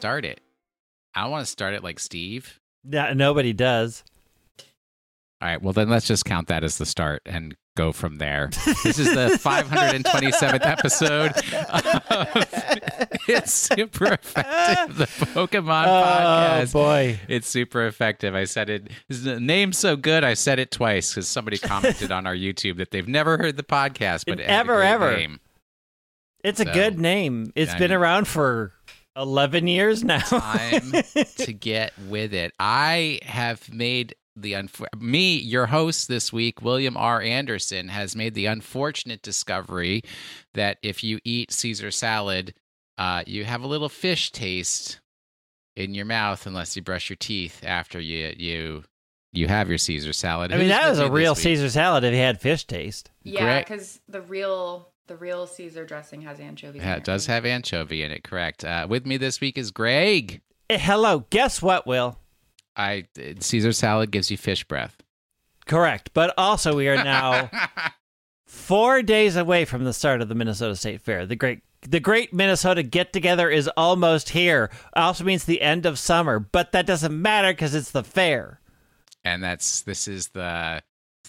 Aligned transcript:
start 0.00 0.24
it. 0.24 0.40
I 1.14 1.26
want 1.28 1.44
to 1.44 1.50
start 1.50 1.74
it 1.74 1.84
like 1.84 1.98
Steve. 1.98 2.58
No, 2.84 3.12
nobody 3.12 3.52
does. 3.52 4.02
All 5.42 5.48
right, 5.48 5.60
well 5.60 5.72
then 5.74 5.88
let's 5.90 6.06
just 6.06 6.24
count 6.24 6.48
that 6.48 6.64
as 6.64 6.78
the 6.78 6.86
start 6.86 7.20
and 7.26 7.54
go 7.76 7.92
from 7.92 8.16
there. 8.16 8.48
This 8.82 8.98
is 8.98 9.12
the 9.12 9.38
527th 9.42 10.66
episode 10.66 11.32
of 11.70 13.08
It's 13.28 13.52
Super 13.52 14.14
Effective, 14.14 14.96
the 14.96 15.04
Pokemon 15.06 15.86
Oh 15.86 16.02
podcast. 16.02 16.72
boy. 16.72 17.20
It's 17.28 17.48
super 17.48 17.86
effective. 17.86 18.34
I 18.34 18.44
said 18.44 18.70
it. 18.70 18.88
The 19.08 19.38
name's 19.38 19.76
so 19.78 19.96
good. 19.96 20.24
I 20.24 20.32
said 20.34 20.58
it 20.58 20.70
twice 20.70 21.10
because 21.10 21.28
somebody 21.28 21.58
commented 21.62 22.10
on 22.10 22.26
our 22.26 22.34
YouTube 22.34 22.78
that 22.78 22.90
they've 22.90 23.06
never 23.08 23.36
heard 23.38 23.56
the 23.58 23.62
podcast, 23.62 24.24
but 24.26 24.40
it 24.40 24.44
Ever, 24.44 24.82
ever. 24.82 25.14
name. 25.16 25.40
It's 26.42 26.60
a 26.60 26.64
good 26.64 26.98
name. 26.98 27.52
It's 27.54 27.72
I 27.72 27.78
been 27.78 27.90
mean- 27.90 27.98
around 28.00 28.28
for 28.28 28.72
11 29.16 29.66
years 29.66 30.04
now. 30.04 30.18
Time 30.20 30.92
to 31.36 31.52
get 31.52 31.92
with 32.08 32.32
it. 32.34 32.52
I 32.58 33.20
have 33.24 33.72
made 33.72 34.14
the 34.36 34.52
unfor- 34.54 34.86
me 35.00 35.36
your 35.38 35.66
host 35.66 36.08
this 36.08 36.32
week, 36.32 36.62
William 36.62 36.96
R. 36.96 37.20
Anderson, 37.20 37.88
has 37.88 38.14
made 38.16 38.34
the 38.34 38.46
unfortunate 38.46 39.22
discovery 39.22 40.02
that 40.54 40.78
if 40.82 41.02
you 41.04 41.18
eat 41.24 41.52
Caesar 41.52 41.90
salad, 41.90 42.54
uh, 42.96 43.22
you 43.26 43.44
have 43.44 43.62
a 43.62 43.66
little 43.66 43.88
fish 43.88 44.30
taste 44.30 45.00
in 45.76 45.94
your 45.94 46.04
mouth 46.06 46.46
unless 46.46 46.76
you 46.76 46.82
brush 46.82 47.08
your 47.10 47.16
teeth 47.16 47.62
after 47.64 48.00
you 48.00 48.34
you 48.36 48.84
you 49.32 49.46
have 49.46 49.68
your 49.68 49.78
Caesar 49.78 50.12
salad. 50.12 50.52
I 50.52 50.56
mean, 50.56 50.66
Who's 50.66 50.70
that 50.76 50.90
was 50.90 50.98
a 50.98 51.10
real? 51.10 51.34
Caesar 51.34 51.68
salad 51.70 52.04
if 52.04 52.12
it 52.12 52.16
had 52.16 52.40
fish 52.40 52.64
taste. 52.64 53.10
Yeah, 53.22 53.42
Great. 53.42 53.66
because 53.66 54.00
the 54.08 54.20
real 54.22 54.88
the 55.10 55.16
real 55.16 55.44
Caesar 55.44 55.84
dressing 55.84 56.20
has 56.20 56.38
anchovies. 56.38 56.80
in 56.80 56.88
Yeah, 56.88 56.94
it 56.94 57.02
does 57.02 57.26
have 57.26 57.44
anchovy 57.44 58.04
in 58.04 58.12
it. 58.12 58.22
Correct. 58.22 58.64
Uh, 58.64 58.86
with 58.88 59.04
me 59.04 59.16
this 59.16 59.40
week 59.40 59.58
is 59.58 59.72
Greg. 59.72 60.40
Hello. 60.70 61.26
Guess 61.30 61.60
what, 61.60 61.84
Will? 61.84 62.16
I 62.76 63.08
Caesar 63.40 63.72
salad 63.72 64.12
gives 64.12 64.30
you 64.30 64.36
fish 64.36 64.62
breath. 64.62 65.02
Correct. 65.66 66.10
But 66.14 66.32
also, 66.38 66.76
we 66.76 66.86
are 66.86 67.02
now 67.02 67.50
four 68.46 69.02
days 69.02 69.34
away 69.34 69.64
from 69.64 69.82
the 69.82 69.92
start 69.92 70.22
of 70.22 70.28
the 70.28 70.36
Minnesota 70.36 70.76
State 70.76 71.02
Fair. 71.02 71.26
The 71.26 71.34
great 71.34 71.62
the 71.82 71.98
great 71.98 72.32
Minnesota 72.32 72.84
get 72.84 73.12
together 73.12 73.50
is 73.50 73.68
almost 73.76 74.28
here. 74.28 74.70
Also 74.94 75.24
means 75.24 75.44
the 75.44 75.60
end 75.60 75.86
of 75.86 75.98
summer, 75.98 76.38
but 76.38 76.70
that 76.70 76.86
doesn't 76.86 77.20
matter 77.20 77.52
because 77.52 77.74
it's 77.74 77.90
the 77.90 78.04
fair. 78.04 78.60
and 79.24 79.42
that's 79.42 79.82
this 79.82 80.06
is 80.06 80.28
the 80.28 80.80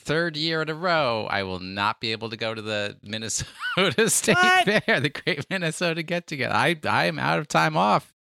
third 0.02 0.36
year 0.36 0.62
in 0.62 0.70
a 0.70 0.74
row 0.74 1.28
I 1.30 1.44
will 1.44 1.60
not 1.60 2.02
be 2.02 2.12
able 2.12 2.30
to 2.30 2.38
go 2.38 2.54
to 2.54 2.62
the 2.62 2.98
Minnesota 3.04 4.10
State 4.10 4.36
What? 4.36 4.66
Fair, 4.84 5.00
the 5.00 5.10
Great 5.10 5.46
Minnesota 5.50 6.04
Get 6.04 6.28
Together. 6.28 6.54
I 6.56 6.76
I 6.88 7.06
am 7.06 7.20
out 7.20 7.40
of 7.40 7.48
time 7.48 7.78
off. 7.78 8.14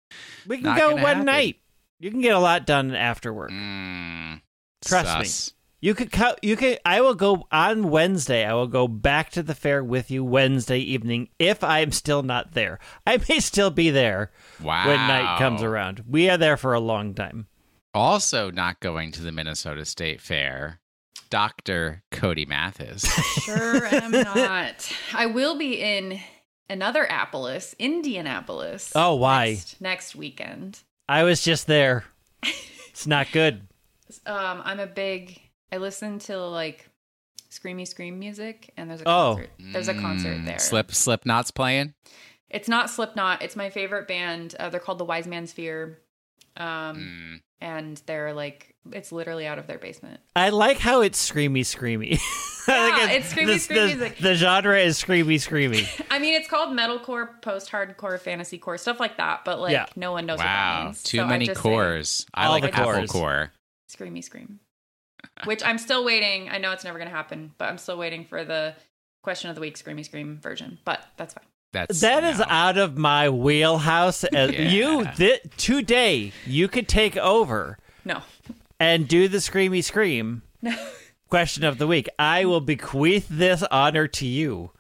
We 0.48 0.58
can 0.58 0.66
Not 0.66 0.78
go 0.78 0.92
one 0.94 1.00
happen. 1.04 1.26
night. 1.26 1.58
You 2.00 2.12
can 2.12 2.22
get 2.22 2.34
a 2.36 2.40
lot 2.40 2.66
done 2.66 2.96
after 2.96 3.34
work. 3.34 3.52
Mm, 3.52 4.42
Trust 4.86 5.52
me. 5.52 5.56
You 5.82 5.94
could 5.96 6.12
co- 6.12 6.36
you 6.42 6.58
could 6.58 6.80
I 6.86 7.00
will 7.02 7.16
go 7.16 7.48
on 7.52 7.90
Wednesday. 7.90 8.46
I 8.46 8.54
will 8.54 8.68
go 8.68 8.88
back 8.88 9.30
to 9.32 9.44
the 9.44 9.56
fair 9.56 9.82
with 9.84 10.12
you 10.12 10.24
Wednesday 10.26 10.80
evening 10.80 11.30
if 11.40 11.64
I'm 11.64 11.92
still 11.94 12.22
not 12.24 12.52
there. 12.54 12.80
I 13.08 13.18
may 13.30 13.40
still 13.40 13.70
be 13.72 13.90
there 13.90 14.32
Wow. 14.62 14.88
when 14.88 14.98
night 15.08 15.38
comes 15.40 15.64
around. 15.64 16.04
We 16.08 16.30
are 16.30 16.38
there 16.38 16.58
for 16.58 16.74
a 16.74 16.80
long 16.82 17.14
time. 17.14 17.48
Also, 17.94 18.52
not 18.52 18.82
going 18.82 19.12
to 19.14 19.22
the 19.22 19.32
Minnesota 19.32 19.84
State 19.86 20.22
Fair, 20.22 20.79
Doctor 21.30 22.04
Cody 22.12 22.46
Mathis. 22.46 23.04
Sure 23.42 23.86
I 23.88 23.96
am 23.98 24.12
not. 24.12 24.92
I 25.14 25.26
will 25.28 25.58
be 25.58 25.82
in 25.82 26.20
another 26.70 27.04
Appolis, 27.06 27.76
Indianapolis. 27.80 28.92
Oh, 28.96 29.16
why? 29.16 29.50
Next, 29.52 29.82
next 29.82 30.16
weekend. 30.16 30.80
I 31.08 31.24
was 31.24 31.42
just 31.42 31.68
there. 31.68 32.06
It's 32.90 33.08
not 33.08 33.32
good. 33.32 33.62
Um, 34.26 34.62
I'm 34.66 34.82
a 34.82 34.86
big. 34.88 35.40
I 35.72 35.78
listen 35.78 36.20
to 36.20 36.38
like 36.38 36.90
screamy 37.50 37.88
scream 37.88 38.20
music, 38.20 38.74
and 38.76 38.90
there's 38.90 39.00
a 39.02 39.08
Oh. 39.08 39.36
concert. 39.36 39.50
There's 39.58 39.88
a 39.88 39.94
concert 39.94 40.38
Mm, 40.40 40.46
there. 40.46 40.60
Slip 40.60 40.92
Slipknot's 40.92 41.50
playing. 41.52 41.94
It's 42.50 42.68
not 42.68 42.90
Slipknot. 42.90 43.42
It's 43.42 43.56
my 43.56 43.70
favorite 43.70 44.06
band. 44.10 44.54
Uh, 44.60 44.68
they're 44.70 44.82
called 44.82 44.98
the 44.98 45.06
Wise 45.06 45.28
Man's 45.28 45.54
Fear. 45.54 46.00
Um, 46.58 46.68
Mm. 46.98 47.42
and 47.62 48.02
they're 48.06 48.34
like, 48.34 48.76
it's 48.92 49.12
literally 49.12 49.46
out 49.48 49.60
of 49.60 49.68
their 49.68 49.78
basement. 49.78 50.20
I 50.36 50.50
like 50.50 50.78
how 50.78 51.02
it's 51.02 51.30
screamy 51.32 51.62
screamy. 51.62 52.20
Yeah, 52.68 53.08
think 53.08 53.12
it's 53.24 53.34
screamy, 53.34 53.46
the, 53.68 53.74
screamy 53.74 54.16
the. 54.18 54.22
The 54.22 54.36
genre 54.36 54.80
is 54.80 55.02
screamy 55.02 55.36
screamy. 55.38 55.88
I 56.12 56.20
mean, 56.20 56.36
it's 56.36 56.48
called 56.48 56.70
metalcore, 56.78 57.42
post-hardcore, 57.42 58.20
fantasy 58.20 58.60
core, 58.60 58.78
stuff 58.78 59.00
like 59.00 59.18
that. 59.18 59.44
But 59.44 59.60
like, 59.60 59.72
Yeah. 59.72 59.88
no 59.96 60.12
one 60.12 60.28
knows 60.28 60.38
what 60.38 60.44
that 60.44 60.78
Wow, 60.80 60.84
means. 60.86 61.02
too 61.02 61.18
So 61.18 61.24
I 61.24 61.28
many 61.30 61.46
say 61.48 61.56
cores. 61.56 62.28
I 62.32 62.46
All 62.46 62.52
like 62.52 62.62
the 62.62 62.72
Apple 62.76 62.84
cores. 62.94 63.12
Core. 63.12 63.52
Screamy 63.92 64.24
scream. 64.24 64.60
Which 65.46 65.64
I'm 65.64 65.80
still 65.80 66.06
waiting. 66.06 66.50
I 66.50 66.60
know 66.60 66.72
it's 66.72 66.84
never 66.84 67.00
going 67.00 67.10
to 67.10 67.16
happen, 67.16 67.54
but 67.58 67.70
I'm 67.70 67.80
still 67.80 67.98
waiting 67.98 68.24
for 68.26 68.44
the 68.46 68.76
question 69.24 69.50
of 69.50 69.56
the 69.56 69.62
week, 69.62 69.76
screamy 69.76 70.06
scream 70.06 70.38
version. 70.40 70.78
But 70.86 71.04
that's 71.18 71.34
fine. 71.34 71.46
That's 71.74 72.02
That 72.02 72.24
is 72.24 72.38
no. 72.38 72.46
out 72.50 72.78
of 72.78 73.00
my 73.00 73.30
wheelhouse. 73.30 74.24
Yeah. 74.32 74.46
You 74.46 75.08
th- 75.16 75.42
today 75.58 76.34
you 76.46 76.68
could 76.68 76.88
take 76.88 77.18
over 77.18 77.80
No, 78.06 78.22
and 78.80 79.08
do 79.08 79.28
the 79.28 79.38
screamy 79.40 79.84
scream 79.84 80.42
question 81.30 81.64
of 81.64 81.78
the 81.78 81.88
week. 81.88 82.08
I 82.18 82.46
will 82.46 82.62
bequeath 82.62 83.28
this 83.30 83.64
honor 83.64 84.08
to 84.08 84.26
you. 84.26 84.72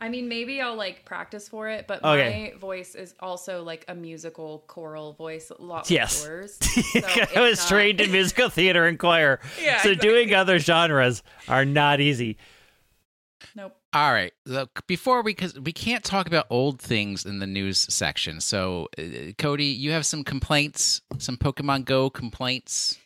I 0.00 0.08
mean, 0.08 0.28
maybe 0.28 0.60
I'll 0.60 0.74
like 0.74 1.04
practice 1.04 1.48
for 1.48 1.68
it, 1.68 1.86
but 1.86 2.02
Okay. 2.02 2.52
my 2.54 2.58
voice 2.58 2.96
is 2.96 3.14
also 3.20 3.62
like 3.62 3.84
a 3.86 3.94
musical 3.94 4.64
choral 4.66 5.12
voice. 5.12 5.50
A 5.56 5.62
lot 5.62 5.88
Yes. 5.90 6.26
worse. 6.26 6.58
I 7.36 7.40
was 7.40 7.64
trained 7.68 8.00
in 8.00 8.10
musical 8.10 8.48
theater 8.48 8.86
and 8.86 8.98
choir, 8.98 9.38
Yeah, 9.62 9.80
so 9.80 9.94
doing 9.94 10.34
other 10.34 10.58
genres 10.58 11.22
are 11.46 11.64
not 11.64 12.00
easy. 12.00 12.36
Nope. 13.54 13.76
All 13.92 14.12
right. 14.12 14.32
Look, 14.46 14.86
before 14.86 15.22
we, 15.22 15.32
because 15.32 15.58
we 15.58 15.72
can't 15.72 16.02
talk 16.04 16.26
about 16.26 16.46
old 16.50 16.80
things 16.80 17.24
in 17.26 17.38
the 17.38 17.46
news 17.46 17.78
section. 17.92 18.40
So, 18.40 18.88
uh, 18.98 19.32
Cody, 19.38 19.66
you 19.66 19.90
have 19.92 20.06
some 20.06 20.24
complaints, 20.24 21.00
some 21.18 21.36
Pokemon 21.36 21.84
Go 21.84 22.10
complaints. 22.10 22.98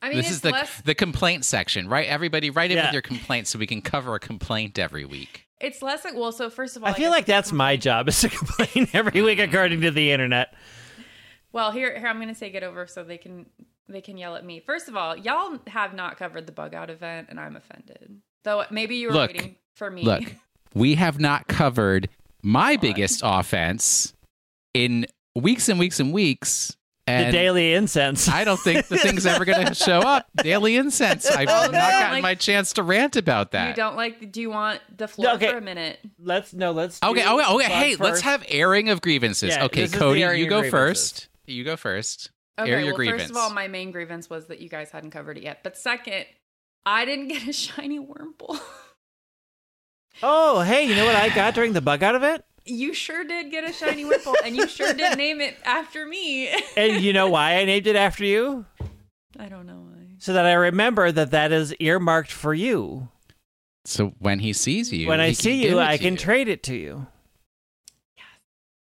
I 0.00 0.08
mean, 0.08 0.16
this 0.16 0.26
it's 0.26 0.34
is 0.36 0.40
the 0.40 0.50
less. 0.50 0.80
the 0.82 0.94
complaint 0.94 1.44
section, 1.44 1.88
right? 1.88 2.06
Everybody, 2.08 2.50
write 2.50 2.70
in 2.72 2.76
Yeah. 2.76 2.86
with 2.86 2.92
your 2.92 3.02
complaints 3.02 3.50
so 3.50 3.58
we 3.58 3.66
can 3.68 3.80
cover 3.82 4.14
a 4.14 4.20
complaint 4.20 4.78
every 4.78 5.04
week. 5.04 5.46
It's 5.60 5.80
less 5.80 6.04
like 6.04 6.14
well. 6.16 6.32
So 6.32 6.50
first 6.50 6.76
of 6.76 6.82
all, 6.82 6.90
I 6.90 6.92
feel 6.92 7.10
like 7.10 7.20
it's 7.20 7.28
a 7.28 7.32
that's 7.32 7.52
my 7.52 7.76
job 7.76 8.08
is 8.08 8.20
to 8.22 8.28
complain 8.30 8.88
every 8.92 9.22
week 9.22 9.38
according 9.38 9.80
to 9.82 9.92
the 9.92 10.10
internet. 10.10 10.54
Well, 11.52 11.70
here, 11.70 11.96
here 11.96 12.08
I'm 12.08 12.16
going 12.20 12.34
to 12.34 12.38
take 12.38 12.54
it 12.54 12.64
over 12.64 12.86
so 12.88 13.04
they 13.04 13.18
can 13.18 13.46
they 13.88 14.00
can 14.00 14.16
yell 14.16 14.34
at 14.34 14.44
me. 14.44 14.58
First 14.58 14.88
of 14.88 14.96
all, 14.96 15.16
y'all 15.16 15.58
have 15.68 15.94
not 15.94 16.16
covered 16.16 16.46
the 16.46 16.52
bug 16.52 16.74
out 16.74 16.90
event, 16.90 17.28
and 17.30 17.38
I'm 17.38 17.54
offended. 17.56 18.20
Though 18.44 18.64
maybe 18.70 18.96
you 18.96 19.08
were 19.08 19.14
Look, 19.14 19.32
waiting 19.32 19.56
for 19.76 19.90
me. 19.90 20.02
Look, 20.02 20.22
we 20.74 20.94
have 20.96 21.20
not 21.20 21.46
covered 21.48 22.08
my 22.42 22.76
biggest 22.76 23.20
offense 23.24 24.14
in 24.74 25.06
weeks 25.36 25.68
and 25.68 25.78
weeks 25.78 26.00
and 26.00 26.12
weeks. 26.12 26.76
And 27.04 27.28
the 27.28 27.32
daily 27.32 27.74
incense. 27.74 28.28
I 28.28 28.44
don't 28.44 28.60
think 28.60 28.86
the 28.86 28.96
thing's 28.96 29.26
ever 29.26 29.44
going 29.44 29.66
to 29.66 29.74
show 29.74 29.98
up. 29.98 30.28
Daily 30.36 30.76
incense. 30.76 31.26
I've 31.28 31.48
Oh, 31.48 31.52
not 31.62 31.72
no, 31.72 31.78
gotten 31.78 32.10
like- 32.12 32.22
my 32.22 32.34
chance 32.36 32.74
to 32.74 32.84
rant 32.84 33.16
about 33.16 33.50
that. 33.52 33.70
you 33.70 33.74
don't 33.74 33.96
like. 33.96 34.30
Do 34.30 34.40
you 34.40 34.50
want 34.50 34.80
the 34.96 35.08
floor 35.08 35.32
Okay. 35.34 35.50
for 35.50 35.58
a 35.58 35.60
minute? 35.60 35.98
let's 36.20 36.52
no, 36.54 36.70
let's 36.70 37.00
do 37.00 37.08
Okay, 37.08 37.26
okay, 37.28 37.44
okay. 37.54 37.68
bug 37.68 37.72
Hey, 37.72 37.96
let's 37.96 38.20
have 38.20 38.44
airing 38.48 38.88
of 38.88 39.00
grievances. 39.00 39.50
Yeah, 39.50 39.64
okay, 39.64 39.80
this 39.82 39.88
is 39.90 39.94
the 39.94 39.98
Cody, 39.98 40.20
you 40.20 40.46
go 40.48 40.68
first. 40.70 41.28
You 41.46 41.64
go 41.64 41.76
first. 41.76 42.30
Okay. 42.56 42.70
Air 42.70 42.78
your 42.78 42.88
well, 42.88 42.96
grievance. 42.96 43.22
first 43.22 43.30
of 43.32 43.36
all, 43.36 43.50
my 43.50 43.66
main 43.66 43.90
grievance 43.90 44.30
was 44.30 44.46
that 44.46 44.60
you 44.60 44.68
guys 44.68 44.90
hadn't 44.92 45.10
covered 45.10 45.38
it 45.38 45.42
yet. 45.42 45.64
But 45.64 45.76
second, 45.76 46.26
I 46.84 47.04
didn't 47.04 47.28
get 47.28 47.46
a 47.48 47.52
shiny 47.52 47.98
Wurmple. 47.98 48.58
Oh, 50.22 50.60
hey, 50.60 50.84
you 50.84 50.94
know 50.94 51.04
what 51.04 51.16
I 51.16 51.28
got 51.34 51.54
during 51.54 51.72
the 51.72 51.80
bug 51.80 52.02
out 52.02 52.14
event? 52.14 52.44
you 52.64 52.94
sure 52.94 53.24
did 53.24 53.50
get 53.50 53.68
a 53.68 53.72
shiny 53.72 54.04
Wurmple, 54.04 54.36
and 54.44 54.54
you 54.56 54.68
sure 54.68 54.92
did 54.94 55.18
name 55.18 55.40
it 55.40 55.56
after 55.64 56.06
me. 56.06 56.48
And 56.76 57.02
you 57.02 57.12
know 57.12 57.28
why 57.28 57.56
I 57.56 57.64
named 57.64 57.88
it 57.88 57.96
after 57.96 58.24
you? 58.24 58.66
I 59.36 59.48
don't 59.48 59.66
know 59.66 59.88
why. 59.90 60.06
So 60.18 60.32
that 60.34 60.46
I 60.46 60.52
remember 60.52 61.10
that 61.10 61.32
that 61.32 61.50
is 61.50 61.74
earmarked 61.80 62.30
for 62.30 62.54
you. 62.54 63.08
So 63.84 64.14
when 64.20 64.38
he 64.38 64.52
sees 64.52 64.92
you, 64.92 65.08
when 65.08 65.20
I 65.20 65.32
see 65.32 65.66
you, 65.66 65.80
I 65.80 65.98
can 65.98 66.12
you. 66.12 66.18
trade 66.18 66.46
it 66.46 66.62
to 66.64 66.76
you. 66.76 67.08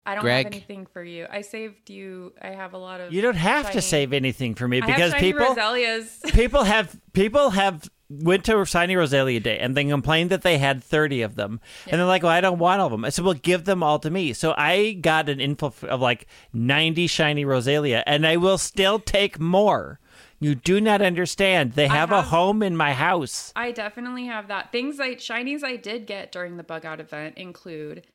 I 0.07 0.15
don't 0.15 0.23
Greg. 0.23 0.47
have 0.47 0.53
anything 0.53 0.87
for 0.87 1.03
you. 1.03 1.27
I 1.31 1.41
saved 1.41 1.91
you. 1.91 2.33
I 2.41 2.49
have 2.49 2.75
a 2.75 2.79
lot 2.79 3.01
of. 3.01 3.13
You 3.13 3.23
don't 3.23 3.37
have 3.37 3.73
to 3.73 3.83
save 3.83 4.13
anything 4.13 4.55
for 4.55 4.69
me 4.69 4.81
I 4.81 4.87
because 4.87 5.13
have 5.13 5.21
people 5.21 5.47
Roselias. 5.47 6.23
people 6.33 6.65
have 6.65 6.99
people 7.13 7.51
have 7.51 7.91
went 8.09 8.45
to 8.45 8.65
Shiny 8.65 8.95
Roselia 8.95 9.43
Day 9.43 9.59
and 9.59 9.77
they 9.77 9.85
complained 9.85 10.31
that 10.31 10.43
they 10.43 10.59
had 10.59 10.83
30 10.83 11.23
of 11.23 11.35
them. 11.35 11.61
And 11.89 11.99
they're 11.99 12.07
like, 12.07 12.23
well, 12.23 12.33
I 12.33 12.41
don't 12.41 12.59
want 12.59 12.81
all 12.81 12.87
of 12.87 12.93
them. 12.93 13.05
I 13.05 13.09
said, 13.09 13.25
well, 13.25 13.35
give 13.35 13.65
them 13.65 13.83
all 13.83 13.99
to 13.99 14.11
me. 14.11 14.33
So 14.33 14.55
I 14.57 14.93
got 14.93 15.29
an 15.29 15.41
info 15.41 15.75
of 15.83 16.01
like 16.01 16.27
90 16.53 17.09
Shiny 17.09 17.45
Roselia 17.45 18.03
and 18.07 18.27
I 18.27 18.37
will 18.37 18.59
still 18.59 18.99
take 19.01 19.41
more. 19.41 19.99
You 20.39 20.55
do 20.55 20.81
not 20.81 21.01
understand. 21.01 21.73
They 21.73 21.89
have, 21.89 22.13
a 22.13 22.23
home 22.23 22.63
in 22.63 22.77
my 22.77 22.93
house. 22.93 23.53
I 23.57 23.73
definitely 23.73 24.27
have 24.27 24.49
that. 24.49 24.71
Things 24.71 24.99
like 24.99 25.19
shinies 25.19 25.65
I 25.65 25.77
did 25.77 26.07
get 26.07 26.31
during 26.31 26.59
the 26.59 26.63
bug 26.63 26.85
out 26.85 27.01
event 27.01 27.39
include 27.39 28.07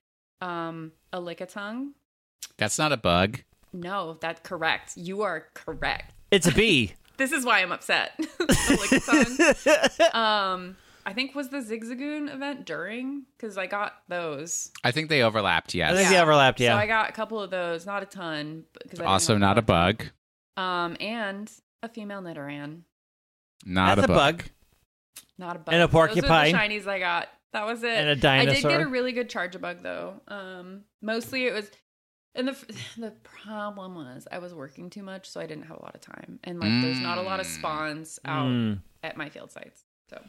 um, 0.42 0.92
a 1.14 1.20
Lickitung, 1.20 1.92
That's 2.58 2.78
not 2.80 2.92
a 2.92 2.98
bug. 2.98 3.40
No, 3.74 4.18
that's 4.20 4.42
correct. 4.42 4.94
You 4.98 5.22
are 5.22 5.48
correct. 5.54 6.14
It's 6.32 6.48
a 6.48 6.52
bee. 6.52 6.94
This 7.18 7.32
is 7.34 7.46
why 7.46 7.60
I'm 7.62 7.72
upset. 7.72 8.14
Lickitung. 8.40 10.16
um, 10.16 10.76
I 11.06 11.14
think 11.14 11.36
was 11.36 11.50
the 11.50 11.58
Zigzagoon 11.58 12.34
event 12.34 12.66
during 12.66 13.24
because 13.38 13.58
I 13.60 13.68
got 13.68 13.94
those. 14.08 14.72
I 14.84 14.92
think 14.92 15.10
they 15.10 15.22
overlapped. 15.22 15.76
I 15.76 15.78
Yes. 15.78 15.96
think 15.98 16.10
they 16.10 16.20
overlapped. 16.20 16.60
Yeah. 16.60 16.74
So 16.74 16.78
I 16.78 16.88
got 16.88 17.10
a 17.10 17.12
couple 17.14 17.40
of 17.40 17.52
those, 17.52 17.86
not 17.86 18.02
a 18.02 18.06
ton. 18.08 18.64
Because 18.82 19.00
also 19.02 19.38
not 19.38 19.58
a 19.58 19.62
bug. 19.62 20.06
Um, 20.58 20.98
and 21.00 21.52
a 21.84 21.90
female 21.90 22.22
Nidoran, 22.22 22.82
Not 23.66 23.96
That's 23.98 24.08
a 24.08 24.12
a 24.12 24.16
bug. 24.16 24.38
bug. 24.38 24.46
not 25.38 25.56
a 25.56 25.60
bug. 25.60 25.74
And 25.74 25.84
a 25.84 25.88
Those 25.88 25.90
are 25.90 25.92
porcupine. 25.92 26.52
the 26.54 26.58
shinies 26.58 26.88
I 26.88 27.00
got. 27.00 27.30
That 27.54 27.66
was 27.66 27.84
it. 27.84 27.90
And 27.98 28.24
a 28.24 28.30
I 28.30 28.46
did 28.46 28.62
get 28.64 28.82
a 28.82 28.88
really 28.88 29.12
good 29.12 29.30
Charjabug 29.30 29.82
though. 29.82 30.22
Um, 30.28 30.82
mostly 31.02 31.46
it 31.48 31.54
was, 31.54 31.70
and 32.36 32.48
the 32.48 32.58
the 32.98 33.12
problem 33.24 33.96
was 33.96 34.28
I 34.32 34.38
was 34.40 34.54
working 34.54 34.90
too 34.90 35.04
much, 35.04 35.30
so 35.30 35.40
I 35.42 35.46
didn't 35.48 35.64
have 35.66 35.78
a 35.78 35.82
lot 35.84 35.96
of 35.96 36.02
time, 36.02 36.40
and 36.44 36.60
like 36.60 36.70
there's 36.82 37.00
not 37.00 37.18
a 37.18 37.22
lot 37.22 37.40
of 37.40 37.46
Mm. 37.46 37.58
spawns 37.60 38.20
out 38.26 38.48
Mm. 38.48 38.80
at 39.04 39.18
my 39.18 39.30
field 39.30 39.52
sites. 39.52 39.84
So 40.10 40.22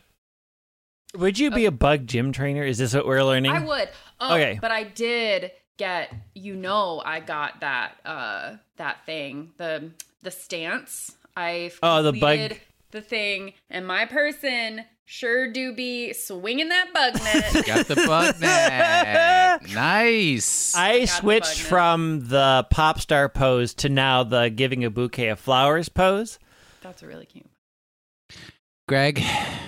Would 1.17 1.39
you 1.39 1.51
be 1.51 1.67
a 1.67 1.71
bug 1.71 2.07
gym 2.07 2.33
trainer? 2.33 2.65
Is 2.65 2.79
this 2.79 2.95
what 2.95 3.07
we're 3.07 3.23
learning? 3.23 3.53
I 3.53 3.65
would. 3.65 3.89
Oh, 4.21 4.35
Okay. 4.35 4.59
but 4.61 4.71
I 4.71 4.85
did 4.85 5.53
get. 5.77 6.13
You 6.35 6.55
know, 6.57 7.03
I 7.05 7.21
got 7.21 7.61
that 7.61 7.99
uh 8.05 8.57
that 8.77 9.05
thing 9.07 9.53
the 9.59 9.91
the 10.23 10.31
stance. 10.31 11.17
I 11.37 11.71
Oh, 11.83 12.03
the 12.03 12.13
bug- 12.13 12.57
the 12.91 13.01
thing, 13.01 13.55
and 13.71 13.87
my 13.87 14.07
person 14.07 14.85
sure 15.13 15.47
do 15.53 15.75
be 15.75 16.13
swinging 16.15 16.69
that 16.71 16.93
bug 16.95 17.15
net. 17.23 17.67
Got 17.67 17.87
the 17.87 17.97
bug 17.97 18.41
net. 18.41 19.63
Nice. 19.75 20.75
I 20.75 21.01
the 21.01 21.07
switched 21.07 21.45
bug 21.51 21.59
net. 21.59 21.67
from 21.69 22.29
the 22.29 22.67
pop 22.71 23.01
star 23.01 23.29
pose 23.29 23.75
to 23.75 23.89
now 23.89 24.23
the 24.25 24.49
giving 24.49 24.85
a 24.85 24.91
bouquet 24.91 25.29
of 25.29 25.39
flowers 25.39 25.89
pose. 25.89 26.39
That's 26.81 27.03
really 27.03 27.27
cute. 27.27 27.47
Greg, 28.89 29.23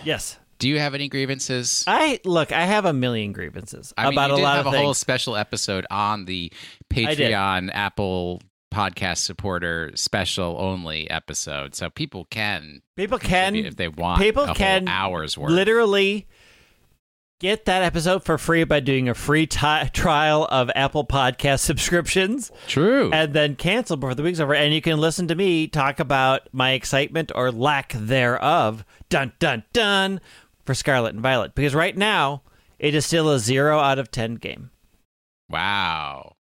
Yes. 0.04 0.38
do 0.58 0.68
you 0.68 0.78
have 0.78 0.94
any 0.94 1.08
grievances? 1.08 1.84
I 1.86 2.20
look, 2.24 2.50
I 2.50 2.64
have 2.64 2.84
a 2.86 2.92
million 2.92 3.32
grievances 3.32 3.92
I 3.96 4.04
mean, 4.04 4.14
about 4.14 4.30
you 4.30 4.34
a 4.34 4.36
did 4.38 4.42
lot 4.42 4.56
have 4.56 4.66
of 4.66 4.74
a 4.74 4.78
whole 4.78 4.94
special 4.94 5.36
episode 5.36 5.86
on 5.90 6.24
the. 6.24 6.50
Patreon 6.92 7.70
Apple 7.72 8.40
podcast 8.74 9.18
supporter 9.18 9.92
special 9.94 10.56
only 10.58 11.08
episode, 11.10 11.74
so 11.74 11.88
people 11.90 12.26
can 12.30 12.82
People 12.96 13.18
can 13.18 13.54
if 13.54 13.76
they 13.76 13.88
want. 13.88 14.20
people 14.20 14.46
can 14.54 14.88
hours 14.88 15.38
worth. 15.38 15.52
literally 15.52 16.26
get 17.40 17.64
that 17.66 17.82
episode 17.82 18.24
for 18.24 18.38
free 18.38 18.64
by 18.64 18.80
doing 18.80 19.08
a 19.08 19.14
free 19.14 19.46
ti 19.46 19.88
trial 19.92 20.46
of 20.50 20.70
Apple 20.74 21.04
Podcast 21.04 21.60
subscriptions 21.60 22.50
True. 22.68 23.10
and 23.12 23.34
then 23.34 23.54
cancel 23.56 23.96
before 23.96 24.14
the 24.14 24.22
week's 24.22 24.40
over. 24.40 24.54
And 24.54 24.72
you 24.72 24.80
can 24.80 24.98
listen 24.98 25.28
to 25.28 25.34
me 25.34 25.66
talk 25.66 26.00
about 26.00 26.48
my 26.52 26.72
excitement 26.72 27.30
or 27.34 27.50
lack 27.52 27.92
thereof. 27.92 28.84
Dun 29.10 29.32
dun 29.38 29.64
dun 29.72 30.20
for 30.64 30.74
Scarlet 30.74 31.12
and 31.14 31.22
Violet. 31.22 31.54
Because 31.54 31.74
right 31.74 31.96
now 31.96 32.42
it 32.78 32.94
is 32.94 33.04
still 33.04 33.28
a 33.30 33.38
zero 33.38 33.78
out 33.78 33.98
of 33.98 34.10
ten 34.10 34.36
game. 34.36 34.70
Wow. 35.50 36.36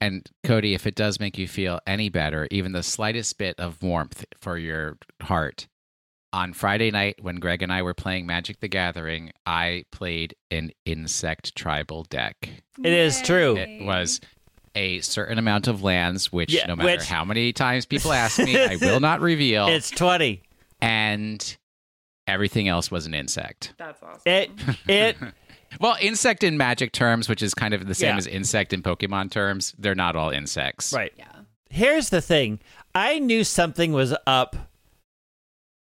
And 0.00 0.28
Cody, 0.44 0.74
if 0.74 0.86
it 0.86 0.94
does 0.94 1.18
make 1.18 1.38
you 1.38 1.48
feel 1.48 1.80
any 1.86 2.08
better, 2.08 2.46
even 2.50 2.72
the 2.72 2.82
slightest 2.82 3.36
bit 3.38 3.58
of 3.58 3.82
warmth 3.82 4.24
for 4.40 4.56
your 4.56 4.96
heart, 5.22 5.66
on 6.32 6.52
Friday 6.52 6.90
night 6.90 7.16
when 7.22 7.36
Greg 7.36 7.62
and 7.62 7.72
I 7.72 7.82
were 7.82 7.94
playing 7.94 8.26
Magic 8.26 8.60
the 8.60 8.68
Gathering, 8.68 9.32
I 9.46 9.84
played 9.90 10.36
an 10.50 10.70
insect 10.84 11.56
tribal 11.56 12.04
deck. 12.04 12.36
It 12.84 12.92
is 12.92 13.22
true. 13.22 13.56
It 13.56 13.84
was 13.84 14.20
a 14.74 15.00
certain 15.00 15.38
amount 15.38 15.66
of 15.68 15.82
lands, 15.82 16.30
which 16.30 16.52
Yeah, 16.54 16.66
no 16.66 16.76
matter 16.76 16.90
which- 16.98 17.06
how 17.08 17.24
many 17.24 17.52
times 17.52 17.86
people 17.86 18.12
ask 18.12 18.38
me, 18.38 18.56
I 18.62 18.76
will 18.80 19.00
not 19.00 19.20
reveal. 19.20 19.66
It's 19.68 19.90
twenty. 19.90 20.42
and 20.80 21.56
everything 22.26 22.68
else 22.68 22.90
was 22.90 23.06
an 23.06 23.14
insect. 23.14 23.72
That's 23.78 24.00
awesome. 24.02 24.20
It 24.26 24.50
it 24.86 25.16
Well, 25.80 25.96
insect 26.00 26.42
in 26.44 26.56
magic 26.56 26.92
terms, 26.92 27.28
which 27.28 27.42
is 27.42 27.54
kind 27.54 27.74
of 27.74 27.86
the 27.86 27.94
same 27.94 28.10
Yeah. 28.10 28.16
as 28.16 28.26
insect 28.26 28.72
in 28.72 28.82
Pokemon 28.82 29.30
terms, 29.30 29.74
they're 29.78 29.94
not 29.94 30.16
all 30.16 30.30
insects. 30.30 30.92
right. 30.92 31.12
yeah. 31.16 31.24
Here's 31.70 32.08
the 32.08 32.22
thing. 32.22 32.60
I 32.94 33.18
knew 33.18 33.44
something 33.44 33.92
was 33.92 34.14
up 34.26 34.56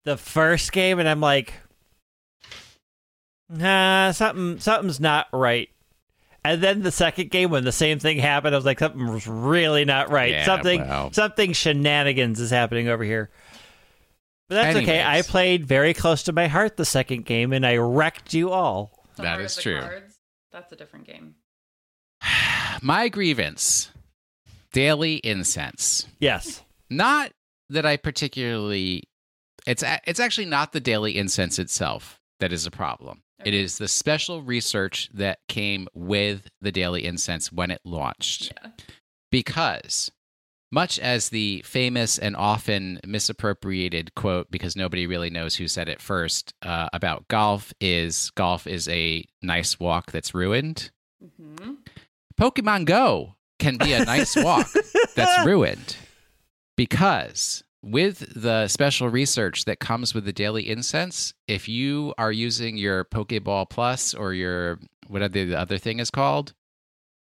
the 0.05 0.17
first 0.17 0.73
game, 0.73 0.99
and 0.99 1.09
I'm 1.09 1.21
like, 1.21 1.55
nah, 3.49 4.11
something 4.13 4.59
something's 4.59 5.01
not 5.01 5.27
right. 5.33 5.69
And 6.45 6.63
then 6.63 6.83
the 6.83 6.91
second 6.93 7.31
game, 7.31 7.51
when 7.51 7.65
the 7.65 7.73
same 7.73 7.99
thing 7.99 8.19
happened, 8.19 8.55
I 8.55 8.59
was 8.59 8.65
like, 8.65 8.79
something 8.79 9.07
was 9.07 9.27
really 9.27 9.85
not 9.85 10.11
right. 10.11 10.31
Yeah, 10.33 10.45
something 10.45 10.81
well. 10.81 11.13
something 11.13 11.53
shenanigans 11.53 12.41
is 12.41 12.51
happening 12.51 12.89
over 12.89 13.05
here. 13.05 13.31
But 14.49 14.55
that's 14.57 14.77
okay. 14.79 15.03
I 15.05 15.23
played 15.23 15.67
very 15.67 15.93
close 15.93 16.23
to 16.25 16.33
my 16.33 16.47
heart 16.47 16.77
the 16.77 16.85
second 16.87 17.27
game, 17.27 17.53
and 17.53 17.67
I 17.67 17.77
wrecked 17.77 18.33
you 18.35 18.51
all. 18.51 18.98
The 19.19 19.23
That 19.25 19.29
Heart 19.35 19.45
is 19.45 19.53
of 19.53 19.57
the 19.57 19.63
true. 19.71 19.81
Cards, 19.81 20.19
that's 20.51 20.73
a 20.73 20.77
different 20.77 21.07
game. 21.07 21.35
My 22.83 23.09
grievance 23.09 23.91
daily 24.73 25.17
incense. 25.17 26.07
Yes. 26.21 26.63
Not 26.91 27.33
that 27.71 27.85
I 27.87 27.97
particularly 27.97 29.05
it's 29.67 29.83
a- 29.83 30.01
it's 30.07 30.21
actually 30.21 30.47
not 30.47 30.73
the 30.73 30.81
daily 30.81 31.17
incense 31.19 31.59
itself 31.59 32.19
that 32.41 32.53
is 32.53 32.65
a 32.67 32.71
problem. 32.71 33.23
It 33.45 33.49
Okay. 33.51 33.61
is 33.61 33.79
the 33.79 33.89
special 33.89 34.43
research 34.43 35.11
that 35.15 35.39
came 35.49 35.89
with 35.95 36.49
the 36.61 36.73
daily 36.73 37.05
incense 37.05 37.53
when 37.53 37.71
it 37.71 37.81
launched. 37.85 38.53
Yeah. 38.63 38.71
because 39.31 40.11
much 40.71 40.99
as 40.99 41.31
the 41.31 41.63
famous 41.65 42.19
and 42.19 42.37
often 42.37 43.01
misappropriated 43.07 44.15
quote 44.15 44.51
because 44.51 44.77
nobody 44.77 45.07
really 45.07 45.31
knows 45.31 45.57
who 45.57 45.67
said 45.69 45.89
it 45.89 46.01
first 46.01 46.53
uh, 46.63 46.89
about 46.93 47.27
golf 47.29 47.73
is 47.81 48.31
golf 48.31 48.67
is 48.67 48.89
a 48.89 49.25
nice 49.43 49.81
walk 49.81 50.13
that's 50.13 50.35
ruined. 50.35 50.91
Hmm 51.37 51.75
pokemon 52.39 52.85
go 52.85 53.35
can 53.59 53.77
be 53.77 53.93
a 53.93 54.05
nice 54.05 54.37
walk 54.37 54.69
that's 55.17 55.45
ruined 55.45 55.97
because 56.77 57.65
with 57.83 58.41
the 58.41 58.69
special 58.69 59.09
research 59.09 59.65
that 59.65 59.81
comes 59.81 60.15
with 60.15 60.25
the 60.25 60.33
daily 60.33 60.69
incense 60.69 61.35
if 61.49 61.69
you 61.69 62.15
are 62.17 62.33
using 62.33 62.77
your 62.77 63.05
pokeball 63.05 63.69
plus 63.69 64.15
or 64.15 64.33
your 64.33 64.79
whatever 65.09 65.33
the 65.33 65.55
other 65.55 65.79
thing 65.79 65.99
is 65.99 66.11
called 66.11 66.55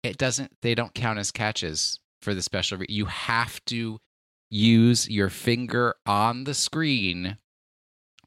it 0.03 0.17
doesn't 0.17 0.51
they 0.61 0.75
don't 0.75 0.93
count 0.93 1.17
as 1.17 1.31
catches 1.31 1.99
for 2.21 2.33
the 2.33 2.41
special 2.41 2.77
re- 2.77 2.85
you 2.89 3.05
have 3.05 3.63
to 3.65 3.99
use 4.49 5.09
your 5.09 5.29
finger 5.29 5.95
on 6.05 6.43
the 6.43 6.53
screen 6.53 7.37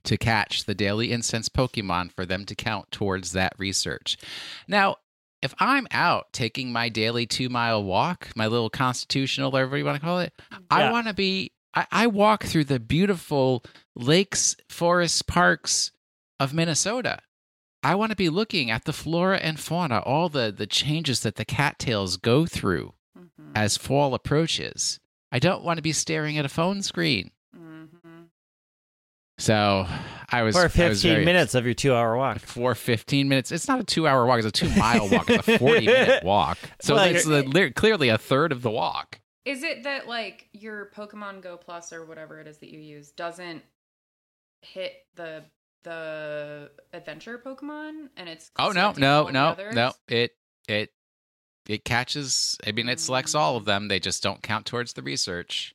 to 0.05 0.17
catch 0.17 0.65
the 0.65 0.75
daily 0.75 1.13
incense 1.13 1.49
pokemon 1.49 2.11
for 2.11 2.27
them 2.27 2.45
to 2.45 2.55
count 2.55 2.91
towards 2.91 3.33
that 3.33 3.53
research. 3.59 4.17
Now 4.67 4.97
if 5.43 5.53
i'm 5.59 5.89
out 5.91 6.33
taking 6.33 6.73
my 6.73 6.89
daily 6.89 7.27
two 7.27 7.49
mile 7.49 7.83
walk 7.83 8.29
my 8.37 8.47
little 8.47 8.71
constitutional 8.71 9.51
whatever 9.51 9.77
you 9.77 9.85
want 9.85 9.97
to 9.97 10.01
call 10.01 10.21
it 10.21 10.33
i 10.71 10.89
want 10.91 11.09
to 11.09 11.13
be 11.13 11.51
I, 11.75 11.87
I 11.91 12.07
walk 12.07 12.45
through 12.45 12.65
the 12.65 12.81
beautiful 12.81 13.65
lakes 13.95 14.57
forests 14.69 15.23
parks 15.23 15.91
of 16.39 16.55
minnesota. 16.55 17.21
I 17.85 17.97
want 17.97 18.11
to 18.11 18.17
be 18.17 18.29
looking 18.29 18.71
at 18.71 18.85
the 18.85 18.93
flora 18.93 19.39
and 19.39 19.59
fauna, 19.59 19.99
all 20.01 20.29
the, 20.29 20.55
the 20.57 20.69
changes 20.69 21.21
that 21.21 21.35
the 21.35 21.45
cattails 21.45 22.17
go 22.17 22.47
through 22.47 22.95
hmm 23.17 23.53
as 23.55 23.77
fall 23.77 24.15
approaches. 24.15 24.99
I 25.31 25.39
don't 25.39 25.63
want 25.63 25.77
to 25.79 25.83
be 25.83 25.93
staring 25.93 26.39
at 26.39 26.45
a 26.45 26.49
phone 26.49 26.83
screen. 26.83 27.31
hmm 27.55 27.85
So 29.39 29.87
I 30.31 30.43
was 30.43 30.55
For 30.55 30.63
I 30.63 30.65
was 30.65 30.73
15 31.03 31.13
very- 31.13 31.25
minutes 31.25 31.55
of 31.55 31.65
your 31.65 31.75
two 31.75 31.95
hour 31.95 32.17
walk. 32.17 32.39
for 32.39 32.75
15 32.75 33.29
minutes. 33.29 33.51
It's 33.53 33.69
not 33.69 33.81
a 33.81 33.85
two 33.85 34.07
hour 34.07 34.25
walk, 34.27 34.39
it's 34.39 34.47
a 34.47 34.51
two 34.53 34.69
mile 34.79 35.09
walk. 35.09 35.29
It's 35.31 35.49
a 35.49 35.59
40 35.59 35.87
minute 35.87 36.25
walk. 36.25 36.59
So 36.81 36.95
Well, 36.95 37.05
it's 37.15 37.25
the, 37.25 37.73
clearly 37.75 38.09
a 38.09 38.19
third 38.19 38.53
of 38.53 38.63
the 38.63 38.71
walk. 38.71 39.21
Is 39.45 39.63
it 39.65 39.83
that 39.85 40.07
like 40.07 40.49
your 40.53 40.91
Pokemon 40.97 41.43
Go 41.43 41.57
Plus 41.57 41.93
or 41.93 42.05
whatever 42.05 42.41
it 42.41 42.47
is 42.47 42.59
that 42.59 42.71
you 42.71 42.79
use 42.79 43.11
doesn't 43.11 43.63
hit 44.63 44.95
the 45.17 45.45
the 45.85 46.71
adventure 46.93 47.43
Pokemon 47.45 48.09
and 48.17 48.29
it's 48.29 48.53
Oh 48.57 48.71
no, 48.71 48.93
no, 48.97 49.29
no, 49.29 49.49
others? 49.49 49.75
no. 49.75 49.93
It 50.07 50.31
it 50.69 50.91
it 51.69 51.85
catches 51.85 52.59
I 52.67 52.73
mean 52.73 52.89
it 52.89 53.01
selects 53.01 53.35
all 53.35 53.57
of 53.57 53.65
mm. 53.65 53.67
them. 53.67 53.89
They 53.89 54.01
just 54.01 54.23
don't 54.23 54.43
count 54.43 54.67
towards 54.67 54.93
the 54.93 55.03
research. 55.03 55.75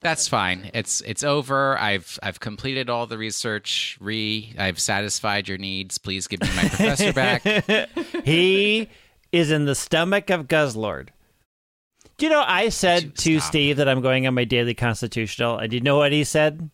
That's 0.00 0.28
fine. 0.28 0.70
It's 0.74 1.00
it's 1.02 1.24
over. 1.24 1.78
I've 1.78 2.18
I've 2.22 2.40
completed 2.40 2.90
all 2.90 3.06
the 3.06 3.18
research. 3.18 3.96
Re 4.00 4.54
I've 4.58 4.78
satisfied 4.78 5.48
your 5.48 5.58
needs. 5.58 5.98
Please 5.98 6.26
give 6.26 6.40
me 6.40 6.48
my 6.54 6.68
professor 6.68 7.12
back. 7.12 7.42
he 8.24 8.88
is 9.32 9.50
in 9.50 9.64
the 9.64 9.74
stomach 9.74 10.30
of 10.30 10.46
Guzzlord. 10.46 11.08
Do 12.16 12.26
you 12.26 12.30
know 12.30 12.44
I 12.46 12.68
said 12.68 13.02
you 13.04 13.10
to 13.10 13.40
stop? 13.40 13.48
Steve 13.48 13.76
that 13.78 13.88
I'm 13.88 14.00
going 14.00 14.26
on 14.26 14.34
my 14.34 14.44
daily 14.44 14.74
constitutional, 14.74 15.58
and 15.58 15.70
do 15.70 15.76
you 15.76 15.82
know 15.82 15.96
what 15.96 16.12
he 16.12 16.22
said? 16.22 16.70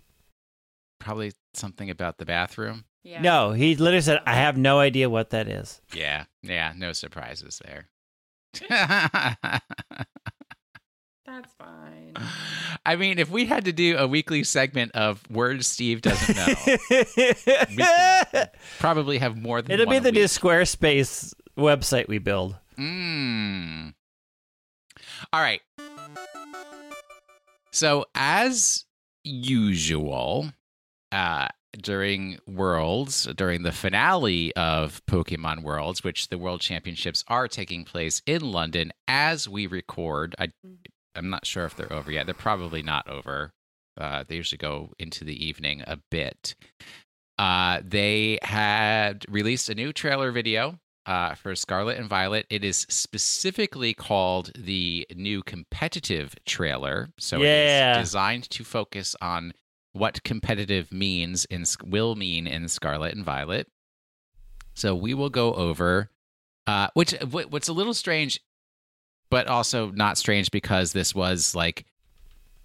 Probably 0.98 1.32
something 1.54 1.88
about 1.88 2.18
the 2.18 2.26
bathroom. 2.26 2.84
Yeah. 3.02 3.22
No, 3.22 3.52
he 3.52 3.76
literally 3.76 4.02
said, 4.02 4.20
"I 4.26 4.34
have 4.34 4.58
no 4.58 4.78
idea 4.80 5.08
what 5.08 5.30
that 5.30 5.48
is." 5.48 5.80
Yeah, 5.94 6.24
yeah, 6.42 6.72
no 6.76 6.92
surprises 6.92 7.60
there. 7.64 7.88
That's 11.30 11.52
fine. 11.58 12.14
I 12.84 12.96
mean, 12.96 13.18
if 13.20 13.30
we 13.30 13.46
had 13.46 13.64
to 13.66 13.72
do 13.72 13.96
a 13.96 14.06
weekly 14.06 14.42
segment 14.42 14.92
of 14.92 15.22
words 15.30 15.68
Steve 15.68 16.02
doesn't 16.02 16.36
know, 16.36 16.54
probably 18.80 19.18
have 19.18 19.36
more 19.36 19.62
than 19.62 19.72
It'll 19.72 19.86
be 19.86 20.00
the 20.00 20.10
new. 20.10 20.24
Squarespace 20.24 21.32
website 21.56 22.08
we 22.08 22.18
build. 22.18 22.56
Mm. 22.76 23.94
All 25.32 25.40
right. 25.40 25.60
So, 27.70 28.06
as 28.14 28.84
usual, 29.22 30.50
uh, 31.12 31.48
during 31.78 32.38
Worlds, 32.46 33.24
during 33.36 33.62
the 33.62 33.72
finale 33.72 34.54
of 34.56 35.04
Pokemon 35.06 35.62
Worlds, 35.62 36.02
which 36.04 36.28
the 36.28 36.38
World 36.38 36.60
Championships 36.60 37.24
are 37.28 37.48
taking 37.48 37.84
place 37.84 38.22
in 38.26 38.42
London 38.52 38.92
as 39.08 39.48
we 39.48 39.66
record. 39.66 40.34
I, 40.38 40.48
I'm 41.14 41.30
not 41.30 41.46
sure 41.46 41.64
if 41.64 41.76
they're 41.76 41.92
over 41.92 42.10
yet. 42.10 42.26
They're 42.26 42.34
probably 42.34 42.82
not 42.82 43.08
over. 43.08 43.52
Uh, 44.00 44.24
they 44.26 44.36
usually 44.36 44.58
go 44.58 44.90
into 44.98 45.24
the 45.24 45.44
evening 45.44 45.82
a 45.86 45.98
bit. 46.10 46.54
Uh, 47.38 47.80
they 47.84 48.38
had 48.42 49.24
released 49.28 49.68
a 49.68 49.74
new 49.74 49.92
trailer 49.92 50.30
video 50.30 50.78
uh, 51.06 51.34
for 51.34 51.54
Scarlet 51.56 51.98
and 51.98 52.08
Violet. 52.08 52.46
It 52.50 52.62
is 52.64 52.86
specifically 52.88 53.94
called 53.94 54.52
the 54.56 55.06
new 55.14 55.42
competitive 55.42 56.34
trailer. 56.46 57.08
So 57.18 57.38
Yeah. 57.38 57.96
it 57.96 58.00
is 58.00 58.08
designed 58.08 58.48
to 58.50 58.64
focus 58.64 59.16
on 59.20 59.52
what 59.92 60.22
competitive 60.22 60.92
means 60.92 61.44
in 61.46 61.64
will 61.84 62.14
mean 62.14 62.46
in 62.46 62.68
Scarlet 62.68 63.14
and 63.14 63.24
Violet. 63.24 63.68
So 64.74 64.94
we 64.94 65.14
will 65.14 65.30
go 65.30 65.52
over 65.54 66.10
uh, 66.66 66.88
which 66.94 67.12
what's 67.30 67.68
a 67.68 67.72
little 67.72 67.94
strange, 67.94 68.40
but 69.30 69.46
also 69.48 69.90
not 69.90 70.18
strange 70.18 70.50
because 70.50 70.92
this 70.92 71.14
was 71.14 71.54
like 71.54 71.84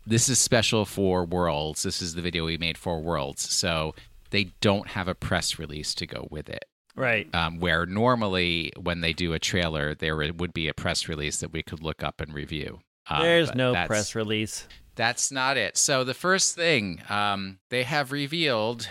this 0.05 0.29
is 0.29 0.38
special 0.38 0.86
for 0.86 1.25
Worlds. 1.25 1.84
This 1.84 2.01
is 2.01 2.13
the 2.13 2.22
video 2.22 2.46
we 2.46 2.58
made 2.58 2.77
for 2.77 3.00
Worlds. 3.01 3.41
So 3.41 3.96
they 4.29 4.51
don't 4.62 4.89
have 4.89 5.08
a 5.08 5.15
press 5.15 5.58
release 5.58 5.96
to 5.96 6.05
go 6.05 6.27
with 6.29 6.50
it 6.50 6.65
Right. 6.96 7.34
um, 7.34 7.60
where 7.60 7.86
normally 7.86 8.72
when 8.79 9.01
they 9.01 9.13
do 9.13 9.34
a 9.34 9.39
trailer, 9.39 9.96
there 9.96 10.15
would 10.15 10.53
be 10.53 10.67
a 10.67 10.74
press 10.74 11.08
release 11.08 11.38
that 11.38 11.51
we 11.51 11.63
could 11.63 11.82
look 11.82 12.03
up 12.03 12.22
and 12.22 12.34
review. 12.34 12.79
Um, 13.10 13.22
There's 13.24 13.53
no 13.55 13.74
press 13.86 14.13
release. 14.15 14.67
That's 14.96 15.32
not 15.32 15.58
it. 15.58 15.78
So 15.78 16.04
the 16.04 16.14
first 16.14 16.56
thing 16.56 17.02
um, 17.10 17.60
they 17.70 17.84
have 17.84 18.12
revealed, 18.12 18.88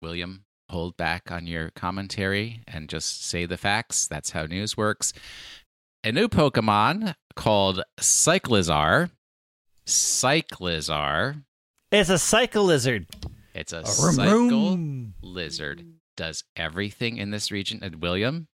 William, 0.00 0.44
hold 0.70 0.96
back 0.96 1.30
on 1.30 1.46
your 1.46 1.70
commentary 1.70 2.62
and 2.66 2.88
just 2.88 3.24
say 3.24 3.46
the 3.46 3.56
facts. 3.56 4.06
That's 4.06 4.30
how 4.30 4.46
news 4.46 4.76
works. 4.76 5.12
A 6.04 6.12
new 6.12 6.28
Pokemon 6.28 7.14
called 7.34 7.82
Cyclizar. 8.00 9.10
Cyclizar. 9.86 11.42
It's 11.90 12.10
a 12.10 12.18
cycle 12.18 12.64
lizard. 12.64 13.06
It's 13.54 13.72
a 13.72 13.80
A 13.80 13.86
cycle 13.86 14.78
lizard. 15.22 15.84
Does 16.16 16.44
everything 16.54 17.16
in 17.16 17.30
this 17.30 17.50
region. 17.50 17.80
And 17.82 18.00
William, 18.00 18.48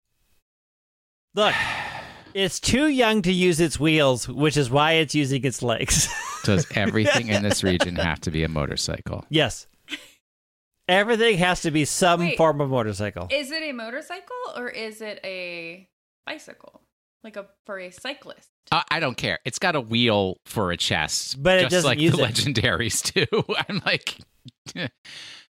Look, 1.34 1.54
it's 2.34 2.60
too 2.60 2.86
young 2.88 3.22
to 3.22 3.32
use 3.32 3.60
its 3.60 3.78
wheels, 3.80 4.28
which 4.28 4.56
is 4.56 4.70
why 4.70 4.92
it's 4.92 5.14
using 5.14 5.44
its 5.44 5.62
legs. 5.62 6.08
Does 6.44 6.66
everything 6.74 7.28
in 7.28 7.42
this 7.42 7.62
region 7.62 7.96
have 7.96 8.20
to 8.22 8.30
be 8.30 8.42
a 8.44 8.48
motorcycle? 8.48 9.24
yes. 9.30 9.66
Everything 10.88 11.38
has 11.38 11.62
to 11.62 11.70
be 11.70 11.84
some 11.84 12.20
Wait. 12.20 12.36
form 12.36 12.60
of 12.60 12.68
motorcycle. 12.70 13.28
Is 13.30 13.52
it 13.52 13.62
a 13.62 13.72
motorcycle 13.72 14.34
or 14.56 14.68
is 14.68 15.00
it 15.00 15.20
a 15.24 15.88
bicycle? 16.26 16.82
Like 17.22 17.36
a 17.36 17.46
for 17.66 17.78
a 17.78 17.90
cyclist? 17.90 18.48
Uh, 18.72 18.82
I 18.90 18.98
don't 18.98 19.16
care. 19.16 19.38
It's 19.44 19.60
got 19.60 19.76
a 19.76 19.80
wheel 19.80 20.38
for 20.44 20.72
a 20.72 20.76
chest, 20.76 21.40
But 21.40 21.58
it 21.58 21.62
just 21.62 21.70
doesn't 21.70 21.88
like 21.88 22.00
use 22.00 22.16
the 22.16 22.24
it. 22.24 22.34
legendaries 22.34 23.12
do. 23.30 23.44
I'm 23.68 23.80
like, 23.86 24.18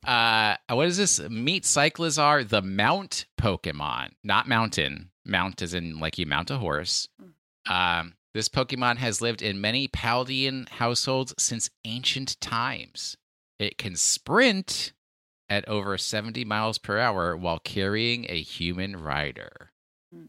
uh, 0.08 0.55
what 0.70 0.88
is 0.88 0.98
this? 0.98 1.20
Meet 1.27 1.63
Cyclizar, 1.63 2.48
the 2.48 2.62
Mount 2.62 3.25
Pokemon, 3.41 4.10
not 4.24 4.48
mountain. 4.48 5.10
Mount 5.25 5.62
is 5.62 5.74
in 5.74 6.00
like 6.00 6.17
you 6.17 6.25
mount 6.25 6.51
a 6.51 6.58
horse. 6.58 7.08
Um, 7.67 8.13
this 8.34 8.50
Pokemon 8.50 8.98
has 8.98 9.22
lived 9.22 9.41
in 9.41 9.62
many 9.62 9.88
Paldean 9.88 10.67
households 10.70 11.34
since 11.38 11.70
ancient 11.86 12.39
times. 12.41 13.17
It 13.60 13.77
can 13.77 13.96
sprint 13.96 14.91
at 15.50 15.67
over 15.67 15.98
70 15.98 16.44
miles 16.46 16.77
per 16.77 17.00
hour 17.00 17.38
while 17.38 17.60
carrying 17.60 18.25
a 18.29 18.41
human 18.41 18.98
rider. 18.98 19.72
Hmm. 20.13 20.25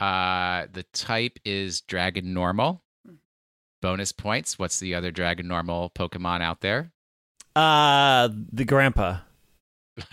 Uh, 0.00 0.66
the 0.72 0.84
type 0.92 1.38
is 1.44 1.82
Dragon 1.82 2.32
Normal. 2.32 2.82
Hmm. 3.06 3.16
Bonus 3.80 4.12
points. 4.12 4.58
What's 4.58 4.80
the 4.80 4.94
other 4.94 5.10
Dragon 5.10 5.48
Normal 5.48 5.90
Pokemon 5.90 6.40
out 6.40 6.62
there? 6.62 6.92
Uh, 7.54 8.28
the 8.50 8.64
grandpa. 8.64 9.18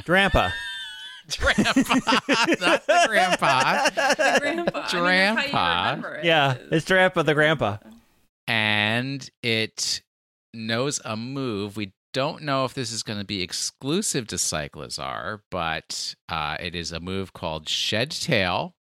Grandpa. 0.04 0.50
Grandpa, 1.40 1.96
not 2.60 2.86
the 2.88 3.04
grandpa. 3.08 3.90
The 3.90 4.38
grandpa. 4.40 4.40
I 4.40 4.40
mean, 4.42 4.66
that's 4.66 4.92
how 4.92 4.98
you 4.98 5.04
Grandpa. 5.04 5.80
remember 5.90 6.16
it. 6.16 6.26
Yeah, 6.26 6.58
it's 6.72 6.86
grandpa 6.86 7.22
the 7.24 7.34
grandpa. 7.34 7.78
and 8.48 9.30
it 9.44 10.02
knows 10.54 11.00
a 11.06 11.16
move. 11.16 11.78
We 11.78 11.94
don't 12.14 12.42
know 12.44 12.66
if 12.66 12.74
this 12.74 12.92
is 12.92 13.04
going 13.04 13.20
to 13.20 13.26
be 13.26 13.42
exclusive 13.42 14.28
to 14.28 14.36
Cyclizar, 14.38 15.42
but 15.52 16.16
uh, 16.28 16.58
it 16.60 16.74
is 16.76 16.92
a 16.92 17.00
move 17.00 17.34
called 17.34 17.70
Shed 17.70 18.10
Tail, 18.12 18.74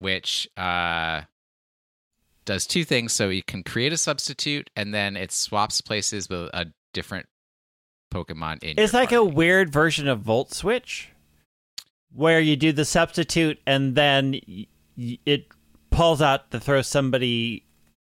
which 0.00 0.48
uh, 0.56 1.22
does 2.44 2.66
two 2.66 2.84
things. 2.84 3.12
So 3.12 3.28
you 3.28 3.42
can 3.44 3.62
create 3.62 3.92
a 3.92 3.96
substitute, 3.96 4.70
and 4.74 4.92
then 4.92 5.16
it 5.16 5.30
swaps 5.32 5.80
places 5.80 6.28
with 6.28 6.50
a 6.52 6.66
different 6.92 7.26
Pokemon 8.12 8.62
in. 8.64 8.78
It's 8.78 8.92
your 8.92 9.02
like 9.02 9.12
a 9.12 9.22
weird 9.24 9.72
version 9.72 10.08
of 10.08 10.20
Volt 10.20 10.52
Switch, 10.52 11.10
where 12.14 12.40
you 12.40 12.56
do 12.56 12.72
the 12.72 12.84
substitute 12.84 13.58
and 13.66 13.94
then 13.94 14.32
y- 14.48 14.66
y- 14.96 15.18
it 15.26 15.46
pulls 15.90 16.22
out 16.22 16.50
to 16.50 16.60
throw 16.60 16.82
somebody 16.82 17.64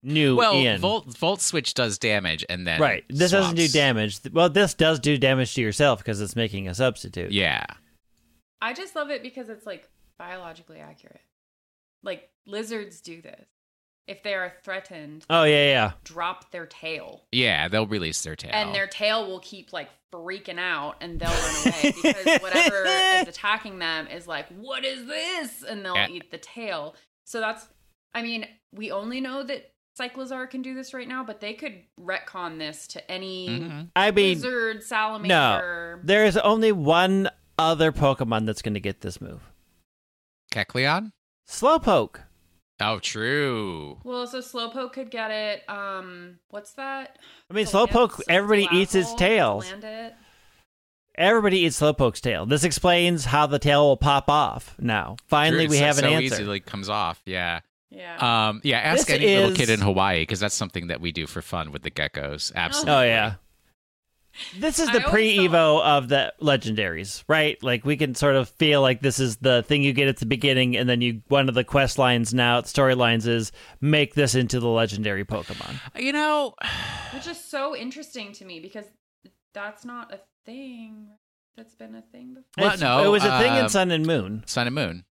new 0.02 0.36
well, 0.36 0.54
in. 0.54 0.80
Volt 0.80 1.16
Volt 1.16 1.40
Switch 1.40 1.74
does 1.74 1.98
damage, 1.98 2.44
and 2.48 2.66
then 2.66 2.80
right. 2.80 3.04
This 3.08 3.30
doesn't 3.30 3.56
do 3.56 3.68
damage. 3.68 4.20
Well, 4.32 4.48
this 4.48 4.74
does 4.74 4.98
do 4.98 5.16
damage 5.16 5.54
to 5.54 5.60
yourself 5.60 6.00
because 6.00 6.20
it's 6.20 6.36
making 6.36 6.68
a 6.68 6.74
substitute. 6.74 7.32
Yeah, 7.32 7.64
I 8.60 8.72
just 8.72 8.94
love 8.96 9.10
it 9.10 9.22
because 9.22 9.48
it's 9.48 9.66
like 9.66 9.88
biologically 10.18 10.78
accurate. 10.78 11.20
Like 12.02 12.30
lizards 12.46 13.00
do 13.00 13.22
this. 13.22 13.46
If 14.08 14.22
they 14.24 14.34
are 14.34 14.52
threatened, 14.64 15.24
Oh 15.30 15.44
yeah, 15.44 15.64
yeah. 15.70 15.92
drop 16.04 16.50
their 16.50 16.66
tail. 16.66 17.22
yeah, 17.30 17.68
they'll 17.68 17.86
release 17.86 18.22
their 18.22 18.34
tail, 18.36 18.50
And 18.52 18.74
their 18.74 18.86
tail 18.88 19.26
will 19.28 19.38
keep 19.40 19.72
like 19.72 19.88
freaking 20.12 20.58
out 20.58 20.96
and 21.00 21.20
they'll 21.20 21.30
run 21.30 21.66
away 21.68 21.92
because 22.02 22.40
whatever 22.42 22.84
is 22.84 23.28
attacking 23.28 23.78
them 23.78 24.08
is 24.08 24.26
like, 24.26 24.46
what 24.48 24.84
is 24.84 25.06
this? 25.06 25.62
And 25.62 25.84
they'll 25.84 25.94
Yeah. 25.94 26.08
eat 26.08 26.30
the 26.32 26.38
tail. 26.38 26.96
So 27.24 27.38
that's, 27.40 27.66
I 28.12 28.22
mean, 28.22 28.46
we 28.74 28.90
only 28.90 29.20
know 29.20 29.42
that 29.44 29.70
Cyclizar 29.98 30.50
can 30.50 30.62
do 30.62 30.74
this 30.74 30.92
right 30.94 31.06
now, 31.06 31.22
but 31.22 31.40
they 31.40 31.52
could 31.54 31.82
retcon 32.00 32.58
this 32.58 32.86
to 32.88 33.10
any 33.10 33.48
Mhm. 33.48 33.90
I 33.94 34.10
mean, 34.10 34.34
lizard, 34.34 34.82
salamander. 34.82 36.00
there 36.02 36.24
is 36.24 36.36
only 36.38 36.72
one 36.72 37.30
other 37.58 37.92
Pokemon 37.92 38.46
that's 38.46 38.62
going 38.62 38.74
to 38.74 38.80
get 38.80 39.02
this 39.02 39.20
move. 39.20 39.42
Kecleon. 40.52 41.12
Slowpoke. 41.48 42.22
Oh, 42.80 42.98
true. 42.98 43.98
Well, 44.02 44.26
so 44.26 44.38
Slowpoke 44.40 44.92
could 44.92 45.10
get 45.10 45.30
it. 45.30 45.62
Um, 45.68 46.38
what's 46.48 46.72
that? 46.72 47.18
I 47.50 47.54
mean, 47.54 47.64
The 47.66 47.70
Slowpoke. 47.70 48.12
lance- 48.12 48.24
Everybody 48.28 48.68
eats 48.76 48.94
its 48.94 49.06
asshole? 49.06 49.18
tails. 49.18 49.74
Everybody 51.16 51.58
eats 51.60 51.78
Slowpoke's 51.80 52.20
tail. 52.20 52.46
This 52.46 52.64
explains 52.64 53.26
how 53.26 53.46
the 53.46 53.58
tail 53.58 53.86
will 53.86 53.96
pop 53.98 54.30
off. 54.30 54.74
Now, 54.80 55.16
finally, 55.28 55.66
True, 55.66 55.70
we 55.72 55.76
so- 55.78 55.84
have 55.84 55.98
an 55.98 56.04
so 56.04 56.10
answer. 56.10 56.24
easily 56.40 56.60
comes 56.60 56.88
off. 56.88 57.20
Yeah. 57.26 57.60
Yeah. 57.90 58.48
Um. 58.48 58.62
Yeah. 58.64 58.78
Ask 58.78 59.08
This 59.08 59.16
any 59.16 59.36
little 59.36 59.54
kid 59.54 59.68
in 59.68 59.80
Hawaii 59.82 60.22
because 60.22 60.40
that's 60.40 60.54
something 60.54 60.86
that 60.86 61.02
we 61.02 61.12
do 61.12 61.26
for 61.26 61.42
fun 61.42 61.72
with 61.72 61.82
the 61.82 61.90
geckos. 61.90 62.50
Absolutely. 62.54 62.92
Oh 62.94 63.02
yeah. 63.02 63.34
This 64.58 64.78
is 64.78 64.90
the 64.90 65.00
pre-Evo 65.00 65.82
of 65.82 66.08
the 66.08 66.32
legendaries, 66.40 67.22
right? 67.28 67.62
Like 67.62 67.84
we 67.84 67.96
can 67.96 68.14
sort 68.14 68.34
of 68.34 68.48
feel 68.48 68.80
like 68.80 69.00
this 69.00 69.18
is 69.18 69.36
the 69.36 69.62
thing 69.62 69.82
you 69.82 69.92
get 69.92 70.08
at 70.08 70.18
the 70.18 70.26
beginning, 70.26 70.76
and 70.76 70.88
then 70.88 71.00
you 71.00 71.22
one 71.28 71.48
of 71.48 71.54
the 71.54 71.64
quest 71.64 71.98
lines 71.98 72.32
now, 72.32 72.60
storylines 72.62 73.26
is 73.26 73.52
make 73.80 74.14
this 74.14 74.34
into 74.34 74.60
the 74.60 74.68
legendary 74.68 75.24
Pokemon. 75.24 75.76
You 76.00 76.12
know. 76.12 76.54
Which 77.14 77.26
is 77.26 77.42
so 77.42 77.76
interesting 77.76 78.32
to 78.34 78.44
me 78.44 78.60
because 78.60 78.86
that's 79.54 79.84
not 79.84 80.12
a 80.12 80.20
thing 80.46 81.08
that's 81.56 81.74
been 81.74 81.94
a 81.94 82.02
thing 82.02 82.34
before. 82.34 82.44
Well, 82.56 82.78
no, 82.78 83.04
it 83.04 83.08
was 83.08 83.24
a 83.24 83.38
thing 83.38 83.54
in 83.54 83.64
um, 83.64 83.68
Sun 83.68 83.90
and 83.90 84.06
Moon. 84.06 84.42
Sun 84.46 84.66
and 84.66 84.74
Moon, 84.74 85.04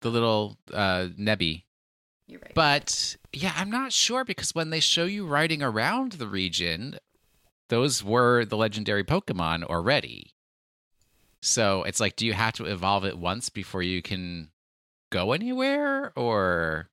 the 0.00 0.10
little 0.10 0.56
uh, 0.72 1.08
Nebby. 1.18 1.64
You're 2.26 2.40
right. 2.40 2.54
But 2.54 3.16
yeah, 3.32 3.52
I'm 3.56 3.70
not 3.70 3.92
sure 3.92 4.24
because 4.24 4.54
when 4.54 4.70
they 4.70 4.80
show 4.80 5.04
you 5.04 5.26
riding 5.26 5.62
around 5.62 6.12
the 6.12 6.26
region, 6.26 6.98
those 7.72 8.04
were 8.04 8.44
the 8.44 8.56
legendary 8.56 9.02
Pokemon 9.02 9.64
already. 9.64 10.34
So 11.40 11.84
it's 11.84 12.00
like, 12.00 12.16
do 12.16 12.26
you 12.26 12.34
have 12.34 12.52
to 12.54 12.66
evolve 12.66 13.06
it 13.06 13.16
once 13.16 13.48
before 13.48 13.82
you 13.82 14.02
can 14.02 14.50
go 15.10 15.32
anywhere, 15.32 16.12
or 16.14 16.90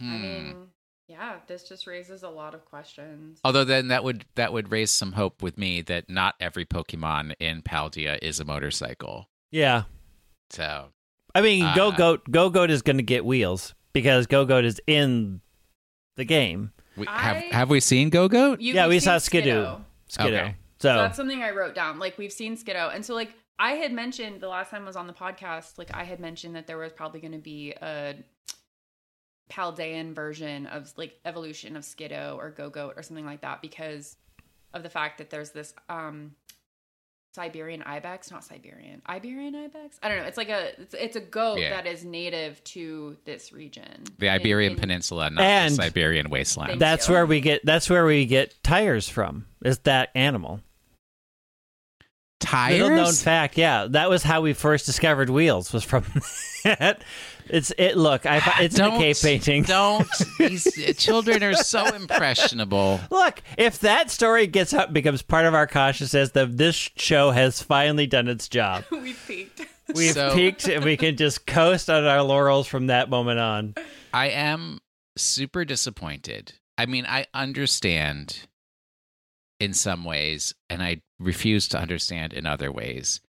I 0.00 0.04
Hmm. 0.04 0.20
mean, 0.20 0.66
yeah, 1.08 1.36
this 1.46 1.68
just 1.68 1.86
raises 1.86 2.24
a 2.24 2.28
lot 2.28 2.54
of 2.54 2.64
questions. 2.64 3.38
Although 3.44 3.64
then 3.64 3.86
that 3.88 4.02
would 4.02 4.26
that 4.34 4.52
would 4.52 4.70
raise 4.72 4.90
some 4.90 5.12
hope 5.12 5.40
with 5.40 5.56
me 5.56 5.80
that 5.82 6.10
not 6.10 6.34
every 6.40 6.66
Pokemon 6.66 7.34
in 7.38 7.62
Paldea 7.62 8.18
is 8.20 8.40
a 8.40 8.44
motorcycle. 8.44 9.30
Yeah. 9.52 9.84
So 10.50 10.88
I 11.36 11.40
mean, 11.40 11.62
Uh, 11.64 11.74
Gogoat 11.74 12.30
Go 12.30 12.50
Goat 12.50 12.70
is 12.70 12.82
going 12.82 12.96
to 12.96 13.02
get 13.04 13.24
wheels 13.24 13.74
because 13.92 14.26
Gogoat 14.26 14.64
is 14.64 14.80
in 14.88 15.40
the 16.16 16.24
game. 16.24 16.72
We, 16.96 17.06
have 17.06 17.36
I- 17.36 17.48
have 17.52 17.70
we 17.70 17.80
seen 17.80 18.10
Gogoat? 18.10 18.60
You- 18.60 18.74
yeah, 18.74 18.84
we've 18.86 18.96
we 18.96 19.00
saw 19.00 19.18
seen 19.18 19.42
Skiddo. 19.42 19.80
Skiddo. 20.08 20.26
Okay. 20.26 20.54
So, 20.78 20.88
So 20.90 20.94
that's 20.96 21.16
something 21.16 21.42
I 21.42 21.50
wrote 21.50 21.74
down. 21.74 21.98
Like 21.98 22.18
we've 22.18 22.32
seen 22.32 22.56
Skiddo, 22.56 22.94
and 22.94 23.04
so 23.04 23.14
like 23.14 23.32
I 23.58 23.72
had 23.72 23.92
mentioned 23.92 24.40
the 24.40 24.48
last 24.48 24.70
time 24.70 24.82
I 24.82 24.86
was 24.86 24.96
on 24.96 25.06
the 25.06 25.12
podcast, 25.14 25.78
like 25.78 25.90
I 25.94 26.04
had 26.04 26.20
mentioned 26.20 26.54
that 26.56 26.66
there 26.66 26.76
was 26.78 26.92
probably 26.92 27.20
going 27.20 27.32
to 27.32 27.38
be 27.38 27.72
a 27.80 28.14
Paldean 29.50 30.14
version 30.14 30.66
of 30.66 30.92
like 30.96 31.18
evolution 31.24 31.76
of 31.76 31.82
Skiddo 31.84 32.36
or 32.36 32.50
Gogoat 32.50 32.96
or 32.96 33.02
something 33.02 33.24
like 33.24 33.42
that 33.42 33.62
because 33.62 34.16
of 34.74 34.82
the 34.82 34.90
fact 34.90 35.18
that 35.18 35.30
there's 35.30 35.50
this 35.50 35.72
um 35.88 36.32
Siberian 37.36 37.82
ibex, 37.82 38.30
not 38.30 38.42
Siberian, 38.44 39.02
Iberian 39.06 39.54
ibex. 39.54 39.98
I 40.02 40.08
don't 40.08 40.18
know. 40.18 40.24
It's 40.24 40.38
like 40.38 40.48
a 40.48 40.80
it's, 40.80 40.94
it's 40.94 41.16
a 41.16 41.20
goat 41.20 41.58
Yeah. 41.58 41.68
that 41.70 41.86
is 41.86 42.02
native 42.02 42.64
to 42.64 43.14
this 43.26 43.52
region, 43.52 44.04
The 44.18 44.30
Iberian 44.30 44.72
in- 44.72 44.78
Peninsula, 44.78 45.28
not 45.28 45.44
And- 45.44 45.72
the 45.72 45.82
Siberian 45.82 46.30
wasteland. 46.30 46.80
That's 46.80 47.08
you. 47.08 47.14
where 47.14 47.26
we 47.26 47.42
get 47.42 47.60
that's 47.64 47.90
where 47.90 48.06
we 48.06 48.24
get 48.24 48.54
tires 48.62 49.06
from. 49.06 49.44
Is 49.62 49.78
that 49.80 50.08
animal? 50.14 50.60
Tires? 52.46 52.80
Little 52.80 52.96
known 52.96 53.12
fact, 53.12 53.58
yeah, 53.58 53.86
that 53.90 54.08
was 54.08 54.22
how 54.22 54.40
we 54.40 54.52
first 54.52 54.86
discovered 54.86 55.30
wheels. 55.30 55.72
Was 55.72 55.84
from 55.84 56.04
that. 56.64 57.02
It's 57.48 57.72
it. 57.78 57.96
Look, 57.96 58.26
I 58.26 58.40
it's 58.60 58.76
in 58.78 58.84
a 58.84 58.88
Don't- 58.88 58.98
cave 58.98 59.18
painting. 59.22 59.62
Don't. 59.62 60.08
These 60.38 60.96
children 60.98 61.42
are 61.44 61.54
so 61.54 61.86
impressionable. 61.94 62.98
Look, 63.10 63.40
if 63.56 63.78
that 63.80 64.10
story 64.10 64.46
gets 64.48 64.72
up, 64.74 64.92
becomes 64.92 65.22
part 65.22 65.46
of 65.46 65.54
our 65.54 65.66
consciousness, 65.68 66.30
that 66.30 66.56
this 66.56 66.74
show 66.74 67.30
has 67.30 67.62
finally 67.62 68.06
done 68.08 68.26
its 68.26 68.48
job. 68.48 68.84
we 68.90 69.12
peaked. 69.12 69.60
We've 69.94 70.12
So- 70.12 70.34
peaked, 70.34 70.66
and 70.66 70.84
we 70.84 70.96
can 70.96 71.16
just 71.16 71.46
coast 71.46 71.88
on 71.88 72.04
our 72.04 72.22
laurels 72.22 72.66
from 72.66 72.88
that 72.88 73.08
moment 73.10 73.38
on. 73.38 73.74
I 74.12 74.30
am 74.30 74.80
super 75.16 75.64
disappointed. 75.64 76.54
I 76.76 76.86
mean, 76.86 77.06
I 77.06 77.26
understand 77.32 78.40
in 79.58 79.72
some 79.72 80.04
ways, 80.04 80.54
and 80.68 80.82
I 80.82 81.02
refuse 81.18 81.68
to 81.68 81.78
understand 81.78 82.32
in 82.32 82.46
other 82.46 82.70
ways. 82.70 83.20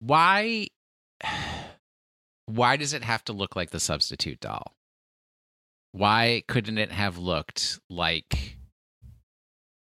Why? 0.00 0.68
Why 2.46 2.76
does 2.76 2.92
it 2.92 3.02
have 3.02 3.24
to 3.24 3.32
look 3.32 3.56
like 3.56 3.70
the 3.70 3.80
substitute 3.80 4.38
doll? 4.40 4.76
Why 5.92 6.44
couldn't 6.46 6.78
it 6.78 6.92
have 6.92 7.18
looked 7.18 7.80
like 7.90 8.56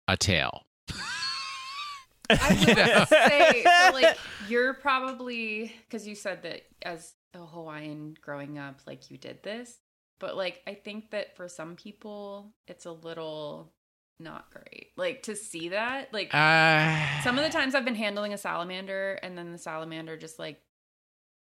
a 0.06 0.16
tail? 0.16 0.62
I 2.30 2.64
would 2.66 3.08
say, 3.08 3.64
so 3.64 3.92
like 3.92 4.16
you're 4.48 4.74
probably 4.74 5.74
because 5.86 6.06
you 6.06 6.14
said 6.14 6.42
that 6.42 6.62
as 6.82 7.14
a 7.34 7.38
Hawaiian 7.38 8.16
growing 8.20 8.58
up, 8.58 8.80
like 8.86 9.10
you 9.10 9.18
did 9.18 9.42
this, 9.42 9.78
but 10.20 10.36
like 10.36 10.62
I 10.66 10.74
think 10.74 11.10
that 11.10 11.36
for 11.36 11.48
some 11.48 11.74
people, 11.76 12.52
it's 12.66 12.86
a 12.86 12.92
little 12.92 13.72
not 14.20 14.50
great. 14.50 14.88
Like 14.96 15.24
to 15.24 15.36
see 15.36 15.70
that, 15.70 16.12
like 16.12 16.34
Uh, 16.34 17.22
some 17.22 17.36
of 17.38 17.44
the 17.44 17.50
times 17.50 17.74
I've 17.74 17.84
been 17.84 17.94
handling 17.94 18.32
a 18.32 18.38
salamander, 18.38 19.14
and 19.22 19.36
then 19.36 19.52
the 19.52 19.58
salamander 19.58 20.16
just 20.16 20.38
like 20.38 20.60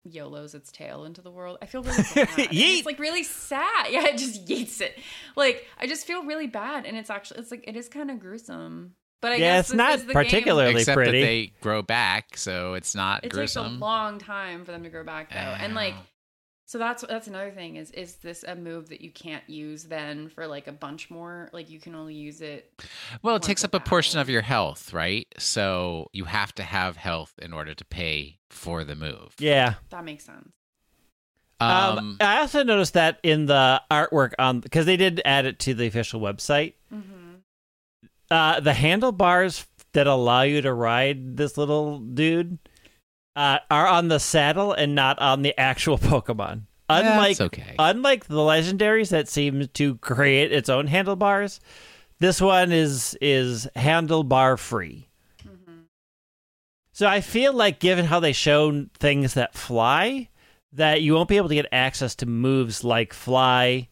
YOLOs 0.06 0.56
its 0.56 0.72
tail 0.72 1.04
into 1.04 1.22
the 1.22 1.32
world. 1.32 1.58
I 1.62 1.66
feel 1.66 1.84
really 1.84 1.98
bad. 2.16 2.28
Yeet. 2.30 2.78
it's 2.80 2.86
like 2.86 3.00
really 3.00 3.24
sad. 3.24 3.88
Yeah, 3.90 4.06
it 4.08 4.18
just 4.18 4.46
yeets 4.48 4.80
it. 4.82 4.98
Like 5.36 5.66
I 5.78 5.88
just 5.88 6.06
feel 6.08 6.24
really 6.24 6.48
bad, 6.48 6.86
and 6.86 6.96
it's 6.98 7.10
actually 7.10 7.42
it's 7.42 7.52
like 7.52 7.66
it 7.68 7.76
is 7.76 7.90
kind 7.90 8.10
of 8.12 8.20
gruesome. 8.20 8.96
But 9.22 9.32
I 9.32 9.36
Yeah, 9.36 9.56
guess 9.56 9.60
it's 9.62 9.70
this 9.70 9.78
not 9.78 9.96
is 9.96 10.02
the 10.06 10.14
game. 10.14 10.24
particularly 10.24 10.80
except 10.82 10.96
pretty. 10.96 11.20
that 11.20 11.26
they 11.26 11.54
grow 11.62 11.82
back, 11.82 12.38
so 12.38 12.76
it's 12.76 12.94
not 12.96 13.24
It 13.26 13.30
gruesome. 13.32 13.64
takes 13.66 13.76
a 13.78 13.80
long 13.80 14.20
time 14.20 14.64
for 14.64 14.72
them 14.72 14.84
to 14.84 14.90
grow 14.90 15.04
back 15.04 15.32
though, 15.32 15.38
and 15.38 15.74
like 15.74 15.94
Ow. 15.96 16.04
So 16.68 16.78
that's 16.78 17.04
that's 17.08 17.28
another 17.28 17.50
thing 17.50 17.78
is 17.78 17.90
is 17.92 18.18
this 18.18 18.44
a 18.44 18.54
move 18.56 18.90
that 18.90 19.02
you 19.02 19.10
can't 19.10 19.50
use 19.50 19.86
then 19.86 20.30
for 20.30 20.46
like 20.46 20.68
a 20.68 20.72
bunch 20.74 21.10
more? 21.10 21.50
Like 21.54 21.70
you 21.70 21.80
can 21.80 21.96
only 21.96 22.14
use 22.14 22.42
it. 22.42 22.72
Well, 23.24 23.38
it 23.38 23.42
takes 23.42 23.64
up 23.64 23.74
a 23.74 23.80
portion 23.80 24.20
of 24.20 24.30
your 24.30 24.42
health, 24.44 24.94
right? 24.94 25.26
So 25.40 26.10
you 26.14 26.26
have 26.26 26.54
to 26.56 26.64
have 26.64 26.98
health 26.98 27.34
in 27.42 27.54
order 27.54 27.74
to 27.74 27.86
pay 27.86 28.38
for 28.50 28.84
the 28.84 28.96
move. 28.96 29.34
Yeah. 29.40 29.76
That 29.90 30.04
makes 30.04 30.26
sense. 30.26 30.50
Um, 31.60 31.98
Um, 31.98 32.18
I 32.22 32.42
also 32.42 32.64
noticed 32.64 32.94
that 32.94 33.20
in 33.24 33.48
the 33.48 33.82
artwork 33.90 34.34
on 34.38 34.60
because 34.60 34.86
they 34.86 34.98
did 34.98 35.22
add 35.26 35.46
it 35.46 35.58
to 35.60 35.74
the 35.74 35.88
official 35.88 36.22
website. 36.22 36.74
hmm 36.90 37.36
Uh, 38.30 38.60
the 38.60 38.74
handlebars 38.74 39.66
that 39.94 40.06
allow 40.06 40.42
you 40.42 40.62
to 40.62 40.74
ride 40.74 41.38
this 41.38 41.58
little 41.58 41.98
dude 42.00 42.60
uh, 43.38 43.60
are 43.72 43.88
on 43.88 44.10
the 44.10 44.20
saddle 44.20 44.74
and 44.74 44.96
not 44.96 45.18
on 45.20 45.44
the 45.44 45.58
actual 45.58 45.98
Pokemon. 46.12 46.64
Unlike 46.90 47.40
okay. 47.42 47.76
unlike 47.78 48.26
the 48.28 48.36
legendaries 48.36 49.10
that 49.10 49.28
seem 49.30 49.68
to 49.74 49.96
create 49.98 50.52
its 50.52 50.70
own 50.70 50.88
handlebars, 50.88 51.60
this 52.20 52.42
one 52.42 52.72
is 52.72 53.18
is 53.22 53.68
handlebar 53.76 54.58
free. 54.58 55.08
hmm 55.44 55.82
So 56.94 57.08
I 57.08 57.20
feel 57.22 57.54
like 57.54 57.80
given 57.80 58.06
how 58.06 58.20
they 58.22 58.32
show 58.34 58.86
things 59.00 59.34
that 59.36 59.54
fly, 59.54 60.30
that 60.72 61.02
you 61.02 61.14
won't 61.14 61.28
be 61.30 61.36
able 61.38 61.50
to 61.50 61.56
get 61.56 61.68
access 61.74 62.16
to 62.16 62.26
moves 62.26 62.84
like 62.86 63.12
fly 63.14 63.90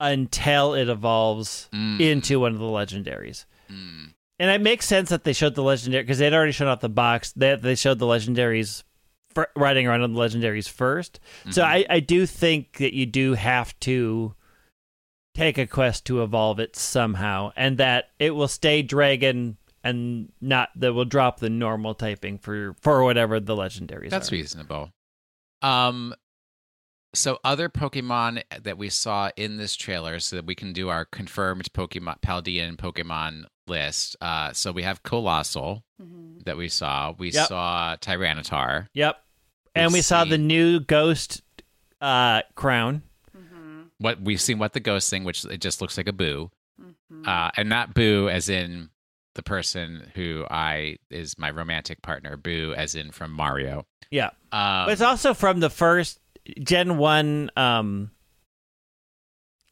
until 0.00 0.72
it 0.74 0.88
evolves 0.88 1.68
Mm, 1.72 2.00
into 2.00 2.40
one 2.40 2.52
of 2.54 2.58
the 2.58 2.64
legendaries. 2.64 3.44
mm. 3.70 4.14
And 4.40 4.50
it 4.50 4.60
makes 4.62 4.86
sense 4.86 5.10
that 5.10 5.22
they 5.24 5.32
showed 5.34 5.54
the 5.54 5.62
legendary 5.62 6.02
because 6.02 6.18
they'd 6.18 6.32
already 6.32 6.50
shown 6.52 6.66
off 6.68 6.80
the 6.80 6.88
box. 6.88 7.32
They 7.32 7.54
they 7.56 7.74
showed 7.76 7.98
the 7.98 8.06
legendaries 8.06 8.82
fir- 9.34 9.50
riding 9.54 9.86
around 9.86 10.00
on 10.02 10.14
the 10.14 10.18
legendaries 10.18 10.66
1st 10.68 11.20
So 11.50 11.62
Mhm. 11.62 11.66
I 11.66 11.86
I 11.88 12.00
do 12.00 12.24
think 12.26 12.78
that 12.78 12.94
you 12.94 13.04
do 13.06 13.34
have 13.34 13.78
to 13.80 14.34
take 15.34 15.58
a 15.58 15.66
quest 15.66 16.06
to 16.06 16.22
evolve 16.22 16.58
it 16.58 16.74
somehow, 16.74 17.52
and 17.54 17.76
that 17.78 18.10
it 18.18 18.30
will 18.30 18.48
stay 18.48 18.82
dragon 18.82 19.58
and 19.84 20.32
not 20.40 20.70
that 20.74 20.92
will 20.94 21.04
drop 21.04 21.40
the 21.40 21.50
normal 21.50 21.94
typing 21.94 22.38
for 22.38 22.74
for 22.80 23.04
whatever 23.04 23.40
the 23.40 23.54
legendaries. 23.54 24.10
That's 24.10 24.32
are. 24.32 24.36
reasonable. 24.36 24.90
Um, 25.62 26.14
so 27.14 27.38
other 27.44 27.68
Pokemon 27.68 28.42
that 28.62 28.78
we 28.78 28.88
saw 28.88 29.30
in 29.36 29.56
this 29.58 29.76
trailer, 29.76 30.18
so 30.18 30.36
that 30.36 30.46
we 30.46 30.54
can 30.54 30.72
do 30.72 30.88
our 30.88 31.04
confirmed 31.04 31.72
Pokemon 31.74 32.20
Paldean 32.22 32.76
Pokemon 32.76 33.44
list. 33.70 34.16
Uh, 34.20 34.52
so 34.52 34.72
we 34.72 34.82
have 34.82 35.02
Coalossal 35.02 35.82
hmm 35.98 36.38
that 36.44 36.56
we 36.56 36.68
saw. 36.68 37.12
We 37.18 37.30
Yep. 37.32 37.48
saw 37.48 37.96
Tyranitar. 38.00 38.88
Yep. 38.94 39.16
And 39.74 39.86
We've 39.88 39.98
we 39.98 40.02
saw 40.02 40.24
the 40.24 40.38
new 40.38 40.80
ghost 40.80 41.42
uh 42.00 42.42
crown. 42.54 43.02
hmm 43.34 43.82
What 43.98 44.20
we've 44.20 44.40
seen, 44.40 44.58
what 44.58 44.72
the 44.72 44.80
ghost 44.80 45.08
thing, 45.10 45.24
which 45.24 45.44
it 45.44 45.60
just 45.60 45.80
looks 45.80 45.96
like 45.96 46.08
a 46.08 46.12
boo, 46.12 46.50
hmm 46.78 47.28
uh, 47.28 47.50
and 47.56 47.68
not 47.68 47.94
boo 47.94 48.28
as 48.28 48.48
in 48.48 48.90
the 49.34 49.42
person 49.42 50.10
who 50.14 50.44
I 50.50 50.96
is 51.10 51.38
my 51.38 51.50
romantic 51.50 52.02
partner. 52.02 52.36
Boo 52.36 52.74
as 52.76 52.94
in 52.94 53.12
from 53.12 53.30
Mario. 53.32 53.86
Yeah. 54.10 54.30
Um, 54.50 54.86
But 54.86 54.92
it's 54.92 55.02
also 55.02 55.34
from 55.34 55.60
the 55.60 55.70
first 55.70 56.18
Gen 56.64 56.96
1 56.98 57.50
um 57.56 58.10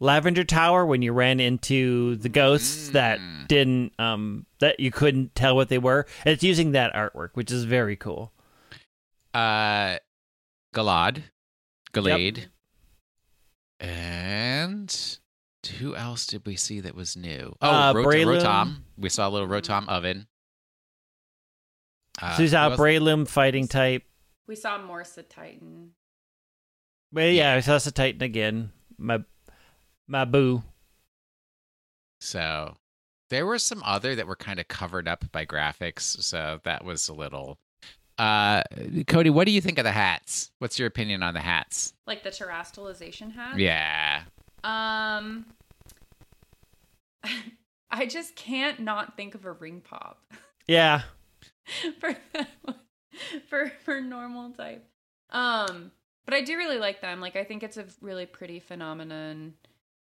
Lavender 0.01 0.45
Tower 0.45 0.87
when 0.87 1.03
you 1.03 1.13
ran 1.13 1.41
into 1.41 2.17
the 2.17 2.29
ghosts 2.29 2.91
that 2.91 3.19
Mm. 3.19 3.49
didn't 3.49 3.93
um 4.01 4.47
that 4.61 4.79
you 4.79 4.91
couldn't 4.93 5.35
tell 5.35 5.57
what 5.57 5.69
they 5.69 5.79
were. 5.79 6.07
And 6.25 6.33
it's 6.33 6.43
using 6.45 6.73
that 6.73 6.95
artwork, 6.95 7.31
which 7.35 7.51
is 7.51 7.65
very 7.65 7.97
cool. 7.97 8.33
uh, 9.35 9.99
Galad, 10.75 11.23
Gallade, 11.93 12.47
and 13.81 15.19
who 15.79 15.95
else 15.95 16.27
did 16.27 16.47
we 16.47 16.57
see 16.57 16.81
that 16.81 16.95
was 16.95 17.17
new? 17.17 17.55
Oh, 17.61 17.69
Uh, 17.71 17.93
Rot- 17.95 18.07
Rotom. 18.07 18.77
We 18.97 19.09
saw 19.09 19.29
a 19.29 19.31
little 19.31 19.49
Rotom 19.49 19.89
oven. 19.89 20.27
Uh, 22.21 22.37
so 22.37 22.43
he's 22.43 22.51
who 22.53 22.57
out 22.57 22.73
else? 22.73 22.81
Breloom 22.81 23.29
fighting 23.29 23.69
type. 23.69 24.05
We 24.47 24.57
saw 24.57 24.79
Morsa 24.79 25.25
Titan. 25.29 25.93
But 27.13 27.33
yeah, 27.33 27.55
I 27.55 27.61
saw 27.61 27.79
the 27.79 27.91
Titan 27.93 28.23
again. 28.23 28.73
My 28.97 29.23
my 30.09 30.25
boo. 30.25 30.63
So 32.21 32.75
there 33.31 33.47
were 33.47 33.59
some 33.59 33.83
other 33.85 34.15
that 34.17 34.27
were 34.27 34.37
kind 34.37 34.59
of 34.59 34.67
covered 34.69 35.07
up 35.07 35.31
by 35.31 35.47
graphics, 35.47 36.01
so 36.03 36.61
that 36.65 36.85
was 36.85 37.09
a 37.09 37.15
little. 37.15 37.59
Uh, 38.19 38.63
Cody, 39.07 39.31
what 39.31 39.47
do 39.47 39.53
you 39.53 39.61
think 39.61 39.79
of 39.79 39.85
the 39.85 39.93
hats? 39.93 40.51
What's 40.59 40.77
your 40.79 40.89
opinion 40.89 41.23
on 41.23 41.35
the 41.35 41.41
hats? 41.41 41.95
Like 42.07 42.25
the 42.25 42.31
terastallization 42.31 43.33
hat? 43.33 43.59
Yeah, 43.59 44.23
Um 44.65 45.47
I 47.91 48.07
just 48.07 48.35
can't 48.35 48.81
not 48.81 49.17
think 49.17 49.35
of 49.35 49.45
a 49.45 49.53
ring 49.53 49.81
pop 49.81 50.21
Yeah. 50.67 51.03
for 52.01 52.17
that 52.33 52.49
for 53.49 53.71
for 53.85 54.01
normal 54.01 54.51
type. 54.51 54.85
Um 55.31 55.93
but 56.25 56.35
I 56.35 56.43
do 56.43 56.57
really 56.57 56.79
like 56.79 57.01
them. 57.01 57.21
Like 57.21 57.37
I 57.37 57.45
think 57.45 57.63
it's 57.63 57.77
a 57.77 57.87
really 58.01 58.27
pretty 58.27 58.59
phenomenon. 58.59 59.55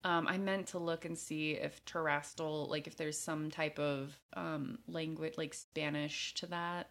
Um, 0.05 0.27
I 0.27 0.37
meant 0.39 0.69
to 0.69 0.79
look 0.79 1.05
and 1.05 1.17
see 1.17 1.53
if 1.53 1.85
Terastal, 1.85 2.69
like 2.69 2.87
if 2.87 2.97
there's 2.97 3.19
some 3.19 3.51
type 3.51 3.79
of 3.79 4.19
um 4.35 4.79
language 4.89 5.35
like 5.37 5.55
Spanish 5.55 6.35
to 6.35 6.47
that. 6.47 6.91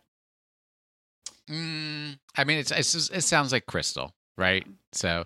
Mm, 1.49 2.19
I 2.37 2.43
mean, 2.43 2.59
it's, 2.59 2.71
it's 2.71 2.93
just- 2.93 3.13
it 3.13 3.21
sounds 3.23 3.51
like 3.51 3.65
crystal, 3.65 4.13
right? 4.37 4.65
So, 4.93 5.25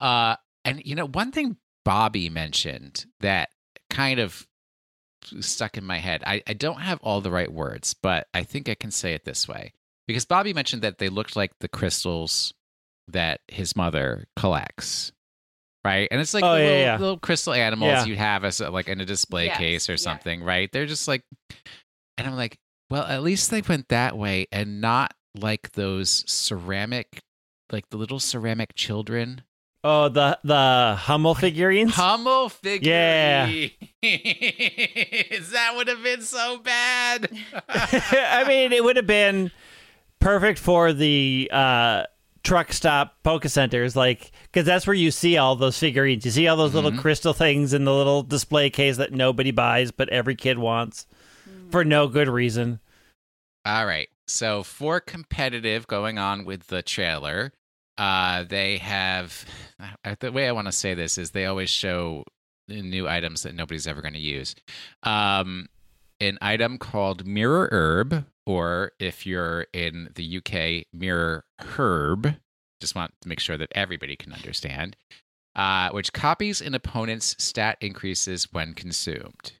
uh, 0.00 0.36
and 0.64 0.82
you 0.84 0.94
know, 0.94 1.06
one 1.08 1.32
thing 1.32 1.56
Bobby 1.84 2.28
mentioned 2.28 3.06
that 3.20 3.50
kind 3.90 4.20
of 4.20 4.46
stuck 5.40 5.76
in 5.76 5.84
my 5.84 5.98
head. 5.98 6.22
I, 6.26 6.42
I 6.46 6.52
don't 6.52 6.80
have 6.80 7.00
all 7.02 7.20
the 7.20 7.30
right 7.30 7.52
words, 7.52 7.94
but 7.94 8.28
I 8.34 8.42
think 8.44 8.68
I 8.68 8.74
can 8.74 8.90
say 8.90 9.14
it 9.14 9.24
this 9.24 9.48
way 9.48 9.72
because 10.06 10.24
Bobby 10.24 10.52
mentioned 10.52 10.82
that 10.82 10.98
they 10.98 11.08
looked 11.08 11.34
like 11.34 11.52
the 11.60 11.68
crystals 11.68 12.52
that 13.08 13.40
his 13.48 13.74
mother 13.74 14.26
collects. 14.36 15.12
Right, 15.84 16.08
and 16.10 16.18
it's 16.20 16.32
like 16.32 16.42
Oh, 16.44 16.54
the 16.54 16.60
yeah, 16.62 16.66
little, 16.66 16.80
yeah. 16.80 16.96
little 16.98 17.18
crystal 17.18 17.52
animals 17.52 17.90
Yeah. 17.92 18.04
you'd 18.06 18.18
have 18.18 18.42
as 18.44 18.60
a, 18.60 18.70
like 18.70 18.88
in 18.88 19.00
a 19.00 19.04
display 19.04 19.46
Yes, 19.46 19.58
case 19.58 19.88
or 19.90 19.92
yeah. 19.92 19.96
something, 19.96 20.42
right? 20.42 20.70
They're 20.72 20.86
just 20.86 21.06
like, 21.06 21.22
and 22.16 22.26
I'm 22.26 22.36
like, 22.36 22.56
well, 22.90 23.04
at 23.04 23.22
least 23.22 23.50
they 23.50 23.60
went 23.60 23.88
that 23.88 24.16
way 24.16 24.46
and 24.50 24.80
not 24.80 25.12
like 25.38 25.72
those 25.72 26.24
ceramic, 26.26 27.20
like 27.70 27.90
the 27.90 27.98
little 27.98 28.18
ceramic 28.18 28.74
children. 28.74 29.42
Oh, 29.86 30.08
the 30.08 30.38
the 30.42 30.96
Hummel 30.98 31.34
figurines. 31.34 31.92
Hummel 31.94 32.48
figure. 32.48 32.90
Yeah. 32.90 33.46
that 34.02 35.72
would 35.76 35.88
have 35.88 36.02
been 36.02 36.22
so 36.22 36.58
bad. 36.58 37.28
I 37.68 38.44
mean, 38.48 38.72
it 38.72 38.82
would 38.82 38.96
have 38.96 39.06
been 39.06 39.50
perfect 40.20 40.58
for 40.58 40.94
the 40.94 41.50
uh, 41.52 42.04
truck 42.44 42.72
stop 42.72 43.16
Poke 43.22 43.46
Centers, 43.46 43.96
like 43.96 44.30
because 44.44 44.64
that's 44.66 44.86
where 44.86 44.94
you 44.94 45.10
see 45.10 45.36
all 45.36 45.56
those 45.56 45.78
figurines. 45.78 46.24
You 46.24 46.30
see 46.30 46.46
all 46.46 46.56
those 46.56 46.74
little 46.74 46.92
Mhm. 46.92 46.98
crystal 47.00 47.32
things 47.32 47.72
in 47.72 47.84
the 47.84 47.92
little 47.94 48.22
display 48.22 48.70
case 48.70 48.96
that 48.98 49.12
nobody 49.12 49.50
buys, 49.50 49.90
but 49.90 50.08
every 50.10 50.36
kid 50.36 50.58
wants 50.58 51.06
for 51.70 51.84
no 51.84 52.06
good 52.06 52.28
reason. 52.28 52.80
All 53.64 53.86
right. 53.86 54.08
So 54.26 54.62
for 54.62 55.00
competitive 55.00 55.86
going 55.86 56.18
on 56.18 56.44
with 56.44 56.68
the 56.68 56.82
trailer, 56.82 57.52
uh, 57.98 58.44
they 58.44 58.78
have 58.78 59.44
the 60.20 60.30
way 60.32 60.46
I 60.48 60.52
want 60.52 60.66
to 60.68 60.72
say 60.72 60.94
this 60.94 61.18
is 61.18 61.30
they 61.30 61.46
always 61.46 61.70
show 61.70 62.24
new 62.68 63.08
items 63.08 63.42
that 63.42 63.54
nobody's 63.54 63.86
ever 63.86 64.00
going 64.02 64.14
to 64.14 64.20
use. 64.20 64.54
Um, 65.02 65.68
an 66.20 66.38
item 66.40 66.78
called 66.78 67.26
Mirror 67.26 67.68
Herb, 67.72 68.24
or 68.46 68.92
if 68.98 69.26
you're 69.26 69.66
in 69.72 70.10
the 70.14 70.38
UK, 70.38 70.86
Mirror 70.92 71.44
Herb. 71.60 72.36
Just 72.80 72.94
want 72.94 73.12
to 73.22 73.28
make 73.28 73.40
sure 73.40 73.56
that 73.56 73.72
everybody 73.74 74.16
can 74.16 74.32
understand. 74.32 74.96
Uh, 75.56 75.88
which 75.90 76.12
copies 76.12 76.60
an 76.60 76.74
opponent's 76.74 77.36
stat 77.42 77.78
increases 77.80 78.48
when 78.52 78.74
consumed. 78.74 79.52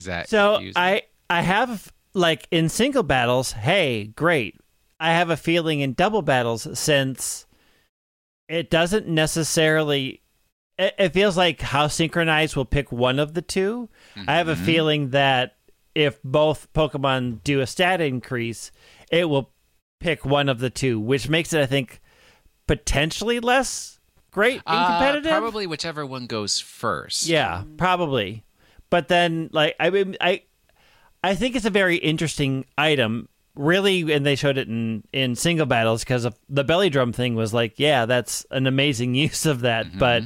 Is 0.00 0.06
that 0.06 0.28
So 0.28 0.54
confusing? 0.56 0.80
I 0.82 1.02
I 1.30 1.42
have 1.42 1.92
like 2.14 2.46
in 2.50 2.68
single 2.68 3.02
battles, 3.02 3.52
hey, 3.52 4.04
great. 4.16 4.60
I 5.00 5.12
have 5.12 5.30
a 5.30 5.36
feeling 5.36 5.80
in 5.80 5.94
double 5.94 6.22
battles 6.22 6.78
since 6.78 7.46
it 8.48 8.70
doesn't 8.70 9.08
necessarily 9.08 10.20
it, 10.78 11.12
feels 11.12 11.36
like 11.36 11.60
how 11.60 11.86
synchronized 11.86 12.56
will 12.56 12.64
pick 12.64 12.90
one 12.92 13.18
of 13.18 13.34
the 13.34 13.42
2 13.42 13.88
I 14.26 14.36
have 14.36 14.48
a 14.48 14.54
Mhm. 14.56 14.64
feeling 14.64 15.10
that 15.10 15.56
if 15.94 16.20
both 16.22 16.72
Pokemon 16.72 17.42
do 17.44 17.60
a 17.60 17.66
stat 17.66 18.00
increase, 18.00 18.70
it 19.10 19.28
will 19.28 19.50
pick 20.00 20.24
one 20.24 20.48
of 20.48 20.58
the 20.58 20.70
two, 20.70 20.98
which 21.00 21.28
makes 21.28 21.52
it 21.52 21.60
I 21.60 21.66
think 21.66 22.00
potentially 22.66 23.40
less 23.40 23.98
great 24.30 24.56
in 24.56 24.62
Uh, 24.66 24.86
competitive. 24.98 25.30
probably 25.30 25.66
whichever 25.66 26.06
one 26.06 26.26
goes 26.26 26.58
first. 26.60 27.26
Yeah, 27.26 27.64
probably. 27.76 28.44
But 28.90 29.08
then, 29.08 29.48
like, 29.52 29.74
I 29.80 29.90
mean, 29.90 30.16
I, 30.20 30.42
I 31.24 31.34
think 31.34 31.56
it's 31.56 31.64
a 31.66 31.70
very 31.70 31.96
interesting 31.96 32.64
item. 32.78 33.28
Really, 33.54 34.10
and 34.12 34.24
they 34.24 34.34
showed 34.34 34.56
it 34.56 34.66
in 34.68 35.04
in 35.12 35.34
single 35.36 35.66
battles 35.66 36.02
because 36.02 36.26
the 36.48 36.64
belly 36.64 36.88
drum 36.88 37.12
thing 37.12 37.34
was 37.34 37.52
like, 37.52 37.74
yeah, 37.78 38.06
that's 38.06 38.46
an 38.50 38.66
amazing 38.66 39.14
use 39.26 39.44
of 39.44 39.60
that. 39.60 39.86
Mhm. 39.86 39.98
But 39.98 40.22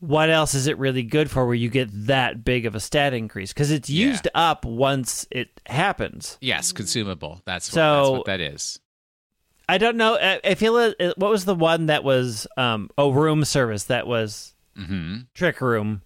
what 0.00 0.30
else 0.30 0.54
is 0.54 0.66
it 0.66 0.78
really 0.78 1.02
good 1.02 1.30
for 1.30 1.44
where 1.46 1.54
you 1.54 1.68
get 1.68 1.88
that 2.06 2.44
big 2.44 2.66
of 2.66 2.74
a 2.74 2.80
stat 2.80 3.12
increase? 3.14 3.52
Because 3.52 3.70
it's 3.70 3.90
Yeah. 3.90 4.06
used 4.06 4.28
up 4.34 4.64
once 4.64 5.26
it 5.30 5.60
happens. 5.66 6.38
Yes, 6.40 6.72
consumable. 6.72 7.42
That's 7.44 7.68
what, 7.68 7.74
So- 7.74 7.96
that's 8.02 8.10
what 8.10 8.26
that 8.26 8.40
is. 8.40 8.80
I 9.70 9.76
don't 9.76 9.96
know. 9.98 10.16
I, 10.16 10.40
I 10.44 10.54
feel 10.54 10.78
it, 10.78 10.96
it- 10.98 11.18
what 11.18 11.30
was 11.30 11.44
the 11.44 11.54
one 11.54 11.86
that 11.86 12.02
was 12.04 12.46
um 12.56 12.90
oh 12.96 13.10
room 13.10 13.44
service 13.44 13.84
that 13.84 14.06
was 14.06 14.54
hmm 14.76 15.18
trick 15.34 15.60
room 15.60 16.02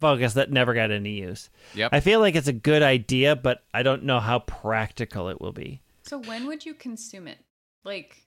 focus 0.00 0.34
that 0.34 0.50
never 0.52 0.74
got 0.74 0.90
any 0.90 1.12
use. 1.20 1.48
Yep. 1.74 1.90
I 1.94 2.00
feel 2.00 2.20
like 2.20 2.34
it's 2.34 2.46
a 2.48 2.52
good 2.52 2.82
idea, 2.82 3.34
but 3.36 3.64
I 3.72 3.82
don't 3.82 4.02
know 4.04 4.20
how 4.20 4.40
practical 4.40 5.28
it 5.30 5.40
will 5.40 5.52
be. 5.52 5.80
So 6.02 6.18
when 6.18 6.46
would 6.46 6.66
you 6.66 6.74
consume 6.74 7.26
it? 7.26 7.38
Like, 7.84 8.22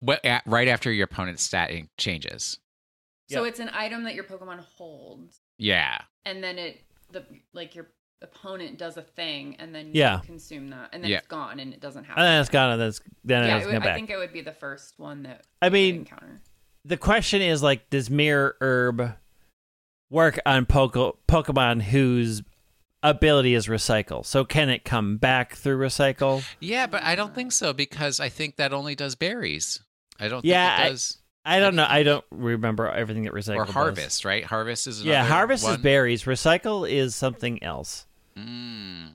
What, 0.00 0.24
at, 0.24 0.42
right 0.46 0.68
after 0.68 0.92
your 0.92 1.04
opponent's 1.06 1.42
stat 1.42 1.72
changes. 1.98 2.58
So 3.28 3.42
Yep. 3.44 3.50
it's 3.50 3.60
an 3.60 3.70
item 3.72 4.04
that 4.04 4.14
your 4.14 4.24
Pokemon 4.24 4.60
holds, 4.60 5.40
Yeah. 5.58 6.00
and 6.24 6.42
then 6.42 6.58
it 6.58 6.82
the 7.12 7.24
like 7.52 7.74
your 7.74 7.86
opponent 8.22 8.78
does 8.78 8.96
a 8.96 9.02
thing, 9.02 9.54
and 9.58 9.74
then 9.74 9.86
you 9.88 9.92
Yeah. 10.00 10.20
consume 10.24 10.68
that, 10.70 10.88
and 10.92 11.02
then 11.04 11.10
Yeah. 11.10 11.18
it's 11.18 11.26
gone, 11.28 11.60
and 11.60 11.72
it 11.72 11.80
doesn't 11.80 12.04
happen. 12.04 12.22
And 12.22 12.26
then 12.32 12.40
it's 12.40 12.50
gone, 12.50 12.72
and 12.72 12.80
then 12.80 12.88
it's, 12.88 13.00
then 13.24 13.44
yeah, 13.44 13.56
it's 13.56 13.66
it 13.66 13.70
going 13.70 13.82
would, 13.82 13.90
I 13.90 13.94
think 13.94 14.10
it 14.10 14.16
would 14.16 14.32
be 14.32 14.40
the 14.40 14.52
first 14.52 14.98
one 14.98 15.22
that 15.24 15.46
I 15.62 15.68
mean, 15.68 15.96
encounter. 15.96 16.40
the 16.84 16.96
question 16.96 17.42
is 17.42 17.62
like, 17.62 17.90
does 17.90 18.08
Mirror 18.10 18.56
Herb 18.60 19.16
work 20.10 20.38
on 20.46 20.66
Poke- 20.66 21.18
Pokemon 21.28 21.82
whose 21.82 22.42
ability 23.02 23.54
is 23.54 23.66
recycle? 23.66 24.24
So 24.24 24.44
can 24.44 24.68
it 24.70 24.84
come 24.84 25.18
back 25.18 25.54
through 25.54 25.78
recycle? 25.78 26.42
Yeah, 26.58 26.86
but 26.86 27.02
I 27.02 27.14
don't 27.14 27.34
think 27.34 27.48
uh. 27.48 27.50
so 27.52 27.72
because 27.72 28.18
I 28.18 28.28
think 28.30 28.56
that 28.56 28.72
only 28.72 28.94
does 28.94 29.14
berries. 29.14 29.82
I 30.18 30.28
don't 30.28 30.44
Yeah, 30.44 30.76
think 30.76 30.80
I- 30.80 30.86
it 30.86 30.90
does. 30.90 31.18
I 31.48 31.60
don't 31.60 31.76
know. 31.76 31.86
I 31.88 32.02
don't 32.02 32.24
remember 32.32 32.90
everything 32.90 33.22
that 33.22 33.32
recycle 33.32 33.56
or 33.58 33.64
does. 33.66 33.74
harvest, 33.74 34.24
right? 34.24 34.42
Harvest 34.44 34.88
is 34.88 35.04
Yeah, 35.04 35.24
harvest 35.24 35.66
is 35.66 35.76
berries. 35.76 36.24
Recycle 36.24 36.90
is 36.90 37.14
something 37.14 37.62
else. 37.62 38.04
Mm. 38.36 39.12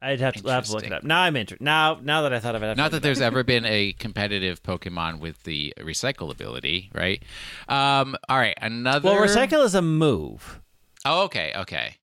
I'd 0.00 0.20
have 0.20 0.34
to, 0.34 0.48
have 0.50 0.66
to 0.66 0.72
look 0.72 0.84
it 0.84 0.92
up. 0.92 1.02
Now 1.02 1.22
I'm 1.22 1.34
interested. 1.34 1.64
Now, 1.64 1.98
now 2.00 2.22
that 2.22 2.32
I 2.32 2.38
thought 2.38 2.54
of 2.54 2.62
it, 2.62 2.66
I 2.66 2.68
have 2.68 2.76
Not 2.76 2.92
that 2.92 3.02
there's 3.02 3.20
ever 3.20 3.42
been 3.42 3.64
a 3.64 3.92
competitive 3.94 4.62
Pokemon 4.62 5.18
with 5.18 5.42
the 5.42 5.74
recycle 5.80 6.30
ability, 6.30 6.90
right? 6.94 7.22
Um, 7.68 8.14
all 8.28 8.36
right, 8.36 8.56
another. 8.60 9.10
Well, 9.10 9.20
recycle 9.20 9.64
is 9.64 9.74
a 9.74 9.82
move, 9.82 10.60
Oh, 11.04 11.24
okay, 11.24 11.52
okay. 11.56 11.96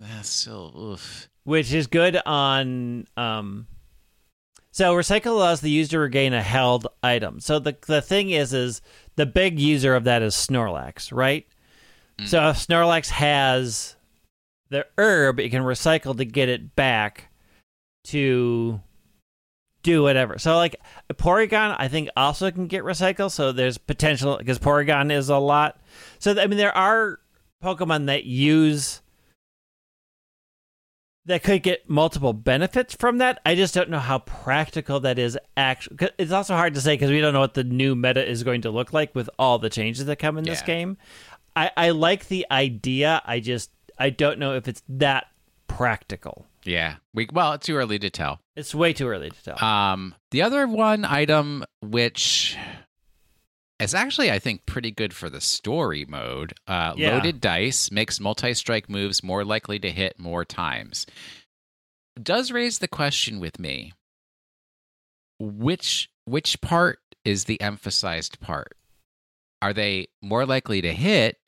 That's 0.00 0.28
still 0.28 0.72
oof. 0.78 1.28
which 1.44 1.72
is 1.72 1.86
good 1.86 2.20
on. 2.26 3.06
Um, 3.16 3.68
so 4.76 4.94
recycle 4.94 5.28
allows 5.28 5.62
the 5.62 5.70
user 5.70 5.92
to 5.92 5.98
regain 6.00 6.34
a 6.34 6.42
held 6.42 6.86
item. 7.02 7.40
So 7.40 7.58
the 7.58 7.74
the 7.86 8.02
thing 8.02 8.28
is, 8.28 8.52
is 8.52 8.82
the 9.14 9.24
big 9.24 9.58
user 9.58 9.94
of 9.94 10.04
that 10.04 10.20
is 10.20 10.34
Snorlax, 10.34 11.16
right? 11.16 11.46
Mm. 12.20 12.26
So 12.26 12.50
if 12.50 12.58
Snorlax 12.58 13.08
has 13.08 13.96
the 14.68 14.84
herb, 14.98 15.40
it 15.40 15.48
can 15.48 15.62
recycle 15.62 16.14
to 16.18 16.26
get 16.26 16.50
it 16.50 16.76
back 16.76 17.30
to 18.08 18.78
do 19.82 20.02
whatever. 20.02 20.36
So 20.38 20.56
like 20.56 20.76
Porygon, 21.10 21.76
I 21.78 21.88
think 21.88 22.10
also 22.14 22.50
can 22.50 22.66
get 22.66 22.84
recycled. 22.84 23.30
So 23.30 23.52
there's 23.52 23.78
potential 23.78 24.36
because 24.36 24.58
Porygon 24.58 25.10
is 25.10 25.30
a 25.30 25.38
lot. 25.38 25.80
So 26.18 26.38
I 26.38 26.46
mean, 26.48 26.58
there 26.58 26.76
are 26.76 27.18
Pokemon 27.64 28.08
that 28.08 28.24
use 28.24 29.00
that 31.26 31.42
could 31.42 31.62
get 31.62 31.90
multiple 31.90 32.32
benefits 32.32 32.94
from 32.94 33.18
that. 33.18 33.40
I 33.44 33.54
just 33.54 33.74
don't 33.74 33.90
know 33.90 33.98
how 33.98 34.20
practical 34.20 35.00
that 35.00 35.18
is. 35.18 35.36
Actually, 35.56 36.08
it's 36.18 36.32
also 36.32 36.54
hard 36.54 36.74
to 36.74 36.80
say 36.80 36.94
because 36.94 37.10
we 37.10 37.20
don't 37.20 37.34
know 37.34 37.40
what 37.40 37.54
the 37.54 37.64
new 37.64 37.94
meta 37.94 38.26
is 38.26 38.42
going 38.42 38.62
to 38.62 38.70
look 38.70 38.92
like 38.92 39.14
with 39.14 39.28
all 39.38 39.58
the 39.58 39.70
changes 39.70 40.06
that 40.06 40.16
come 40.16 40.38
in 40.38 40.44
this 40.44 40.62
game. 40.62 40.96
I, 41.54 41.70
I 41.76 41.90
like 41.90 42.28
the 42.28 42.46
idea. 42.50 43.22
I 43.24 43.40
just 43.40 43.70
I 43.98 44.10
don't 44.10 44.38
know 44.38 44.54
if 44.54 44.68
it's 44.68 44.82
that 44.88 45.26
practical. 45.66 46.46
Yeah, 46.64 46.96
we 47.14 47.28
well, 47.32 47.52
it's 47.52 47.66
too 47.66 47.76
early 47.76 47.98
to 47.98 48.10
tell. 48.10 48.40
It's 48.54 48.74
way 48.74 48.92
too 48.92 49.08
early 49.08 49.30
to 49.30 49.42
tell. 49.42 49.64
Um, 49.64 50.14
the 50.30 50.42
other 50.42 50.66
one 50.66 51.04
item, 51.04 51.64
which 51.80 52.56
is 53.78 53.94
actually, 53.94 54.30
I 54.30 54.38
think, 54.38 54.64
pretty 54.66 54.90
good 54.90 55.12
for 55.12 55.28
the 55.28 55.40
story 55.40 56.04
mode. 56.08 56.54
Uh, 56.66 56.94
Yeah. 56.96 57.12
Loaded 57.14 57.40
dice 57.40 57.90
makes 57.90 58.18
multi-strike 58.20 58.88
moves 58.88 59.22
more 59.22 59.44
likely 59.44 59.78
to 59.80 59.90
hit 59.90 60.18
more 60.18 60.44
times. 60.44 61.06
Does 62.20 62.50
raise 62.50 62.78
the 62.78 62.88
question 62.88 63.40
with 63.40 63.58
me: 63.58 63.92
which 65.38 66.08
which 66.24 66.60
part 66.60 66.98
is 67.24 67.44
the 67.44 67.60
emphasized 67.60 68.40
part? 68.40 68.72
Are 69.62 69.72
they 69.72 70.08
more 70.22 70.46
likely 70.46 70.80
to 70.82 70.92
hit, 70.92 71.38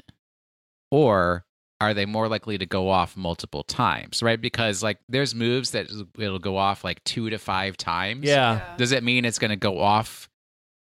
or 0.91 1.45
are 1.81 1.95
they 1.95 2.07
more 2.07 2.29
likely 2.29 2.59
to 2.59 2.67
go 2.67 2.89
off 2.91 3.17
multiple 3.17 3.63
times? 3.63 4.23
Right? 4.23 4.41
Because 4.41 4.83
like 4.83 4.99
there's 5.09 5.35
moves 5.35 5.71
that 5.71 5.91
it'll 6.19 6.39
go 6.39 6.57
off 6.57 6.85
like 6.85 7.03
two 7.05 7.31
to 7.31 7.39
five 7.39 7.77
times. 7.77 8.25
yeah. 8.27 8.75
Does 8.77 8.93
it 8.93 9.03
mean 9.03 9.25
it's 9.25 9.39
going 9.39 9.51
to 9.51 9.57
go 9.57 9.79
off 9.81 10.28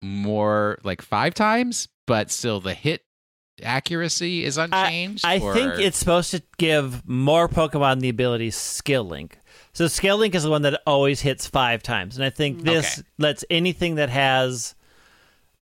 more 0.01 0.79
like 0.83 1.01
five 1.01 1.33
times, 1.33 1.87
but 2.07 2.31
still 2.31 2.59
the 2.59 2.73
hit 2.73 3.03
accuracy 3.61 4.45
is 4.45 4.57
unchanged? 4.57 5.25
I 5.25 5.39
or- 5.39 5.53
think 5.53 5.79
it's 5.79 5.97
supposed 5.97 6.31
to 6.31 6.41
give 6.57 7.07
more 7.07 7.47
Pokemon 7.49 7.99
the 7.99 8.09
ability 8.09 8.51
Skill 8.51 9.03
Link. 9.03 9.37
So 9.73 9.87
Skill 9.87 10.17
Link 10.17 10.33
is 10.35 10.43
the 10.43 10.49
one 10.49 10.63
that 10.63 10.81
always 10.87 11.21
hits 11.21 11.45
five 11.45 11.83
times, 11.83 12.15
and 12.17 12.25
I 12.25 12.29
think 12.29 12.59
mm, 12.59 12.65
this 12.65 12.99
Okay. 12.99 13.07
lets 13.17 13.45
anything 13.49 13.95
that 13.95 14.09
has 14.09 14.75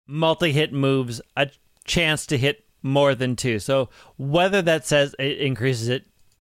multi-hit 0.07 0.71
moves 0.73 1.21
a 1.35 1.49
chance 1.85 2.25
to 2.27 2.37
hit 2.37 2.65
more 2.83 3.15
than 3.15 3.35
two. 3.35 3.59
So 3.59 3.89
whether 4.17 4.61
that 4.61 4.85
says 4.85 5.15
it 5.19 5.39
increases 5.39 5.89
it 5.89 6.05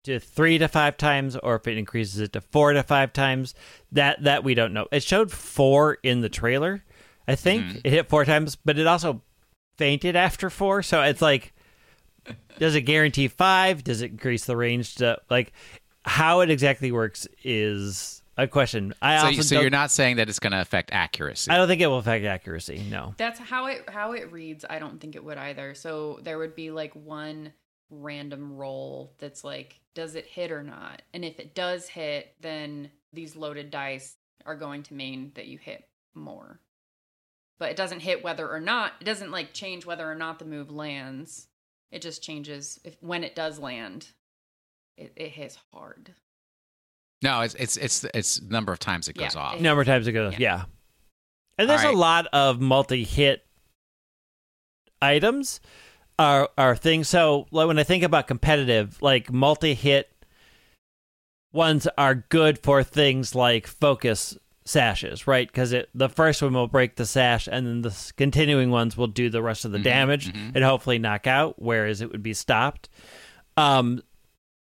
to 0.03 0.19
three 0.19 0.58
to 0.58 0.67
five 0.67 0.97
times, 0.97 1.36
or 1.36 1.55
if 1.55 1.67
it 1.67 1.77
increases 1.77 2.19
it 2.19 2.34
to 2.34 2.41
four 2.41 2.73
to 2.73 2.84
five 2.84 3.13
times, 3.13 3.53
that 3.91 4.23
that 4.23 4.43
we 4.43 4.53
don't 4.53 4.73
know. 4.73 4.88
It 4.91 5.03
showed 5.03 5.32
four 5.32 5.97
in 6.03 6.21
the 6.21 6.29
trailer. 6.29 6.84
I 7.29 7.35
think 7.35 7.65
Mhm. 7.65 7.81
it 7.83 7.89
hit 7.91 8.09
four 8.09 8.25
times, 8.25 8.55
but 8.55 8.77
it 8.79 8.87
also 8.87 9.21
fainted 9.77 10.15
after 10.15 10.49
four. 10.49 10.83
So 10.83 11.01
it's 11.01 11.21
like 11.21 11.53
does 12.57 12.75
it 12.75 12.81
guarantee 12.81 13.27
five? 13.27 13.83
Does 13.83 14.01
it 14.01 14.11
increase 14.11 14.45
the 14.45 14.57
range 14.57 14.95
to 14.95 15.19
like 15.29 15.53
how 16.05 16.41
it 16.41 16.49
exactly 16.49 16.91
works 16.91 17.27
is 17.43 18.21
a 18.37 18.47
question. 18.47 18.93
I 19.01 19.19
so, 19.19 19.25
also 19.27 19.41
so 19.41 19.61
you're 19.61 19.69
not 19.69 19.91
saying 19.91 20.15
that 20.15 20.29
it's 20.29 20.39
going 20.39 20.53
to 20.53 20.61
affect 20.61 20.91
accuracy. 20.93 21.51
I 21.51 21.57
don't 21.57 21.67
think 21.67 21.81
it 21.81 21.87
will 21.87 21.97
affect 21.97 22.23
accuracy. 22.25 22.79
No. 22.89 23.13
That's 23.17 23.39
how 23.39 23.65
it 23.67 23.89
how 23.89 24.13
it 24.13 24.31
reads. 24.31 24.65
I 24.69 24.79
don't 24.79 24.99
think 24.99 25.15
it 25.15 25.23
would 25.23 25.37
either. 25.37 25.75
So 25.75 26.19
there 26.23 26.37
would 26.37 26.55
be 26.55 26.71
like 26.71 26.93
one 26.95 27.53
random 27.89 28.55
roll 28.55 29.13
that's 29.17 29.43
like, 29.43 29.79
does 29.93 30.15
it 30.15 30.25
hit 30.25 30.51
or 30.51 30.63
not? 30.63 31.01
And 31.13 31.25
if 31.25 31.39
it 31.39 31.53
does 31.53 31.87
hit, 31.89 32.33
then 32.39 32.91
these 33.11 33.35
loaded 33.35 33.71
dice 33.71 34.15
are 34.45 34.55
going 34.55 34.83
to 34.83 34.93
mean 34.93 35.31
that 35.35 35.47
you 35.47 35.57
hit 35.57 35.83
more. 36.13 36.59
But 37.59 37.69
it 37.71 37.75
doesn't 37.77 37.99
hit 37.99 38.23
whether 38.23 38.49
or 38.49 38.59
not. 38.61 38.93
It 39.01 39.03
doesn't 39.03 39.31
like 39.31 39.53
change 39.53 39.85
whether 39.85 40.09
or 40.09 40.15
not 40.15 40.39
the 40.39 40.45
move 40.45 40.71
lands. 40.71 41.47
It 41.91 42.01
just 42.01 42.23
changes 42.23 42.79
if 42.85 42.95
when 43.01 43.23
it 43.23 43.35
does 43.35 43.59
land. 43.59 44.07
It, 44.97 45.13
it 45.15 45.29
hits 45.29 45.57
hard. 45.73 46.13
no, 47.21 47.41
it's 47.41 47.55
it's 47.55 47.77
it's 47.77 48.03
it's 48.13 48.41
number 48.41 48.71
of 48.73 48.79
times 48.79 49.07
it 49.07 49.13
goes 49.17 49.35
Yeah, 49.35 49.41
off. 49.41 49.55
it- 49.55 49.61
number 49.61 49.81
of 49.81 49.87
times 49.87 50.07
it 50.07 50.11
goes. 50.13 50.33
Yeah. 50.33 50.39
Yeah. 50.39 50.63
And 51.57 51.69
there's 51.69 51.81
All 51.81 51.87
right. 51.87 51.95
a 51.95 51.99
lot 51.99 52.27
of 52.31 52.61
multi-hit 52.61 53.45
items 55.01 55.59
are 56.17 56.49
are 56.57 56.75
things. 56.75 57.07
So 57.09 57.47
like 57.51 57.67
when 57.67 57.79
I 57.79 57.83
think 57.83 58.03
about 58.03 58.27
competitive, 58.27 59.01
like 59.01 59.31
multi-hit 59.31 60.09
ones 61.51 61.87
are 61.97 62.15
good 62.15 62.59
for 62.59 62.83
things 62.83 63.35
like 63.35 63.67
focus 63.67 64.37
sashes, 64.69 65.25
right? 65.27 65.47
Because 65.47 65.73
it 65.73 65.89
the 65.95 66.10
first 66.10 66.41
one 66.41 66.53
will 66.53 66.67
break 66.67 66.95
the 66.95 67.05
sash, 67.05 67.47
and 67.51 67.65
then 67.65 67.82
the 67.82 68.12
continuing 68.17 68.69
ones 68.69 68.95
will 68.95 69.08
do 69.08 69.29
the 69.29 69.41
rest 69.41 69.65
of 69.65 69.71
the 69.71 69.79
Mhm, 69.79 69.84
damage 69.84 70.32
mhm. 70.34 70.51
and 70.55 70.63
hopefully 70.63 70.99
knock 70.99 71.25
out. 71.27 71.55
Whereas 71.62 72.01
it 72.01 72.12
would 72.12 72.21
be 72.23 72.34
stopped. 72.34 72.88
Um, 73.58 74.01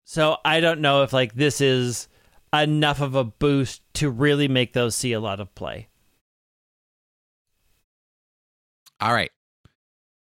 so 0.04 0.38
I 0.44 0.60
don't 0.60 0.82
know 0.82 1.04
if 1.04 1.14
like 1.14 1.36
this 1.36 1.62
is 1.62 2.08
enough 2.54 3.02
of 3.02 3.16
a 3.16 3.24
boost 3.24 3.82
to 3.96 4.10
really 4.10 4.48
make 4.48 4.74
those 4.74 4.96
see 4.96 5.14
a 5.14 5.20
lot 5.20 5.40
of 5.40 5.54
play. 5.56 5.88
All 9.00 9.14
right. 9.14 9.32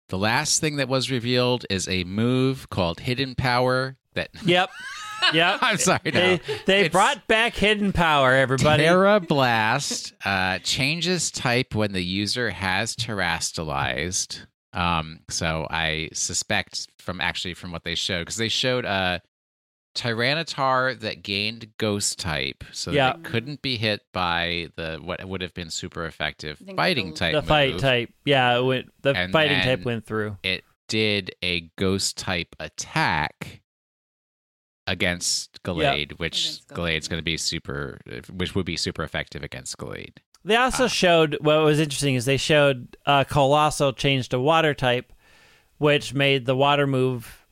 The 0.09 0.17
last 0.17 0.61
thing 0.61 0.77
that 0.77 0.87
was 0.87 1.11
revealed 1.11 1.65
is 1.69 1.87
a 1.87 2.03
move 2.05 2.69
called 2.69 3.01
Hidden 3.01 3.35
Power 3.35 3.97
that 4.17 4.29
Yep. 4.45 4.69
Yep. 5.33 5.57
I'm 5.61 5.77
sorry. 5.77 5.99
No. 6.05 6.11
They 6.11 6.39
they 6.67 6.89
brought 6.89 7.25
back 7.27 7.55
hidden 7.55 7.91
power, 7.91 8.33
everybody. 8.33 8.83
Tera 8.83 9.19
Blast 9.19 10.13
uh, 10.23 10.59
changes 10.59 11.31
type 11.31 11.73
when 11.73 11.91
the 11.91 12.03
user 12.03 12.51
has 12.51 12.95
terastallized. 12.95 14.45
Um, 14.73 15.21
so 15.27 15.65
I 15.71 16.09
suspect 16.13 16.87
from 16.99 17.19
actually 17.19 17.55
from 17.55 17.71
what 17.71 17.83
they 17.83 17.95
showed 17.95 18.19
because 18.21 18.37
they 18.37 18.47
showed 18.47 18.85
a 18.85 19.23
Tyranitar 19.95 20.99
that 20.99 21.23
gained 21.23 21.69
Ghost 21.77 22.19
type, 22.19 22.63
so 22.71 22.91
Yeah. 22.91 23.07
that 23.13 23.15
it 23.17 23.23
couldn't 23.23 23.61
be 23.63 23.77
hit 23.77 24.01
by 24.13 24.69
the 24.75 24.99
what 25.01 25.23
would 25.27 25.41
have 25.41 25.55
been 25.55 25.71
super 25.71 26.05
effective 26.05 26.61
fighting 26.75 27.13
type. 27.15 27.33
the 27.33 27.41
fight 27.41 27.79
type. 27.79 28.13
Yeah, 28.23 28.57
it 28.59 28.61
went, 28.63 28.91
the 29.01 29.15
And 29.15 29.31
fighting 29.33 29.61
type 29.61 29.83
went 29.83 30.05
through. 30.05 30.37
It 30.43 30.63
did 30.87 31.31
a 31.41 31.61
Ghost 31.77 32.17
type 32.17 32.55
attack 32.59 33.61
against 34.87 35.61
Gallade, 35.63 36.13
which 36.19 36.45
Against 36.45 36.67
Gallade, 36.69 36.75
Gallade's 36.97 37.07
going 37.07 37.19
to 37.19 37.23
be 37.23 37.37
super, 37.37 37.99
which 38.33 38.55
would 38.55 38.65
be 38.65 38.77
super 38.77 39.03
effective 39.03 39.43
against 39.43 39.77
Gallade. 39.77 40.17
They 40.45 40.55
also 40.55 40.85
Ah. 40.85 40.87
showed 40.87 41.37
what 41.41 41.61
was 41.63 41.79
interesting 41.79 42.15
is 42.15 42.25
they 42.25 42.37
showed 42.37 42.95
uh, 43.05 43.25
Coalossal 43.25 43.93
changed 43.93 44.31
to 44.31 44.39
water 44.39 44.73
type, 44.73 45.11
which 45.77 46.13
made 46.13 46.45
the 46.45 46.55
water 46.55 46.87
move 46.87 47.45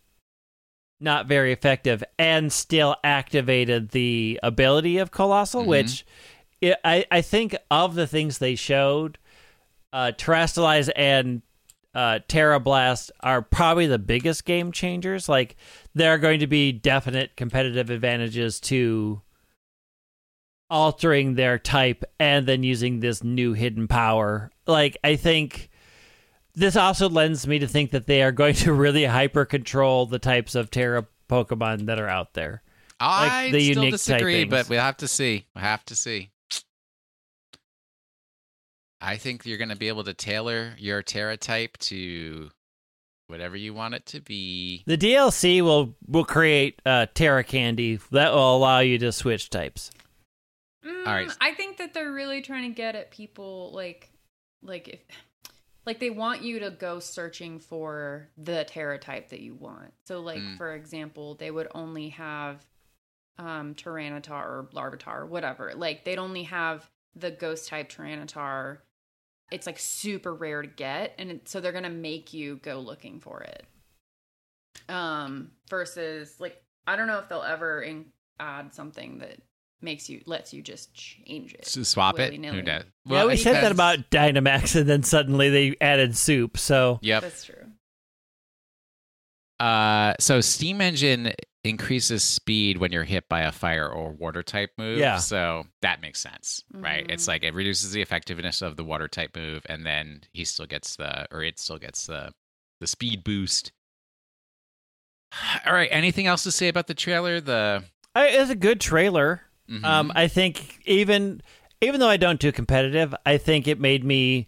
not 1.02 1.28
very 1.28 1.52
effective 1.52 2.04
and 2.18 2.52
still 2.54 2.96
activated 3.04 3.90
the 3.90 4.40
ability 4.42 4.98
of 4.98 5.12
Coalossal, 5.12 5.64
Mhm. 5.64 5.68
which 5.68 6.06
it, 6.62 6.78
I, 6.86 7.06
I 7.12 7.22
think 7.22 7.54
of 7.70 7.96
the 7.96 8.08
things 8.08 8.38
they 8.38 8.56
showed, 8.56 9.18
uh, 9.92 10.14
Terastallize 10.18 10.90
and 10.96 11.42
uh, 11.96 12.20
Tera 12.28 12.60
Blast 12.60 13.12
are 13.22 13.42
probably 13.42 13.88
the 13.88 13.98
biggest 13.98 14.44
game 14.46 14.72
changers. 14.72 15.30
Like, 15.30 15.56
there 15.94 16.14
are 16.14 16.18
going 16.18 16.42
to 16.42 16.48
be 16.48 16.74
definite 16.74 17.38
competitive 17.38 17.90
advantages 17.90 18.60
to 18.62 19.22
altering 20.70 21.36
their 21.36 21.58
type 21.58 22.04
and 22.20 22.46
then 22.46 22.64
using 22.64 23.00
this 23.00 23.24
new 23.24 23.54
hidden 23.54 23.88
power. 23.88 24.52
Like, 24.68 24.98
I 25.04 25.16
think 25.16 25.70
this 26.54 26.76
also 26.76 27.08
lends 27.08 27.48
me 27.48 27.60
to 27.60 27.68
think 27.68 27.92
that 27.92 28.08
they 28.08 28.22
are 28.24 28.32
going 28.34 28.56
to 28.56 28.74
really 28.74 29.06
hyper 29.06 29.46
control 29.46 30.06
the 30.06 30.20
types 30.20 30.54
of 30.54 30.70
Tera 30.70 31.08
Pokemon 31.30 31.86
that 31.86 32.00
are 32.00 32.10
out 32.10 32.34
there. 32.34 32.62
I 33.00 33.52
the 33.52 33.72
still 33.72 33.90
disagree, 33.92 34.46
but 34.46 34.70
we'll 34.70 34.80
have 34.80 34.98
to 34.98 35.08
see. 35.08 35.48
We'll 35.56 35.64
have 35.64 35.86
to 35.86 35.96
see. 35.96 36.32
I 39.02 39.18
think 39.18 39.46
you're 39.46 39.58
going 39.58 39.70
to 39.70 39.76
be 39.76 39.88
able 39.88 40.04
to 40.06 40.14
tailor 40.14 40.74
your 40.78 41.02
Tera 41.04 41.38
type 41.38 41.78
to 41.80 42.50
whatever 43.28 43.56
you 43.56 43.74
want 43.74 43.94
it 43.94 44.06
to 44.08 44.22
be. 44.22 44.84
The 44.86 44.98
DLC 44.98 45.62
will 45.62 45.96
will 46.08 46.26
create 46.26 46.82
uh, 46.86 47.08
Tera 47.14 47.44
Candy 47.44 48.00
that 48.12 48.34
will 48.34 48.56
allow 48.56 48.80
you 48.80 48.98
to 49.00 49.12
switch 49.12 49.50
types. 49.50 49.92
Mm, 50.86 51.08
All 51.08 51.14
right. 51.14 51.30
I 51.42 51.54
think 51.54 51.78
that 51.78 51.94
they're 51.94 52.12
really 52.12 52.42
trying 52.42 52.70
to 52.72 52.76
get 52.76 52.96
at 52.96 53.12
people 53.12 53.72
like 53.74 54.10
like 54.64 54.88
if 54.88 55.00
like 55.86 56.00
they 56.00 56.10
want 56.10 56.42
you 56.42 56.60
to 56.60 56.72
go 56.72 57.00
searching 57.00 57.60
for 57.60 58.30
the 58.38 58.64
Tera 58.66 58.98
type 58.98 59.30
that 59.30 59.40
you 59.42 59.54
want. 59.56 59.94
So 60.08 60.22
like 60.22 60.40
Mm. 60.40 60.58
for 60.58 60.74
example, 60.74 61.36
they 61.36 61.52
would 61.52 61.68
only 61.76 62.10
have 62.10 62.64
um 63.38 63.76
Tyranitar 63.76 64.32
or 64.32 64.70
Larvitar 64.74 65.22
or 65.22 65.26
whatever. 65.26 65.74
Like 65.76 66.06
they'd 66.06 66.18
only 66.20 66.44
have 66.44 66.90
the 67.16 67.32
ghost 67.32 67.70
type 67.70 67.90
Tyranitar. 67.92 68.80
It's 69.52 69.66
like 69.68 69.80
super 69.80 70.34
rare 70.34 70.62
to 70.62 70.68
get 70.68 71.14
and 71.18 71.32
it, 71.32 71.48
so 71.50 71.60
they're 71.62 71.72
going 71.72 71.84
to 71.84 71.90
make 71.90 72.34
you 72.34 72.58
go 72.58 72.80
looking 72.80 73.20
for 73.20 73.42
it. 73.42 73.66
Um 74.90 75.52
versus 75.70 76.36
like 76.40 76.62
I 76.88 76.96
don't 76.96 77.08
know 77.08 77.20
if 77.20 77.30
they'll 77.30 77.42
ever 77.42 77.82
in- 77.82 78.08
add 78.40 78.74
something 78.74 79.20
that 79.20 79.38
makes 79.82 80.10
you 80.10 80.22
lets 80.26 80.54
you 80.54 80.62
just 80.62 80.94
change 80.94 81.54
it. 81.54 81.66
So 81.66 81.84
swap 81.84 82.16
it. 82.20 82.24
willy-nilly. 82.24 82.58
Who 82.58 82.64
knows? 82.64 82.84
yeah, 83.06 83.26
we 83.26 83.34
it 83.34 83.40
said 83.40 83.64
that 83.64 83.72
about 83.72 84.10
Dynamax, 84.10 84.76
and 84.76 84.90
then 84.90 85.04
suddenly 85.04 85.50
they 85.50 85.76
added 85.80 86.18
soup. 86.18 86.58
So 86.58 87.00
Yep. 87.02 87.22
That's 87.22 87.44
true. 87.46 87.56
Uh, 89.60 90.14
so 90.20 90.42
Steam 90.42 90.82
Engine 90.82 91.34
increases 91.66 92.24
speed 92.24 92.78
when 92.78 92.92
you're 92.92 93.04
hit 93.04 93.28
by 93.30 93.42
a 93.42 93.52
fire 93.52 93.88
or 93.90 94.12
water 94.12 94.44
type 94.44 94.72
move. 94.78 94.98
Yeah. 95.00 95.18
So 95.18 95.66
that 95.82 96.02
makes 96.02 96.20
sense, 96.20 96.64
right? 96.74 97.06
Mhm. 97.08 97.12
It's 97.12 97.28
like 97.28 97.44
it 97.44 97.54
reduces 97.54 97.92
the 97.92 98.02
effectiveness 98.02 98.62
of 98.62 98.76
the 98.78 98.84
water 98.84 99.08
type 99.08 99.36
move, 99.36 99.66
and 99.68 99.86
then 99.86 100.22
he 100.34 100.46
still 100.46 100.66
gets 100.66 100.96
the, 100.96 101.28
or 101.32 101.44
it 101.44 101.60
still 101.60 101.78
gets 101.78 102.06
the, 102.08 102.32
the 102.80 102.88
speed 102.88 103.24
boost. 103.24 103.72
All 105.66 105.74
right. 105.74 105.90
Anything 105.92 106.28
else 106.28 106.44
to 106.44 106.52
say 106.52 106.68
about 106.68 106.88
the 106.88 106.94
trailer? 106.94 107.42
The 107.42 107.84
I, 108.14 108.28
it's 108.28 108.52
a 108.52 108.56
good 108.56 108.80
trailer. 108.80 109.42
Mhm. 109.70 109.84
Um, 109.84 110.12
I 110.16 110.28
think 110.28 110.80
even 110.86 111.42
even 111.82 112.00
though 112.00 112.10
I 112.10 112.18
don't 112.18 112.40
do 112.40 112.52
competitive, 112.52 113.14
I 113.26 113.38
think 113.38 113.68
it 113.68 113.80
made 113.80 114.04
me 114.04 114.48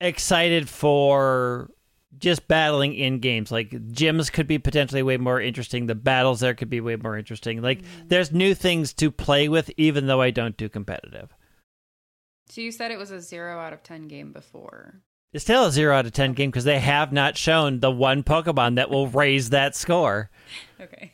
excited 0.00 0.68
for 0.68 1.70
just 2.18 2.48
battling 2.48 2.94
in 2.94 3.18
games. 3.20 3.50
Like 3.52 3.70
gyms 3.70 4.32
could 4.32 4.46
be 4.46 4.58
potentially 4.58 5.02
way 5.02 5.16
more 5.16 5.40
interesting. 5.40 5.86
The 5.86 5.94
battles 5.94 6.40
there 6.40 6.54
could 6.54 6.70
be 6.70 6.80
way 6.80 6.96
more 6.96 7.16
interesting. 7.16 7.62
Like 7.62 7.80
there's 8.06 8.32
new 8.32 8.54
things 8.54 8.92
to 8.94 9.10
play 9.10 9.48
with, 9.48 9.70
even 9.76 10.06
though 10.06 10.20
I 10.20 10.30
don't 10.30 10.56
do 10.56 10.68
competitive. 10.68 11.34
So 12.48 12.60
you 12.60 12.72
said 12.72 12.90
it 12.90 12.98
was 12.98 13.10
a 13.10 13.20
zero 13.20 13.58
out 13.58 13.72
of 13.72 13.82
ten 13.82 14.08
game 14.08 14.32
before. 14.32 15.02
It's 15.34 15.44
still 15.44 15.66
a 15.66 15.70
zero 15.72 15.94
out 15.94 16.06
of 16.06 16.12
ten 16.12 16.32
game 16.32 16.50
because 16.50 16.64
they 16.64 16.78
have 16.78 17.12
not 17.12 17.36
shown 17.36 17.80
the 17.80 17.90
one 17.90 18.22
Pokemon 18.22 18.76
that 18.76 18.88
will 18.90 19.08
raise 19.08 19.50
that 19.50 19.76
score. 19.76 20.30
Okay. 20.80 21.12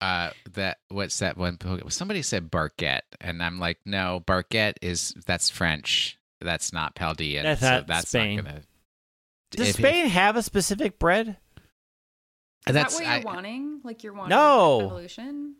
uh, 0.00 0.30
that 0.54 0.78
what's 0.88 1.18
that 1.18 1.36
one? 1.36 1.56
Pokemon? 1.56 1.92
Somebody 1.92 2.22
said 2.22 2.50
Barquette, 2.50 3.00
and 3.20 3.42
I'm 3.42 3.58
like, 3.58 3.78
no, 3.84 4.22
Barquette 4.26 4.76
is 4.80 5.12
that's 5.26 5.50
French. 5.50 6.18
that's 6.40 6.72
not 6.72 6.94
Paldean. 6.94 7.42
That's 7.42 7.60
so 7.60 7.70
not 7.70 7.86
that's 7.86 8.08
Spain. 8.08 8.36
not 8.36 8.44
gonna. 8.46 8.60
Does 9.52 9.70
if- 9.70 9.76
Spain 9.76 10.06
have 10.08 10.36
a 10.36 10.42
specific 10.42 10.98
bread? 10.98 11.36
Is 12.66 12.74
that's 12.74 12.94
that 12.98 13.04
what 13.04 13.22
you're 13.22 13.30
I- 13.30 13.34
wanting? 13.34 13.80
Like 13.84 14.02
you're 14.02 14.12
wanting 14.12 14.30
No. 14.30 14.80
evolution? 14.80 15.54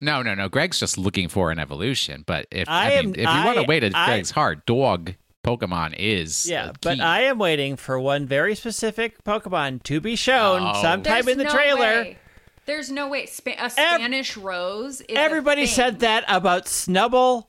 No, 0.00 0.22
no, 0.22 0.34
no. 0.34 0.48
Greg's 0.48 0.78
just 0.78 0.96
looking 0.96 1.28
for 1.28 1.50
an 1.50 1.58
evolution. 1.58 2.22
But 2.26 2.46
if 2.52 2.68
I 2.68 2.86
I, 2.86 2.90
am- 2.92 3.10
if 3.14 3.16
you 3.18 3.24
want 3.24 3.56
to 3.56 3.62
I- 3.64 3.66
wait 3.66 3.82
at 3.82 3.94
I- 3.96 4.06
Greg's 4.06 4.30
heart, 4.30 4.64
dog 4.64 5.14
Pokemon 5.44 5.94
is 5.98 6.46
Yeah, 6.48 6.72
but. 6.82 7.00
I 7.00 7.22
am 7.22 7.38
waiting 7.38 7.76
for 7.76 7.98
one 7.98 8.26
very 8.26 8.54
specific 8.54 9.22
Pokemon 9.24 9.82
to 9.84 10.00
be 10.00 10.14
shown 10.14 10.62
Oh. 10.62 10.80
sometime 10.82 11.24
There's 11.24 11.28
in 11.28 11.38
the 11.38 11.44
no 11.44 11.50
trailer. 11.50 11.78
way. 11.80 12.18
There's 12.66 12.90
no 12.90 13.08
way. 13.08 13.26
Spa- 13.26 13.54
a 13.58 13.70
Spanish 13.70 14.36
rose. 14.36 15.00
Is 15.00 15.16
a 15.16 15.18
Everybody 15.18 15.64
thing. 15.66 15.74
said 15.74 15.98
that 16.00 16.24
about 16.28 16.66
Snubbull 16.66 17.46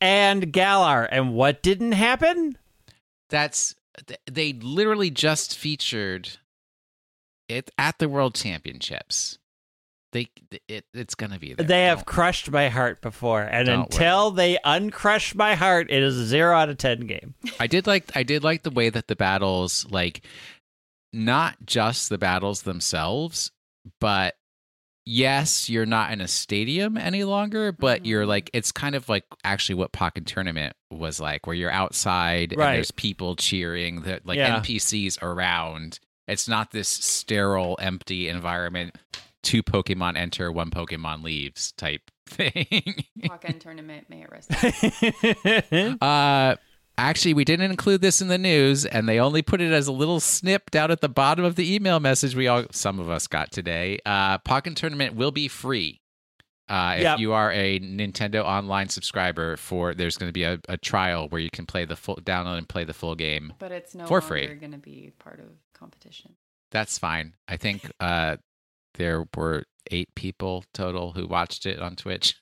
and 0.00 0.50
Galar, 0.52 1.04
and 1.04 1.34
what 1.34 1.62
didn't 1.62 1.92
happen? 1.92 2.56
that's 3.28 3.68
th- 3.72 3.81
they 4.30 4.52
literally 4.52 5.10
just 5.10 5.56
featured 5.56 6.30
it 7.48 7.70
at 7.78 7.98
the 7.98 8.08
World 8.08 8.34
Championships. 8.34 9.38
They 10.12 10.28
it, 10.68 10.84
it's 10.92 11.14
gonna 11.14 11.38
be 11.38 11.54
there. 11.54 11.66
They 11.66 11.84
have 11.84 11.98
Don't- 11.98 12.06
crushed 12.06 12.50
my 12.50 12.68
heart 12.68 13.00
before, 13.00 13.42
and 13.42 13.66
Don't 13.66 13.80
until 13.84 14.30
they 14.30 14.58
uncrush 14.64 15.34
my 15.34 15.54
heart, 15.54 15.90
it 15.90 16.02
is 16.02 16.18
a 16.18 16.26
zero 16.26 16.54
out 16.54 16.68
of 16.68 16.76
ten 16.76 17.00
game. 17.00 17.34
I 17.58 17.66
did 17.66 17.86
like 17.86 18.14
I 18.14 18.22
did 18.22 18.44
like 18.44 18.62
the 18.62 18.70
way 18.70 18.90
that 18.90 19.08
the 19.08 19.16
battles 19.16 19.86
like 19.90 20.26
not 21.14 21.56
just 21.64 22.10
the 22.10 22.18
battles 22.18 22.62
themselves, 22.62 23.52
but 24.00 24.34
yes, 25.04 25.68
you're 25.68 25.86
not 25.86 26.12
in 26.12 26.20
a 26.20 26.28
stadium 26.28 26.96
any 26.96 27.24
longer, 27.24 27.72
but 27.72 28.02
Mhm. 28.02 28.06
you're 28.06 28.26
like 28.26 28.50
it's 28.52 28.72
kind 28.72 28.94
of 28.94 29.08
like 29.08 29.24
actually 29.44 29.74
what 29.76 29.92
Pokken 29.92 30.26
Tournament 30.26 30.74
was 30.90 31.20
like, 31.20 31.46
where 31.46 31.56
you're 31.56 31.70
outside 31.70 32.54
Right. 32.56 32.66
and 32.68 32.76
there's 32.76 32.90
people 32.90 33.36
cheering, 33.36 34.02
that 34.02 34.26
like 34.26 34.36
Yeah. 34.38 34.56
NPCs 34.60 35.18
around. 35.22 35.98
It's 36.28 36.46
not 36.48 36.70
this 36.70 36.88
sterile, 36.88 37.76
empty 37.80 38.28
environment. 38.28 38.96
Two 39.42 39.62
Pokemon 39.62 40.16
enter, 40.16 40.52
one 40.52 40.70
Pokemon 40.70 41.22
leaves 41.24 41.72
type 41.72 42.02
thing. 42.28 43.04
Pokken 43.22 43.58
tournament. 43.58 44.08
May 44.08 44.22
it 44.22 44.30
rest. 44.30 44.50
Uh, 46.00 46.56
actually, 46.98 47.34
we 47.34 47.44
didn't 47.44 47.70
include 47.70 48.00
this 48.00 48.20
in 48.20 48.28
the 48.28 48.38
news, 48.38 48.84
and 48.86 49.08
they 49.08 49.18
only 49.18 49.42
put 49.42 49.60
it 49.60 49.72
as 49.72 49.86
a 49.86 49.92
little 49.92 50.20
snip 50.20 50.70
down 50.70 50.90
at 50.90 51.00
the 51.00 51.08
bottom 51.08 51.44
of 51.44 51.56
the 51.56 51.74
email 51.74 52.00
message 52.00 52.34
we 52.34 52.48
all, 52.48 52.64
some 52.70 52.98
of 52.98 53.08
us 53.10 53.26
got 53.26 53.50
today. 53.52 53.98
Uh, 54.06 54.38
Pokken 54.38 54.74
Tournament 54.74 55.14
will 55.14 55.30
be 55.32 55.48
free. 55.48 56.00
Uh, 56.68 56.94
if 56.96 57.02
Yep. 57.02 57.18
you 57.18 57.32
are 57.32 57.52
a 57.52 57.80
Nintendo 57.80 58.44
Online 58.44 58.88
subscriber, 58.88 59.56
for 59.56 59.94
there's 59.94 60.16
going 60.16 60.28
to 60.28 60.32
be 60.32 60.44
a, 60.44 60.58
a 60.68 60.76
trial 60.78 61.28
where 61.28 61.40
you 61.40 61.50
can 61.52 61.66
play 61.66 61.84
the 61.84 61.96
full 61.96 62.16
download 62.16 62.56
and 62.58 62.68
play 62.68 62.84
the 62.84 62.94
full 62.94 63.14
game. 63.14 63.52
But 63.58 63.72
it's 63.72 63.94
no 63.94 64.06
For 64.06 64.20
longer 64.20 64.26
free. 64.26 64.54
going 64.54 64.72
to 64.72 64.78
be 64.78 65.12
part 65.18 65.40
of 65.40 65.46
competition. 65.74 66.36
That's 66.70 66.96
fine. 66.98 67.34
I 67.48 67.56
think 67.58 67.90
uh, 68.00 68.36
there 68.94 69.26
were 69.36 69.64
eight 69.90 70.14
people 70.14 70.64
total 70.72 71.12
who 71.12 71.26
watched 71.26 71.66
it 71.66 71.80
on 71.80 71.96
Twitch. 71.96 72.36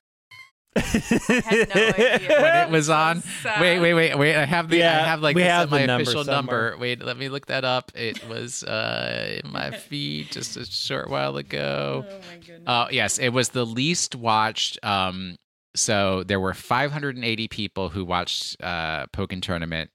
I 0.77 0.81
had 0.81 2.29
no 2.29 2.43
when 2.43 2.57
it 2.57 2.71
was 2.71 2.89
on. 2.89 3.23
sad. 3.43 3.61
Wait, 3.61 3.81
wait, 3.81 3.95
wait, 3.95 4.17
wait! 4.17 4.37
I 4.37 4.45
have 4.45 4.69
the 4.69 4.79
Yeah, 4.79 5.03
I 5.03 5.07
have 5.07 5.21
like 5.21 5.35
we 5.35 5.43
have 5.43 5.71
my 5.71 5.81
official 5.81 6.25
somewhere. 6.25 6.71
number. 6.71 6.77
Wait, 6.79 7.03
let 7.05 7.17
me 7.17 7.29
look 7.29 7.47
that 7.47 7.65
up. 7.65 7.91
It 7.95 8.27
was 8.29 8.63
uh 8.63 9.41
in 9.45 9.51
my 9.51 9.71
feed 9.89 10.31
just 10.31 10.57
a 10.57 10.65
short 10.65 11.11
while 11.11 11.37
ago. 11.37 12.05
Oh 12.09 12.19
my 12.31 12.37
goodness. 12.37 12.63
Uh 12.67 12.87
yes, 12.91 13.19
it 13.19 13.31
was 13.31 13.51
the 13.51 13.67
least 13.67 14.15
watched 14.15 14.79
um 14.85 15.37
so 15.75 16.23
there 16.25 16.41
were 16.41 16.55
580 16.55 17.49
people 17.49 17.89
who 17.91 18.05
watched 18.05 18.57
uh 18.63 19.07
Pokken 19.09 19.43
Tournament 19.43 19.91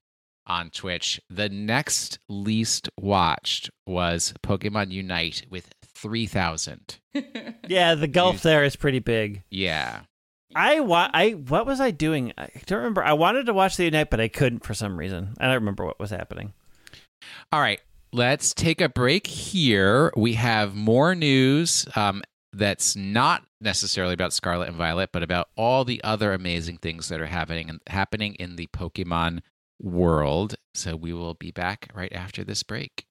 on 0.48 0.70
Twitch. 0.70 1.20
The 1.30 1.50
next 1.50 2.20
least 2.30 2.90
watched 3.00 3.70
was 3.88 4.34
Pokemon 4.44 4.92
Unite 4.92 5.46
with 5.50 5.74
3000. 5.96 7.00
yeah, 7.68 7.96
the 7.96 8.08
gulf 8.08 8.42
there 8.44 8.64
is 8.64 8.76
pretty 8.76 9.00
big. 9.00 9.44
Yeah. 9.50 10.02
I 10.54 10.80
wa- 10.80 11.10
I 11.14 11.32
what 11.32 11.66
was 11.66 11.82
I 11.82 11.92
doing? 11.92 12.34
I 12.38 12.50
don't 12.66 12.80
remember. 12.80 13.04
I 13.04 13.14
wanted 13.14 13.46
to 13.48 13.54
watch 13.54 13.78
the 13.78 13.86
Unite, 13.86 14.10
but 14.10 14.22
I 14.22 14.28
couldn't 14.28 14.64
for 14.64 14.74
some 14.74 14.98
reason. 14.98 15.36
I 15.40 15.46
don't 15.46 15.56
remember 15.56 15.86
what 15.86 16.00
was 16.00 16.12
happening. 16.12 16.54
All 17.52 17.60
right, 17.62 17.82
let's 18.14 18.54
take 18.54 18.82
a 18.82 18.90
break 18.90 19.28
here. 19.28 20.12
We 20.16 20.34
have 20.34 20.76
more 20.76 21.16
news 21.16 21.88
um, 21.96 22.22
that's 22.54 22.96
not 22.96 23.44
necessarily 23.60 24.14
about 24.14 24.34
Scarlet 24.34 24.68
and 24.68 24.78
Violet, 24.78 25.10
but 25.12 25.24
about 25.24 25.50
all 25.56 25.84
the 25.84 26.04
other 26.04 26.34
amazing 26.34 26.78
things 26.78 27.10
that 27.10 27.20
are 27.20 27.26
happening 27.26 27.70
and 27.70 27.80
happening 27.88 28.36
in 28.36 28.56
the 28.56 28.68
Pokemon 28.68 29.40
world. 29.82 30.56
So 30.74 30.96
we 30.96 31.14
will 31.14 31.34
be 31.34 31.52
back 31.52 31.90
right 31.96 32.14
after 32.14 32.44
this 32.44 32.64
break. 32.64 33.06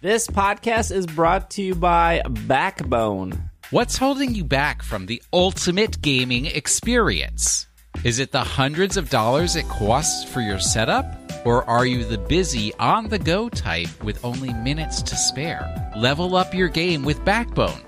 This 0.00 0.26
podcast 0.28 0.92
is 0.92 1.06
brought 1.06 1.50
to 1.52 1.62
you 1.62 1.74
by 1.74 2.22
Backbone. 2.28 3.50
What's 3.70 3.98
holding 3.98 4.34
you 4.34 4.44
back 4.44 4.82
from 4.82 5.04
the 5.04 5.22
ultimate 5.30 6.00
gaming 6.00 6.46
experience? 6.46 7.66
Is 8.02 8.18
it 8.18 8.32
the 8.32 8.42
hundreds 8.42 8.96
of 8.96 9.10
dollars 9.10 9.56
it 9.56 9.68
costs 9.68 10.24
for 10.24 10.40
your 10.40 10.58
setup? 10.58 11.04
Or 11.44 11.68
are 11.68 11.84
you 11.84 12.02
the 12.02 12.16
busy, 12.16 12.72
on 12.76 13.08
the 13.08 13.18
go 13.18 13.50
type 13.50 13.90
with 14.02 14.24
only 14.24 14.54
minutes 14.54 15.02
to 15.02 15.16
spare? 15.16 15.92
Level 15.94 16.34
up 16.34 16.54
your 16.54 16.70
game 16.70 17.02
with 17.02 17.22
Backbone, 17.26 17.82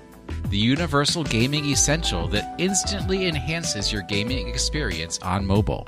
the 0.49 0.57
universal 0.57 1.23
gaming 1.23 1.65
essential 1.65 2.27
that 2.27 2.53
instantly 2.59 3.25
enhances 3.25 3.91
your 3.91 4.03
gaming 4.03 4.49
experience 4.49 5.17
on 5.23 5.47
mobile. 5.47 5.87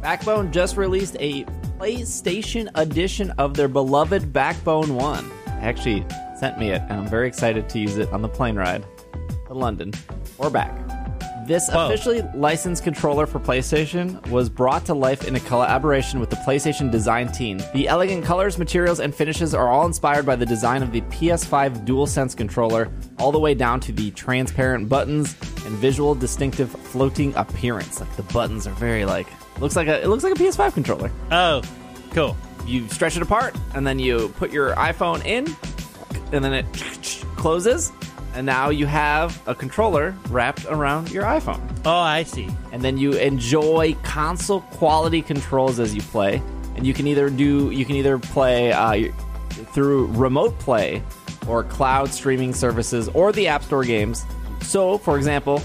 Backbone 0.00 0.52
just 0.52 0.76
released 0.76 1.16
a 1.18 1.42
PlayStation 1.80 2.70
edition 2.76 3.30
of 3.32 3.54
their 3.54 3.66
beloved 3.66 4.32
Backbone 4.32 4.94
1. 4.94 5.32
Actually, 5.60 6.06
sent 6.38 6.56
me 6.56 6.70
it, 6.70 6.82
and 6.82 6.92
I'm 6.92 7.08
very 7.08 7.26
excited 7.26 7.68
to 7.70 7.80
use 7.80 7.96
it 7.96 8.12
on 8.12 8.22
the 8.22 8.28
plane 8.28 8.54
ride 8.54 8.84
to 9.54 9.58
London 9.58 9.92
or 10.38 10.50
back. 10.50 10.72
This 11.46 11.68
Whoa. 11.68 11.86
officially 11.86 12.22
licensed 12.34 12.84
controller 12.84 13.26
for 13.26 13.38
PlayStation 13.38 14.26
was 14.28 14.48
brought 14.48 14.86
to 14.86 14.94
life 14.94 15.28
in 15.28 15.36
a 15.36 15.40
collaboration 15.40 16.18
with 16.18 16.30
the 16.30 16.36
PlayStation 16.36 16.90
design 16.90 17.30
team. 17.32 17.60
The 17.74 17.86
elegant 17.86 18.24
colors, 18.24 18.56
materials, 18.56 18.98
and 18.98 19.14
finishes 19.14 19.54
are 19.54 19.68
all 19.68 19.84
inspired 19.84 20.24
by 20.24 20.36
the 20.36 20.46
design 20.46 20.82
of 20.82 20.90
the 20.90 21.02
PS5 21.02 21.84
DualSense 21.84 22.34
controller, 22.34 22.90
all 23.18 23.30
the 23.30 23.38
way 23.38 23.52
down 23.52 23.78
to 23.80 23.92
the 23.92 24.10
transparent 24.12 24.88
buttons 24.88 25.36
and 25.66 25.76
visual 25.76 26.14
distinctive 26.14 26.70
floating 26.70 27.34
appearance. 27.34 28.00
Like 28.00 28.16
the 28.16 28.22
buttons 28.22 28.66
are 28.66 28.74
very 28.74 29.04
like 29.04 29.26
looks 29.60 29.76
like 29.76 29.86
a 29.88 30.02
it 30.02 30.08
looks 30.08 30.24
like 30.24 30.32
a 30.34 30.36
PS5 30.42 30.72
controller 30.72 31.12
Oh, 31.30 31.62
cool. 32.12 32.36
you 32.66 32.88
stretch 32.88 33.16
it 33.16 33.22
apart 33.22 33.54
and 33.74 33.86
then 33.86 33.98
you 33.98 34.30
put 34.38 34.50
your 34.50 34.74
iPhone 34.76 35.24
in 35.26 35.46
and 36.32 36.42
then 36.44 36.54
it 36.54 36.66
closes 37.36 37.92
and 38.34 38.44
now 38.44 38.68
you 38.68 38.86
have 38.86 39.40
a 39.46 39.54
controller 39.54 40.14
wrapped 40.28 40.64
around 40.66 41.10
your 41.10 41.24
iPhone. 41.24 41.60
Oh, 41.84 41.90
I 41.90 42.24
see. 42.24 42.48
and 42.72 42.82
then 42.82 42.98
you 42.98 43.12
enjoy 43.12 43.96
console 44.02 44.60
quality 44.60 45.22
controls 45.22 45.78
as 45.78 45.94
you 45.94 46.02
play. 46.02 46.42
And 46.76 46.84
you 46.84 46.92
can 46.92 47.06
either 47.06 47.30
do 47.30 47.70
you 47.70 47.84
can 47.84 47.94
either 47.94 48.18
play 48.18 48.72
uh, 48.72 49.12
through 49.72 50.06
remote 50.08 50.58
play 50.58 51.02
or 51.46 51.62
cloud 51.62 52.08
streaming 52.10 52.52
services 52.52 53.08
or 53.10 53.30
the 53.30 53.46
app 53.46 53.62
store 53.62 53.84
games. 53.84 54.24
So 54.62 54.98
for 54.98 55.16
example 55.16 55.62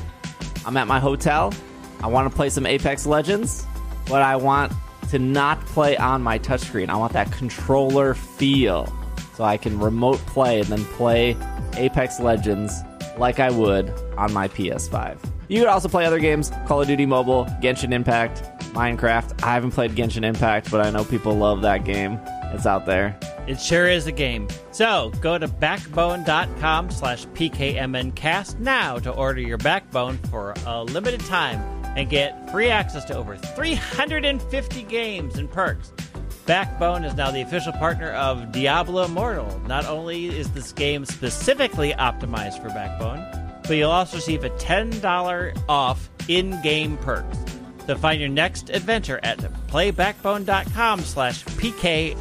i'm 0.66 0.78
at 0.78 0.88
my 0.88 1.00
hotel. 1.00 1.54
I 2.02 2.08
want 2.08 2.30
to 2.30 2.36
play 2.36 2.50
some 2.50 2.66
apex 2.66 3.06
legends 3.08 3.66
but 4.08 4.22
i 4.22 4.36
want 4.36 4.72
to 5.10 5.18
not 5.18 5.60
play 5.66 5.98
on 5.98 6.22
my 6.22 6.38
touchscreen. 6.38 6.90
I 6.90 6.96
want 6.98 7.14
that 7.14 7.32
controller 7.32 8.14
feel 8.14 8.94
so 9.34 9.44
i 9.44 9.58
can 9.58 9.80
remote 9.80 10.20
play 10.28 10.60
and 10.60 10.68
then 10.68 10.86
play 10.86 11.36
apex 11.80 12.20
legends 12.20 12.82
like 13.18 13.40
i 13.40 13.50
would 13.50 13.90
on 14.18 14.32
my 14.34 14.48
ps5 14.48 15.18
you 15.50 15.60
could 15.60 15.68
also 15.68 15.90
play 15.90 16.06
other 16.06 16.20
games 16.20 16.52
Call 16.68 16.82
of 16.82 16.88
Duty 16.88 17.08
Mobile, 17.08 17.46
Genshin 17.60 17.92
Impact, 17.92 18.44
Minecraft. 18.74 19.44
I 19.44 19.56
haven't 19.56 19.72
played 19.72 19.96
Genshin 19.96 20.24
Impact, 20.24 20.70
but 20.70 20.86
I 20.86 20.92
know 20.92 21.04
people 21.04 21.34
love 21.34 21.64
that 21.64 21.84
game. 21.86 22.20
It's 22.54 22.68
out 22.68 22.86
there. 22.86 23.20
It 23.48 23.60
sure 23.60 23.88
is 23.88 24.06
a 24.06 24.12
game. 24.12 24.48
So 24.72 25.12
go 25.22 25.40
to 25.40 25.48
backbone.com 25.48 26.92
slash 26.92 27.26
PKMNcast 27.28 28.60
now 28.60 29.00
to 29.00 29.12
order 29.12 29.42
your 29.42 29.58
backbone 29.58 30.20
for 30.30 30.54
a 30.68 30.84
limited 30.84 31.22
time 31.22 31.60
and 31.98 32.08
get 32.08 32.52
free 32.52 32.70
access 32.70 33.04
to 33.06 33.18
over 33.18 33.36
350 33.36 34.84
games 34.84 35.40
and 35.40 35.50
perks. 35.50 35.92
Backbone 36.50 37.06
is 37.06 37.14
now 37.14 37.30
the 37.30 37.42
official 37.42 37.74
partner 37.74 38.10
of 38.14 38.52
Diablo 38.52 39.06
Immortal. 39.06 39.62
Not 39.68 39.86
only 39.86 40.26
is 40.26 40.50
this 40.50 40.72
game 40.72 41.06
specifically 41.06 41.92
optimized 41.92 42.60
for 42.60 42.70
Backbone, 42.70 43.24
but 43.62 43.74
you'll 43.74 43.92
also 43.92 44.18
receive 44.18 44.44
a 44.44 44.50
$10 44.50 45.64
off 45.70 46.10
in-game 46.28 46.98
perks. 46.98 47.38
So 47.86 47.96
find 47.96 48.20
your 48.20 48.30
next 48.30 48.72
adventure 48.72 49.20
at 49.22 49.38
playbackbone.com 49.68 51.02
slash 51.02 51.46
PKMNCAST. 51.46 52.20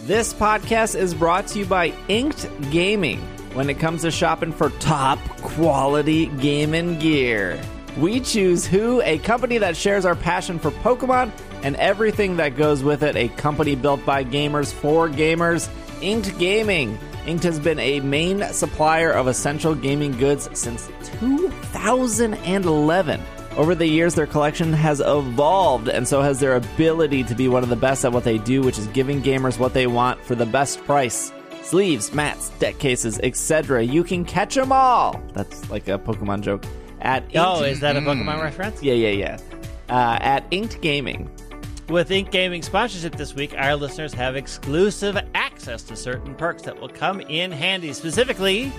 This 0.00 0.34
podcast 0.34 0.96
is 0.96 1.14
brought 1.14 1.46
to 1.46 1.60
you 1.60 1.64
by 1.64 1.90
Inked 2.08 2.48
Gaming. 2.72 3.33
When 3.54 3.70
it 3.70 3.78
comes 3.78 4.02
to 4.02 4.10
shopping 4.10 4.52
for 4.52 4.70
top 4.70 5.18
quality 5.40 6.26
gaming 6.26 6.98
gear. 6.98 7.60
We 7.96 8.20
choose 8.20 8.66
Who, 8.66 9.00
a 9.02 9.18
company 9.18 9.58
that 9.58 9.76
shares 9.76 10.04
our 10.04 10.16
passion 10.16 10.58
for 10.58 10.70
Pokemon 10.70 11.30
and 11.62 11.76
everything 11.76 12.36
that 12.36 12.56
goes 12.56 12.82
with 12.82 13.02
it, 13.02 13.16
a 13.16 13.28
company 13.28 13.76
built 13.76 14.04
by 14.04 14.24
gamers 14.24 14.72
for 14.72 15.08
gamers. 15.08 15.68
Inked 16.02 16.38
Gaming. 16.38 16.98
Inked 17.26 17.44
has 17.44 17.58
been 17.58 17.78
a 17.78 18.00
main 18.00 18.42
supplier 18.52 19.10
of 19.10 19.28
essential 19.28 19.74
gaming 19.74 20.12
goods 20.18 20.50
since 20.52 20.90
2011. 21.20 23.22
Over 23.56 23.76
the 23.76 23.86
years, 23.86 24.16
their 24.16 24.26
collection 24.26 24.72
has 24.72 25.00
evolved, 25.00 25.88
and 25.88 26.08
so 26.08 26.20
has 26.20 26.40
their 26.40 26.56
ability 26.56 27.22
to 27.24 27.34
be 27.36 27.46
one 27.46 27.62
of 27.62 27.68
the 27.68 27.76
best 27.76 28.04
at 28.04 28.12
what 28.12 28.24
they 28.24 28.38
do, 28.38 28.62
which 28.62 28.78
is 28.78 28.88
giving 28.88 29.22
gamers 29.22 29.58
what 29.58 29.72
they 29.72 29.86
want 29.86 30.20
for 30.24 30.34
the 30.34 30.44
best 30.44 30.84
price. 30.84 31.32
Sleeves, 31.64 32.12
mats, 32.12 32.50
deck 32.58 32.78
cases, 32.78 33.18
etc. 33.22 33.82
You 33.82 34.04
can 34.04 34.24
catch 34.24 34.54
them 34.54 34.70
all. 34.70 35.20
That's 35.32 35.68
like 35.70 35.88
a 35.88 35.98
Pokemon 35.98 36.42
joke. 36.42 36.64
At 37.00 37.24
Oh, 37.34 37.62
is 37.62 37.80
that 37.80 37.96
a 37.96 38.00
Pokemon 38.00 38.40
reference? 38.42 38.82
yeah, 38.82 38.94
yeah, 38.94 39.08
yeah. 39.10 39.38
Uh, 39.88 40.18
at 40.20 40.44
Inked 40.50 40.80
Gaming. 40.80 41.30
With 41.88 42.10
Ink 42.10 42.30
Gaming 42.30 42.62
sponsorship 42.62 43.16
this 43.16 43.34
week, 43.34 43.54
our 43.58 43.76
listeners 43.76 44.14
have 44.14 44.36
exclusive 44.36 45.18
access 45.34 45.82
to 45.84 45.96
certain 45.96 46.34
perks 46.34 46.62
that 46.62 46.80
will 46.80 46.88
come 46.88 47.20
in 47.22 47.52
handy. 47.52 47.92
Specifically, 47.92 48.72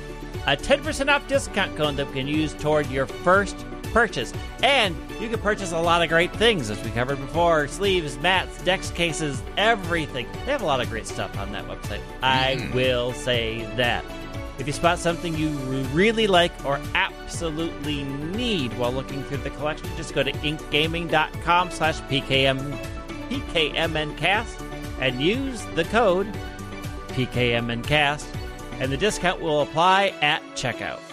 a 0.48 0.56
10% 0.58 1.14
off 1.14 1.28
discount 1.28 1.76
code 1.76 1.98
that 1.98 2.08
you 2.08 2.14
can 2.14 2.28
use 2.28 2.54
toward 2.56 2.90
your 2.90 3.06
first 3.06 3.64
purchase. 3.96 4.34
And 4.62 4.93
you 5.22 5.30
can 5.30 5.39
purchase 5.39 5.72
a 5.72 5.80
lot 5.80 6.04
of 6.04 6.10
great 6.10 6.36
things, 6.36 6.70
as 6.70 6.84
we 6.84 6.91
covered 6.91 7.16
before 7.16 7.70
sleeves, 7.70 8.18
mats, 8.18 8.62
decks, 8.64 8.91
cases, 8.91 9.41
everything. 9.56 10.28
They 10.46 10.52
have 10.52 10.62
a 10.62 10.66
lot 10.66 10.82
of 10.82 10.89
great 10.89 11.08
stuff 11.08 11.39
on 11.39 11.54
that 11.54 11.66
website. 11.66 12.02
I 12.22 12.58
mm. 12.60 12.74
will 12.74 13.14
say 13.14 13.64
that. 13.78 14.04
If 14.60 14.68
you 14.68 14.74
spot 14.74 15.00
something 15.00 15.34
you 15.38 15.50
really 15.93 16.28
like 16.28 16.52
or 16.66 16.78
absolutely 16.93 18.04
need 18.04 18.78
while 18.78 18.91
looking 18.91 19.24
through 19.24 19.38
the 19.38 19.50
collection, 19.52 19.88
just 19.96 20.14
go 20.14 20.24
to 20.24 20.32
inkgaming.com 20.32 21.72
slash 21.72 22.02
PKM, 22.02 22.78
PKMNcast 23.30 24.62
and 25.00 25.22
use 25.22 25.64
the 25.76 25.86
code 25.86 26.28
PKMNcast, 27.10 28.26
and 28.80 28.91
the 28.91 28.98
discount 28.98 29.41
will 29.41 29.62
apply 29.62 30.14
at 30.22 30.41
checkout. 30.54 31.05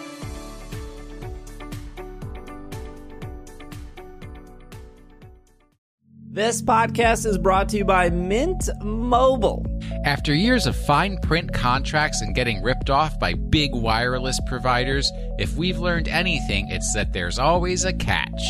This 6.33 6.63
podcast 6.63 7.27
is 7.27 7.37
brought 7.37 7.69
to 7.69 7.77
you 7.77 7.85
by 7.85 8.09
Mint 8.09 8.67
Mobile. 8.81 9.63
After 10.03 10.33
years 10.33 10.65
of 10.65 10.75
fine 10.75 11.19
print 11.19 11.53
contracts 11.53 12.21
and 12.21 12.33
getting 12.33 12.63
ripped 12.63 12.89
off 12.89 13.19
by 13.19 13.35
big 13.35 13.75
wireless 13.75 14.39
providers, 14.47 15.11
if 15.37 15.55
we've 15.57 15.77
learned 15.77 16.07
anything, 16.07 16.69
it's 16.69 16.91
that 16.95 17.13
there's 17.13 17.37
always 17.37 17.85
a 17.85 17.93
catch. 17.93 18.41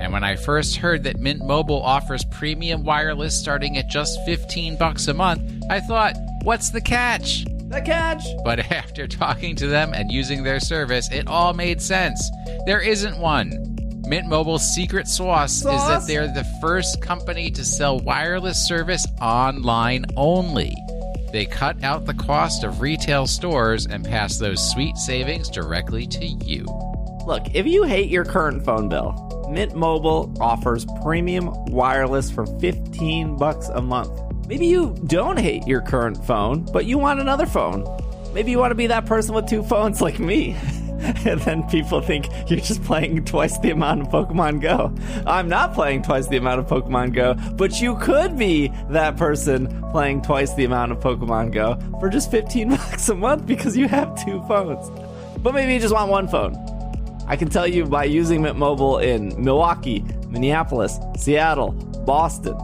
And 0.00 0.12
when 0.12 0.24
I 0.24 0.34
first 0.34 0.74
heard 0.74 1.04
that 1.04 1.20
Mint 1.20 1.40
Mobile 1.46 1.80
offers 1.80 2.24
premium 2.32 2.82
wireless 2.82 3.38
starting 3.38 3.78
at 3.78 3.88
just 3.88 4.18
15 4.24 4.76
bucks 4.76 5.06
a 5.06 5.14
month, 5.14 5.40
I 5.70 5.78
thought, 5.78 6.16
what's 6.42 6.70
the 6.70 6.80
catch? 6.80 7.44
The 7.68 7.80
catch. 7.80 8.24
But 8.44 8.58
after 8.72 9.06
talking 9.06 9.54
to 9.54 9.68
them 9.68 9.94
and 9.94 10.10
using 10.10 10.42
their 10.42 10.58
service, 10.58 11.08
it 11.12 11.28
all 11.28 11.52
made 11.52 11.80
sense. 11.80 12.28
There 12.66 12.80
isn't 12.80 13.20
one. 13.20 13.76
Mint 14.10 14.26
Mobile's 14.26 14.74
secret 14.74 15.06
sauce, 15.06 15.58
is 15.58 15.62
that 15.86 16.04
they're 16.08 16.26
the 16.26 16.42
first 16.60 17.00
company 17.00 17.48
to 17.48 17.64
sell 17.64 18.00
wireless 18.00 18.66
service 18.66 19.06
online 19.20 20.04
only. 20.16 20.74
They 21.30 21.46
cut 21.46 21.84
out 21.84 22.06
the 22.06 22.14
cost 22.14 22.64
of 22.64 22.80
retail 22.80 23.28
stores 23.28 23.86
and 23.86 24.04
pass 24.04 24.36
those 24.36 24.68
sweet 24.72 24.96
savings 24.96 25.48
directly 25.48 26.08
to 26.08 26.26
you. 26.26 26.64
Look, 27.24 27.54
if 27.54 27.68
you 27.68 27.84
hate 27.84 28.10
your 28.10 28.24
current 28.24 28.64
phone 28.64 28.88
bill, 28.88 29.46
Mint 29.48 29.76
Mobile 29.76 30.34
offers 30.40 30.84
premium 31.04 31.66
wireless 31.66 32.32
for 32.32 32.46
15 32.58 33.36
bucks 33.36 33.68
a 33.68 33.80
month. 33.80 34.10
Maybe 34.48 34.66
you 34.66 34.96
don't 35.06 35.38
hate 35.38 35.68
your 35.68 35.82
current 35.82 36.16
phone, 36.26 36.66
but 36.72 36.84
you 36.84 36.98
want 36.98 37.20
another 37.20 37.46
phone. 37.46 37.86
Maybe 38.34 38.50
you 38.50 38.58
want 38.58 38.72
to 38.72 38.76
be 38.76 38.88
that 38.88 39.06
person 39.06 39.36
with 39.36 39.46
two 39.46 39.62
phones 39.62 40.00
like 40.00 40.18
me. 40.18 40.56
and 41.26 41.40
then 41.40 41.62
people 41.64 42.00
think 42.00 42.28
you're 42.48 42.60
just 42.60 42.82
playing 42.84 43.24
twice 43.24 43.56
the 43.58 43.70
amount 43.70 44.02
of 44.02 44.08
Pokemon 44.08 44.60
Go. 44.60 44.94
I'm 45.26 45.48
not 45.48 45.72
playing 45.72 46.02
twice 46.02 46.26
the 46.28 46.36
amount 46.36 46.60
of 46.60 46.66
Pokemon 46.66 47.14
Go, 47.14 47.34
but 47.54 47.80
you 47.80 47.96
could 47.96 48.36
be 48.36 48.72
that 48.90 49.16
person 49.16 49.82
playing 49.90 50.22
twice 50.22 50.52
the 50.54 50.64
amount 50.64 50.92
of 50.92 50.98
Pokemon 50.98 51.52
Go 51.52 51.78
for 52.00 52.08
just 52.08 52.30
15 52.30 52.68
bucks 52.76 53.08
a 53.08 53.14
month 53.14 53.46
because 53.46 53.76
you 53.76 53.88
have 53.88 54.22
two 54.24 54.42
phones. 54.42 54.90
But 55.38 55.54
maybe 55.54 55.72
you 55.72 55.80
just 55.80 55.94
want 55.94 56.10
one 56.10 56.28
phone. 56.28 56.54
I 57.26 57.36
can 57.36 57.48
tell 57.48 57.66
you 57.66 57.86
by 57.86 58.04
using 58.04 58.42
Mint 58.42 58.58
Mobile 58.58 58.98
in 58.98 59.42
Milwaukee, 59.42 60.04
Minneapolis, 60.28 60.98
Seattle, 61.16 61.72
Boston, 62.04 62.58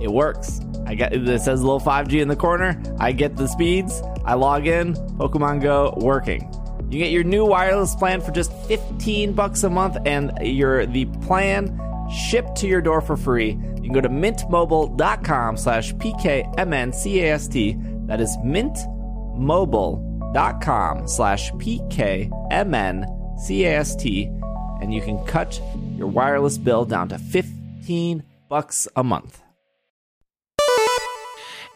it 0.00 0.10
works. 0.10 0.60
I 0.86 0.94
get 0.94 1.12
it 1.12 1.40
says 1.40 1.62
little 1.62 1.80
5G 1.80 2.20
in 2.20 2.26
the 2.26 2.34
corner. 2.34 2.82
I 2.98 3.12
get 3.12 3.36
the 3.36 3.46
speeds. 3.46 4.02
I 4.24 4.34
log 4.34 4.66
in, 4.66 4.94
Pokemon 4.94 5.62
Go 5.62 5.94
working. 5.98 6.50
You 6.90 6.98
get 6.98 7.12
your 7.12 7.22
new 7.22 7.46
wireless 7.46 7.94
plan 7.94 8.20
for 8.20 8.32
just 8.32 8.52
15 8.66 9.32
bucks 9.32 9.62
a 9.62 9.70
month 9.70 9.96
and 10.04 10.32
your 10.42 10.86
the 10.86 11.04
plan 11.22 11.78
shipped 12.10 12.56
to 12.56 12.66
your 12.66 12.80
door 12.80 13.00
for 13.00 13.16
free. 13.16 13.50
You 13.50 13.82
can 13.82 13.92
go 13.92 14.00
to 14.00 14.08
mintmobile.com 14.08 15.56
slash 15.56 15.94
PKMNCAST. 15.94 18.08
That 18.08 18.20
is 18.20 18.36
mintmobile.com 18.38 21.06
slash 21.06 21.52
PKMNCAST. 21.52 24.36
And 24.82 24.92
you 24.92 25.00
can 25.00 25.24
cut 25.26 25.62
your 25.96 26.08
wireless 26.08 26.58
bill 26.58 26.84
down 26.84 27.08
to 27.10 27.18
15 27.18 28.24
bucks 28.48 28.88
a 28.96 29.04
month. 29.04 29.39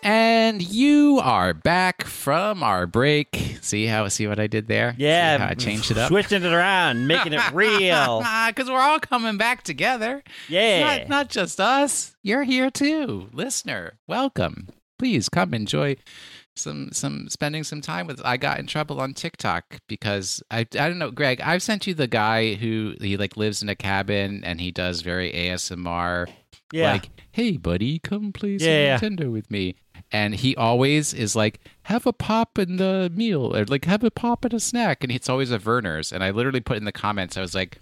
And 0.04 0.60
you 0.60 1.18
are 1.22 1.54
back 1.54 2.04
from 2.04 2.62
our 2.62 2.86
break. 2.86 3.56
See 3.62 3.86
how 3.86 4.06
see 4.08 4.26
what 4.26 4.38
I 4.38 4.46
did 4.46 4.68
there? 4.68 4.94
Yeah, 4.98 5.38
See 5.38 5.42
how 5.42 5.48
I 5.48 5.54
changed 5.54 5.90
it 5.90 5.96
up. 5.96 6.08
Switching 6.08 6.42
it 6.44 6.52
around, 6.52 7.06
making 7.06 7.32
it 7.32 7.40
real. 7.52 8.22
Because 8.46 8.68
we're 8.68 8.80
all 8.80 9.00
coming 9.00 9.38
back 9.38 9.62
together. 9.62 10.22
Yeah. 10.48 10.98
Not, 10.98 11.08
not 11.08 11.28
just 11.30 11.58
us. 11.58 12.14
You're 12.22 12.42
here 12.42 12.70
too, 12.70 13.30
listener. 13.32 13.94
Welcome. 14.06 14.68
Please 14.98 15.30
come 15.30 15.54
enjoy 15.54 15.96
some 16.54 16.90
some 16.92 17.30
spending 17.30 17.64
some 17.64 17.80
time 17.80 18.06
with. 18.06 18.20
I 18.24 18.36
got 18.36 18.58
in 18.58 18.66
trouble 18.66 19.00
on 19.00 19.14
TikTok 19.14 19.80
because 19.88 20.42
I 20.50 20.60
I 20.60 20.64
don't 20.88 20.98
know, 20.98 21.10
Greg. 21.10 21.40
I've 21.40 21.62
sent 21.62 21.86
you 21.86 21.94
the 21.94 22.06
guy 22.06 22.54
who 22.54 22.94
he 23.00 23.16
like 23.16 23.38
lives 23.38 23.62
in 23.62 23.70
a 23.70 23.74
cabin 23.74 24.42
and 24.44 24.60
he 24.60 24.70
does 24.70 25.00
very 25.00 25.32
ASMR. 25.32 26.28
Yeah. 26.72 26.92
Like, 26.92 27.08
hey 27.32 27.56
buddy, 27.56 27.98
come 28.00 28.32
play 28.32 28.58
some 28.58 28.68
Yeah, 28.68 28.84
yeah. 28.84 28.98
Nintendo 28.98 29.32
with 29.32 29.50
me. 29.50 29.76
And 30.14 30.36
he 30.36 30.54
always 30.54 31.12
is 31.12 31.34
like, 31.34 31.58
have 31.82 32.06
a 32.06 32.12
pop 32.12 32.56
in 32.56 32.76
the 32.76 33.10
meal, 33.12 33.54
or 33.54 33.64
like 33.64 33.84
have 33.86 34.04
a 34.04 34.12
pop 34.12 34.44
in 34.44 34.54
a 34.54 34.60
snack. 34.60 35.02
And 35.02 35.10
it's 35.10 35.28
always 35.28 35.50
a 35.50 35.58
Vernors. 35.58 36.12
And 36.12 36.22
I 36.22 36.30
literally 36.30 36.60
put 36.60 36.76
in 36.76 36.84
the 36.84 36.92
comments, 36.92 37.36
I 37.36 37.40
was 37.40 37.52
like, 37.52 37.80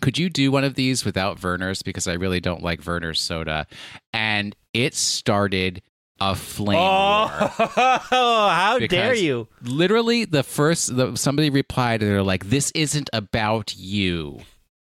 could 0.00 0.18
you 0.18 0.28
do 0.28 0.50
one 0.50 0.64
of 0.64 0.74
these 0.74 1.04
without 1.04 1.38
Vernors? 1.38 1.84
Because 1.84 2.08
I 2.08 2.14
really 2.14 2.40
don't 2.40 2.60
like 2.60 2.82
Vernors 2.82 3.18
soda. 3.18 3.68
And 4.12 4.56
it 4.72 4.96
started 4.96 5.80
a 6.20 6.34
flame 6.34 6.76
Oh, 6.76 7.28
war. 7.30 7.68
how 7.68 8.80
dare 8.80 9.14
you? 9.14 9.46
Literally, 9.62 10.24
the 10.24 10.42
first 10.42 10.96
the, 10.96 11.14
somebody 11.14 11.50
replied, 11.50 12.02
and 12.02 12.10
they're 12.10 12.22
like, 12.24 12.46
"This 12.50 12.72
isn't 12.72 13.10
about 13.12 13.76
you. 13.76 14.40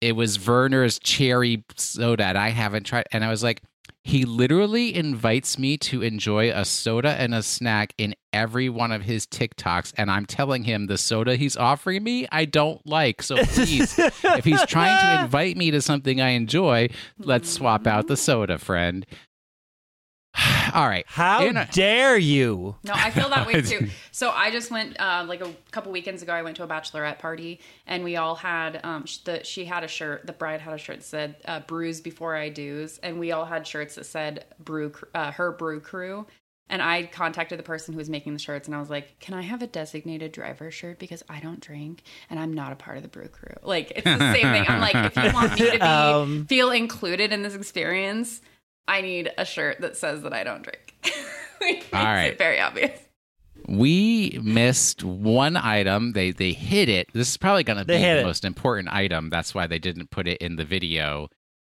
It 0.02 0.16
was 0.16 0.40
Vernors 0.40 1.00
cherry 1.04 1.64
soda, 1.76 2.26
and 2.26 2.38
I 2.38 2.50
haven't 2.50 2.86
tried." 2.86 3.06
And 3.12 3.24
I 3.24 3.30
was 3.30 3.44
like, 3.44 3.62
"He 4.08 4.24
literally 4.24 4.96
invites 4.96 5.60
me 5.60 5.76
to 5.80 6.02
enjoy 6.02 6.50
a 6.50 6.64
soda 6.64 7.10
and 7.10 7.36
a 7.36 7.44
snack 7.44 7.94
in 7.98 8.16
every 8.32 8.70
one 8.70 8.94
of 8.94 9.02
his 9.02 9.28
TikToks, 9.28 9.92
and 9.98 10.10
I'm 10.10 10.26
telling 10.26 10.64
him 10.64 10.88
the 10.88 10.98
soda 10.98 11.36
he's 11.36 11.58
offering 11.58 12.06
me, 12.06 12.26
I 12.32 12.46
don't 12.46 12.80
like. 12.88 13.22
So 13.22 13.36
please, 13.36 14.00
if 14.00 14.46
he's 14.46 14.66
trying 14.66 14.98
to 15.02 15.22
invite 15.26 15.58
me 15.58 15.72
to 15.72 15.82
something 15.82 16.22
I 16.22 16.30
enjoy, 16.30 16.88
let's 17.18 17.50
swap 17.50 17.86
out 17.86 18.08
the 18.08 18.16
soda, 18.16 18.58
friend." 18.58 19.06
All 20.74 20.88
right. 20.88 21.06
How 21.08 21.46
In 21.46 21.58
a- 21.58 21.68
dare 21.72 22.18
you? 22.18 22.76
No, 22.84 22.94
I 22.94 23.10
feel 23.12 23.30
that 23.30 23.48
way 23.48 23.62
too. 23.64 23.88
So 24.12 24.30
I 24.30 24.52
just 24.52 24.70
went 24.72 25.00
uh, 25.00 25.26
like 25.28 25.42
a 25.42 25.52
couple 25.72 25.92
weekends 25.92 26.22
ago. 26.22 26.34
I 26.34 26.42
went 26.44 26.58
to 26.58 26.64
a 26.64 26.68
bachelorette 26.68 27.20
party, 27.20 27.60
and 27.88 28.04
we 28.04 28.16
all 28.18 28.36
had 28.36 28.80
um, 28.84 29.06
sh- 29.06 29.18
the 29.20 29.44
she 29.44 29.66
had 29.66 29.84
a 29.84 29.88
shirt. 29.88 30.26
The 30.28 30.34
bride 30.34 30.62
had 30.62 30.74
a 30.74 30.78
shirt 30.78 30.98
that 30.98 31.06
said 31.06 31.36
uh, 31.46 31.62
"Brews 31.62 32.02
before 32.02 32.36
I 32.36 32.50
do's," 32.50 32.98
and 33.00 33.20
we 33.20 33.32
all 33.32 33.46
had 33.46 33.66
shirts 33.66 33.96
that 33.96 34.06
said 34.06 34.46
"Brew 34.60 34.92
cr- 34.92 35.06
uh, 35.16 35.32
her 35.32 35.52
brew 35.52 35.80
crew." 35.80 36.28
And 36.70 36.82
I 36.82 37.04
contacted 37.04 37.58
the 37.58 37.64
person 37.64 37.94
who 37.94 37.98
was 37.98 38.10
making 38.10 38.34
the 38.34 38.40
shirts, 38.40 38.68
and 38.68 38.76
I 38.76 38.80
was 38.82 38.90
like, 38.90 39.20
"Can 39.22 39.34
I 39.34 39.42
have 39.42 39.62
a 39.62 39.68
designated 39.68 40.34
driver 40.34 40.70
shirt 40.70 41.00
because 41.00 41.24
I 41.30 41.40
don't 41.40 41.62
drink 41.62 42.04
and 42.30 42.38
I'm 42.38 42.52
not 42.54 42.74
a 42.74 42.76
part 42.76 42.98
of 42.98 43.04
the 43.04 43.10
brew 43.10 43.30
crew." 43.30 43.56
Like 43.64 43.92
it's 43.96 44.04
the 44.04 44.34
same 44.34 44.52
thing. 44.52 44.66
I'm 44.68 44.82
like, 44.82 44.96
if 44.96 45.16
you 45.16 45.32
want 45.34 45.58
me 45.58 45.66
to 45.66 45.72
be 45.72 45.82
Um. 45.82 46.46
feel 46.46 46.72
included 46.72 47.32
in 47.32 47.42
this 47.42 47.56
experience, 47.56 48.42
I 48.88 49.02
need 49.02 49.32
a 49.38 49.46
shirt 49.46 49.82
that 49.82 49.98
says 49.98 50.22
that 50.24 50.34
I 50.34 50.44
don't 50.44 50.64
drink. 50.64 50.94
Like, 51.60 51.88
All 51.92 52.00
makes 52.00 52.06
right. 52.06 52.26
it 52.34 52.38
very 52.38 52.60
obvious. 52.60 53.00
we 53.68 54.40
missed 54.44 55.04
one 55.04 55.58
item. 55.58 56.12
They 56.14 56.30
they 56.30 56.54
hit 56.54 56.88
it. 56.88 57.08
This 57.14 57.30
is 57.30 57.38
probably 57.38 57.64
going 57.64 57.80
to 57.80 57.86
be 57.86 57.98
the 57.98 58.20
it. 58.20 58.24
most 58.24 58.46
important 58.46 58.90
item. 58.94 59.32
That's 59.32 59.56
why 59.56 59.66
they 59.66 59.80
didn't 59.80 60.12
put 60.12 60.28
it 60.28 60.38
in 60.38 60.56
the 60.58 60.64
video, 60.66 61.30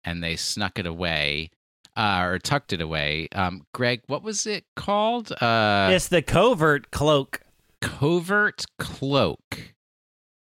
and 0.05 0.23
they 0.23 0.37
snuck 0.37 0.79
it 0.79 0.85
away 0.85 1.51
uh, 1.97 2.21
or 2.23 2.39
tucked 2.39 2.71
it 2.71 2.79
away. 2.79 3.27
Um, 3.33 3.65
Greg, 3.73 4.03
what 4.07 4.23
was 4.23 4.47
it 4.47 4.63
called? 4.77 5.33
Uh, 5.33 5.89
it's 5.91 6.07
the 6.07 6.21
covert 6.21 6.89
cloak. 6.91 7.41
covert 7.81 8.63
cloak. 8.79 9.73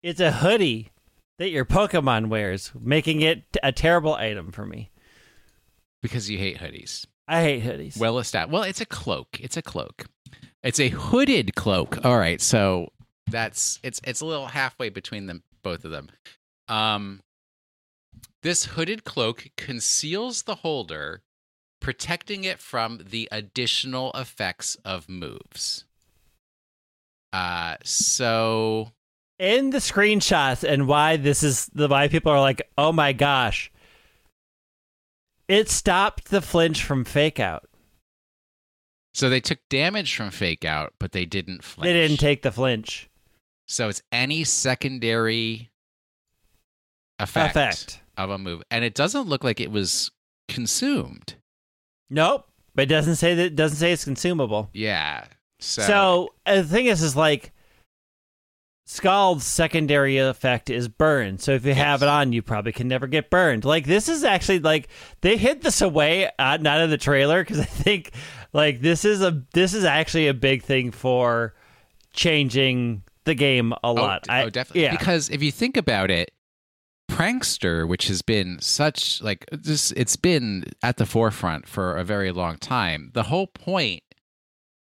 It's 0.04 0.20
a 0.20 0.30
hoodie 0.30 0.92
that 1.38 1.50
your 1.50 1.64
Pokemon 1.64 2.28
wears, 2.28 2.70
making 2.80 3.22
it 3.22 3.42
a 3.60 3.72
terrible 3.72 4.14
item 4.14 4.52
for 4.52 4.64
me. 4.64 4.91
Because 6.03 6.28
you 6.28 6.38
hate 6.38 6.59
hoodies. 6.59 7.07
I 7.28 7.42
hate 7.42 7.62
hoodies. 7.62 7.98
Well 7.98 8.18
established. 8.18 8.53
Well, 8.53 8.62
it's 8.64 8.80
a 8.80 8.86
cloak. 8.86 9.38
It's 9.40 9.57
a 9.57 9.62
cloak. 9.62 10.07
It's 10.62 10.80
a 10.80 10.88
hooded 10.88 11.55
cloak. 11.55 12.05
All 12.05 12.18
right, 12.18 12.40
so 12.40 12.92
that's 13.30 13.78
it's 13.82 14.00
it's 14.05 14.20
a 14.20 14.26
little 14.26 14.46
halfway 14.46 14.88
between 14.88 15.26
them 15.26 15.42
both 15.62 15.84
of 15.84 15.90
them. 15.90 16.09
Um, 16.68 17.20
this 18.42 18.64
hooded 18.66 19.05
cloak 19.05 19.48
conceals 19.57 20.42
the 20.42 20.57
holder, 20.57 21.22
protecting 21.80 22.44
it 22.44 22.61
from 22.61 23.00
the 23.11 23.28
additional 23.30 24.12
effects 24.14 24.76
of 24.84 25.09
moves. 25.09 25.84
Uh, 27.32 27.76
so 27.82 28.92
in 29.38 29.70
the 29.70 29.78
screenshots 29.78 30.62
and 30.62 30.86
why 30.86 31.16
this 31.16 31.42
is 31.42 31.66
the 31.74 31.88
why 31.88 32.09
people 32.09 32.30
are 32.30 32.40
like, 32.40 32.62
oh 32.78 32.92
my 32.92 33.12
gosh. 33.12 33.71
It 35.49 35.68
stopped 35.68 36.26
the 36.30 36.40
flinch 36.40 36.82
from 36.84 37.05
fake 37.05 37.38
out. 37.40 37.68
so 39.14 39.28
they 39.28 39.40
took 39.40 39.59
damage 39.68 40.14
from 40.14 40.30
fake 40.30 40.64
out, 40.64 40.95
but 40.99 41.12
they 41.12 41.24
didn't 41.26 41.62
flinch. 41.64 41.84
They 41.86 41.93
didn't 41.93 42.16
take 42.18 42.43
the 42.43 42.53
flinch 42.53 43.11
So 43.66 43.88
it's 43.88 44.03
any 44.11 44.45
secondary 44.45 45.70
effect, 47.18 47.51
effect. 47.57 48.01
of 48.16 48.30
a 48.30 48.38
move, 48.38 48.62
and 48.70 48.84
it 48.84 48.95
doesn't 48.95 49.28
look 49.28 49.45
like 49.45 49.61
it 49.61 49.70
was 49.70 50.11
consumed. 50.49 51.34
Nope. 52.11 52.49
But 52.74 52.82
it 52.84 52.86
doesn't 52.86 53.16
say 53.16 53.34
that 53.34 53.45
it 53.47 53.57
doesn't 53.57 53.76
say 53.76 53.93
it's 53.93 54.05
consumable. 54.05 54.70
Yeah. 54.72 55.24
So, 55.61 55.82
So, 55.82 56.34
uh, 56.47 56.57
the 56.57 56.64
thing 56.64 56.86
is, 56.86 57.03
is 57.03 57.14
like 57.14 57.51
Scald's 58.93 59.47
secondary 59.47 60.18
effect 60.18 60.68
is 60.68 60.86
burn. 60.86 61.38
So 61.38 61.53
if 61.53 61.64
you 61.64 61.72
have 61.72 62.03
it 62.03 62.11
on, 62.11 62.34
you 62.34 62.43
probably 62.43 62.72
can 62.72 62.88
never 62.88 63.07
get 63.07 63.30
burned. 63.30 63.64
Like 63.64 63.86
this 63.86 64.07
is 64.07 64.22
actually 64.22 64.59
like 64.59 64.88
they 65.22 65.38
hid 65.38 65.62
this 65.62 65.80
away 65.80 66.30
uh, 66.38 66.59
not 66.61 66.80
in 66.82 66.90
the 66.90 66.99
trailer 66.99 67.43
because 67.43 67.59
I 67.59 67.64
think 67.64 68.12
like 68.53 68.82
this 68.82 69.07
is 69.07 69.22
a 69.22 69.43
this 69.55 69.72
is 69.72 69.84
actually 69.84 70.28
a 70.28 70.34
big 70.34 70.62
thing 70.62 70.90
for 70.90 71.55
changing 72.12 73.03
the 73.24 73.34
game 73.34 73.72
a 73.72 73.78
oh, 73.82 73.95
lot. 73.95 74.26
oh, 74.28 74.51
definitely. 74.51 74.82
Yeah. 74.82 74.90
Because 74.90 75.30
if 75.30 75.43
you 75.43 75.51
think 75.51 75.78
about 75.78 76.11
it, 76.11 76.30
Prankster, 77.11 77.88
which 77.88 78.09
has 78.09 78.20
been 78.20 78.59
such 78.61 79.22
like 79.22 79.47
this, 79.51 79.93
it's 79.93 80.16
been 80.16 80.64
at 80.82 80.99
the 80.99 81.07
forefront 81.07 81.66
for 81.66 81.97
a 81.97 82.05
very 82.05 82.30
long 82.30 82.59
time. 82.59 83.11
The 83.14 83.24
whole 83.24 83.47
point 83.47 84.03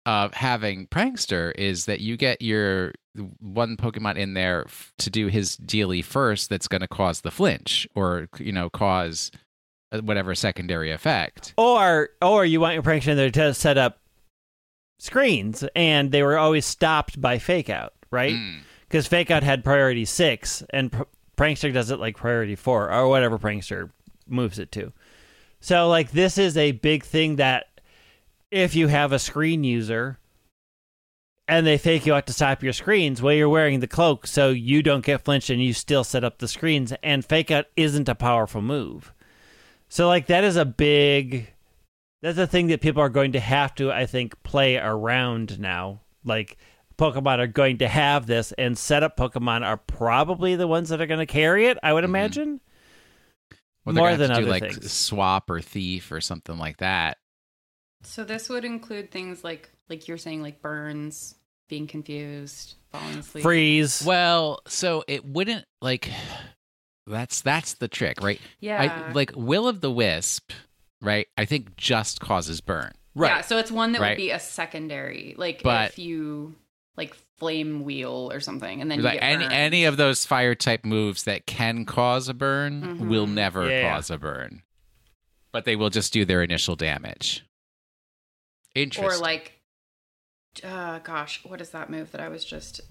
of 0.05 0.33
having 0.33 0.87
Prankster 0.87 1.53
is 1.55 1.85
that 1.85 1.99
you 2.01 2.17
get 2.17 2.41
your 2.41 2.93
one 3.39 3.77
Pokemon 3.77 4.17
in 4.17 4.33
there 4.33 4.63
f- 4.67 4.93
to 4.99 5.09
do 5.09 5.27
his 5.27 5.57
dealy 5.57 6.01
first 6.01 6.49
that's 6.49 6.67
going 6.67 6.81
to 6.81 6.87
cause 6.87 7.21
the 7.21 7.31
flinch 7.31 7.87
or, 7.93 8.27
you 8.39 8.51
know, 8.51 8.69
cause 8.69 9.31
uh, 9.91 9.99
whatever 9.99 10.33
secondary 10.33 10.91
effect. 10.91 11.53
Or 11.57 12.09
or 12.21 12.45
you 12.45 12.59
want 12.59 12.73
your 12.73 12.83
prankster 12.83 13.09
in 13.09 13.17
there 13.17 13.29
to 13.31 13.53
set 13.53 13.77
up 13.77 13.99
screens, 14.99 15.63
and 15.75 16.11
they 16.11 16.23
were 16.23 16.37
always 16.37 16.65
stopped 16.65 17.19
by 17.19 17.37
fake 17.39 17.69
out, 17.69 17.93
right? 18.11 18.33
Mm. 18.33 18.59
because 18.87 19.07
fake 19.07 19.31
out 19.31 19.43
had 19.43 19.63
priority 19.63 20.05
six 20.05 20.63
and 20.71 20.91
pr- 20.91 21.03
prankster 21.37 21.73
does 21.73 21.91
it 21.91 21.99
like 21.99 22.15
priority 22.17 22.55
four 22.55 22.91
or 22.91 23.07
whatever 23.07 23.39
prankster 23.39 23.89
moves 24.27 24.59
it 24.59 24.71
to 24.71 24.91
so 25.59 25.87
like 25.89 26.11
this 26.11 26.37
is 26.37 26.55
a 26.55 26.71
big 26.73 27.03
thing 27.03 27.37
that 27.37 27.65
if 28.51 28.75
you 28.75 28.87
have 28.87 29.11
a 29.11 29.19
screen 29.19 29.63
user 29.63 30.17
and 31.47 31.65
they 31.65 31.77
fake 31.77 32.05
you 32.05 32.13
out 32.13 32.27
to 32.27 32.33
stop 32.33 32.61
your 32.63 32.73
screens 32.73 33.21
well 33.21 33.33
you're 33.33 33.49
wearing 33.49 33.79
the 33.79 33.87
cloak 33.87 34.27
so 34.27 34.49
you 34.49 34.83
don't 34.83 35.05
get 35.05 35.23
flinched 35.23 35.49
and 35.49 35.61
you 35.63 35.73
still 35.73 36.03
set 36.03 36.23
up 36.23 36.37
the 36.39 36.47
screens 36.47 36.93
and 37.03 37.25
fake 37.25 37.49
out 37.51 37.65
isn't 37.75 38.09
a 38.09 38.15
powerful 38.15 38.61
move 38.61 39.13
so 39.89 40.07
like 40.07 40.27
that 40.27 40.43
is 40.43 40.55
a 40.57 40.65
big 40.65 41.51
that's 42.21 42.37
a 42.37 42.45
thing 42.47 42.67
that 42.67 42.81
people 42.81 43.01
are 43.01 43.09
going 43.09 43.31
to 43.31 43.39
have 43.39 43.73
to 43.75 43.91
i 43.91 44.05
think 44.05 44.41
play 44.43 44.77
around 44.77 45.59
now 45.59 46.01
like 46.23 46.57
Pokemon 46.97 47.39
are 47.39 47.47
going 47.47 47.79
to 47.79 47.87
have 47.87 48.27
this, 48.27 48.51
and 48.59 48.77
setup 48.77 49.17
Pokemon 49.17 49.65
are 49.65 49.77
probably 49.77 50.55
the 50.55 50.67
ones 50.67 50.89
that 50.89 51.01
are 51.01 51.07
going 51.07 51.19
to 51.21 51.25
carry 51.25 51.65
it. 51.65 51.79
I 51.81 51.93
would 51.93 52.03
Mhm. 52.03 52.09
imagine. 52.09 52.61
Well, 53.85 53.95
More 53.95 54.15
than 54.15 54.29
to 54.29 54.35
do 54.35 54.41
other 54.41 54.51
like 54.51 54.61
things. 54.61 54.91
swap 54.91 55.49
or 55.49 55.61
thief 55.61 56.11
or 56.11 56.21
something 56.21 56.59
like 56.59 56.77
that. 56.77 57.17
So 58.03 58.23
this 58.23 58.49
would 58.49 58.65
include 58.65 59.11
things 59.11 59.43
like 59.43 59.69
like 59.89 60.07
you're 60.07 60.17
saying 60.17 60.41
like 60.41 60.61
burns, 60.61 61.35
being 61.69 61.87
confused, 61.87 62.75
falling 62.91 63.17
asleep. 63.19 63.43
Freeze. 63.43 64.03
Well, 64.05 64.59
so 64.67 65.03
it 65.07 65.25
wouldn't 65.25 65.65
like 65.81 66.09
that's 67.07 67.41
that's 67.41 67.75
the 67.75 67.87
trick, 67.87 68.21
right? 68.21 68.39
Yeah. 68.59 69.05
I, 69.09 69.11
like 69.11 69.31
Will 69.35 69.67
of 69.67 69.81
the 69.81 69.91
Wisp, 69.91 70.51
right? 71.01 71.27
I 71.37 71.45
think 71.45 71.75
just 71.77 72.19
causes 72.21 72.61
burn. 72.61 72.91
Right. 73.13 73.29
Yeah, 73.29 73.41
so 73.41 73.57
it's 73.57 73.71
one 73.71 73.91
that 73.91 74.01
Right. 74.01 74.11
would 74.11 74.17
be 74.17 74.31
a 74.31 74.39
secondary. 74.39 75.35
Like 75.37 75.63
But- 75.63 75.91
if 75.91 75.99
you 75.99 76.55
like 76.97 77.15
flame 77.39 77.83
wheel 77.83 78.29
or 78.31 78.39
something 78.39 78.81
and 78.81 78.91
then 78.91 78.99
you 78.99 79.03
Like 79.03 79.19
get 79.19 79.23
any 79.25 79.43
burned. 79.45 79.53
any 79.53 79.85
of 79.85 79.97
those 79.97 80.25
fire 80.25 80.53
type 80.55 80.85
moves 80.85 81.23
that 81.23 81.45
can 81.47 81.85
cause 81.85 82.29
a 82.29 82.33
burn 82.33 82.99
Mhm. 82.99 83.07
will 83.09 83.25
never 83.27 83.69
Yeah. 83.69 83.93
cause 83.93 84.09
a 84.11 84.17
burn. 84.17 84.61
But 85.51 85.65
they 85.65 85.75
will 85.75 85.89
just 85.89 86.13
do 86.13 86.23
their 86.25 86.43
initial 86.43 86.75
damage. 86.75 87.43
Interesting. 88.75 89.19
or 89.19 89.21
like 89.21 89.59
uh 90.63 90.99
gosh, 90.99 91.43
what 91.45 91.61
is 91.61 91.69
that 91.71 91.89
move 91.89 92.11
that 92.11 92.21
I 92.21 92.29
was 92.29 92.43
just 92.45 92.81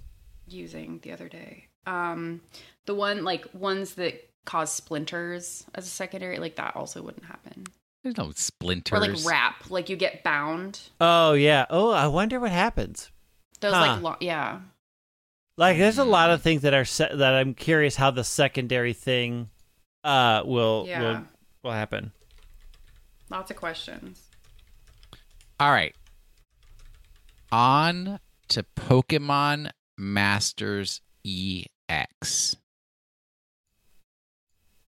using 0.46 1.00
the 1.02 1.12
other 1.12 1.28
day? 1.28 1.66
Um 1.86 2.40
the 2.86 2.94
one 2.94 3.24
like 3.24 3.46
ones 3.52 3.94
that 3.94 4.28
cause 4.46 4.72
splinters 4.72 5.64
as 5.74 5.86
a 5.86 5.90
secondary, 5.90 6.38
like 6.38 6.56
that 6.56 6.74
also 6.76 7.02
wouldn't 7.02 7.24
happen. 7.26 7.64
There's 8.02 8.16
no 8.16 8.32
splinters. 8.34 8.96
Or 8.96 9.00
like 9.00 9.24
wrap, 9.26 9.70
like 9.70 9.88
you 9.90 9.96
get 9.96 10.22
bound. 10.24 10.80
Oh 11.00 11.34
yeah. 11.34 11.66
Oh, 11.70 11.90
I 11.90 12.06
wonder 12.06 12.40
what 12.40 12.50
happens. 12.50 13.10
Those 13.60 13.74
Huh. 13.74 13.80
like 13.80 14.02
lo- 14.02 14.16
yeah. 14.20 14.60
Like, 15.58 15.76
there's 15.76 15.98
a 15.98 16.04
lot 16.04 16.30
of 16.30 16.40
things 16.40 16.62
that 16.62 16.72
are 16.72 16.86
se- 16.86 17.14
that 17.16 17.34
I'm 17.34 17.52
curious 17.52 17.96
how 17.96 18.10
the 18.10 18.24
secondary 18.24 18.94
thing 18.94 19.50
uh 20.02 20.42
will 20.46 20.86
Yeah. 20.88 21.00
will 21.02 21.22
will 21.64 21.72
happen. 21.72 22.12
Lots 23.28 23.50
of 23.50 23.58
questions. 23.58 24.29
All 25.60 25.70
right. 25.70 25.94
On 27.52 28.18
to 28.48 28.62
Pokemon 28.76 29.70
Masters 29.98 31.00
EX. 31.26 32.56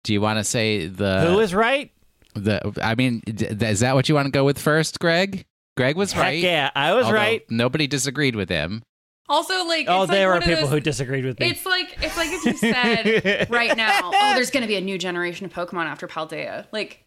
Do 0.04 0.12
you 0.12 0.20
want 0.20 0.38
to 0.38 0.44
say 0.44 0.86
the 0.86 1.20
Who 1.26 1.38
is 1.40 1.54
right? 1.54 1.90
the 2.34 2.72
I 2.82 2.94
mean 2.94 3.20
d- 3.26 3.44
is 3.66 3.80
that 3.80 3.94
what 3.94 4.08
you 4.08 4.14
want 4.14 4.26
to 4.26 4.32
go 4.32 4.44
with 4.44 4.58
first, 4.58 4.98
Greg? 4.98 5.44
Greg 5.76 5.96
was 5.96 6.12
Heck 6.12 6.22
right. 6.22 6.38
yeah, 6.38 6.70
I 6.74 6.94
was 6.94 7.04
although 7.06 7.16
right. 7.16 7.42
Nobody 7.50 7.86
disagreed 7.86 8.34
with 8.36 8.48
him. 8.48 8.82
Also, 9.28 9.64
like, 9.64 9.86
Oh, 9.88 10.02
it's 10.02 10.08
like 10.08 10.18
there 10.18 10.28
one 10.30 10.38
are 10.38 10.40
people 10.40 10.62
those- 10.62 10.70
who 10.70 10.80
disagreed 10.80 11.24
with 11.24 11.38
me. 11.38 11.50
It's 11.50 11.64
like 11.66 11.96
it's 12.02 12.16
like 12.16 12.28
if 12.32 12.44
you 12.44 12.56
said 12.56 13.48
right 13.50 13.76
now, 13.76 14.00
oh, 14.04 14.32
there's 14.34 14.50
going 14.50 14.62
to 14.62 14.66
be 14.66 14.76
a 14.76 14.80
new 14.80 14.98
generation 14.98 15.46
of 15.46 15.52
Pokemon 15.52 15.86
after 15.86 16.08
Paldea. 16.08 16.66
Like, 16.72 17.04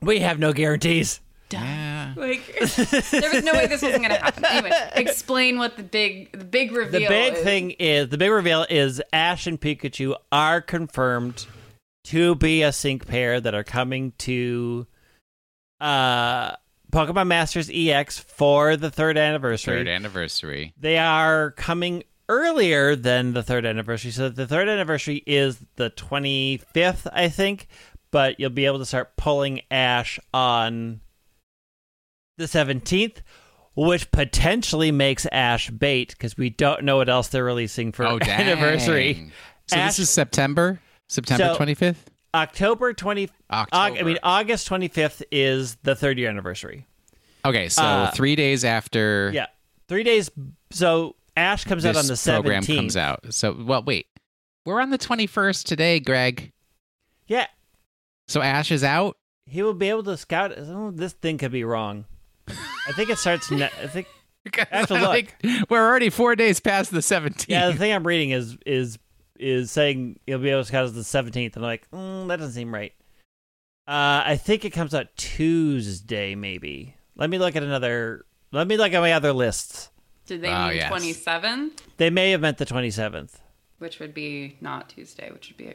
we 0.00 0.18
have 0.20 0.38
no 0.38 0.52
guarantees. 0.52 1.20
Yeah. 1.60 2.14
like 2.16 2.46
there 3.10 3.30
was 3.32 3.44
no 3.44 3.52
way 3.52 3.66
this 3.66 3.82
wasn't 3.82 4.02
going 4.02 4.14
to 4.14 4.22
happen. 4.22 4.44
Anyway, 4.44 4.72
explain 4.94 5.58
what 5.58 5.76
the 5.76 5.82
big 5.82 6.32
the 6.32 6.44
big 6.44 6.72
reveal. 6.72 7.00
The 7.00 7.08
big 7.08 7.34
is. 7.34 7.42
thing 7.42 7.70
is 7.72 8.08
the 8.08 8.18
big 8.18 8.30
reveal 8.30 8.66
is 8.68 9.02
Ash 9.12 9.46
and 9.46 9.60
Pikachu 9.60 10.16
are 10.30 10.60
confirmed 10.60 11.46
to 12.04 12.34
be 12.36 12.62
a 12.62 12.72
sync 12.72 13.06
pair 13.06 13.40
that 13.40 13.54
are 13.54 13.64
coming 13.64 14.12
to 14.18 14.86
uh 15.80 16.56
Pokemon 16.92 17.26
Masters 17.26 17.70
EX 17.72 18.18
for 18.18 18.76
the 18.76 18.90
third 18.90 19.16
anniversary. 19.16 19.78
Third 19.78 19.88
anniversary. 19.88 20.74
They 20.78 20.98
are 20.98 21.52
coming 21.52 22.04
earlier 22.28 22.96
than 22.96 23.32
the 23.32 23.42
third 23.42 23.64
anniversary. 23.64 24.10
So 24.10 24.28
the 24.28 24.46
third 24.46 24.68
anniversary 24.68 25.22
is 25.26 25.58
the 25.76 25.90
25th, 25.90 27.06
I 27.12 27.28
think, 27.28 27.68
but 28.10 28.38
you'll 28.38 28.50
be 28.50 28.66
able 28.66 28.78
to 28.78 28.86
start 28.86 29.16
pulling 29.16 29.62
Ash 29.70 30.20
on 30.34 31.00
the 32.38 32.44
17th, 32.44 33.18
which 33.74 34.10
potentially 34.10 34.90
makes 34.92 35.26
Ash 35.32 35.70
bait 35.70 36.10
because 36.10 36.36
we 36.36 36.50
don't 36.50 36.84
know 36.84 36.96
what 36.96 37.08
else 37.08 37.28
they're 37.28 37.44
releasing 37.44 37.92
for 37.92 38.04
oh, 38.06 38.18
anniversary. 38.22 39.30
So 39.68 39.76
Ash- 39.76 39.90
this 39.96 39.98
is 40.00 40.10
September? 40.10 40.80
September 41.08 41.54
So- 41.54 41.64
25th? 41.64 41.96
October 42.34 42.94
20 42.94 43.28
October. 43.50 43.76
Aug- 43.96 44.00
I 44.00 44.02
mean 44.04 44.18
August 44.22 44.66
25th 44.66 45.22
is 45.30 45.74
the 45.82 45.94
third 45.94 46.18
year 46.18 46.30
anniversary. 46.30 46.86
okay, 47.44 47.68
so 47.68 47.82
uh, 47.82 48.10
3 48.12 48.36
days 48.36 48.64
after 48.64 49.30
Yeah. 49.34 49.46
Three 49.88 50.02
days. 50.02 50.30
So 50.70 51.16
Ash 51.36 51.64
comes 51.64 51.84
out 51.84 51.96
on 51.96 52.06
the 52.06 52.18
program 52.24 52.62
comes 52.64 52.96
out. 52.96 53.34
So, 53.34 53.54
well, 53.66 53.82
wait. 53.82 54.06
We're 54.64 54.80
on 54.80 54.88
the 54.88 54.96
21st 54.96 55.64
today, 55.64 56.00
Greg. 56.00 56.52
Yeah, 57.26 57.46
So 58.28 58.40
Ash 58.40 58.70
is 58.70 58.82
out. 58.82 59.16
he 59.44 59.60
will 59.62 59.74
be 59.74 59.90
able 59.90 60.04
to 60.04 60.16
scout. 60.16 60.54
Oh, 60.56 60.90
this 60.90 61.12
thing 61.12 61.36
could 61.36 61.52
be 61.52 61.64
wrong. 61.64 62.06
I 62.48 62.92
think 62.92 63.10
it 63.10 63.18
starts. 63.18 63.50
Ne- 63.50 63.64
I 63.64 63.86
think. 63.86 64.06
I 64.58 64.66
have 64.70 64.88
to 64.88 64.94
look. 64.94 65.02
Like, 65.08 65.36
we're 65.70 65.86
already 65.86 66.10
four 66.10 66.34
days 66.34 66.58
past 66.58 66.90
the 66.90 66.98
17th. 66.98 67.46
Yeah, 67.48 67.68
the 67.68 67.74
thing 67.78 67.92
I'm 67.92 68.06
reading 68.06 68.30
is 68.30 68.56
is 68.66 68.98
is 69.38 69.70
saying 69.70 70.18
you'll 70.26 70.38
be 70.40 70.50
able 70.50 70.62
to 70.62 70.66
scout 70.66 70.84
as 70.84 70.94
the 70.94 71.04
seventeenth, 71.04 71.56
and 71.56 71.64
I'm 71.64 71.68
like, 71.70 71.90
mm, 71.90 72.28
that 72.28 72.36
doesn't 72.36 72.54
seem 72.54 72.72
right. 72.74 72.92
Uh, 73.86 74.22
I 74.26 74.36
think 74.36 74.64
it 74.64 74.70
comes 74.70 74.94
out 74.94 75.08
Tuesday, 75.16 76.34
maybe. 76.34 76.94
Let 77.16 77.30
me 77.30 77.38
look 77.38 77.56
at 77.56 77.62
another. 77.62 78.24
Let 78.52 78.66
me 78.68 78.76
look 78.76 78.92
at 78.92 79.00
my 79.00 79.12
other 79.12 79.32
lists. 79.32 79.90
Did 80.26 80.42
they 80.42 80.48
Oh, 80.52 80.68
mean 80.68 80.76
yes. 80.76 80.92
27th? 80.92 81.70
They 81.96 82.10
may 82.10 82.30
have 82.30 82.40
meant 82.40 82.58
the 82.58 82.66
27th, 82.66 83.40
Which 83.78 83.98
would 83.98 84.14
be 84.14 84.56
not 84.60 84.88
Tuesday, 84.88 85.30
which 85.32 85.48
would 85.48 85.56
be 85.56 85.66
a, 85.68 85.74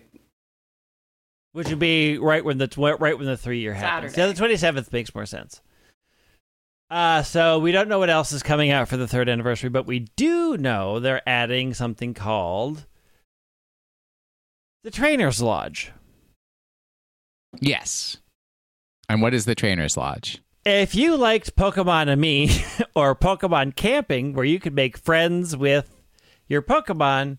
which 1.52 1.68
would 1.70 1.80
be 1.80 2.18
right 2.18 2.44
when 2.46 2.58
the 2.58 2.68
tw- 2.68 3.00
right 3.00 3.18
when 3.18 3.26
the 3.26 3.36
three 3.38 3.60
year 3.60 3.74
happens. 3.74 4.16
Yeah, 4.16 4.28
the 4.28 4.34
27th 4.34 4.92
makes 4.94 5.14
more 5.14 5.26
sense. 5.26 5.62
Uh, 6.90 7.22
so 7.22 7.60
we 7.60 7.72
don't 7.72 7.90
know 7.90 8.00
what 8.00 8.10
else 8.10 8.32
is 8.32 8.44
coming 8.44 8.72
out 8.72 8.88
for 8.88 8.96
the 8.96 9.08
third 9.08 9.28
anniversary, 9.28 9.70
but 9.70 9.86
we 9.86 10.00
do 10.16 10.58
know 10.58 11.00
they're 11.00 11.28
adding 11.28 11.74
something 11.74 12.14
called 12.14 12.86
the 14.84 14.92
Trainer's 14.92 15.42
Lodge. 15.42 15.92
Yes. 17.60 18.18
And 19.10 19.22
what 19.22 19.34
is 19.34 19.46
the 19.46 19.56
Trainer's 19.56 19.98
Lodge? 19.98 20.42
If 20.66 20.96
you 20.96 21.16
liked 21.18 21.56
Pokemon 21.56 22.08
and 22.10 22.22
Me 22.22 22.50
or 22.96 23.16
Pokemon 23.16 23.76
Camping, 23.76 24.34
where 24.34 24.46
you 24.46 24.60
could 24.60 24.74
make 24.74 24.98
friends 24.98 25.58
with 25.58 26.04
your 26.48 26.62
Pokemon, 26.62 27.38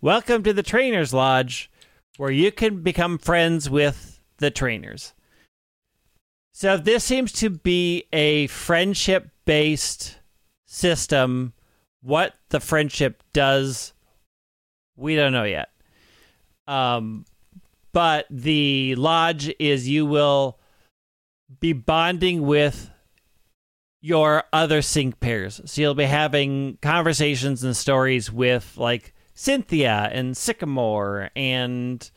welcome 0.00 0.42
to 0.42 0.52
the 0.54 0.62
Trainers 0.62 1.12
Lodge, 1.12 1.70
where 2.16 2.30
you 2.30 2.50
can 2.52 2.82
become 2.82 3.18
friends 3.18 3.68
with 3.68 4.20
the 4.38 4.50
trainers. 4.50 5.12
So, 6.60 6.76
this 6.76 7.04
seems 7.04 7.30
to 7.34 7.50
be 7.50 8.06
a 8.12 8.48
friendship 8.48 9.30
based 9.44 10.18
system. 10.66 11.52
What 12.02 12.34
the 12.48 12.58
friendship 12.58 13.22
does, 13.32 13.92
we 14.96 15.14
don't 15.14 15.32
know 15.32 15.44
yet. 15.44 15.68
Um, 16.66 17.26
but 17.92 18.26
the 18.28 18.96
lodge 18.96 19.54
is 19.60 19.88
you 19.88 20.04
will 20.04 20.58
be 21.60 21.74
bonding 21.74 22.42
with 22.44 22.90
your 24.00 24.42
other 24.52 24.82
sync 24.82 25.20
pairs. 25.20 25.60
So 25.64 25.80
you'll 25.80 25.94
be 25.94 26.06
having 26.06 26.78
conversations 26.82 27.62
and 27.62 27.76
stories 27.76 28.32
with 28.32 28.76
like 28.76 29.14
Cynthia 29.32 30.10
and 30.12 30.36
Sycamore 30.36 31.30
and 31.36 32.10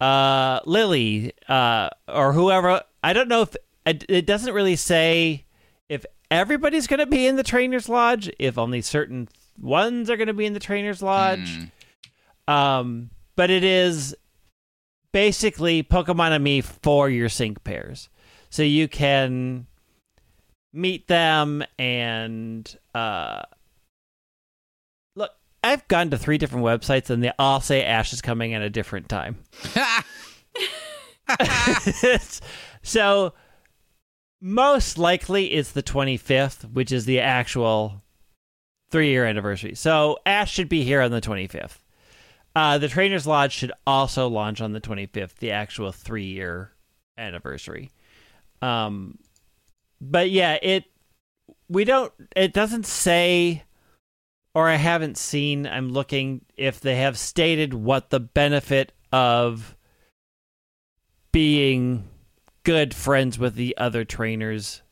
uh, 0.00 0.60
Lily 0.64 1.34
uh, 1.46 1.90
or 2.08 2.32
whoever. 2.32 2.84
I 3.02 3.12
don't 3.12 3.28
know 3.28 3.42
if 3.42 3.56
it, 3.86 4.26
doesn't 4.26 4.52
really 4.52 4.76
say 4.76 5.44
if 5.88 6.04
everybody's 6.30 6.86
going 6.86 7.00
to 7.00 7.06
be 7.06 7.26
in 7.26 7.36
the 7.36 7.42
trainer's 7.42 7.88
lodge, 7.88 8.30
if 8.38 8.58
only 8.58 8.82
certain 8.82 9.28
ones 9.58 10.10
are 10.10 10.16
going 10.16 10.28
to 10.28 10.34
be 10.34 10.46
in 10.46 10.52
the 10.52 10.60
trainer's 10.60 11.02
lodge. 11.02 11.56
Hmm. 12.46 12.52
Um, 12.52 13.10
but 13.36 13.50
it 13.50 13.64
is 13.64 14.14
basically 15.12 15.82
Pokemon 15.82 16.32
and 16.32 16.44
Me 16.44 16.60
for 16.60 17.08
your 17.08 17.28
sync 17.28 17.64
pairs. 17.64 18.08
So 18.50 18.62
you 18.62 18.88
can 18.88 19.66
meet 20.72 21.08
them 21.08 21.64
and 21.80 22.78
uh 22.94 23.42
look, 25.16 25.32
I've 25.64 25.86
gone 25.88 26.10
to 26.10 26.18
three 26.18 26.38
different 26.38 26.64
websites 26.64 27.10
and 27.10 27.24
they 27.24 27.32
all 27.40 27.60
say 27.60 27.84
Ash 27.84 28.12
is 28.12 28.22
coming 28.22 28.54
at 28.54 28.62
a 28.62 28.70
different 28.70 29.08
time. 29.08 29.38
so 32.82 33.34
most 34.40 34.98
likely 34.98 35.52
it's 35.52 35.72
the 35.72 35.82
25th, 35.82 36.72
which 36.72 36.92
is 36.92 37.04
the 37.04 37.20
actual 37.20 38.02
three 38.90 39.10
year 39.10 39.24
anniversary. 39.24 39.74
So 39.74 40.18
Ash 40.26 40.52
should 40.52 40.68
be 40.68 40.84
here 40.84 41.00
on 41.00 41.10
the 41.10 41.20
25th. 41.20 41.78
Uh, 42.56 42.78
the 42.78 42.88
Trainers 42.88 43.26
Lodge 43.26 43.52
should 43.52 43.72
also 43.86 44.28
launch 44.28 44.60
on 44.60 44.72
the 44.72 44.80
25th, 44.80 45.36
the 45.36 45.52
actual 45.52 45.92
three 45.92 46.24
year 46.24 46.72
anniversary. 47.16 47.90
Um, 48.60 49.18
but 50.00 50.30
yeah, 50.30 50.58
it 50.60 50.84
we 51.68 51.84
don't. 51.84 52.12
It 52.34 52.52
doesn't 52.52 52.86
say, 52.86 53.62
or 54.54 54.68
I 54.68 54.74
haven't 54.74 55.16
seen. 55.18 55.66
I'm 55.66 55.90
looking 55.90 56.44
if 56.56 56.80
they 56.80 56.96
have 56.96 57.16
stated 57.16 57.72
what 57.72 58.10
the 58.10 58.20
benefit 58.20 58.92
of 59.12 59.76
being 61.32 62.09
good 62.64 62.94
friends 62.94 63.38
with 63.38 63.54
the 63.54 63.76
other 63.76 64.04
trainers 64.04 64.82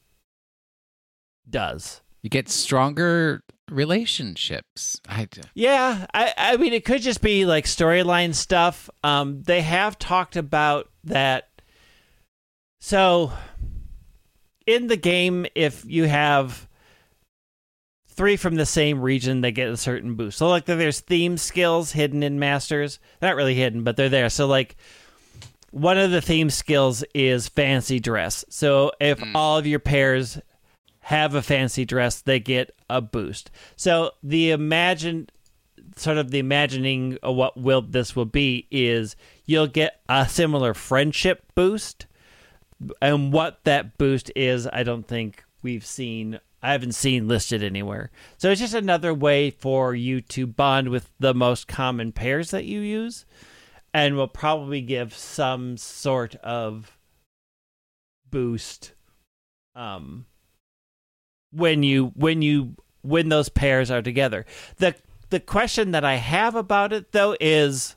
does. 1.49 2.01
You 2.23 2.31
get 2.31 2.49
stronger 2.49 3.43
relationships. 3.71 5.01
I, 5.09 5.29
Yeah, 5.55 6.07
I, 6.13 6.35
I 6.37 6.57
mean, 6.57 6.73
it 6.73 6.85
could 6.85 7.03
just 7.03 7.21
be 7.21 7.47
like 7.47 7.65
storyline 7.65 8.35
stuff. 8.35 8.91
Um, 9.03 9.43
they 9.43 9.63
have 9.63 9.99
talked 9.99 10.37
about 10.37 10.91
that. 11.05 11.49
So, 12.81 13.33
in 14.67 14.87
the 14.87 14.97
game, 14.97 15.47
if 15.55 15.85
you 15.85 16.05
have 16.05 16.69
three 18.09 18.37
from 18.37 18.57
the 18.57 18.67
same 18.67 19.01
region, 19.01 19.41
they 19.41 19.53
get 19.53 19.69
a 19.69 19.77
certain 19.77 20.15
boost. 20.15 20.39
So, 20.39 20.49
like, 20.49 20.65
there's 20.65 21.01
theme 21.01 21.39
skills 21.39 21.93
hidden 21.93 22.23
in 22.23 22.39
Masters. 22.39 22.99
They're 23.21 23.31
not 23.31 23.37
really 23.37 23.55
hidden, 23.55 23.83
but 23.83 23.97
they're 23.97 24.09
there. 24.09 24.31
So, 24.31 24.47
like, 24.47 24.77
one 25.71 25.99
of 25.99 26.11
the 26.11 26.23
theme 26.23 26.51
skills 26.51 27.05
is 27.15 27.49
fancy 27.49 28.01
dress. 28.01 28.45
So, 28.49 28.93
if 29.01 29.19
mm. 29.19 29.33
all 29.35 29.59
of 29.59 29.67
your 29.67 29.81
pairs 29.81 30.41
have 31.09 31.35
a 31.35 31.41
fancy 31.41 31.87
dress, 31.87 32.21
they 32.21 32.39
get 32.39 32.71
a 32.91 33.01
boost. 33.01 33.51
So 33.77 34.11
the 34.23 34.51
imagine 34.51 35.31
sort 35.97 36.19
of 36.19 36.31
the 36.31 36.39
imagining 36.39 37.17
of 37.23 37.35
what 37.35 37.57
will 37.57 37.81
this 37.81 38.15
will 38.15 38.27
be 38.27 38.67
is 38.71 39.17
you'll 39.47 39.69
get 39.69 40.03
a 40.09 40.29
similar 40.29 40.75
friendship 40.75 41.43
boost. 41.55 42.07
And 43.01 43.33
what 43.33 43.65
that 43.65 43.97
boost 43.97 44.31
is, 44.37 44.69
I 44.71 44.83
don't 44.83 45.09
think 45.09 45.43
we've 45.63 45.85
seen 45.85 46.41
I 46.63 46.73
haven't 46.73 46.93
seen 46.93 47.27
listed 47.27 47.63
anywhere. 47.63 48.11
So 48.37 48.51
it's 48.51 48.61
just 48.61 48.75
another 48.75 49.15
way 49.15 49.51
for 49.51 49.95
you 49.95 50.21
to 50.21 50.47
bond 50.47 50.91
with 50.91 51.11
the 51.19 51.33
most 51.33 51.69
common 51.69 52.13
pairs 52.13 52.51
that 52.51 52.67
you 52.67 52.81
use 52.81 53.25
and 54.05 54.17
will 54.17 54.29
probably 54.29 54.81
give 54.81 55.13
some 55.13 55.77
sort 55.77 56.37
of 56.37 56.97
boost 58.31 58.93
um 59.75 60.27
when 61.51 61.83
you 61.83 62.13
when 62.15 62.43
you 62.43 62.77
when 63.03 63.29
those 63.29 63.49
pairs 63.49 63.91
are 63.91 64.03
together. 64.03 64.45
The 64.77 64.95
the 65.31 65.41
question 65.41 65.91
that 65.93 66.05
I 66.05 66.15
have 66.17 66.55
about 66.55 66.93
it 66.93 67.13
though 67.13 67.37
is 67.41 67.97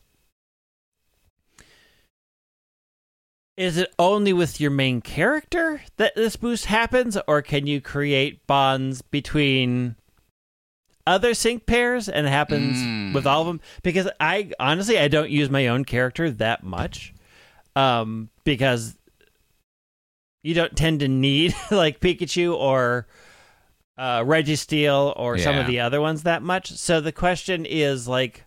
is 3.57 3.77
it 3.77 3.93
only 3.99 4.33
with 4.33 4.59
your 4.59 4.71
main 4.71 5.01
character 5.01 5.83
that 5.97 6.15
this 6.15 6.35
boost 6.35 6.65
happens 6.65 7.17
or 7.27 7.41
can 7.41 7.67
you 7.67 7.79
create 7.79 8.47
bonds 8.47 9.01
between 9.03 9.95
other 11.07 11.33
sync 11.33 11.65
pairs 11.65 12.07
and 12.09 12.27
it 12.27 12.29
happens 12.29 12.77
Mm. 12.77 13.13
with 13.13 13.25
all 13.25 13.41
of 13.41 13.47
them 13.47 13.61
because 13.83 14.07
I 14.19 14.51
honestly 14.59 14.97
I 14.99 15.07
don't 15.07 15.29
use 15.29 15.49
my 15.49 15.67
own 15.67 15.83
character 15.85 16.29
that 16.31 16.63
much 16.63 17.13
um 17.75 18.29
because 18.43 18.95
you 20.43 20.53
don't 20.53 20.75
tend 20.75 20.99
to 21.01 21.07
need 21.07 21.53
like 21.71 21.99
Pikachu 21.99 22.55
or 22.55 23.07
uh, 23.97 24.21
Registeel 24.21 25.13
or 25.15 25.37
some 25.37 25.57
of 25.57 25.67
the 25.67 25.79
other 25.79 26.01
ones 26.01 26.23
that 26.23 26.41
much. 26.41 26.71
So 26.71 26.99
the 27.01 27.11
question 27.11 27.65
is 27.65 28.07
like, 28.07 28.45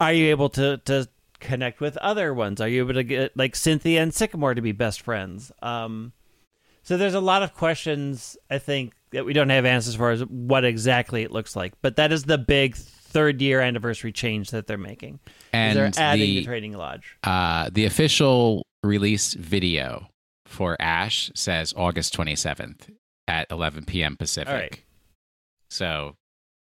are 0.00 0.12
you 0.12 0.26
able 0.30 0.48
to 0.50 0.76
to 0.84 1.08
connect 1.40 1.80
with 1.80 1.96
other 1.96 2.32
ones? 2.32 2.60
Are 2.60 2.68
you 2.68 2.84
able 2.84 2.94
to 2.94 3.02
get 3.02 3.36
like 3.36 3.56
Cynthia 3.56 4.02
and 4.02 4.14
Sycamore 4.14 4.54
to 4.54 4.62
be 4.62 4.72
best 4.72 5.00
friends? 5.00 5.50
Um, 5.62 6.12
so 6.84 6.96
there's 6.96 7.14
a 7.14 7.20
lot 7.20 7.42
of 7.42 7.54
questions 7.54 8.36
I 8.50 8.58
think 8.58 8.92
that 9.14 9.24
we 9.24 9.32
don't 9.32 9.48
have 9.50 9.64
answers 9.64 9.94
for 9.96 10.10
as 10.10 10.20
what 10.26 10.64
exactly 10.64 11.22
it 11.22 11.30
looks 11.32 11.56
like. 11.56 11.72
But 11.82 11.96
that 11.96 12.12
is 12.12 12.24
the 12.24 12.38
big 12.38 12.76
third 12.76 13.40
year 13.40 13.60
anniversary 13.60 14.12
change 14.12 14.50
that 14.50 14.66
they're 14.66 14.76
making. 14.78 15.20
and 15.52 15.76
they're 15.78 15.90
adding 15.96 16.20
the, 16.20 16.38
the 16.40 16.44
trading 16.44 16.72
lodge. 16.74 17.16
uh, 17.24 17.70
the 17.72 17.84
official 17.86 18.64
release 18.82 19.34
video 19.34 20.08
for 20.46 20.76
Ash 20.80 21.30
says 21.34 21.72
August 21.76 22.16
27th 22.16 22.90
at 23.26 23.46
11 23.50 23.84
p.m. 23.86 24.16
Pacific. 24.16 24.48
All 24.52 24.58
right. 24.58 24.80
So 25.70 26.16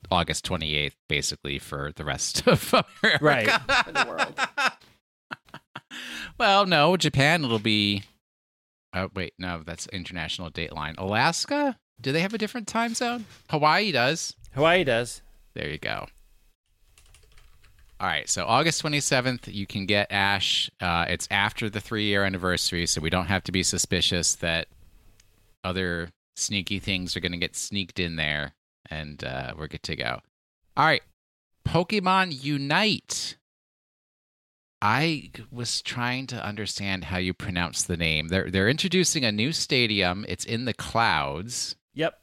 August 0.10 0.46
28th, 0.48 0.94
basically, 1.08 1.60
for 1.60 1.92
the 1.96 2.04
rest 2.06 2.48
of 2.48 2.74
America. 3.04 3.24
Right. 3.24 3.50
for 3.86 3.92
the 3.92 4.06
world. 4.08 4.40
well, 6.38 6.66
no, 6.66 6.98
Japan, 6.98 7.44
it'll 7.44 7.60
be. 7.60 8.04
Oh, 8.94 9.10
wait, 9.14 9.34
no, 9.38 9.62
that's 9.66 9.88
international 9.88 10.50
dateline. 10.50 10.96
Alaska? 10.98 11.78
Do 12.02 12.12
they 12.12 12.22
have 12.22 12.34
a 12.34 12.38
different 12.38 12.68
time 12.68 12.94
zone? 12.94 13.26
Hawaii 13.50 13.92
does. 13.92 14.36
Hawaii 14.54 14.84
does. 14.84 15.22
There 15.54 15.70
you 15.70 15.78
go. 15.78 16.08
All 18.02 18.08
right, 18.08 18.30
so 18.30 18.46
August 18.46 18.82
27th, 18.82 19.54
you 19.54 19.68
can 19.68 19.86
get 19.86 20.10
Ash. 20.10 20.72
Uh, 20.80 21.06
it's 21.10 21.28
after 21.30 21.70
the 21.70 21.82
three 21.82 22.06
year 22.06 22.24
anniversary, 22.24 22.86
so 22.86 23.02
we 23.02 23.10
don't 23.10 23.26
have 23.26 23.44
to 23.44 23.52
be 23.52 23.62
suspicious 23.62 24.36
that 24.36 24.70
other 25.66 26.10
sneaky 26.38 26.80
things 26.80 27.18
are 27.18 27.20
going 27.20 27.34
to 27.34 27.38
get 27.38 27.58
sneaked 27.58 28.00
in 28.00 28.16
there, 28.16 28.54
and 28.90 29.22
uh, 29.26 29.54
we're 29.58 29.68
good 29.68 29.84
to 29.84 29.98
go. 29.98 30.22
All 30.78 30.86
right, 30.86 31.04
Pokemon 31.68 32.42
Unite. 32.42 33.36
I 34.82 35.32
was 35.52 35.82
trying 35.82 36.26
to 36.28 36.42
understand 36.42 37.04
how 37.04 37.18
you 37.18 37.34
pronounce 37.34 37.84
the 37.84 37.98
name. 37.98 38.30
They're 38.30 38.50
they're 38.50 38.70
introducing 38.70 39.26
a 39.26 39.32
new 39.34 39.52
stadium. 39.52 40.26
It's 40.30 40.46
in 40.46 40.64
the 40.64 40.74
clouds. 40.74 41.76
Yep. 42.00 42.18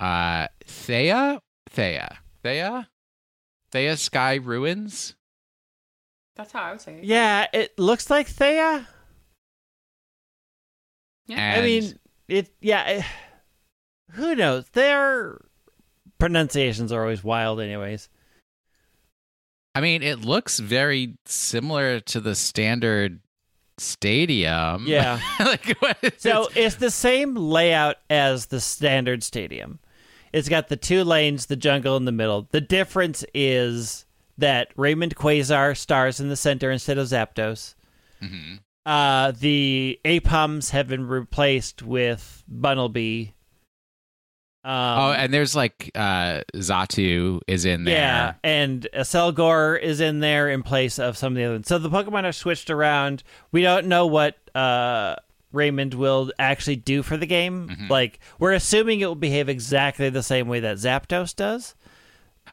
Uh, 0.00 0.46
Thea, 0.66 1.38
Thea, 1.68 2.18
Thea, 2.42 2.88
Theia 3.70 3.98
Sky 3.98 4.36
Ruins. 4.36 5.14
That's 6.36 6.52
how 6.52 6.62
I 6.62 6.70
would 6.70 6.80
say 6.80 6.94
it. 6.94 7.04
Yeah, 7.04 7.46
it 7.52 7.78
looks 7.78 8.08
like 8.08 8.26
Thea. 8.26 8.88
Yeah. 11.26 11.54
I 11.58 11.60
mean, 11.60 11.98
it. 12.28 12.50
Yeah. 12.62 12.82
eh, 12.86 13.02
who 14.12 14.34
knows? 14.34 14.64
Their 14.70 15.38
pronunciations 16.18 16.90
are 16.90 17.02
always 17.02 17.22
wild, 17.22 17.60
anyways. 17.60 18.08
I 19.74 19.82
mean, 19.82 20.02
it 20.02 20.24
looks 20.24 20.58
very 20.58 21.18
similar 21.26 22.00
to 22.00 22.20
the 22.20 22.34
standard 22.34 23.20
stadium. 23.78 24.84
Yeah. 24.86 25.20
like 25.40 25.76
So 26.18 26.46
it? 26.46 26.56
it's 26.56 26.74
the 26.76 26.90
same 26.90 27.34
layout 27.34 27.96
as 28.10 28.46
the 28.46 28.60
standard 28.60 29.22
stadium. 29.22 29.78
It's 30.32 30.48
got 30.48 30.68
the 30.68 30.76
two 30.76 31.04
lanes, 31.04 31.46
the 31.46 31.56
jungle 31.56 31.96
in 31.96 32.06
the 32.06 32.12
middle. 32.12 32.48
The 32.50 32.60
difference 32.60 33.24
is 33.34 34.04
that 34.38 34.74
Rayquaza 34.76 35.76
stars 35.76 36.18
in 36.18 36.28
the 36.28 36.36
center 36.36 36.70
instead 36.70 36.98
of 36.98 37.06
Zapdos. 37.06 37.74
Mhm. 38.22 38.58
Uh, 38.84 39.32
the 39.38 40.00
Aipoms 40.04 40.70
have 40.70 40.88
been 40.88 41.06
replaced 41.06 41.82
with 41.82 42.42
Bunnelby. 42.52 43.33
Um, 44.64 44.98
oh, 44.98 45.12
and 45.12 45.32
there's 45.34 45.54
like 45.54 45.90
uh 45.94 46.40
Xatu 46.54 47.40
is 47.46 47.64
in 47.66 47.84
there. 47.84 47.94
Yeah, 47.96 48.34
and 48.42 48.88
Selgor 48.94 49.78
is 49.80 50.00
in 50.00 50.20
there 50.20 50.48
in 50.48 50.62
place 50.62 50.98
of 50.98 51.16
some 51.18 51.34
of 51.34 51.36
the 51.36 51.44
other 51.44 51.54
ones. 51.56 51.68
So 51.68 51.78
the 51.78 51.90
Pokemon 51.90 52.24
are 52.24 52.32
switched 52.32 52.70
around. 52.70 53.22
We 53.52 53.60
don't 53.62 53.86
know 53.88 54.06
what 54.06 54.36
uh, 54.54 55.16
Rayquaza 55.52 55.94
will 55.94 56.32
actually 56.38 56.76
do 56.76 57.02
for 57.02 57.16
the 57.18 57.26
game. 57.26 57.68
Mhm. 57.68 57.90
Like, 57.90 58.20
we're 58.38 58.52
assuming 58.54 59.00
it 59.00 59.06
will 59.06 59.14
behave 59.14 59.48
exactly 59.50 60.08
the 60.08 60.22
same 60.22 60.48
way 60.48 60.60
that 60.60 60.78
Zapdos 60.78 61.36
does. 61.36 61.74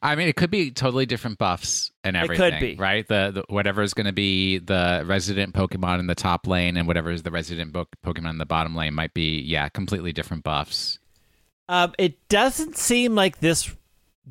I 0.04 0.16
mean, 0.16 0.28
it 0.28 0.36
could 0.36 0.50
be 0.52 0.72
totally 0.72 1.06
different 1.06 1.38
buffs 1.38 1.92
and 2.04 2.18
everything. 2.18 2.48
It 2.48 2.52
could 2.52 2.60
be. 2.60 2.76
right? 2.76 3.08
The, 3.08 3.32
the 3.34 3.54
whatever 3.54 3.84
is 3.84 3.94
going 3.94 4.08
to 4.08 4.12
be 4.14 4.58
the 4.58 5.04
resident 5.06 5.54
Pokemon 5.54 6.00
in 6.00 6.08
the 6.08 6.16
top 6.16 6.48
lane, 6.48 6.76
and 6.76 6.88
whatever 6.88 7.12
is 7.12 7.24
the 7.24 7.32
resident 7.32 7.72
bo- 7.72 7.88
Pokemon 8.04 8.32
in 8.32 8.38
the 8.38 8.46
bottom 8.46 8.76
lane 8.76 8.94
might 8.96 9.14
be, 9.14 9.40
yeah, 9.42 9.70
completely 9.70 10.12
different 10.12 10.44
buffs. 10.44 10.98
Um, 11.72 11.94
it 11.98 12.28
doesn't 12.28 12.76
seem 12.76 13.16
like 13.16 13.40
this 13.40 13.74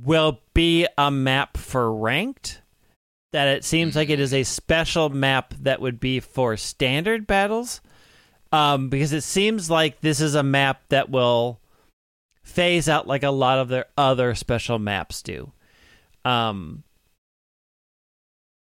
will 0.05 0.41
be 0.53 0.87
a 0.99 1.11
map 1.11 1.57
for 1.57 1.91
ranked. 1.91 2.61
That 3.33 3.49
it 3.49 3.65
seems 3.65 3.97
like 3.97 4.11
it 4.11 4.21
is 4.21 4.35
a 4.35 4.43
special 4.43 5.09
map 5.09 5.55
that 5.63 5.81
would 5.81 6.01
be 6.01 6.21
for 6.21 6.59
standard 6.59 7.27
battles. 7.27 7.81
Um, 8.53 8.91
because 8.91 9.15
it 9.15 9.23
seems 9.23 9.71
like 9.71 10.03
this 10.03 10.21
is 10.21 10.35
a 10.35 10.43
map 10.43 10.83
that 10.91 11.09
will 11.09 11.61
phase 12.43 12.91
out 12.91 13.07
like 13.07 13.23
a 13.23 13.31
lot 13.31 13.59
of 13.59 13.69
their 13.69 13.87
other 13.97 14.35
special 14.35 14.79
maps 14.79 15.23
do. 15.23 15.51
Um, 16.27 16.83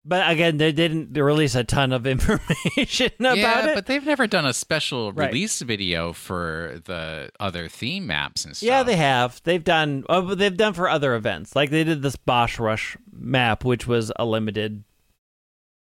but 0.05 0.31
again, 0.31 0.59
they 0.59 0.71
didn't 0.73 1.13
release 1.15 1.55
a 1.55 1.65
ton 1.65 1.93
of 1.93 2.07
information 2.07 3.11
about 3.21 3.37
yeah, 3.39 3.69
it. 3.71 3.75
but 3.75 3.87
they've 3.87 4.05
never 4.05 4.27
done 4.27 4.45
a 4.47 4.53
special 4.53 5.13
Right. 5.13 5.29
release 5.33 5.61
video 5.63 6.13
for 6.13 6.81
the 6.85 7.31
other 7.41 7.69
theme 7.69 8.07
maps 8.07 8.45
and 8.45 8.57
stuff. 8.57 8.67
Yeah, 8.67 8.83
they 8.83 8.97
have. 8.97 9.41
They've 9.45 9.63
done. 9.65 10.05
Oh, 10.09 10.35
they've 10.35 10.57
done 10.57 10.75
for 10.75 10.89
other 10.89 11.15
events. 11.15 11.57
Like 11.57 11.71
they 11.71 11.85
did 11.85 12.03
this 12.03 12.17
Bosch 12.17 12.59
Rush 12.59 12.97
map, 13.13 13.65
which 13.65 13.87
was 13.87 14.13
a 14.17 14.25
limited 14.25 14.85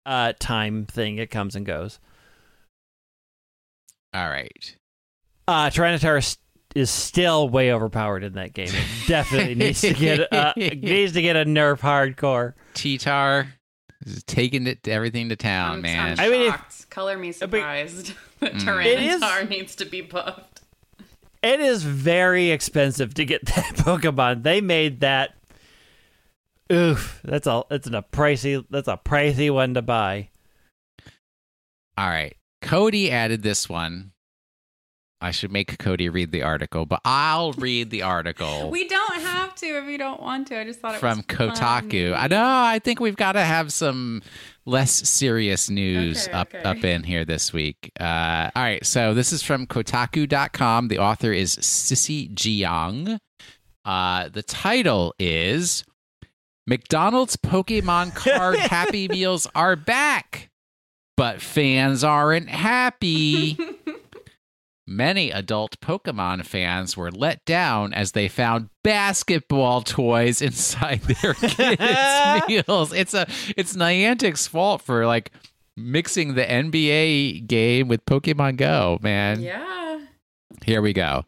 uh 0.04 0.32
time 0.38 0.86
thing. 0.86 1.18
It 1.18 1.30
comes 1.30 1.56
and 1.56 1.66
goes. 1.66 1.98
All 4.14 4.28
right. 4.28 4.76
Uh 5.48 5.68
Tyranitar 5.70 6.18
is, 6.18 6.38
is 6.74 6.90
still 6.90 7.48
way 7.48 7.72
overpowered 7.72 8.24
in 8.24 8.34
that 8.34 8.52
game. 8.54 8.68
It 8.68 9.08
definitely 9.08 9.54
needs 9.56 9.80
to 9.82 9.94
get 9.94 10.32
uh, 10.32 10.52
needs 10.56 11.12
to 11.12 11.22
get 11.22 11.36
a 11.36 11.44
nerf 11.44 11.80
hardcore. 11.80 12.54
T-Tar 12.74 13.48
is 14.06 14.22
taking 14.24 14.66
it 14.66 14.86
everything 14.88 15.28
to 15.30 15.36
town, 15.36 15.72
I'm, 15.76 15.80
man. 15.82 16.18
I'm 16.18 16.26
I 16.26 16.28
mean, 16.30 16.52
if- 16.52 16.86
Color 16.90 17.18
me 17.18 17.28
but- 17.28 17.36
surprised 17.36 18.12
that 18.40 18.52
Mm. 18.54 18.84
It 18.86 19.02
is- 19.02 19.20
Tyranitar 19.22 19.48
needs 19.48 19.74
to 19.76 19.84
be 19.84 20.00
buffed. 20.00 20.60
It 21.42 21.60
is 21.60 21.82
very 21.84 22.50
expensive 22.50 23.14
to 23.14 23.24
get 23.24 23.44
that 23.54 23.74
Pokemon. 23.76 24.42
They 24.42 24.60
made 24.60 25.00
that. 25.00 25.34
Oof, 26.72 27.20
that's 27.22 27.46
a 27.46 27.62
that's 27.70 27.86
a 27.86 28.04
pricey 28.12 28.64
that's 28.70 28.88
a 28.88 28.96
pricey 29.04 29.52
one 29.54 29.74
to 29.74 29.82
buy. 29.82 30.30
All 31.96 32.08
right. 32.08 32.36
Codey 32.62 33.10
added 33.10 33.42
this 33.42 33.68
one. 33.68 34.10
I 35.20 35.30
should 35.30 35.50
make 35.50 35.78
Codey 35.78 36.12
read 36.12 36.30
the 36.30 36.42
article, 36.42 36.84
but 36.84 37.00
I'll 37.04 37.52
read 37.52 37.88
the 37.90 38.02
article 38.02 38.70
We 38.70 38.86
don't 38.86 39.22
have 39.22 39.54
to 39.56 39.66
if 39.66 39.84
you 39.86 39.96
don't 39.96 40.20
want 40.20 40.46
to. 40.48 40.60
I 40.60 40.64
just 40.64 40.80
thought 40.80 40.94
it 40.94 41.00
from 41.00 41.22
Kotaku. 41.22 42.10
funny. 42.10 42.12
I 42.14 42.26
know. 42.28 42.44
I 42.44 42.78
think 42.78 43.00
we've 43.00 43.16
got 43.16 43.32
to 43.32 43.40
have 43.40 43.72
some 43.72 44.20
less 44.66 44.92
serious 44.92 45.70
news 45.70 46.28
Okay, 46.28 46.36
up 46.36 46.48
okay. 46.54 46.62
up 46.62 46.84
in 46.84 47.02
here 47.02 47.24
this 47.24 47.52
week. 47.52 47.90
Uh, 47.98 48.50
all 48.54 48.62
right. 48.62 48.84
So 48.84 49.14
this 49.14 49.32
is 49.32 49.42
from 49.42 49.66
Kotaku.com. 49.66 50.88
The 50.88 50.98
author 50.98 51.32
is 51.32 51.56
Sisi 51.56 52.32
Jiang. 52.34 53.18
Uh, 53.86 54.28
the 54.28 54.42
title 54.42 55.14
is 55.18 55.82
McDonald's 56.66 57.36
Pokemon 57.36 58.14
Card 58.14 58.56
Happy 58.58 59.08
Meals 59.08 59.46
are 59.54 59.76
back, 59.76 60.50
but 61.16 61.40
fans 61.40 62.04
aren't 62.04 62.50
happy. 62.50 63.56
Many 64.88 65.32
adult 65.32 65.80
Pokemon 65.80 66.44
fans 66.44 66.96
were 66.96 67.10
let 67.10 67.44
down 67.44 67.92
as 67.92 68.12
they 68.12 68.28
found 68.28 68.68
basketball 68.84 69.82
toys 69.82 70.40
inside 70.42 71.00
their 71.02 71.34
kids' 71.34 72.48
meals. 72.48 72.92
It's 72.92 73.12
a 73.12 73.26
it's 73.56 73.74
Niantic's 73.74 74.46
fault 74.46 74.82
for 74.82 75.04
like 75.06 75.32
mixing 75.76 76.34
the 76.34 76.44
NBA 76.44 77.46
game 77.48 77.88
with 77.88 78.04
Pokemon 78.06 78.58
Go, 78.58 78.98
man. 79.02 79.40
Yeah. 79.40 80.00
Here 80.64 80.80
we 80.80 80.92
go. 80.92 81.24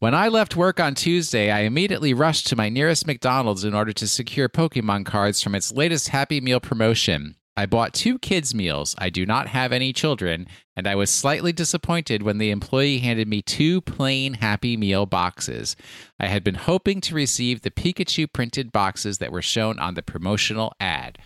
When 0.00 0.14
I 0.14 0.28
left 0.28 0.56
work 0.56 0.80
on 0.80 0.94
Tuesday, 0.94 1.50
I 1.50 1.60
immediately 1.60 2.14
rushed 2.14 2.46
to 2.48 2.56
my 2.56 2.70
nearest 2.70 3.06
McDonald's 3.06 3.64
in 3.64 3.74
order 3.74 3.92
to 3.92 4.08
secure 4.08 4.48
Pokemon 4.48 5.04
cards 5.04 5.42
from 5.42 5.54
its 5.54 5.72
latest 5.72 6.08
Happy 6.08 6.40
Meal 6.40 6.58
promotion. 6.58 7.36
I 7.56 7.66
bought 7.66 7.92
two 7.92 8.18
kids' 8.18 8.54
meals. 8.54 8.94
I 8.98 9.10
do 9.10 9.26
not 9.26 9.48
have 9.48 9.72
any 9.72 9.92
children, 9.92 10.46
and 10.76 10.86
I 10.86 10.94
was 10.94 11.10
slightly 11.10 11.52
disappointed 11.52 12.22
when 12.22 12.38
the 12.38 12.50
employee 12.50 12.98
handed 12.98 13.28
me 13.28 13.42
two 13.42 13.80
plain 13.80 14.34
Happy 14.34 14.76
Meal 14.76 15.04
boxes. 15.04 15.76
I 16.18 16.26
had 16.26 16.44
been 16.44 16.54
hoping 16.54 17.00
to 17.02 17.14
receive 17.14 17.62
the 17.62 17.70
Pikachu 17.70 18.32
printed 18.32 18.72
boxes 18.72 19.18
that 19.18 19.32
were 19.32 19.42
shown 19.42 19.78
on 19.78 19.94
the 19.94 20.02
promotional 20.02 20.72
ad. 20.80 21.18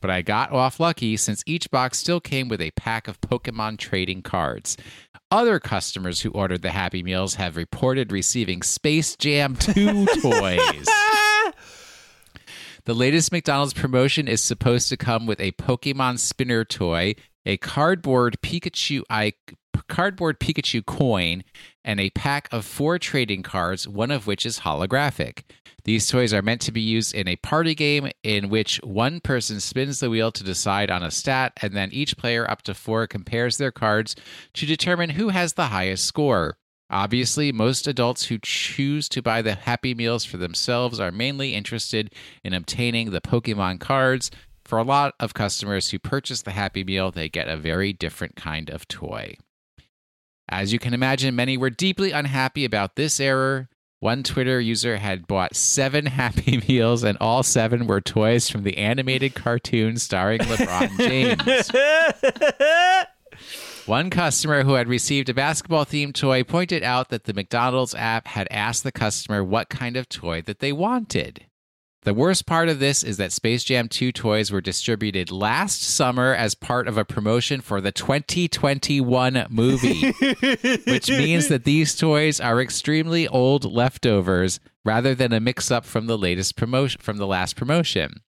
But 0.00 0.10
I 0.10 0.22
got 0.22 0.52
off 0.52 0.80
lucky 0.80 1.16
since 1.16 1.42
each 1.46 1.70
box 1.70 1.98
still 1.98 2.20
came 2.20 2.48
with 2.48 2.60
a 2.60 2.70
pack 2.72 3.06
of 3.06 3.20
Pokemon 3.20 3.78
trading 3.78 4.22
cards. 4.22 4.76
Other 5.30 5.60
customers 5.60 6.22
who 6.22 6.30
ordered 6.30 6.62
the 6.62 6.70
Happy 6.70 7.02
Meals 7.02 7.34
have 7.34 7.56
reported 7.56 8.10
receiving 8.10 8.62
Space 8.62 9.14
Jam 9.16 9.56
2 9.56 10.06
toys. 10.22 10.88
The 12.90 12.94
latest 12.94 13.30
McDonald's 13.30 13.72
promotion 13.72 14.26
is 14.26 14.40
supposed 14.40 14.88
to 14.88 14.96
come 14.96 15.24
with 15.24 15.38
a 15.38 15.52
Pokemon 15.52 16.18
spinner 16.18 16.64
toy, 16.64 17.14
a 17.46 17.56
cardboard 17.56 18.38
Pikachu 18.42 19.04
I, 19.08 19.34
cardboard 19.86 20.40
Pikachu 20.40 20.84
coin, 20.84 21.44
and 21.84 22.00
a 22.00 22.10
pack 22.10 22.48
of 22.50 22.64
four 22.64 22.98
trading 22.98 23.44
cards, 23.44 23.86
one 23.86 24.10
of 24.10 24.26
which 24.26 24.44
is 24.44 24.58
holographic. 24.58 25.44
These 25.84 26.08
toys 26.08 26.34
are 26.34 26.42
meant 26.42 26.62
to 26.62 26.72
be 26.72 26.80
used 26.80 27.14
in 27.14 27.28
a 27.28 27.36
party 27.36 27.76
game 27.76 28.10
in 28.24 28.48
which 28.48 28.78
one 28.82 29.20
person 29.20 29.60
spins 29.60 30.00
the 30.00 30.10
wheel 30.10 30.32
to 30.32 30.42
decide 30.42 30.90
on 30.90 31.04
a 31.04 31.12
stat, 31.12 31.52
and 31.62 31.76
then 31.76 31.90
each 31.92 32.16
player 32.16 32.50
up 32.50 32.62
to 32.62 32.74
four 32.74 33.06
compares 33.06 33.56
their 33.56 33.70
cards 33.70 34.16
to 34.54 34.66
determine 34.66 35.10
who 35.10 35.28
has 35.28 35.52
the 35.52 35.66
highest 35.66 36.06
score. 36.06 36.56
Obviously, 36.90 37.52
most 37.52 37.86
adults 37.86 38.24
who 38.24 38.38
choose 38.42 39.08
to 39.10 39.22
buy 39.22 39.42
the 39.42 39.54
Happy 39.54 39.94
Meals 39.94 40.24
for 40.24 40.36
themselves 40.38 40.98
are 40.98 41.12
mainly 41.12 41.54
interested 41.54 42.12
in 42.42 42.52
obtaining 42.52 43.10
the 43.10 43.20
Pokemon 43.20 43.78
cards. 43.78 44.30
For 44.64 44.76
a 44.78 44.82
lot 44.82 45.14
of 45.20 45.32
customers 45.32 45.90
who 45.90 46.00
purchase 46.00 46.42
the 46.42 46.50
Happy 46.50 46.82
Meal, 46.82 47.12
they 47.12 47.28
get 47.28 47.48
a 47.48 47.56
very 47.56 47.92
different 47.92 48.34
kind 48.34 48.68
of 48.70 48.88
toy. 48.88 49.36
As 50.48 50.72
you 50.72 50.80
can 50.80 50.92
imagine, 50.92 51.36
many 51.36 51.56
were 51.56 51.70
deeply 51.70 52.10
unhappy 52.10 52.64
about 52.64 52.96
this 52.96 53.20
error. 53.20 53.68
One 54.00 54.24
Twitter 54.24 54.58
user 54.58 54.96
had 54.96 55.28
bought 55.28 55.54
seven 55.54 56.06
Happy 56.06 56.60
Meals, 56.68 57.04
and 57.04 57.16
all 57.20 57.44
seven 57.44 57.86
were 57.86 58.00
toys 58.00 58.50
from 58.50 58.64
the 58.64 58.78
animated 58.78 59.34
cartoon 59.36 59.96
starring 59.96 60.40
LeBron 60.40 60.98
James. 60.98 61.70
One 63.90 64.08
customer 64.08 64.62
who 64.62 64.74
had 64.74 64.86
received 64.86 65.30
a 65.30 65.34
basketball 65.34 65.84
themed 65.84 66.14
toy 66.14 66.44
pointed 66.44 66.84
out 66.84 67.08
that 67.08 67.24
the 67.24 67.34
McDonald's 67.34 67.92
app 67.92 68.28
had 68.28 68.46
asked 68.48 68.84
the 68.84 68.92
customer 68.92 69.42
what 69.42 69.68
kind 69.68 69.96
of 69.96 70.08
toy 70.08 70.42
that 70.42 70.60
they 70.60 70.72
wanted. 70.72 71.46
The 72.02 72.14
worst 72.14 72.46
part 72.46 72.68
of 72.68 72.78
this 72.78 73.02
is 73.02 73.16
that 73.16 73.32
Space 73.32 73.64
Jam 73.64 73.88
2 73.88 74.12
toys 74.12 74.52
were 74.52 74.60
distributed 74.60 75.32
last 75.32 75.82
summer 75.82 76.32
as 76.32 76.54
part 76.54 76.86
of 76.86 76.98
a 76.98 77.04
promotion 77.04 77.60
for 77.60 77.80
the 77.80 77.90
2021 77.90 79.46
movie, 79.50 80.12
which 80.86 81.10
means 81.10 81.48
that 81.48 81.64
these 81.64 81.96
toys 81.96 82.38
are 82.38 82.60
extremely 82.62 83.26
old 83.26 83.64
leftovers 83.64 84.60
rather 84.84 85.16
than 85.16 85.32
a 85.32 85.40
mix 85.40 85.68
up 85.68 85.84
from 85.84 86.06
the 86.06 86.16
latest 86.16 86.54
promotion 86.54 87.00
from 87.00 87.16
the 87.16 87.26
last 87.26 87.56
promotion. 87.56 88.20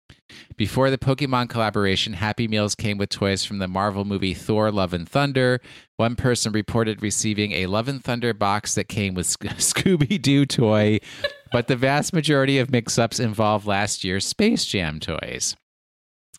Before 0.56 0.90
the 0.90 0.98
Pokemon 0.98 1.48
collaboration, 1.48 2.14
Happy 2.14 2.48
Meals 2.48 2.74
came 2.74 2.98
with 2.98 3.08
toys 3.08 3.44
from 3.44 3.58
the 3.58 3.68
Marvel 3.68 4.04
movie 4.04 4.34
Thor 4.34 4.70
Love 4.70 4.92
and 4.92 5.08
Thunder. 5.08 5.60
One 5.96 6.16
person 6.16 6.52
reported 6.52 7.02
receiving 7.02 7.52
a 7.52 7.66
Love 7.66 7.88
and 7.88 8.02
Thunder 8.02 8.34
box 8.34 8.74
that 8.74 8.88
came 8.88 9.14
with 9.14 9.26
Scooby 9.38 10.20
Doo 10.20 10.46
toy, 10.46 11.00
but 11.52 11.66
the 11.66 11.76
vast 11.76 12.12
majority 12.12 12.58
of 12.58 12.70
mix 12.70 12.98
ups 12.98 13.20
involve 13.20 13.66
last 13.66 14.04
year's 14.04 14.26
Space 14.26 14.64
Jam 14.64 15.00
toys. 15.00 15.56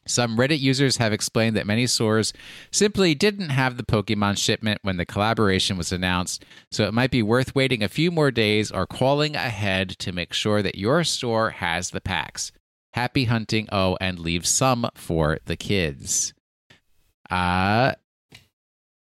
Some 0.07 0.37
Reddit 0.37 0.59
users 0.59 0.97
have 0.97 1.13
explained 1.13 1.55
that 1.55 1.67
many 1.67 1.85
stores 1.85 2.33
simply 2.71 3.13
didn't 3.13 3.49
have 3.49 3.77
the 3.77 3.83
Pokemon 3.83 4.37
shipment 4.37 4.79
when 4.81 4.97
the 4.97 5.05
collaboration 5.05 5.77
was 5.77 5.91
announced, 5.91 6.43
so 6.71 6.85
it 6.85 6.93
might 6.93 7.11
be 7.11 7.21
worth 7.21 7.53
waiting 7.53 7.83
a 7.83 7.87
few 7.87 8.09
more 8.09 8.31
days 8.31 8.71
or 8.71 8.87
calling 8.87 9.35
ahead 9.35 9.89
to 9.99 10.11
make 10.11 10.33
sure 10.33 10.63
that 10.63 10.77
your 10.77 11.03
store 11.03 11.51
has 11.51 11.91
the 11.91 12.01
packs. 12.01 12.51
Happy 12.93 13.25
hunting, 13.25 13.67
oh, 13.71 13.97
and 14.01 14.19
leave 14.19 14.45
some 14.45 14.89
for 14.95 15.39
the 15.45 15.55
kids. 15.55 16.33
Uh, 17.29 17.93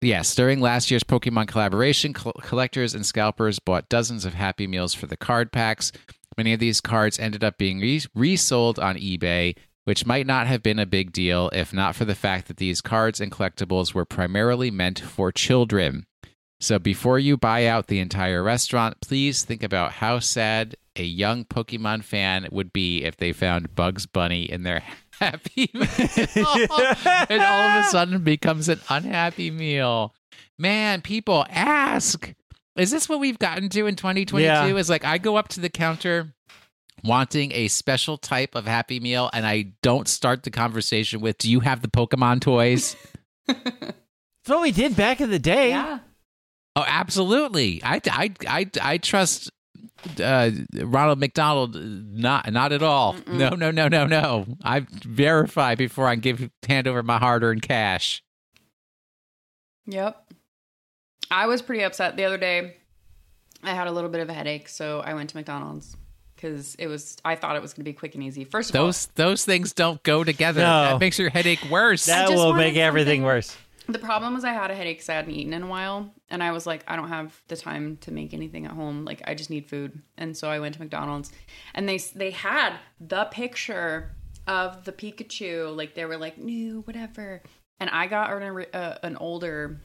Yes, 0.03 0.33
during 0.33 0.59
last 0.59 0.89
year's 0.89 1.03
Pokemon 1.03 1.47
collaboration, 1.47 2.11
col- 2.11 2.33
collectors 2.41 2.95
and 2.95 3.05
scalpers 3.05 3.59
bought 3.59 3.87
dozens 3.87 4.25
of 4.25 4.33
Happy 4.33 4.65
Meals 4.65 4.95
for 4.95 5.05
the 5.05 5.15
card 5.15 5.51
packs. 5.51 5.91
Many 6.37 6.53
of 6.53 6.59
these 6.59 6.81
cards 6.81 7.19
ended 7.19 7.43
up 7.43 7.59
being 7.59 7.79
re- 7.79 8.01
resold 8.15 8.79
on 8.79 8.95
eBay, 8.95 9.55
which 9.83 10.07
might 10.07 10.25
not 10.25 10.47
have 10.47 10.63
been 10.63 10.79
a 10.79 10.87
big 10.87 11.11
deal 11.11 11.51
if 11.53 11.71
not 11.71 11.95
for 11.95 12.05
the 12.05 12.15
fact 12.15 12.47
that 12.47 12.57
these 12.57 12.81
cards 12.81 13.21
and 13.21 13.31
collectibles 13.31 13.93
were 13.93 14.05
primarily 14.05 14.71
meant 14.71 14.99
for 14.99 15.31
children. 15.31 16.07
So 16.61 16.77
before 16.77 17.17
you 17.17 17.37
buy 17.37 17.65
out 17.65 17.87
the 17.87 17.99
entire 17.99 18.43
restaurant, 18.43 19.01
please 19.01 19.43
think 19.43 19.63
about 19.63 19.93
how 19.93 20.19
sad 20.19 20.75
a 20.95 21.03
young 21.03 21.43
Pokemon 21.43 22.03
fan 22.03 22.47
would 22.51 22.71
be 22.71 23.03
if 23.03 23.17
they 23.17 23.33
found 23.33 23.73
Bugs 23.73 24.05
Bunny 24.05 24.43
in 24.43 24.61
their 24.61 24.83
happy 25.19 25.71
meal 25.73 25.87
and 27.29 27.41
all 27.41 27.63
of 27.63 27.83
a 27.83 27.87
sudden 27.89 28.23
becomes 28.23 28.69
an 28.69 28.79
unhappy 28.89 29.49
meal. 29.49 30.13
Man, 30.59 31.01
people 31.01 31.47
ask, 31.49 32.31
is 32.75 32.91
this 32.91 33.09
what 33.09 33.19
we've 33.19 33.39
gotten 33.39 33.69
to 33.69 33.87
in 33.87 33.95
2022? 33.95 34.43
Yeah. 34.43 34.67
Is 34.67 34.89
like 34.89 35.03
I 35.03 35.17
go 35.17 35.37
up 35.37 35.47
to 35.49 35.61
the 35.61 35.69
counter 35.69 36.31
wanting 37.03 37.51
a 37.53 37.69
special 37.69 38.19
type 38.19 38.53
of 38.53 38.67
happy 38.67 38.99
meal 38.99 39.31
and 39.33 39.47
I 39.47 39.73
don't 39.81 40.07
start 40.07 40.43
the 40.43 40.51
conversation 40.51 41.21
with, 41.21 41.39
"Do 41.39 41.49
you 41.49 41.61
have 41.61 41.81
the 41.81 41.87
Pokemon 41.87 42.41
toys?" 42.41 42.95
That's 43.47 43.95
what 44.45 44.61
we 44.61 44.71
did 44.71 44.95
back 44.95 45.21
in 45.21 45.31
the 45.31 45.39
day. 45.39 45.69
Yeah. 45.69 45.99
Oh, 46.75 46.85
absolutely. 46.87 47.81
I, 47.83 47.99
I, 48.09 48.31
I, 48.47 48.69
I 48.81 48.97
trust 48.97 49.51
uh, 50.23 50.51
Ronald 50.75 51.19
McDonald. 51.19 51.75
Not, 51.75 52.51
not 52.51 52.71
at 52.71 52.81
all. 52.81 53.15
No, 53.27 53.49
no, 53.49 53.71
no, 53.71 53.87
no, 53.87 54.05
no. 54.05 54.45
I 54.63 54.85
verify 55.03 55.75
before 55.75 56.07
I 56.07 56.15
give 56.15 56.49
hand 56.67 56.87
over 56.87 57.03
my 57.03 57.17
hard-earned 57.17 57.61
cash. 57.61 58.23
Yep. 59.87 60.31
I 61.29 61.47
was 61.47 61.61
pretty 61.61 61.83
upset 61.83 62.17
the 62.17 62.25
other 62.25 62.37
day. 62.37 62.75
I 63.63 63.71
had 63.73 63.87
a 63.87 63.91
little 63.91 64.09
bit 64.09 64.21
of 64.21 64.29
a 64.29 64.33
headache, 64.33 64.67
so 64.69 65.01
I 65.01 65.13
went 65.13 65.29
to 65.31 65.37
McDonald's 65.37 65.95
because 66.35 66.75
it 66.75 66.87
was. 66.87 67.17
I 67.23 67.35
thought 67.35 67.55
it 67.55 67.61
was 67.61 67.73
going 67.73 67.83
to 67.85 67.89
be 67.89 67.93
quick 67.93 68.15
and 68.15 68.23
easy. 68.23 68.43
First 68.43 68.71
of 68.71 68.75
all, 68.75 68.85
Those, 68.87 69.05
those 69.15 69.45
things 69.45 69.73
don't 69.73 70.01
go 70.03 70.23
together. 70.23 70.61
No. 70.61 70.83
That 70.83 70.99
makes 70.99 71.19
your 71.19 71.29
headache 71.29 71.63
worse. 71.69 72.05
That 72.05 72.29
will 72.29 72.47
wanted 72.49 72.57
make 72.57 72.77
everything 72.77 73.21
something- 73.21 73.23
worse. 73.25 73.55
the 73.87 73.99
problem 73.99 74.33
was 74.33 74.43
I 74.43 74.53
had 74.53 74.71
a 74.71 74.75
headache 74.75 74.97
because 74.97 75.09
I 75.09 75.13
hadn't 75.15 75.31
eaten 75.33 75.53
in 75.53 75.63
a 75.63 75.67
while, 75.67 76.11
and 76.31 76.41
I 76.41 76.51
was 76.51 76.65
like, 76.65 76.83
I 76.87 76.95
don't 76.95 77.09
have 77.09 77.39
the 77.47 77.57
time 77.57 77.97
to 77.97 78.11
make 78.11 78.33
anything 78.33 78.65
at 78.65 78.71
home. 78.71 79.05
Like, 79.05 79.21
I 79.27 79.35
just 79.35 79.49
need 79.49 79.69
food, 79.69 80.01
and 80.17 80.35
so 80.35 80.49
I 80.49 80.59
went 80.59 80.73
to 80.75 80.79
McDonald's, 80.79 81.31
and 81.75 81.87
they 81.87 81.99
they 82.15 82.31
had 82.31 82.73
the 82.99 83.25
picture 83.25 84.15
of 84.47 84.85
the 84.85 84.91
Pikachu. 84.91 85.75
Like, 85.75 85.93
they 85.93 86.05
were 86.05 86.17
like 86.17 86.37
new, 86.37 86.81
whatever, 86.81 87.43
and 87.79 87.89
I 87.89 88.07
got 88.07 88.31
an, 88.31 88.65
uh, 88.73 88.97
an 89.03 89.17
older. 89.17 89.81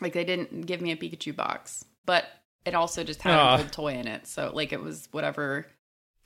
Like, 0.00 0.14
they 0.14 0.24
didn't 0.24 0.62
give 0.62 0.80
me 0.80 0.92
a 0.92 0.96
Pikachu 0.96 1.36
box, 1.36 1.84
but 2.06 2.24
it 2.64 2.74
also 2.74 3.04
just 3.04 3.20
had 3.22 3.34
Aw. 3.34 3.54
an 3.54 3.60
old 3.60 3.72
toy 3.72 3.94
in 3.94 4.06
it, 4.06 4.26
so 4.26 4.52
like 4.54 4.72
it 4.72 4.80
was 4.80 5.08
whatever. 5.10 5.66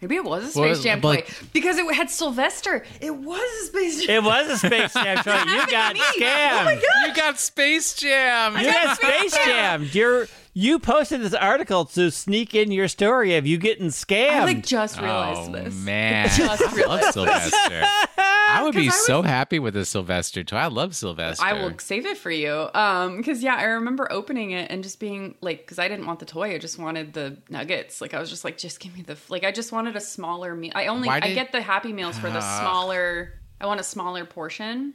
Maybe 0.01 0.17
it 0.17 0.25
was 0.25 0.55
a 0.55 0.61
Well, 0.61 0.75
Space 0.75 0.85
Jam 0.85 1.01
like- 1.01 1.27
toy 1.27 1.33
because 1.55 1.79
it 1.79 1.95
had 1.95 2.11
Sylvester. 2.11 2.85
It 3.01 3.15
was 3.15 3.63
a 3.63 3.67
Space 3.69 4.05
Jam. 4.05 4.25
It 4.25 4.27
was 4.27 4.51
a 4.51 4.59
Space 4.59 4.93
Jam 4.93 5.17
toy. 5.25 5.33
You 5.51 5.67
got 5.69 5.95
me. 5.95 6.01
scammed. 6.01 6.61
Oh 6.61 6.65
my 6.67 6.75
God. 6.75 7.07
you 7.09 7.15
got 7.15 7.39
Space 7.41 7.95
Jam. 7.95 8.57
You 8.59 8.65
got 8.71 8.97
Space 8.99 9.35
Jam. 9.35 9.89
You're 9.93 10.29
you 10.59 10.79
posted 10.79 11.21
this 11.21 11.35
article 11.35 11.85
to 11.85 12.11
sneak 12.11 12.55
in 12.55 12.73
your 12.73 12.89
story 12.89 13.37
of 13.37 13.47
you 13.47 13.59
getting 13.59 13.89
scammed. 13.89 14.31
I 14.31 14.45
like 14.47 14.65
just 14.65 14.99
realized 14.99 15.51
oh, 15.51 15.53
this. 15.53 15.75
man. 15.85 16.29
Just 16.29 16.41
I 16.41 16.65
love 16.65 16.75
realized 16.75 17.13
Sylvester. 17.13 17.83
I 18.17 18.63
would 18.65 18.75
be 18.75 18.89
I 18.89 18.91
so 18.91 19.21
happy 19.21 19.59
with 19.59 19.77
a 19.77 19.85
Sylvester 19.85 20.43
toy. 20.43 20.57
I 20.57 20.69
love 20.69 20.97
Sylvester. 20.97 21.45
I 21.45 21.53
will 21.53 21.79
save 21.79 22.07
it 22.07 22.17
for 22.17 22.31
you. 22.31 22.71
Um, 22.73 23.19
because 23.19 23.43
yeah, 23.43 23.55
I 23.55 23.65
remember 23.65 24.11
opening 24.11 24.53
it 24.53 24.71
and 24.71 24.83
just 24.83 24.99
being 24.99 25.35
like, 25.43 25.59
because 25.59 25.79
I 25.79 25.89
didn't 25.89 26.07
want 26.07 26.21
the 26.21 26.25
toy, 26.25 26.55
I 26.55 26.59
just 26.59 26.79
wanted 26.79 27.13
the 27.13 27.37
nuggets. 27.51 28.01
Like 28.01 28.15
I 28.15 28.19
was 28.19 28.31
just 28.31 28.43
like, 28.43 28.57
just 28.57 28.81
give 28.81 28.97
me 28.97 29.03
the 29.03 29.19
like. 29.29 29.45
I 29.45 29.53
just 29.53 29.73
wanted 29.73 29.95
a 29.95 30.01
smaller 30.01 30.55
meal. 30.55 30.73
I 30.75 30.87
only 30.87 31.09
Why 31.09 31.21
I 31.23 31.35
get 31.35 31.53
the 31.53 31.61
Happy 31.61 31.93
Meals 31.93 32.19
for 32.19 32.31
the 32.31 32.41
Ah. 32.41 32.61
smaller. 32.63 33.35
I 33.61 33.67
want 33.67 33.81
a 33.81 33.85
smaller 33.85 34.25
portion. 34.25 34.95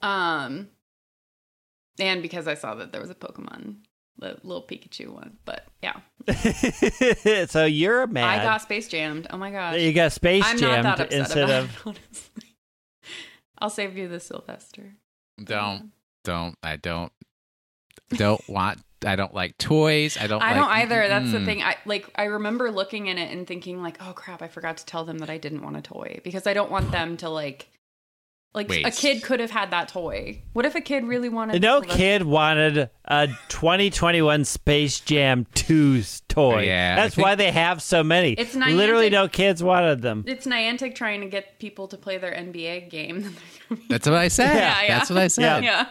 Um, 0.00 0.68
and 1.98 2.22
because 2.22 2.46
I 2.46 2.54
saw 2.54 2.76
that 2.76 2.92
there 2.92 3.00
was 3.00 3.10
a 3.10 3.16
Pokemon, 3.16 3.78
the 4.18 4.38
little 4.42 4.62
Pikachu 4.62 5.08
one. 5.08 5.38
But 5.44 5.66
yeah, 5.82 7.46
so 7.46 7.64
you're 7.64 8.06
mad. 8.06 8.40
I 8.40 8.44
got 8.44 8.62
Space 8.62 8.88
Jammed. 8.88 9.26
Oh 9.30 9.36
my 9.36 9.50
gosh, 9.50 9.78
you 9.78 9.92
got 9.92 10.12
Space 10.12 10.44
I'm 10.46 10.58
Jammed 10.58 10.84
not 10.84 10.98
that 10.98 11.06
upset 11.06 11.20
instead 11.20 11.50
of 11.50 11.86
it. 11.86 11.98
I'll 13.58 13.70
save 13.70 13.96
you 13.96 14.08
the 14.08 14.20
Sylvester. 14.20 14.94
Don't, 15.42 15.92
don't, 16.24 16.56
I 16.62 16.76
don't, 16.76 17.12
don't 18.10 18.40
want. 18.48 18.80
I 19.04 19.16
don't 19.16 19.34
like 19.34 19.58
toys. 19.58 20.16
I 20.16 20.28
don't. 20.28 20.42
I 20.42 20.52
like, 20.52 20.56
don't 20.56 20.70
either. 20.70 21.08
That's 21.08 21.32
the 21.32 21.38
mm. 21.38 21.44
thing. 21.44 21.62
I 21.62 21.76
like. 21.84 22.08
I 22.14 22.24
remember 22.24 22.70
looking 22.70 23.08
in 23.08 23.18
it 23.18 23.32
and 23.32 23.46
thinking 23.46 23.82
like, 23.82 23.98
"Oh 24.00 24.12
crap! 24.12 24.42
I 24.42 24.48
forgot 24.48 24.76
to 24.76 24.86
tell 24.86 25.04
them 25.04 25.18
that 25.18 25.30
I 25.30 25.38
didn't 25.38 25.62
want 25.62 25.76
a 25.76 25.82
toy 25.82 26.20
because 26.22 26.46
I 26.46 26.54
don't 26.54 26.70
want 26.70 26.92
them 26.92 27.16
to 27.18 27.28
like, 27.28 27.68
like 28.54 28.70
a 28.70 28.90
kid 28.90 29.22
could 29.22 29.40
have 29.40 29.50
had 29.50 29.70
that 29.70 29.88
toy. 29.88 30.42
What 30.52 30.66
if 30.66 30.74
a 30.74 30.80
kid 30.80 31.04
really 31.04 31.28
wanted? 31.28 31.62
no 31.62 31.80
Sylvester? 31.80 31.96
kid 31.98 32.22
wanted 32.24 32.90
a 33.06 33.26
2021 33.48 34.44
Space 34.44 35.00
Jam 35.00 35.46
2 35.54 36.02
toy. 36.28 36.62
Yeah, 36.62 36.96
That's 36.96 37.14
think- 37.14 37.24
why 37.26 37.34
they 37.34 37.50
have 37.50 37.80
so 37.80 38.02
many. 38.04 38.32
It's 38.32 38.54
Literally, 38.54 39.08
no 39.10 39.28
kids 39.28 39.62
wanted 39.62 40.02
them. 40.02 40.24
It's 40.26 40.46
Niantic 40.46 40.94
trying 40.94 41.22
to 41.22 41.28
get 41.28 41.58
people 41.58 41.88
to 41.88 41.96
play 41.96 42.18
their 42.18 42.32
NBA 42.32 42.90
game. 42.90 43.34
That's 43.88 44.06
what 44.06 44.18
I 44.18 44.28
said. 44.28 44.54
Yeah, 44.54 44.82
yeah. 44.82 44.98
That's 44.98 45.08
what 45.10 45.18
I 45.18 45.28
said. 45.28 45.64
yeah. 45.64 45.86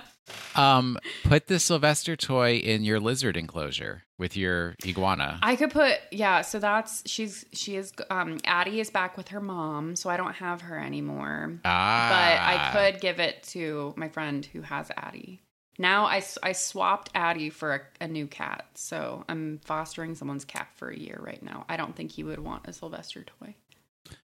Um, 0.55 0.97
put 1.23 1.47
the 1.47 1.59
Sylvester 1.59 2.15
toy 2.15 2.55
in 2.55 2.83
your 2.83 2.99
lizard 2.99 3.35
enclosure 3.35 4.03
with 4.21 4.37
your 4.37 4.75
iguana. 4.85 5.39
I 5.43 5.57
could 5.57 5.71
put 5.71 5.99
yeah. 6.11 6.41
So 6.41 6.59
that's 6.59 7.03
she's 7.05 7.43
she 7.51 7.75
is 7.75 7.91
um 8.09 8.37
Addie 8.45 8.79
is 8.79 8.89
back 8.89 9.17
with 9.17 9.27
her 9.29 9.41
mom, 9.41 9.97
so 9.97 10.09
I 10.09 10.15
don't 10.15 10.35
have 10.35 10.61
her 10.61 10.79
anymore. 10.79 11.59
ah, 11.65 12.07
but 12.09 12.79
I 12.79 12.91
could 12.91 13.01
give 13.01 13.19
it 13.19 13.43
to 13.49 13.93
my 13.97 14.07
friend 14.07 14.45
who 14.45 14.61
has 14.61 14.89
Addie. 14.95 15.41
Now 15.79 16.05
I, 16.05 16.21
I 16.43 16.51
swapped 16.51 17.09
Addie 17.15 17.49
for 17.49 17.73
a, 17.73 18.03
a 18.03 18.07
new 18.07 18.27
cat, 18.27 18.65
so 18.75 19.25
I'm 19.27 19.59
fostering 19.65 20.13
someone's 20.15 20.45
cat 20.45 20.67
for 20.75 20.89
a 20.89 20.97
year 20.97 21.19
right 21.19 21.41
now. 21.41 21.65
I 21.67 21.75
don't 21.75 21.95
think 21.95 22.11
he 22.11 22.23
would 22.23 22.39
want 22.39 22.67
a 22.67 22.73
Sylvester 22.73 23.23
toy. 23.23 23.55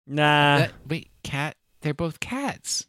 Nah. 0.06 0.58
That- 0.58 0.72
wait, 0.86 1.08
cat. 1.24 1.56
They're 1.80 1.94
both 1.94 2.20
cats. 2.20 2.86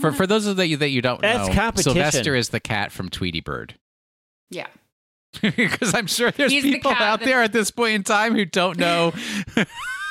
wanna- 0.08 0.16
for 0.16 0.26
those 0.26 0.46
of 0.46 0.58
you 0.58 0.78
that 0.78 0.88
you 0.90 1.02
don't 1.02 1.20
That's 1.20 1.48
know, 1.48 1.54
competition. 1.54 1.92
Sylvester 1.92 2.34
is 2.34 2.48
the 2.48 2.58
cat 2.60 2.90
from 2.90 3.10
Tweety 3.10 3.40
Bird. 3.40 3.74
yeah, 4.50 4.66
Because 5.56 5.94
I'm 5.94 6.06
sure 6.06 6.30
there's 6.30 6.52
He's 6.52 6.62
people 6.62 6.92
cat 6.92 7.00
out 7.02 7.20
that- 7.20 7.26
there 7.26 7.42
at 7.42 7.52
this 7.52 7.70
point 7.70 7.94
in 7.94 8.02
time 8.02 8.34
who 8.34 8.44
don't 8.44 8.78
know 8.78 9.12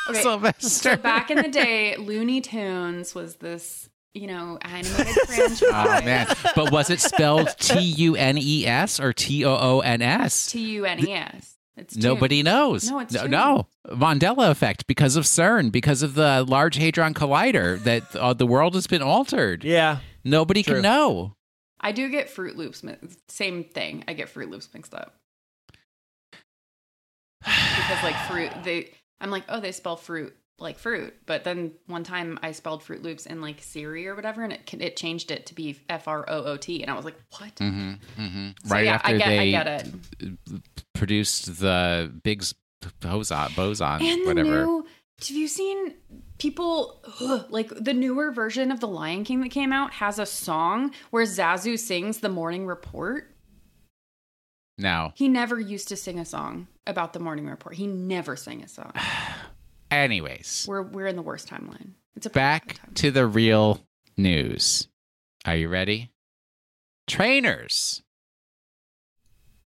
Okay, 0.10 0.22
Sylvester. 0.22 0.68
So 0.68 0.96
back 0.98 1.32
in 1.32 1.38
the 1.38 1.48
day, 1.48 1.96
Looney 1.96 2.42
Tunes 2.42 3.16
was 3.16 3.38
this 3.38 3.90
you 4.14 4.28
know 4.28 4.58
animated 4.62 5.08
franchise. 5.28 5.64
Oh 5.64 6.02
man! 6.04 6.28
But 6.56 6.72
was 6.72 6.90
it 6.90 7.00
spelled 7.00 7.48
T 7.58 7.80
U 7.80 8.16
N 8.18 8.38
E 8.38 8.66
S 8.68 9.00
or 9.00 9.14
T 9.14 9.46
O 9.46 9.56
O 9.56 9.80
N 9.80 10.02
S? 10.02 10.52
T 10.52 10.60
U 10.74 10.86
N 10.86 11.00
E 11.08 11.14
S. 11.14 11.58
It's 11.78 11.96
June. 11.96 12.04
Nobody 12.14 12.44
knows. 12.44 12.92
No, 12.92 13.00
it's 13.00 13.14
no, 13.14 13.26
no. 13.28 13.68
Mandela 13.88 14.52
effect 14.52 14.86
because 14.88 15.16
of 15.16 15.24
CERN, 15.24 15.72
because 15.72 16.04
of 16.04 16.14
the 16.16 16.46
Large 16.48 16.76
Hadron 16.76 17.14
Collider, 17.14 17.82
that 17.84 18.16
uh, 18.16 18.34
the 18.34 18.46
world 18.46 18.76
has 18.76 18.86
been 18.88 19.02
altered. 19.02 19.64
Yeah. 19.64 20.00
Nobody 20.24 20.62
True. 20.64 20.76
can 20.76 20.84
know. 20.84 21.36
I 21.84 21.92
do 21.92 22.10
get 22.10 22.30
Fruit 22.30 22.56
Loops. 22.58 22.84
Same 23.28 23.64
thing. 23.66 24.04
I 24.08 24.14
get 24.14 24.30
Fruit 24.30 24.50
Loops 24.50 24.70
mixed 24.74 24.94
up 24.96 25.16
because 27.44 28.04
like 28.04 28.16
fruit. 28.28 28.52
They. 28.64 28.92
I'm 29.22 29.30
like, 29.30 29.44
oh, 29.48 29.60
they 29.62 29.72
spell 29.72 29.96
fruit 29.96 30.36
like 30.60 30.78
fruit, 30.78 31.14
but 31.26 31.44
then 31.44 31.72
one 31.88 32.04
time 32.04 32.38
I 32.44 32.52
spelled 32.52 32.84
Fruit 32.84 33.02
Loops 33.02 33.26
in 33.26 33.42
like 33.42 33.62
Siri 33.62 34.08
or 34.08 34.16
whatever, 34.16 34.44
and 34.44 34.52
it 34.54 34.74
it 34.74 34.98
changed 34.98 35.32
it 35.32 35.46
to 35.48 35.56
be 35.56 35.80
F 35.90 36.08
R 36.08 36.26
O 36.28 36.44
O 36.44 36.58
T, 36.58 36.82
and 36.82 36.92
I 36.92 36.96
was 36.96 37.06
like, 37.06 37.16
what? 37.38 37.56
Mm-hmm, 37.56 38.22
mm-hmm. 38.22 38.50
So, 38.66 38.74
right 38.74 38.86
yeah, 38.86 38.96
after 38.96 39.08
I 39.16 39.18
get, 39.18 39.28
they 39.28 39.40
I 39.40 39.52
get 39.64 39.68
it. 39.68 39.94
produced 40.94 41.60
the 41.60 42.12
Big 42.24 42.44
boson, 43.00 43.52
boson 43.56 44.02
And 44.02 44.22
the 44.22 44.26
whatever. 44.26 44.66
new. 44.66 44.86
Have 45.20 45.30
you 45.38 45.48
seen 45.48 45.94
people 46.44 47.00
ugh, 47.22 47.46
like 47.50 47.70
the 47.70 47.94
newer 47.94 48.32
version 48.32 48.72
of 48.72 48.80
The 48.82 48.88
Lion 48.88 49.24
King 49.24 49.40
that 49.42 49.50
came 49.50 49.72
out 49.72 49.94
has 49.94 50.20
a 50.20 50.26
song 50.26 50.92
where 51.10 51.26
Zazu 51.26 51.80
sings 51.80 52.20
the 52.20 52.30
morning 52.30 52.66
report? 52.68 53.30
now, 54.78 55.14
He 55.16 55.28
never 55.30 55.60
used 55.60 55.88
to 55.90 55.96
sing 55.96 56.20
a 56.20 56.26
song 56.26 56.68
about 56.86 57.14
the 57.14 57.20
morning 57.20 57.46
report. 57.48 57.76
He 57.76 57.88
never 57.88 58.36
sang 58.36 58.62
a 58.64 58.68
song. 58.68 58.92
anyways, 59.92 60.66
We're 60.68 60.82
we're 60.82 61.08
in 61.08 61.16
the 61.16 61.22
worst 61.22 61.48
timeline. 61.48 61.92
It's 62.16 62.26
a 62.26 62.30
back 62.30 62.64
perfect 62.68 62.82
time. 62.86 62.94
to 62.96 63.12
the 63.12 63.26
real 63.26 63.82
news. 64.18 64.88
Are 65.46 65.56
you 65.56 65.70
ready? 65.70 66.12
Trainers. 67.08 68.02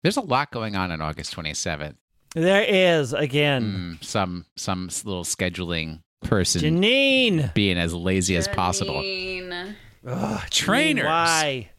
There's 0.01 0.17
a 0.17 0.21
lot 0.21 0.51
going 0.51 0.75
on 0.75 0.91
on 0.91 1.01
August 1.01 1.35
27th. 1.35 1.95
There 2.35 2.63
is 2.63 3.13
again. 3.13 3.97
Mm, 3.99 4.03
some 4.03 4.45
some 4.57 4.89
little 5.05 5.23
scheduling 5.23 6.01
person 6.23 6.61
Janine. 6.61 7.53
being 7.53 7.77
as 7.77 7.93
lazy 7.93 8.35
as 8.35 8.47
possible. 8.47 8.95
Janine. 8.95 9.75
Ugh, 10.05 10.41
Trainers. 10.49 11.05
Why? 11.05 11.69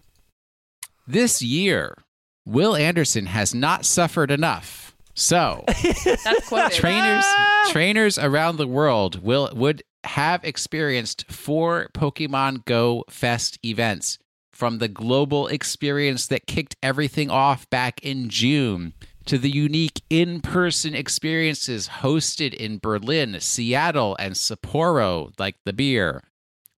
This 1.06 1.42
year, 1.42 1.98
Will 2.46 2.76
Anderson 2.76 3.26
has 3.26 3.54
not 3.54 3.84
suffered 3.84 4.30
enough. 4.30 4.94
So, 5.14 5.64
That's 5.66 6.76
trainers 6.76 7.24
ah. 7.24 7.68
trainers 7.70 8.18
around 8.18 8.56
the 8.56 8.66
world 8.66 9.22
will 9.22 9.48
would 9.54 9.82
have 10.02 10.44
experienced 10.44 11.30
four 11.30 11.88
Pokemon 11.94 12.64
Go 12.64 13.04
Fest 13.08 13.58
events 13.64 14.18
from 14.52 14.78
the 14.78 14.88
global 14.88 15.46
experience 15.46 16.26
that 16.28 16.46
kicked 16.46 16.76
everything 16.82 17.30
off 17.30 17.68
back 17.70 18.00
in 18.02 18.28
June 18.28 18.92
to 19.26 19.38
the 19.38 19.50
unique 19.50 20.02
in-person 20.10 20.94
experiences 20.94 21.88
hosted 22.00 22.54
in 22.54 22.78
Berlin, 22.78 23.36
Seattle, 23.40 24.16
and 24.18 24.34
Sapporo 24.34 25.32
like 25.38 25.56
the 25.64 25.72
beer. 25.72 26.22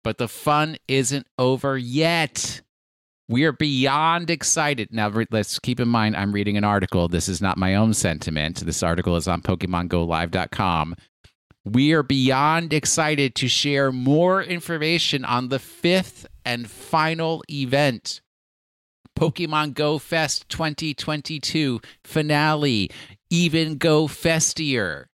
But 0.05 0.19
the 0.19 0.29
fun 0.29 0.77
isn't 0.87 1.27
over 1.39 1.77
yet. 1.77 2.63
We 3.29 3.45
are 3.45 3.53
beyond 3.53 4.31
excited. 4.31 4.89
Now, 4.93 5.13
let's 5.31 5.59
keep 5.59 5.81
in 5.81 5.89
mind, 5.89 6.17
I'm 6.17 6.31
reading 6.31 6.57
an 6.57 6.63
article. 6.63 7.09
This 7.09 7.29
is 7.29 7.43
not 7.43 7.59
my 7.59 7.75
own 7.75 7.93
sentiment. 7.93 8.61
This 8.65 8.85
article 8.85 9.17
is 9.17 9.27
on 9.27 9.43
PokemonGoLive.com. 9.43 10.95
We 11.65 11.93
are 11.93 12.05
beyond 12.05 12.73
excited 12.73 13.35
to 13.35 13.49
share 13.49 13.91
more 13.91 14.41
information 14.41 15.25
on 15.25 15.49
the 15.49 15.59
fifth 15.59 16.29
and 16.45 16.71
final 16.71 17.43
event 17.51 18.21
Pokemon 19.17 19.75
Go 19.75 19.99
Fest 19.99 20.49
2022 20.49 21.81
finale, 22.05 22.91
Even 23.31 23.79
Go 23.79 24.07
Festier. 24.07 25.07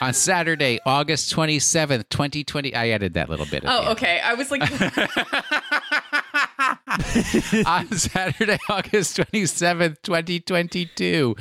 On 0.00 0.12
Saturday, 0.12 0.78
August 0.86 1.34
27th, 1.34 2.08
2020. 2.08 2.74
I 2.74 2.90
added 2.90 3.14
that 3.14 3.28
little 3.28 3.46
bit. 3.46 3.64
Oh, 3.66 3.90
okay. 3.92 4.20
I 4.22 4.34
was 4.34 4.50
like, 4.50 4.62
on 7.66 7.90
Saturday, 7.92 8.58
August 8.68 9.16
27th, 9.16 10.02
2022. 10.02 11.36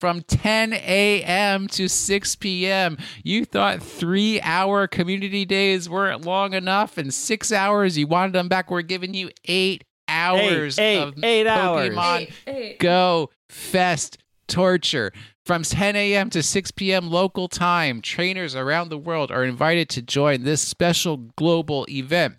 From 0.00 0.22
10 0.22 0.74
a.m. 0.74 1.66
to 1.68 1.88
6 1.88 2.36
p.m. 2.36 2.98
You 3.22 3.46
thought 3.46 3.82
three 3.82 4.38
hour 4.42 4.86
community 4.86 5.46
days 5.46 5.88
weren't 5.88 6.26
long 6.26 6.52
enough, 6.52 6.98
and 6.98 7.14
six 7.14 7.50
hours, 7.50 7.96
you 7.96 8.06
wanted 8.06 8.34
them 8.34 8.48
back. 8.48 8.70
We're 8.70 8.82
giving 8.82 9.14
you 9.14 9.30
eight 9.46 9.84
hours 10.08 10.78
eight, 10.78 11.00
of 11.00 11.24
eight 11.24 11.46
hours. 11.46 11.94
Pokemon 11.94 12.18
hey, 12.18 12.32
hey. 12.46 12.76
Go 12.78 13.30
Fest 13.48 14.18
torture. 14.48 15.12
From 15.46 15.62
10 15.62 15.94
a.m. 15.94 16.30
to 16.30 16.42
6 16.42 16.70
p.m. 16.70 17.10
local 17.10 17.48
time, 17.48 18.00
trainers 18.00 18.56
around 18.56 18.88
the 18.88 18.96
world 18.96 19.30
are 19.30 19.44
invited 19.44 19.90
to 19.90 20.00
join 20.00 20.44
this 20.44 20.62
special 20.62 21.18
global 21.36 21.84
event. 21.90 22.36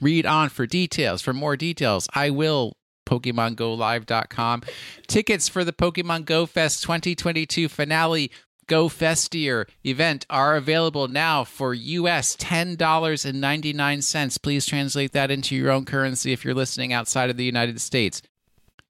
Read 0.00 0.26
on 0.26 0.48
for 0.48 0.66
details. 0.66 1.22
For 1.22 1.32
more 1.32 1.56
details, 1.56 2.08
I 2.12 2.30
will 2.30 2.76
PokemonGoLive.com. 3.06 4.62
Tickets 5.06 5.48
for 5.48 5.62
the 5.62 5.72
Pokemon 5.72 6.24
Go 6.24 6.46
Fest 6.46 6.82
2022 6.82 7.68
finale 7.68 8.32
Go 8.66 8.88
Festier 8.88 9.66
event 9.84 10.26
are 10.30 10.56
available 10.56 11.08
now 11.08 11.44
for 11.44 11.74
US 11.74 12.36
$10.99. 12.36 14.42
Please 14.42 14.66
translate 14.66 15.12
that 15.12 15.30
into 15.30 15.54
your 15.54 15.70
own 15.70 15.84
currency 15.84 16.32
if 16.32 16.44
you're 16.44 16.54
listening 16.54 16.92
outside 16.92 17.30
of 17.30 17.36
the 17.36 17.44
United 17.44 17.80
States. 17.80 18.22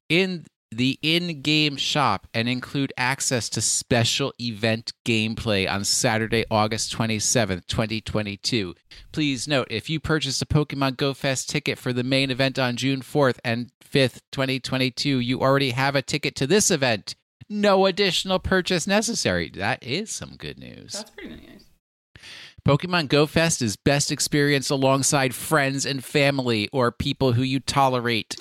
In 0.09 0.45
the 0.71 0.99
in 1.01 1.41
game 1.41 1.77
shop 1.77 2.27
and 2.33 2.49
include 2.49 2.91
access 2.97 3.49
to 3.49 3.61
special 3.61 4.33
event 4.41 4.91
gameplay 5.05 5.69
on 5.69 5.85
Saturday, 5.85 6.43
August 6.51 6.95
27th, 6.95 7.65
2022. 7.67 8.75
Please 9.11 9.47
note 9.47 9.67
if 9.69 9.89
you 9.89 9.99
purchase 9.99 10.41
a 10.41 10.45
Pokemon 10.45 10.97
Go 10.97 11.13
Fest 11.13 11.49
ticket 11.49 11.77
for 11.77 11.93
the 11.93 12.03
main 12.03 12.29
event 12.29 12.59
on 12.59 12.75
June 12.75 13.01
4th 13.01 13.37
and 13.43 13.71
5th, 13.79 14.21
2022, 14.31 15.19
you 15.19 15.39
already 15.39 15.71
have 15.71 15.95
a 15.95 16.01
ticket 16.01 16.35
to 16.35 16.47
this 16.47 16.69
event. 16.69 17.15
No 17.49 17.85
additional 17.85 18.39
purchase 18.39 18.87
necessary. 18.87 19.49
That 19.49 19.83
is 19.83 20.09
some 20.11 20.35
good 20.35 20.57
news. 20.57 20.93
That's 20.93 21.11
pretty 21.11 21.35
nice. 21.35 21.65
Pokemon 22.67 23.09
Go 23.09 23.27
Fest 23.27 23.61
is 23.61 23.75
best 23.75 24.11
experienced 24.11 24.71
alongside 24.71 25.35
friends 25.35 25.85
and 25.85 26.03
family 26.03 26.67
or 26.73 26.91
people 26.91 27.33
who 27.33 27.43
you 27.43 27.59
tolerate. 27.59 28.35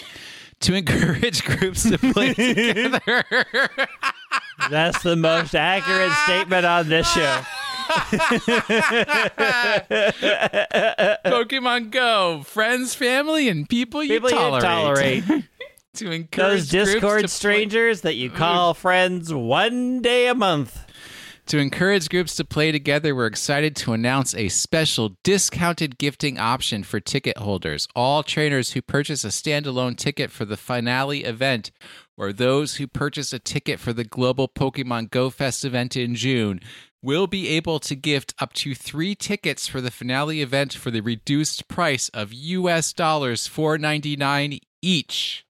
To 0.60 0.74
encourage 0.76 1.44
groups 1.44 1.82
to 1.82 1.98
play 1.98 2.32
together. 2.34 3.24
That's 4.70 5.02
the 5.02 5.16
most 5.16 5.54
accurate 5.54 6.12
statement 6.24 6.64
on 6.64 6.88
this 6.88 7.10
show. 7.12 7.40
Pokemon 11.26 11.90
Go, 11.90 12.42
friends, 12.46 12.94
family, 12.94 13.48
and 13.48 13.68
people 13.68 14.02
you 14.02 14.20
People 14.20 14.30
you 14.30 14.36
tolerate. 14.60 15.24
To 15.94 16.10
encourage 16.10 16.60
Those 16.60 16.68
Discord 16.68 17.20
play- 17.22 17.28
strangers 17.28 18.00
that 18.02 18.14
you 18.16 18.30
call 18.30 18.74
friends 18.74 19.32
one 19.32 20.02
day 20.02 20.26
a 20.28 20.34
month. 20.34 20.84
To 21.48 21.58
encourage 21.58 22.08
groups 22.08 22.36
to 22.36 22.44
play 22.44 22.72
together, 22.72 23.14
we're 23.14 23.26
excited 23.26 23.76
to 23.76 23.92
announce 23.92 24.34
a 24.34 24.48
special 24.48 25.18
discounted 25.22 25.98
gifting 25.98 26.38
option 26.38 26.82
for 26.84 27.00
ticket 27.00 27.36
holders. 27.36 27.86
All 27.94 28.22
trainers 28.22 28.72
who 28.72 28.80
purchase 28.80 29.24
a 29.24 29.28
standalone 29.28 29.94
ticket 29.94 30.30
for 30.30 30.46
the 30.46 30.56
finale 30.56 31.22
event 31.22 31.70
or 32.16 32.32
those 32.32 32.76
who 32.76 32.86
purchase 32.86 33.34
a 33.34 33.38
ticket 33.38 33.78
for 33.78 33.92
the 33.92 34.04
global 34.04 34.48
Pokemon 34.48 35.10
Go 35.10 35.28
Fest 35.28 35.66
event 35.66 35.96
in 35.98 36.14
June 36.14 36.60
will 37.02 37.26
be 37.26 37.48
able 37.48 37.78
to 37.80 37.94
gift 37.94 38.32
up 38.38 38.54
to 38.54 38.74
3 38.74 39.14
tickets 39.14 39.66
for 39.68 39.82
the 39.82 39.90
finale 39.90 40.40
event 40.40 40.72
for 40.72 40.90
the 40.90 41.02
reduced 41.02 41.68
price 41.68 42.08
of 42.14 42.32
US 42.32 42.94
dollars 42.94 43.46
4.99 43.46 44.60
each. 44.80 45.43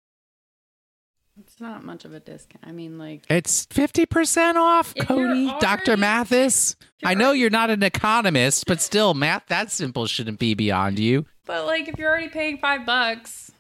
It's 1.65 1.73
not 1.73 1.85
much 1.85 2.05
of 2.05 2.13
a 2.13 2.21
discount. 2.21 2.63
I 2.67 2.73
mean, 2.73 2.99
like, 2.99 3.23
It's 3.31 3.65
50% 3.67 4.57
off, 4.57 4.93
If 4.97 5.07
Codey. 5.07 5.51
you're 5.51 5.61
Dr. 5.61 5.97
Mathis. 5.97 6.77
I 7.03 7.15
know 7.15 7.33
you're 7.33 7.49
not 7.51 7.71
an 7.71 7.83
economist, 7.83 8.67
but 8.67 8.81
still, 8.83 9.15
math 9.15 9.47
that 9.47 9.71
simple 9.71 10.07
shouldn't 10.07 10.39
be 10.39 10.53
beyond 10.55 10.99
you. 10.99 11.25
but 11.47 11.65
like, 11.67 11.89
if 11.89 11.99
you're 11.99 12.11
already 12.11 12.29
paying 12.29 12.59
five 12.59 12.85
bucks, 12.85 13.51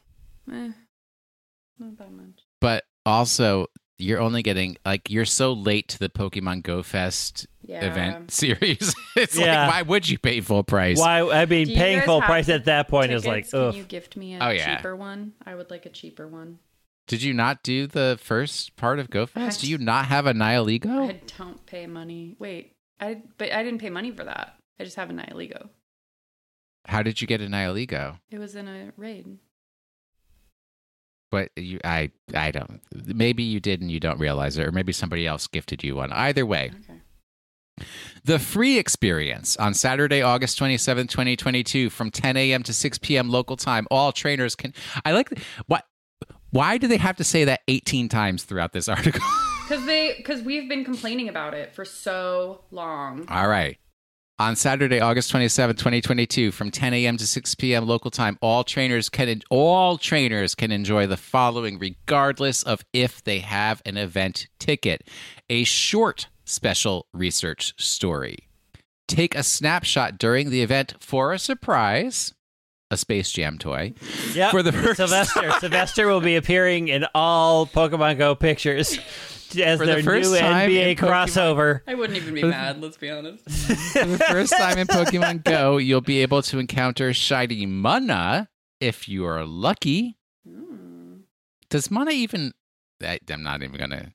eh, 0.52 0.70
not 1.78 1.96
that 1.98 2.12
much. 2.12 2.40
But 2.60 2.84
also, 3.06 3.66
you're 3.98 4.20
only 4.20 4.42
getting, 4.42 4.76
like, 4.84 5.08
you're 5.10 5.24
so 5.24 5.52
late 5.54 5.88
to 5.88 5.98
the 5.98 6.08
Pokemon 6.10 6.62
Go 6.62 6.82
Fest 6.82 7.46
Yeah. 7.62 7.84
event 7.86 8.30
series. 8.30 8.94
it's 9.16 9.38
Yeah. 9.38 9.66
like, 9.66 9.70
why 9.74 9.82
would 9.82 10.08
you 10.08 10.18
pay 10.18 10.40
full 10.42 10.62
price? 10.62 10.98
Why? 10.98 11.22
I 11.22 11.46
mean, 11.46 11.68
paying 11.68 12.02
full 12.02 12.20
price 12.20 12.48
at 12.50 12.66
that 12.66 12.88
point 12.88 13.12
is 13.12 13.24
like, 13.26 13.44
Tickets? 13.44 13.52
Can 13.52 13.74
you 13.74 13.84
gift 13.84 14.16
me 14.16 14.34
a 14.34 14.40
Oh, 14.40 14.50
yeah. 14.50 14.76
cheaper 14.76 14.94
one? 14.94 15.32
I 15.46 15.54
would 15.54 15.70
like 15.70 15.86
a 15.86 15.90
cheaper 15.90 16.26
one. 16.28 16.58
Did 17.06 17.22
you 17.22 17.34
not 17.34 17.62
do 17.62 17.86
the 17.86 18.18
first 18.20 18.76
part 18.76 18.98
of 18.98 19.10
Go 19.10 19.26
Fest? 19.26 19.60
Do 19.60 19.68
you 19.70 19.76
not 19.78 20.06
have 20.06 20.26
a 20.26 20.30
I 20.30 20.54
I 20.56 21.20
don't 21.38 21.66
pay 21.66 21.86
money. 21.86 22.34
Wait, 22.38 22.72
I 23.00 23.20
but 23.38 23.52
I 23.52 23.62
didn't 23.62 23.80
pay 23.80 23.90
money 23.90 24.10
for 24.10 24.24
that. 24.24 24.56
I 24.80 24.84
just 24.84 24.96
have 24.96 25.10
a 25.10 25.12
Nihilego. 25.12 25.68
How 26.86 27.02
did 27.02 27.20
you 27.20 27.26
get 27.26 27.40
a 27.40 27.46
Nihilego? 27.46 28.18
It 28.30 28.38
was 28.38 28.54
in 28.56 28.68
a 28.68 28.92
raid. 28.96 29.38
but 31.30 31.50
you, 31.56 31.78
I, 31.84 32.10
I 32.34 32.50
don't. 32.50 32.80
Maybe 33.06 33.42
you 33.42 33.60
did 33.60 33.80
and 33.80 33.90
you 33.90 34.00
don't 34.00 34.18
realize 34.20 34.56
it, 34.56 34.66
or 34.66 34.72
maybe 34.72 34.92
somebody 34.92 35.26
else 35.26 35.46
gifted 35.46 35.82
you 35.82 35.96
one. 35.96 36.12
Either 36.12 36.46
way, 36.46 36.70
Okay. 36.84 37.86
the 38.24 38.38
free 38.38 38.78
experience 38.78 39.56
on 39.56 39.74
Saturday, 39.74 40.22
August 40.22 40.58
27th, 40.60 41.08
2022, 41.08 41.90
from 41.90 42.10
10 42.10 42.36
a.m. 42.36 42.62
to 42.62 42.72
6 42.72 42.98
p.m. 42.98 43.28
local 43.30 43.56
time. 43.56 43.86
All 43.90 44.12
trainers 44.12 44.54
can. 44.54 44.72
I 45.04 45.12
like 45.12 45.28
what. 45.66 45.84
Why 46.54 46.78
do 46.78 46.86
they 46.86 46.98
have 46.98 47.16
to 47.16 47.24
say 47.24 47.42
that 47.46 47.62
18 47.66 48.08
times 48.08 48.44
throughout 48.44 48.72
this 48.72 48.88
article? 48.88 49.20
Because 49.66 49.86
they, 49.86 50.12
because 50.18 50.42
we've 50.42 50.68
been 50.68 50.84
complaining 50.84 51.30
about 51.30 51.54
it 51.54 51.74
for 51.74 51.86
so 51.86 52.64
long. 52.70 53.26
All 53.30 53.48
right. 53.48 53.78
On 54.38 54.56
Saturday, 54.56 55.00
August 55.00 55.30
27, 55.30 55.76
2022, 55.76 56.52
from 56.52 56.70
10 56.70 56.92
a.m. 56.92 57.16
to 57.16 57.26
6 57.26 57.54
p.m. 57.54 57.86
local 57.86 58.10
time, 58.10 58.36
all 58.42 58.62
trainers 58.62 59.08
can 59.08 59.40
all 59.48 59.96
trainers 59.96 60.54
can 60.54 60.70
enjoy 60.70 61.06
the 61.06 61.16
following 61.16 61.78
regardless 61.78 62.62
of 62.62 62.84
if 62.92 63.24
they 63.24 63.38
have 63.38 63.80
an 63.86 63.96
event 63.96 64.48
ticket. 64.58 65.08
A 65.48 65.64
short 65.64 66.28
special 66.44 67.06
research 67.14 67.72
story. 67.82 68.50
Take 69.08 69.34
a 69.34 69.42
snapshot 69.42 70.18
during 70.18 70.50
the 70.50 70.60
event 70.60 70.92
for 71.00 71.32
a 71.32 71.38
surprise, 71.38 72.34
a 72.90 72.96
Space 72.96 73.30
Jam 73.32 73.58
toy. 73.58 73.94
Yeah, 74.34 74.50
For 74.50 74.62
the 74.62 74.72
first 74.72 74.96
Sylvester. 74.96 75.50
Sylvester 75.60 76.06
will 76.06 76.20
be 76.20 76.36
appearing 76.36 76.88
in 76.88 77.06
all 77.14 77.66
Pokemon 77.66 78.18
Go 78.18 78.34
pictures 78.34 78.98
as 79.56 79.78
For 79.78 79.86
the 79.86 79.94
their 79.94 80.02
first 80.02 80.32
new 80.32 80.38
time 80.38 80.70
NBA 80.70 80.90
in 80.90 80.96
Pokemon- 80.96 81.08
crossover. 81.08 81.80
I 81.86 81.94
wouldn't 81.94 82.16
even 82.16 82.34
be 82.34 82.42
mad. 82.44 82.80
Let's 82.82 82.96
be 82.96 83.10
honest. 83.10 83.44
For 83.44 84.04
the 84.04 84.18
first 84.18 84.52
time 84.56 84.78
in 84.78 84.86
Pokemon 84.86 85.44
Go, 85.44 85.76
you'll 85.78 86.00
be 86.00 86.22
able 86.22 86.42
to 86.42 86.58
encounter 86.58 87.12
Shiny 87.14 87.66
Mana 87.66 88.48
if 88.80 89.08
you 89.08 89.24
are 89.26 89.44
lucky. 89.44 90.18
Hmm. 90.46 91.18
Does 91.70 91.90
Mana 91.90 92.10
even? 92.12 92.52
I, 93.02 93.18
I'm 93.30 93.42
not 93.42 93.62
even 93.62 93.78
gonna. 93.78 94.12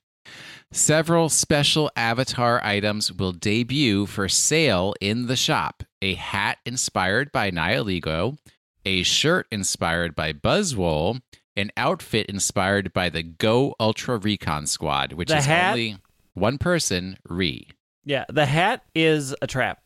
Several 0.72 1.28
special 1.28 1.90
avatar 1.96 2.64
items 2.64 3.12
will 3.12 3.32
debut 3.32 4.06
for 4.06 4.28
sale 4.28 4.94
in 5.00 5.26
the 5.26 5.34
shop. 5.36 5.82
A 6.00 6.14
hat 6.14 6.58
inspired 6.64 7.32
by 7.32 7.50
Nihilego, 7.50 8.38
a 8.84 9.02
shirt 9.02 9.46
inspired 9.50 10.14
by 10.14 10.32
Buzzwole, 10.32 11.20
an 11.56 11.70
outfit 11.76 12.26
inspired 12.26 12.92
by 12.92 13.08
the 13.10 13.22
Go 13.22 13.74
Ultra 13.80 14.18
Recon 14.18 14.66
Squad, 14.66 15.12
which 15.12 15.28
The 15.28 15.38
is 15.38 15.46
hat- 15.46 15.72
only 15.72 15.96
one 16.34 16.58
person, 16.58 17.18
Rhi. 17.28 17.68
Yeah, 18.04 18.24
the 18.28 18.46
hat 18.46 18.82
is 18.94 19.34
a 19.42 19.46
trap. 19.46 19.82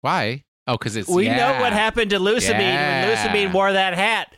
Why? 0.00 0.44
Oh, 0.66 0.76
because 0.76 0.96
it's 0.96 1.08
We 1.08 1.26
yeah. 1.26 1.36
know 1.36 1.60
what 1.60 1.72
happened 1.72 2.10
to 2.10 2.18
Lusamine 2.18 2.58
Yeah. 2.60 3.06
when 3.06 3.16
Lusamine 3.16 3.52
wore 3.52 3.72
that 3.72 3.94
hat. 3.94 4.34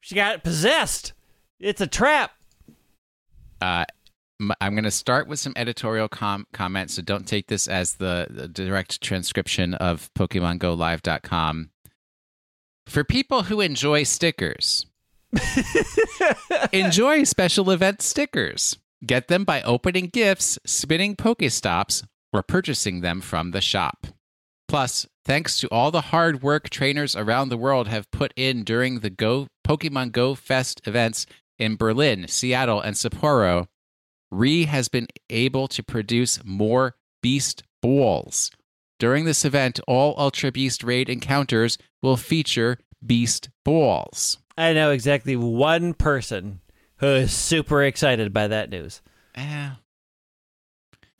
She 0.00 0.14
got 0.14 0.42
possessed. 0.42 1.12
It's 1.60 1.80
a 1.80 1.86
trap. 1.86 2.32
Uh, 3.60 3.84
I'm 4.60 4.72
going 4.74 4.84
to 4.84 4.90
start 4.90 5.28
with 5.28 5.38
some 5.38 5.52
editorial 5.56 6.08
com- 6.08 6.46
comments, 6.52 6.94
so 6.94 7.02
don't 7.02 7.26
take 7.28 7.46
this 7.46 7.68
as 7.68 7.94
the, 7.94 8.26
the 8.28 8.48
direct 8.48 9.00
transcription 9.00 9.74
of 9.74 10.10
PokemonGoLive.com. 10.14 11.70
For 12.92 13.04
people 13.04 13.44
who 13.44 13.62
enjoy 13.62 14.02
stickers, 14.02 14.84
enjoy 16.72 17.24
special 17.24 17.70
event 17.70 18.02
stickers. 18.02 18.76
Get 19.06 19.28
them 19.28 19.44
by 19.44 19.62
opening 19.62 20.08
gifts, 20.08 20.58
spinning 20.66 21.16
Pokestops, 21.16 22.04
or 22.34 22.42
purchasing 22.42 23.00
them 23.00 23.22
from 23.22 23.52
the 23.52 23.62
shop. 23.62 24.08
Plus, 24.68 25.06
thanks 25.24 25.58
to 25.60 25.68
all 25.68 25.90
the 25.90 26.12
hard 26.12 26.42
work 26.42 26.68
trainers 26.68 27.16
around 27.16 27.48
the 27.48 27.56
world 27.56 27.88
have 27.88 28.10
put 28.10 28.34
in 28.36 28.62
during 28.62 29.00
the 29.00 29.08
Go 29.08 29.46
Pokemon 29.66 30.12
Go 30.12 30.34
Fest 30.34 30.82
events 30.86 31.24
in 31.58 31.76
Berlin, 31.76 32.28
Seattle, 32.28 32.82
and 32.82 32.94
Sapporo, 32.94 33.68
Rhi 34.30 34.66
has 34.66 34.90
been 34.90 35.06
able 35.30 35.66
to 35.68 35.82
produce 35.82 36.44
more 36.44 36.96
Beast 37.22 37.62
Balls. 37.80 38.50
During 39.02 39.24
this 39.24 39.44
event, 39.44 39.80
all 39.88 40.14
Ultra 40.16 40.52
Beast 40.52 40.84
Raid 40.84 41.08
encounters 41.08 41.76
will 42.02 42.16
feature 42.16 42.78
Beast 43.04 43.50
Balls. 43.64 44.38
I 44.56 44.74
know 44.74 44.92
exactly 44.92 45.34
one 45.34 45.92
person 45.92 46.60
who 46.98 47.08
is 47.08 47.32
super 47.32 47.82
excited 47.82 48.32
by 48.32 48.46
that 48.46 48.70
news. 48.70 49.02
Eh. 49.34 49.70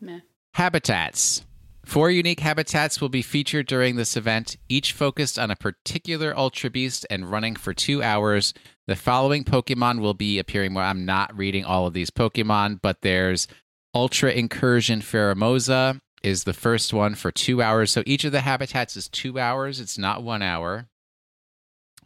Meh. 0.00 0.20
Habitats. 0.54 1.44
Four 1.84 2.08
unique 2.12 2.38
habitats 2.38 3.00
will 3.00 3.08
be 3.08 3.20
featured 3.20 3.66
during 3.66 3.96
this 3.96 4.16
event, 4.16 4.56
each 4.68 4.92
focused 4.92 5.36
on 5.36 5.50
a 5.50 5.56
particular 5.56 6.38
Ultra 6.38 6.70
Beast 6.70 7.04
and 7.10 7.32
running 7.32 7.56
for 7.56 7.74
two 7.74 8.00
hours. 8.00 8.54
The 8.86 8.94
following 8.94 9.42
Pokemon 9.42 9.98
will 9.98 10.14
be 10.14 10.38
appearing. 10.38 10.74
Well, 10.74 10.84
I'm 10.84 11.04
not 11.04 11.36
reading 11.36 11.64
all 11.64 11.88
of 11.88 11.94
these 11.94 12.10
Pokemon, 12.10 12.78
but 12.80 13.00
there's 13.00 13.48
Ultra 13.92 14.30
Incursion 14.30 15.00
Pheromosa 15.00 16.00
is 16.24 16.44
the 16.44 16.52
first 16.52 16.92
one 16.92 17.14
for 17.14 17.30
two 17.30 17.62
hours. 17.62 17.90
So 17.92 18.02
each 18.06 18.24
of 18.24 18.32
the 18.32 18.40
habitats 18.40 18.96
is 18.96 19.08
two 19.08 19.38
hours. 19.38 19.80
It's 19.80 19.98
not 19.98 20.22
one 20.22 20.42
hour. 20.42 20.86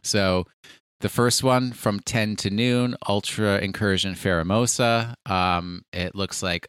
So 0.03 0.45
the 1.01 1.09
first 1.09 1.43
one 1.43 1.71
from 1.73 1.99
10 1.99 2.35
to 2.37 2.49
noon, 2.49 2.95
Ultra 3.07 3.59
Incursion 3.59 4.15
Pheromosa. 4.15 5.15
Um, 5.25 5.83
it 5.93 6.15
looks 6.15 6.41
like, 6.41 6.67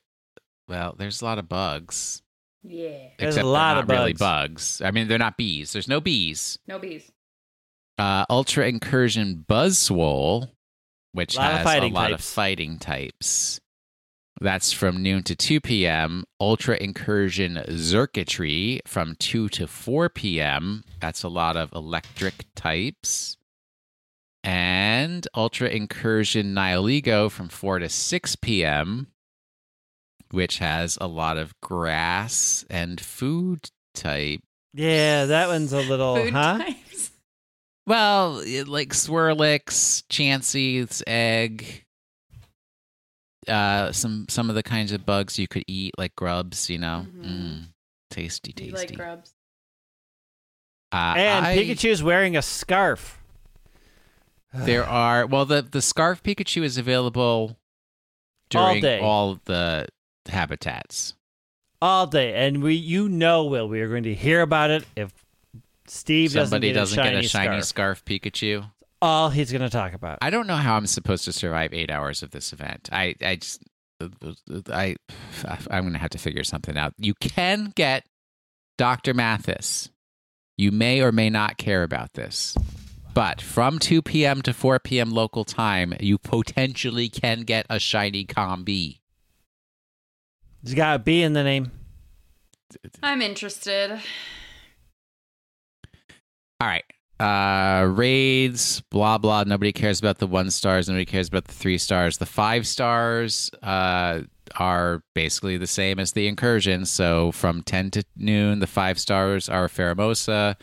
well, 0.68 0.94
there's 0.99 1.22
a 1.22 1.24
lot 1.24 1.38
of 1.38 1.49
bugs. 1.49 2.22
Yeah. 2.62 3.09
There's 3.18 3.36
a 3.36 3.42
lot 3.42 3.74
they're 3.74 3.82
of 3.84 3.88
not 3.88 3.94
really 3.94 4.12
bugs. 4.12 4.78
bugs. 4.78 4.82
I 4.82 4.90
mean, 4.90 5.09
they're 5.09 5.18
not 5.18 5.36
bees. 5.36 5.72
There's 5.72 5.88
no 5.88 6.01
bees. 6.01 6.59
No 6.66 6.78
bees. 6.78 7.11
Uh, 7.96 8.24
Ultra 8.28 8.66
Incursion 8.68 9.44
Buzzwole, 9.49 10.51
which 11.12 11.36
Lot 11.36 11.53
of 11.53 11.66
has 11.66 11.82
a 11.82 11.86
lot 11.88 12.09
types. 12.11 12.14
of 12.14 12.20
fighting 12.34 12.78
types. 12.78 13.61
That's 14.41 14.72
from 14.72 15.03
noon 15.03 15.24
to 15.24 15.34
2 15.34 15.61
p.m. 15.61 16.25
Ultra 16.41 16.76
Incursion 16.80 17.57
Xurkitree 17.68 18.80
from 18.87 19.17
2 19.18 19.49
to 19.49 19.67
4 19.67 20.08
p.m. 20.11 20.84
That's 21.00 21.25
a 21.25 21.29
lot 21.29 21.57
of 21.57 21.72
electric 21.72 22.46
types. 22.54 23.37
And 24.45 25.26
Ultra 25.34 25.68
Incursion 25.68 26.54
Nihilego 26.54 27.30
from 27.30 27.49
4 27.49 27.80
to 27.80 27.88
6 27.88 28.37
p.m., 28.37 29.08
which 30.30 30.58
has 30.58 30.96
a 31.00 31.08
lot 31.08 31.37
of 31.37 31.58
grass 31.61 32.64
and 32.71 33.00
food 33.00 33.71
type. 33.95 34.41
Yeah, 34.72 35.25
that 35.26 35.49
one's 35.49 35.72
a 35.72 35.80
little, 35.80 36.17
Food 36.17 36.33
huh? 36.33 36.58
types. 36.58 37.11
Well, 37.87 38.42
like 38.67 38.91
Swirlix, 38.91 40.04
Chanseys, 40.08 41.03
egg, 41.07 41.84
uh, 43.49 43.92
some 43.92 44.26
some 44.29 44.49
of 44.50 44.54
the 44.57 44.62
kinds 44.62 44.92
of 44.92 45.04
bugs 45.07 45.38
you 45.38 45.49
could 45.49 45.64
eat, 45.66 45.95
like 45.99 46.14
grubs. 46.16 46.68
You 46.70 46.79
know, 46.79 47.07
Mhm. 47.08 47.25
mm, 47.25 47.64
tasty, 48.11 48.50
You 48.57 48.72
tasty. 48.72 48.88
like 48.88 48.96
grubs. 48.96 49.34
uh, 50.92 51.14
And 51.16 51.46
I- 51.46 51.57
Pikachu's 51.58 52.03
wearing 52.03 52.37
a 52.37 52.42
scarf. 52.42 53.18
There 54.54 54.84
are 54.84 55.26
well, 55.26 55.45
the 55.45 55.61
the 55.62 55.83
scarf 55.83 56.22
Pikachu 56.22 56.62
is 56.62 56.79
available 56.79 57.58
All 58.54 58.68
during 58.70 58.80
day. 58.83 59.00
all 59.00 59.38
the 59.45 59.87
habitats. 60.26 61.14
all 61.83 62.07
day, 62.07 62.34
and 62.34 62.62
we, 62.62 62.75
you 62.75 63.08
know, 63.08 63.45
Will, 63.45 63.68
we 63.68 63.80
are 63.83 63.88
going 63.88 64.03
to 64.04 64.14
hear 64.14 64.41
about 64.41 64.70
it 64.70 64.84
if 64.96 65.12
Steve 65.87 66.33
Somebody 66.33 66.72
doesn't 66.72 66.96
doesn't 66.96 67.12
get 67.12 67.18
a 67.18 67.20
get 67.22 67.30
shiny, 67.30 67.46
a 67.46 67.50
shiny 67.53 67.62
scarf. 67.62 67.99
scarf 67.99 68.04
Pikachu. 68.04 68.70
All 69.00 69.30
he's 69.30 69.53
going 69.53 69.62
to 69.62 69.70
talk 69.70 69.92
about. 69.92 70.18
I 70.20 70.30
don't 70.30 70.46
know 70.46 70.57
how 70.57 70.76
I'm 70.76 70.87
supposed 70.87 71.25
to 71.26 71.33
survive 71.33 71.72
eight 71.72 71.91
hours 71.91 72.22
of 72.22 72.33
this 72.33 72.53
event. 72.53 72.88
I, 72.92 73.14
I 73.22 73.37
just, 73.37 73.62
I, 74.70 74.96
I'm 75.70 75.84
gonna 75.84 75.99
have 75.99 76.11
to 76.11 76.18
figure 76.18 76.45
something 76.45 76.76
out. 76.76 76.95
You 76.99 77.14
can 77.14 77.72
get 77.75 78.04
Dr. 78.76 79.14
Mathis. 79.14 79.91
You 80.57 80.72
may 80.72 81.00
or 81.00 81.12
may 81.12 81.30
not 81.30 81.57
care 81.57 81.84
about 81.84 82.14
this, 82.14 82.57
but 83.14 83.41
from 83.41 83.79
2 83.79 84.03
p.m. 84.03 84.42
to 84.42 84.53
4 84.53 84.80
p.m. 84.80 85.11
local 85.11 85.45
time, 85.45 85.95
you 86.00 86.18
potentially 86.18 87.08
can 87.08 87.42
get 87.42 87.66
a 87.70 87.79
shiny 87.79 88.25
Combee. 88.25 89.00
He's 90.64 90.75
got 90.75 90.96
a 90.96 90.99
B 90.99 91.22
in 91.22 91.33
the 91.33 91.45
name. 91.45 91.70
I'm 93.03 93.22
interested. 93.22 93.92
All 96.61 96.66
right. 96.66 96.84
Uh 97.20 97.86
raids, 97.90 98.80
blah 98.90 99.18
blah. 99.18 99.45
Nobody 99.45 99.72
cares 99.72 99.99
about 99.99 100.18
the 100.18 100.26
one 100.26 100.50
stars. 100.50 100.88
Nobody 100.88 101.04
cares 101.04 101.28
about 101.28 101.45
the 101.46 101.54
three 101.54 101.78
stars. 101.78 102.18
The 102.18 102.26
five 102.26 102.66
stars 102.66 103.50
uh 103.62 104.20
are 104.57 105.03
basically 105.14 105.57
the 105.57 105.66
same 105.66 105.99
as 105.99 106.12
the 106.12 106.26
incursion. 106.26 106.86
So 106.86 107.32
from 107.32 107.62
ten 107.62 107.90
to 107.90 108.04
noon, 108.16 108.61
the 108.61 108.66
five 108.66 108.99
stars 108.99 109.49
are 109.49 109.68
Pheromosa. 109.68 110.57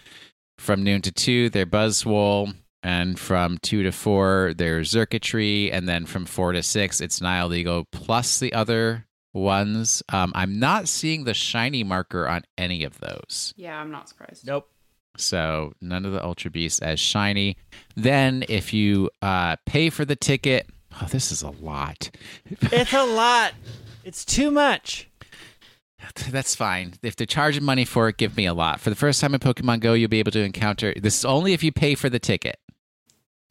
From 0.58 0.84
noon 0.84 1.02
to 1.02 1.12
two, 1.12 1.50
they're 1.50 1.66
Buzzwole. 1.66 2.56
And 2.82 3.20
from 3.20 3.58
two 3.58 3.82
to 3.82 3.92
four, 3.92 4.54
there's 4.56 4.92
Xurkitree. 4.92 5.72
And 5.74 5.90
then 5.90 6.06
from 6.06 6.26
four 6.26 6.52
to 6.52 6.62
six, 6.62 7.02
it's 7.02 7.20
Nihilego 7.20 7.86
plus 7.92 8.40
the 8.40 8.54
other 8.54 9.08
ones. 9.34 10.04
Um, 10.10 10.32
I'm 10.36 10.60
not 10.60 10.88
seeing 10.88 11.24
the 11.24 11.34
shiny 11.34 11.84
marker 11.84 12.28
on 12.28 12.44
any 12.58 12.84
of 12.84 13.00
those. 13.00 13.54
Yeah, 13.58 13.80
I'm 13.80 13.92
not 13.92 14.08
surprised. 14.08 14.46
Nope. 14.46 14.70
So 15.18 15.74
none 15.82 16.06
of 16.06 16.12
the 16.12 16.24
Ultra 16.24 16.52
Beasts 16.52 16.80
as 16.80 17.00
shiny. 17.00 17.58
Then 17.96 18.44
if 18.50 18.74
you 18.74 19.10
uh, 19.22 19.56
pay 19.66 19.90
for 19.90 20.06
the 20.06 20.16
ticket, 20.16 20.68
oh, 21.02 21.08
this 21.10 21.32
is 21.32 21.42
a 21.42 21.52
lot. 21.52 22.10
It's 22.72 22.94
a 22.94 23.06
lot. 23.06 23.54
It's 24.04 24.24
too 24.26 24.52
much. 24.52 25.10
That's 26.30 26.56
fine. 26.56 26.94
If 27.02 27.16
they're 27.16 27.26
charging 27.26 27.64
money 27.64 27.86
for 27.86 28.10
it, 28.10 28.18
give 28.18 28.38
me 28.38 28.46
a 28.46 28.54
lot. 28.54 28.80
For 28.80 28.90
the 28.90 28.96
first 28.96 29.20
time 29.22 29.34
in 29.34 29.40
Pokemon 29.40 29.80
Go, 29.80 29.94
you'll 29.94 30.10
be 30.10 30.20
able 30.20 30.32
to 30.32 30.42
encounter. 30.42 30.94
This 30.96 31.18
is 31.18 31.26
only 31.26 31.54
if 31.54 31.64
you 31.64 31.72
pay 31.72 31.96
for 31.96 32.10
the 32.10 32.20
ticket. 32.20 32.60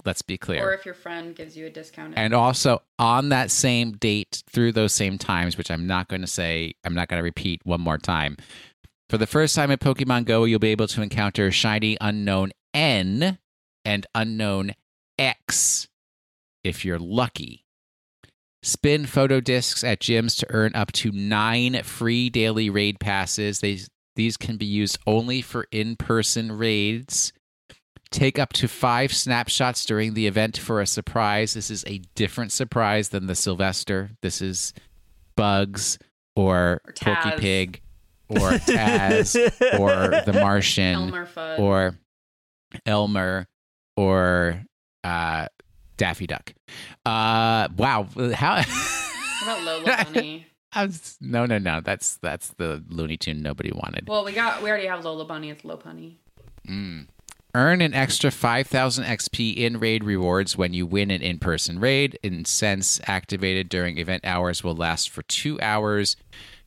Let's 0.05 0.23
be 0.23 0.37
clear. 0.37 0.69
Or 0.69 0.75
if 0.75 0.85
your 0.85 0.95
friend 0.95 1.35
gives 1.35 1.57
you 1.57 1.67
a 1.67 1.71
discount. 1.71 2.13
and 2.17 2.35
also 2.35 2.83
on 2.99 3.31
that 3.31 3.51
same 3.51 3.93
date 3.93 4.43
through 4.51 4.73
those 4.73 4.93
same 4.93 5.17
times, 5.17 5.57
which 5.57 5.71
I'm 5.71 5.87
not 5.87 6.09
going 6.09 6.21
to 6.21 6.27
say, 6.27 6.75
I'm 6.85 6.95
not 6.95 7.09
going 7.09 7.19
to 7.19 7.25
repeat 7.25 7.63
one 7.65 7.81
more 7.81 7.97
time. 7.99 8.37
For 9.09 9.19
the 9.19 9.27
first 9.27 9.55
time 9.55 9.71
in 9.71 9.79
Pokemon 9.79 10.25
Go, 10.25 10.45
you'll 10.45 10.59
be 10.59 10.69
able 10.69 10.89
to 10.89 11.03
encounter 11.03 11.51
shiny 11.51 11.97
Unown 12.01 12.51
N 12.73 13.39
and 13.85 14.07
Unown 14.15 14.75
X 15.19 15.89
if 16.65 16.85
you're 16.85 16.99
lucky. 16.99 17.65
Spin 18.63 19.05
photo 19.05 19.41
discs 19.41 19.85
at 19.85 20.01
gyms 20.01 20.39
to 20.39 20.47
earn 20.49 20.73
up 20.75 20.91
to 20.93 21.13
nine 21.13 21.83
free 21.83 22.31
daily 22.31 22.71
raid 22.71 22.99
passes. 22.99 23.61
These 23.61 23.89
these 24.17 24.37
can 24.37 24.57
be 24.57 24.65
used 24.65 24.99
only 25.07 25.43
for 25.43 25.67
in-person 25.71 26.53
raids. 26.53 27.33
Take 28.11 28.39
up 28.39 28.53
to 28.55 28.69
five 28.69 29.13
snapshots 29.13 29.85
during 29.85 30.15
the 30.15 30.27
event 30.29 30.57
for 30.57 30.81
a 30.81 30.87
surprise. 30.87 31.55
This 31.55 31.69
is 31.69 31.85
a 31.87 32.01
different 32.15 32.53
surprise 32.53 33.09
than 33.09 33.27
the 33.27 33.35
Sylvester. 33.35 34.13
This 34.23 34.41
is 34.41 34.73
Bugs 35.37 35.99
or, 36.37 36.81
Or 36.87 36.93
Porky 37.01 37.33
Pig 37.39 37.81
or 38.29 38.39
Taz 38.39 39.35
or 39.79 40.23
the 40.25 40.33
Martian 40.33 40.95
Elmer 40.95 41.27
Fudd. 41.27 41.59
or 41.59 41.99
Elmer 42.87 43.47
or 43.97 44.63
uh, 45.05 45.47
Daffy 45.97 46.27
Duck. 46.27 46.53
Uh, 47.07 47.69
wow, 47.77 48.07
how? 48.35 48.57
What 48.57 48.67
about 49.43 49.63
Lola 49.63 50.05
Bunny? 50.13 50.47
I 50.73 50.87
was- 50.87 51.17
no, 51.21 51.47
no, 51.47 51.59
no. 51.59 51.81
That's 51.81 52.17
that's 52.17 52.49
the 52.59 52.83
Looney 52.89 53.17
Tune 53.17 53.43
nobody 53.43 53.71
wanted. 53.73 54.09
well, 54.09 54.25
we 54.25 54.33
got 54.33 54.63
we 54.63 54.69
already 54.71 54.87
have 54.89 55.05
Lola 55.05 55.25
Bunny. 55.25 55.51
It's 55.51 55.65
Low 55.65 55.77
Bunny. 55.77 56.19
Mm. 56.69 57.07
Earn 57.57 57.81
an 57.83 57.95
extra 57.95 58.33
5,000 58.33 59.05
XP 59.05 59.57
in 59.57 59.79
raid 59.79 60.03
rewards 60.03 60.57
when 60.59 60.75
you 60.75 60.87
win 60.87 61.13
an 61.13 61.23
in 61.23 61.39
person 61.39 61.79
raid. 61.79 62.19
Incense 62.25 63.01
activated 63.07 63.69
during 63.69 63.99
event 63.99 64.25
hours 64.25 64.65
will 64.65 64.75
last 64.75 65.09
for 65.09 65.23
two 65.23 65.61
hours. 65.61 66.17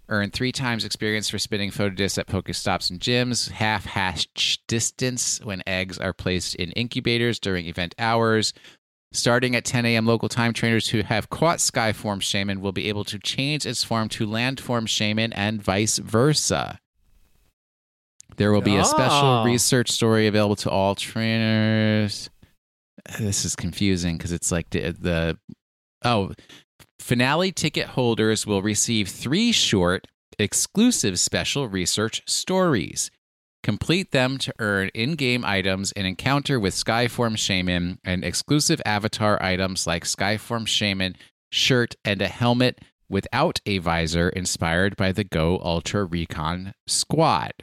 Earn 0.09 0.31
three 0.31 0.51
times 0.53 0.85
experience 0.85 1.29
for 1.29 1.37
spinning 1.37 1.69
photo 1.69 1.93
discs 1.93 2.17
at 2.17 2.27
Pokestops 2.27 2.89
and 2.89 2.99
gyms. 2.99 3.49
Half 3.51 3.85
hatch 3.85 4.59
distance 4.67 5.39
when 5.43 5.61
eggs 5.67 5.97
are 5.97 6.13
placed 6.13 6.55
in 6.55 6.71
incubators 6.71 7.39
during 7.39 7.65
event 7.65 7.93
hours. 7.99 8.53
Starting 9.13 9.55
at 9.55 9.65
10 9.65 9.85
a.m., 9.85 10.05
local 10.05 10.29
time 10.29 10.53
trainers 10.53 10.89
who 10.89 11.01
have 11.01 11.29
caught 11.29 11.59
Skyform 11.59 12.19
Shaymin 12.21 12.59
will 12.59 12.71
be 12.73 12.89
able 12.89 13.03
to 13.05 13.17
change 13.19 13.65
its 13.65 13.83
form 13.83 14.09
to 14.09 14.27
Landform 14.27 14.85
Shaymin 14.85 15.31
and 15.35 15.61
vice 15.61 15.97
versa. 15.97 16.79
There 18.35 18.51
will 18.51 18.61
be 18.61 18.75
a 18.75 18.85
special 18.85 19.27
Oh. 19.27 19.43
research 19.45 19.89
story 19.91 20.27
available 20.27 20.57
to 20.57 20.69
all 20.69 20.93
trainers. 20.95 22.29
This 23.17 23.45
is 23.45 23.55
confusing 23.55 24.17
because 24.17 24.31
it's 24.31 24.51
like 24.51 24.69
the, 24.69 24.91
the 24.99 25.37
oh 26.03 26.33
finale 26.99 27.51
ticket 27.51 27.87
holders 27.89 28.45
will 28.45 28.61
receive 28.61 29.09
three 29.09 29.51
short 29.51 30.07
exclusive 30.39 31.19
special 31.19 31.67
research 31.67 32.21
stories. 32.27 33.11
Complete 33.63 34.11
them 34.11 34.37
to 34.37 34.53
earn 34.59 34.89
in-game 34.93 35.43
items, 35.43 35.91
an 35.93 36.05
encounter 36.05 36.59
with 36.59 36.73
Skyform 36.73 37.35
Shaymin, 37.35 37.97
and 38.03 38.23
exclusive 38.23 38.81
avatar 38.85 39.41
items 39.41 39.85
like 39.85 40.03
Skyform 40.05 40.65
Shaymin 40.67 41.15
shirt 41.51 41.95
and 42.05 42.21
a 42.21 42.27
helmet 42.27 42.79
without 43.09 43.59
a 43.65 43.79
visor 43.79 44.29
inspired 44.29 44.95
by 44.95 45.11
the 45.11 45.23
Go 45.23 45.59
Ultra 45.63 46.05
Recon 46.05 46.73
squad. 46.85 47.53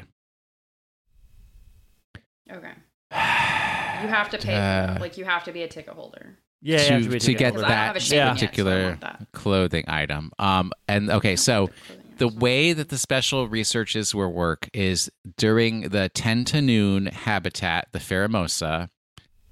Okay. 2.50 2.72
You 4.02 4.10
have 4.10 4.28
to 4.30 4.38
pay. 4.38 4.54
Uh, 4.54 5.00
like 5.00 5.16
you 5.16 5.24
have 5.24 5.44
to 5.44 5.52
be 5.52 5.62
a 5.62 5.68
ticket 5.68 5.94
holder. 5.94 6.36
Yeah, 6.66 6.78
to, 6.78 6.92
have 6.94 7.10
to, 7.10 7.18
to 7.20 7.34
get 7.34 7.54
holder. 7.54 7.62
Because 7.62 7.64
I 7.64 7.68
don't 7.68 7.84
have 7.86 7.94
that 7.94 7.96
a 7.96 8.04
Shaymin 8.04 8.10
yet, 8.16 8.26
so 8.26 8.34
particular 8.46 8.96
that. 9.02 9.26
clothing 9.34 9.84
item. 9.86 10.32
Um, 10.38 10.72
and 10.88 11.10
okay, 11.10 11.36
so 11.36 11.68
the 12.16 12.28
way 12.28 12.72
that 12.72 12.88
the 12.88 12.96
special 12.96 13.46
researches 13.48 14.14
will 14.14 14.32
work 14.32 14.70
is 14.72 15.10
during 15.36 15.90
the 15.90 16.08
10 16.08 16.44
to 16.46 16.62
noon 16.62 17.06
habitat, 17.06 17.88
the 17.92 17.98
Pheromosa, 17.98 18.88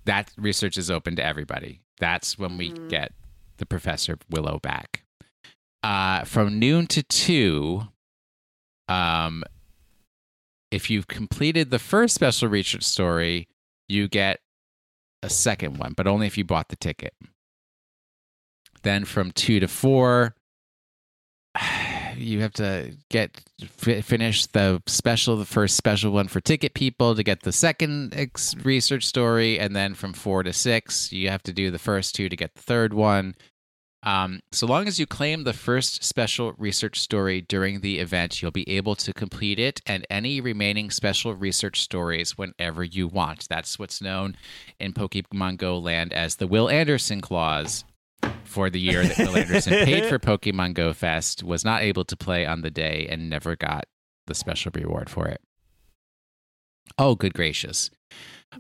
that 0.06 0.30
research 0.39 0.78
is 0.78 0.90
open 0.90 1.14
to 1.16 1.24
everybody. 1.24 1.82
That's 1.98 2.39
when 2.39 2.56
we 2.56 2.70
Mhm. 2.70 2.89
get 2.89 3.12
the 3.59 3.66
Professor 3.66 4.18
Willow 4.30 4.59
back. 4.60 5.05
Uh, 5.82 6.24
from 6.24 6.59
noon 6.59 6.86
to 6.86 7.02
2, 7.02 7.89
um, 8.89 9.44
if 10.70 10.89
you've 10.89 11.09
completed 11.09 11.70
the 11.70 11.78
first 11.78 12.14
special 12.14 12.48
research 12.48 12.82
story, 12.84 13.48
you 13.89 14.09
get 14.09 14.40
a 15.22 15.30
second 15.30 15.78
one, 15.78 15.94
but 15.96 16.06
only 16.06 16.26
if 16.26 16.36
you 16.36 16.44
bought 16.44 16.68
the 16.68 16.76
ticket. 16.76 17.14
Then 18.82 19.04
from 19.04 19.30
2 19.30 19.60
to 19.60 19.68
4, 19.68 20.34
you 22.16 22.40
have 22.40 22.52
to 22.54 22.92
get 23.10 23.40
fi- 23.66 24.00
finish 24.00 24.46
the 24.46 24.82
special 24.86 25.36
the 25.36 25.44
first 25.44 25.76
special 25.76 26.12
one 26.12 26.28
for 26.28 26.40
ticket 26.40 26.74
people 26.74 27.14
to 27.14 27.22
get 27.22 27.42
the 27.42 27.52
second 27.52 28.14
ex- 28.14 28.54
research 28.64 29.04
story 29.04 29.58
and 29.58 29.74
then 29.74 29.94
from 29.94 30.12
4 30.12 30.42
to 30.42 30.52
6 30.52 31.12
you 31.12 31.28
have 31.30 31.42
to 31.42 31.52
do 31.52 31.70
the 31.70 31.78
first 31.78 32.14
two 32.14 32.28
to 32.28 32.36
get 32.36 32.54
the 32.54 32.62
third 32.62 32.92
one 32.92 33.34
um, 34.04 34.40
so 34.50 34.66
long 34.66 34.88
as 34.88 34.98
you 34.98 35.06
claim 35.06 35.44
the 35.44 35.52
first 35.52 36.02
special 36.02 36.54
research 36.58 37.00
story 37.00 37.40
during 37.40 37.80
the 37.80 37.98
event 37.98 38.42
you'll 38.42 38.50
be 38.50 38.68
able 38.68 38.94
to 38.94 39.12
complete 39.12 39.58
it 39.58 39.80
and 39.86 40.06
any 40.10 40.40
remaining 40.40 40.90
special 40.90 41.34
research 41.34 41.80
stories 41.80 42.36
whenever 42.36 42.82
you 42.84 43.06
want 43.06 43.46
that's 43.48 43.78
what's 43.78 44.02
known 44.02 44.36
in 44.78 44.92
pokemon 44.92 45.56
go 45.56 45.78
land 45.78 46.12
as 46.12 46.36
the 46.36 46.46
will 46.46 46.68
anderson 46.68 47.20
clause 47.20 47.84
for 48.44 48.70
the 48.70 48.80
year 48.80 49.02
that 49.02 49.18
Will 49.18 49.36
Anderson 49.36 49.72
paid 49.84 50.06
for 50.06 50.18
Pokemon 50.18 50.74
Go 50.74 50.92
Fest, 50.92 51.42
was 51.42 51.64
not 51.64 51.82
able 51.82 52.04
to 52.04 52.16
play 52.16 52.46
on 52.46 52.60
the 52.60 52.70
day 52.70 53.06
and 53.08 53.28
never 53.28 53.56
got 53.56 53.86
the 54.26 54.34
special 54.34 54.70
reward 54.74 55.08
for 55.10 55.26
it. 55.26 55.40
Oh, 56.98 57.14
good 57.14 57.34
gracious. 57.34 57.90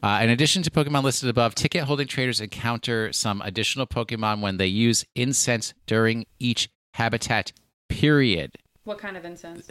Uh, 0.02 0.20
in 0.22 0.30
addition 0.30 0.62
to 0.62 0.70
Pokemon 0.70 1.02
listed 1.02 1.28
above, 1.28 1.54
ticket 1.54 1.84
holding 1.84 2.06
traders 2.06 2.40
encounter 2.40 3.12
some 3.12 3.42
additional 3.42 3.86
Pokemon 3.86 4.40
when 4.40 4.56
they 4.56 4.66
use 4.66 5.04
incense 5.14 5.74
during 5.86 6.26
each 6.38 6.68
habitat 6.94 7.52
period. 7.88 8.52
What 8.84 8.98
kind 8.98 9.16
of 9.16 9.24
incense? 9.24 9.70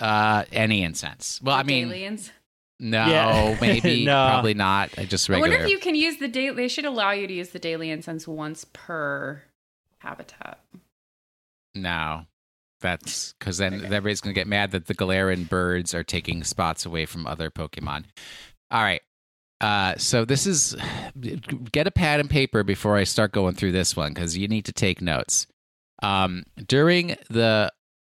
Uh, 0.00 0.44
any 0.52 0.82
incense. 0.82 1.40
Well, 1.42 1.54
I 1.56 1.62
mean, 1.62 1.88
aliens. 1.88 2.30
no, 2.78 3.06
Yeah. 3.06 3.58
maybe, 3.60 4.04
No. 4.04 4.28
probably 4.30 4.54
not. 4.54 4.90
I 4.98 5.04
just 5.04 5.28
I 5.28 5.34
regular. 5.34 5.50
wonder 5.50 5.64
if 5.66 5.70
you 5.70 5.78
can 5.78 5.94
use 5.94 6.16
the 6.18 6.28
daily. 6.28 6.56
They 6.56 6.68
should 6.68 6.86
allow 6.86 7.10
you 7.10 7.26
to 7.26 7.32
use 7.34 7.50
the 7.50 7.58
daily 7.58 7.90
incense 7.90 8.26
once 8.26 8.64
per 8.72 9.42
habitat. 9.98 10.58
No, 11.74 12.24
that's 12.80 13.34
because 13.38 13.58
then 13.58 13.74
Okay. 13.74 13.84
everybody's 13.86 14.20
going 14.20 14.34
to 14.34 14.40
get 14.40 14.46
mad 14.48 14.70
that 14.72 14.86
the 14.86 14.94
Galarian 14.94 15.48
birds 15.48 15.94
are 15.94 16.02
taking 16.02 16.42
spots 16.44 16.84
away 16.86 17.06
from 17.06 17.26
other 17.26 17.50
Pokemon. 17.50 18.04
All 18.70 18.82
right. 18.82 19.02
Uh, 19.60 19.94
so 19.96 20.24
this 20.24 20.46
is 20.46 20.74
get 21.70 21.86
a 21.86 21.90
pad 21.90 22.20
and 22.20 22.30
paper 22.30 22.62
before 22.62 22.96
I 22.96 23.04
start 23.04 23.32
going 23.32 23.54
through 23.54 23.72
this 23.72 23.94
one 23.94 24.14
because 24.14 24.36
you 24.36 24.48
need 24.48 24.64
to 24.64 24.72
take 24.72 25.02
notes. 25.02 25.46
Um, 26.02 26.44
during 26.66 27.16
the 27.28 27.70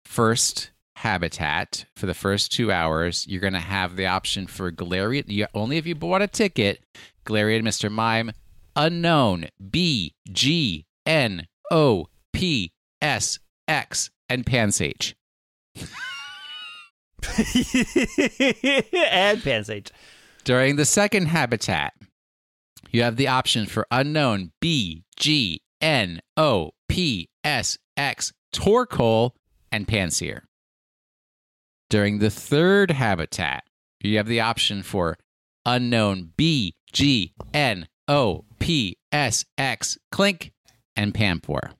first 0.06 0.72
habitat 0.96 1.86
for 1.96 2.08
the 2.08 2.14
first 2.16 2.52
two 2.52 2.72
hours, 2.72 3.28
you're 3.28 3.42
going 3.42 3.54
to 3.54 3.60
have 3.60 3.96
the 3.96 4.08
option 4.08 4.48
for 4.48 4.72
Galarian. 4.72 5.26
You, 5.28 5.46
only 5.54 5.78
if 5.78 5.86
you 5.86 5.94
bought 5.94 6.24
a 6.24 6.28
ticket, 6.28 6.84
Galarian 7.26 7.62
Mr. 7.62 7.92
Mime, 7.92 8.32
Unown 8.76 9.50
B 9.70 10.16
G 10.32 10.88
N 11.06 11.46
O 11.70 12.08
P 12.34 12.72
S 13.02 13.40
X 13.68 14.10
and 14.30 14.46
Pansage. 14.46 15.16
and 18.94 19.44
Pansage. 19.44 19.92
During 20.46 20.76
the 20.76 20.86
second 20.86 21.26
habitat, 21.26 21.94
you 22.92 23.02
have 23.02 23.16
the 23.16 23.28
option 23.28 23.66
for 23.66 23.88
Unown 23.92 24.52
B, 24.62 25.04
G, 25.18 25.64
N, 25.82 26.22
O, 26.38 26.70
P, 26.88 27.30
S, 27.44 27.80
X, 27.98 28.32
Torkoal, 28.54 29.32
and 29.72 29.88
Pansear. 29.88 30.42
During 31.90 32.20
the 32.20 32.30
third 32.30 32.92
habitat, 32.92 33.64
you 34.02 34.18
have 34.18 34.28
the 34.28 34.40
option 34.40 34.84
for 34.84 35.18
Unown 35.66 36.30
B, 36.38 36.76
G, 36.94 37.34
N, 37.52 37.88
O, 38.08 38.46
P, 38.60 39.00
S, 39.12 39.46
X, 39.58 39.98
Klink, 40.12 40.54
and 40.96 41.12
Panpour. 41.12 41.72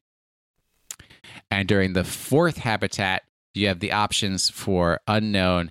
And 1.52 1.68
during 1.68 1.94
the 1.94 2.04
fourth 2.04 2.58
habitat, 2.58 3.22
you 3.54 3.68
have 3.68 3.80
the 3.80 3.92
options 3.92 4.50
for 4.50 5.02
Unown 5.08 5.70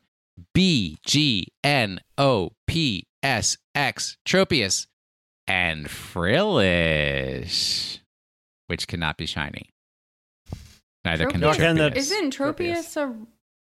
B 0.52 0.98
G 1.04 1.48
N 1.62 2.00
O 2.18 2.50
P 2.66 3.06
S, 3.22 3.56
X, 3.74 4.16
Tropius, 4.26 4.86
and 5.46 5.88
Frillish, 5.90 8.00
which 8.66 8.88
cannot 8.88 9.16
be 9.16 9.26
shiny. 9.26 9.70
Neither 11.04 11.26
can 11.28 11.40
the 11.40 11.48
Tropius- 11.48 11.56
Can 11.56 11.76
the- 11.76 11.90
Tropius. 11.90 11.96
Isn't 11.96 12.34
Tropius. 12.34 12.76
Tropius 12.76 12.96
a 12.96 13.14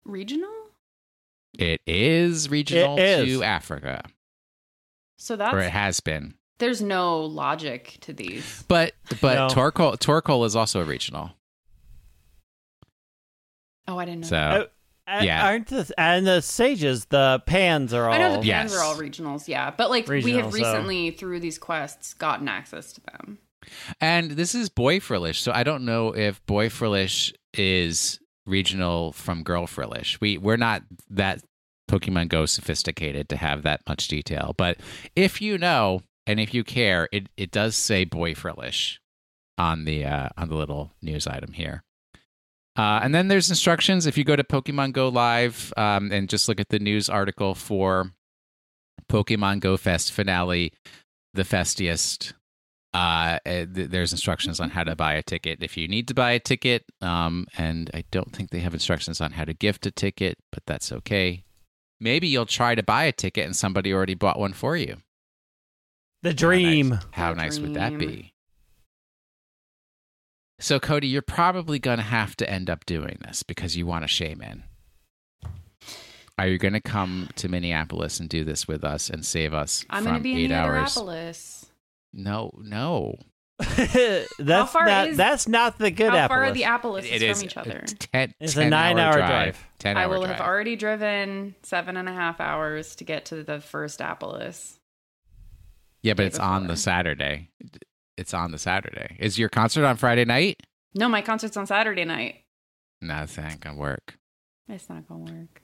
regional? 0.05 0.53
It 1.57 1.81
is 1.87 2.49
regional 2.49 2.97
It 2.99 3.27
is. 3.27 3.37
to 3.39 3.43
Africa, 3.43 4.03
So 5.17 5.35
that's 5.35 5.53
or 5.53 5.59
it 5.59 5.71
has 5.71 5.99
been. 5.99 6.35
there's 6.59 6.81
no 6.81 7.21
logic 7.21 7.97
to 8.01 8.13
these. 8.13 8.63
But 8.67 8.93
but 9.21 9.35
No. 9.35 9.47
Torkoal 9.47 9.97
Torkoal 9.97 10.45
is 10.45 10.55
also 10.55 10.81
a 10.81 10.85
regional. 10.85 11.31
Oh, 13.87 13.97
I 13.97 14.05
didn't 14.05 14.21
know. 14.21 14.27
So 14.27 14.35
that. 14.35 14.71
Yeah. 15.21 15.45
Aren't 15.45 15.67
the 15.67 15.91
and 15.97 16.25
the 16.27 16.41
sages, 16.41 17.05
the 17.05 17.41
pans 17.45 17.93
are 17.93 18.07
all 18.07 18.13
I 18.13 18.17
know 18.17 18.29
the 18.33 18.35
pans 18.37 18.71
Yes. 18.71 18.75
are 18.75 18.83
all 18.83 18.95
regionals, 18.95 19.47
yeah, 19.47 19.71
but 19.71 19.89
like 19.89 20.07
we 20.07 20.15
Regional, 20.15 20.43
have 20.43 20.51
so- 20.51 20.57
recently 20.59 21.11
through 21.11 21.39
these 21.39 21.57
quests 21.57 22.13
gotten 22.13 22.47
access 22.47 22.93
to 22.93 23.01
them. 23.01 23.39
and 23.99 24.31
this 24.31 24.53
is 24.55 24.69
Boy 24.69 24.99
Frillish, 24.99 25.39
so 25.41 25.51
I 25.51 25.63
don't 25.63 25.83
know 25.85 26.15
if 26.15 26.45
Boy 26.45 26.69
Frillish 26.69 27.33
is 27.55 28.19
regional 28.45 29.11
from 29.11 29.43
Girl 29.43 29.67
Frillish. 29.67 30.19
We 30.21 30.37
we're 30.37 30.57
not 30.57 30.83
that 31.09 31.41
Pokemon 31.89 32.29
Go 32.29 32.45
sophisticated 32.45 33.29
to 33.29 33.35
have 33.37 33.63
that 33.63 33.81
much 33.87 34.07
detail. 34.07 34.53
But 34.57 34.77
if 35.15 35.41
you 35.41 35.57
know 35.57 36.01
and 36.27 36.39
if 36.39 36.53
you 36.53 36.63
care, 36.63 37.09
it, 37.11 37.27
it 37.37 37.49
does 37.51 37.75
say 37.75 38.05
Boy 38.05 38.35
Frillish 38.35 38.99
on 39.57 39.85
the 39.85 40.05
uh, 40.05 40.29
on 40.37 40.49
the 40.49 40.55
little 40.55 40.91
news 41.01 41.25
item 41.27 41.53
here. 41.53 41.83
Uh, 42.79 43.01
and 43.03 43.13
then 43.13 43.27
there's 43.27 43.49
instructions. 43.49 44.05
If 44.05 44.17
you 44.17 44.23
go 44.23 44.37
to 44.37 44.43
Pokemon 44.43 44.93
Go 44.93 45.09
Live 45.09 45.73
um, 45.75 46.13
and 46.13 46.29
just 46.29 46.47
look 46.47 46.61
at 46.61 46.69
the 46.69 46.79
news 46.79 47.09
article 47.09 47.53
for 47.53 48.13
Pokemon 49.11 49.59
Go 49.59 49.75
Fest 49.75 50.13
finale, 50.13 50.71
the 51.33 51.43
festiest, 51.43 52.31
uh, 52.93 53.37
th- 53.43 53.67
there's 53.89 54.13
instructions 54.13 54.61
on 54.61 54.69
how 54.69 54.85
to 54.85 54.95
buy 54.95 55.15
a 55.15 55.21
ticket 55.21 55.61
if 55.61 55.75
you 55.75 55.89
need 55.89 56.07
to 56.07 56.13
buy 56.13 56.31
a 56.31 56.39
ticket. 56.39 56.85
Um, 57.01 57.47
and 57.57 57.91
I 57.93 58.05
don't 58.11 58.33
think 58.33 58.49
they 58.49 58.59
have 58.59 58.73
instructions 58.73 59.19
on 59.19 59.33
how 59.33 59.43
to 59.43 59.53
gift 59.53 59.85
a 59.85 59.91
ticket, 59.91 60.37
but 60.49 60.63
that's 60.65 60.89
okay. 60.93 61.43
Maybe 61.99 62.29
you'll 62.29 62.45
try 62.45 62.75
to 62.75 62.83
buy 62.83 63.03
a 63.03 63.11
ticket 63.11 63.45
and 63.45 63.57
somebody 63.57 63.93
already 63.93 64.15
bought 64.15 64.39
one 64.39 64.53
for 64.53 64.77
you. 64.77 64.99
the 66.23 66.33
dream. 66.33 66.99
How 67.11 67.31
The 67.31 67.41
nice 67.41 67.59
would 67.59 67.73
that 67.73 67.97
be? 67.97 68.31
So, 70.59 70.79
Codey, 70.79 71.09
you're 71.09 71.21
probably 71.21 71.79
going 71.79 71.97
to 71.97 72.03
have 72.03 72.35
to 72.37 72.49
end 72.49 72.69
up 72.69 72.85
doing 72.85 73.17
this 73.25 73.43
because 73.43 73.77
you 73.77 73.85
want 73.85 74.07
to 74.07 74.09
Shaymin. 74.13 74.63
Are 76.37 76.47
you 76.47 76.57
going 76.57 76.73
to 76.73 76.81
come 76.81 77.29
to 77.35 77.49
Minneapolis 77.49 78.19
and 78.19 78.29
do 78.29 78.43
this 78.43 78.67
with 78.67 78.83
us 78.83 79.09
and 79.09 79.25
save 79.25 79.53
us 79.53 79.85
I'm 79.89 80.03
from 80.03 80.11
going 80.13 80.19
to 80.19 80.23
be 80.23 80.31
in 80.33 80.37
eight 80.37 80.47
the 80.49 80.55
hours? 80.55 80.97
Other 80.97 81.33
No, 82.13 82.51
no. 82.61 83.15
that's 84.39 84.71
far 84.71 84.85
not 84.85 85.09
is- 85.09 85.17
that's 85.17 85.45
not 85.47 85.77
the 85.77 85.91
good 85.91 86.11
How 86.11 86.17
apple. 86.17 86.35
far 86.35 86.43
are 86.45 86.51
the 86.53 86.63
Appleses 86.63 87.11
It 87.11 87.21
is 87.21 87.39
from 87.39 87.45
each 87.45 87.57
other? 87.57 87.79
a 87.83 87.85
ten, 87.87 88.33
It's 88.39 88.53
a 88.53 88.61
10 88.61 88.69
nine-hour 88.69 89.19
hour 89.19 89.27
drive. 89.27 89.67
Ten 89.79 89.97
I 89.97 90.03
hour 90.03 90.13
will 90.13 90.21
drive. 90.23 90.37
have 90.37 90.47
already 90.47 90.77
driven 90.77 91.55
seven 91.63 91.97
and 91.97 92.07
a 92.07 92.13
half 92.13 92.39
hours 92.39 92.95
to 92.95 93.03
get 93.03 93.25
to 93.25 93.43
the 93.43 93.59
first 93.59 94.01
Appleus. 94.01 94.79
yeah, 96.03 96.13
but 96.13 96.23
day 96.23 96.27
it's 96.27 96.39
on 96.39 96.67
the. 96.67 96.77
Saturday. 96.77 97.49
It's 98.19 98.33
on 98.33 98.51
the 98.51 98.57
Saturday. 98.57 99.15
Is 99.17 99.39
your 99.39 99.47
concert 99.47 99.85
on 99.85 99.95
Friday 99.95 100.25
night? 100.25 100.61
No, 100.93 101.07
my 101.07 101.21
concert's 101.21 101.55
on 101.55 101.65
Saturday 101.67 102.03
night. 102.03 102.43
No, 103.01 103.25
that 103.25 103.51
ain't 103.51 103.61
gonna 103.61 103.77
work. 103.77 104.17
It's 104.67 104.89
not 104.89 105.07
gonna 105.07 105.21
work. 105.31 105.61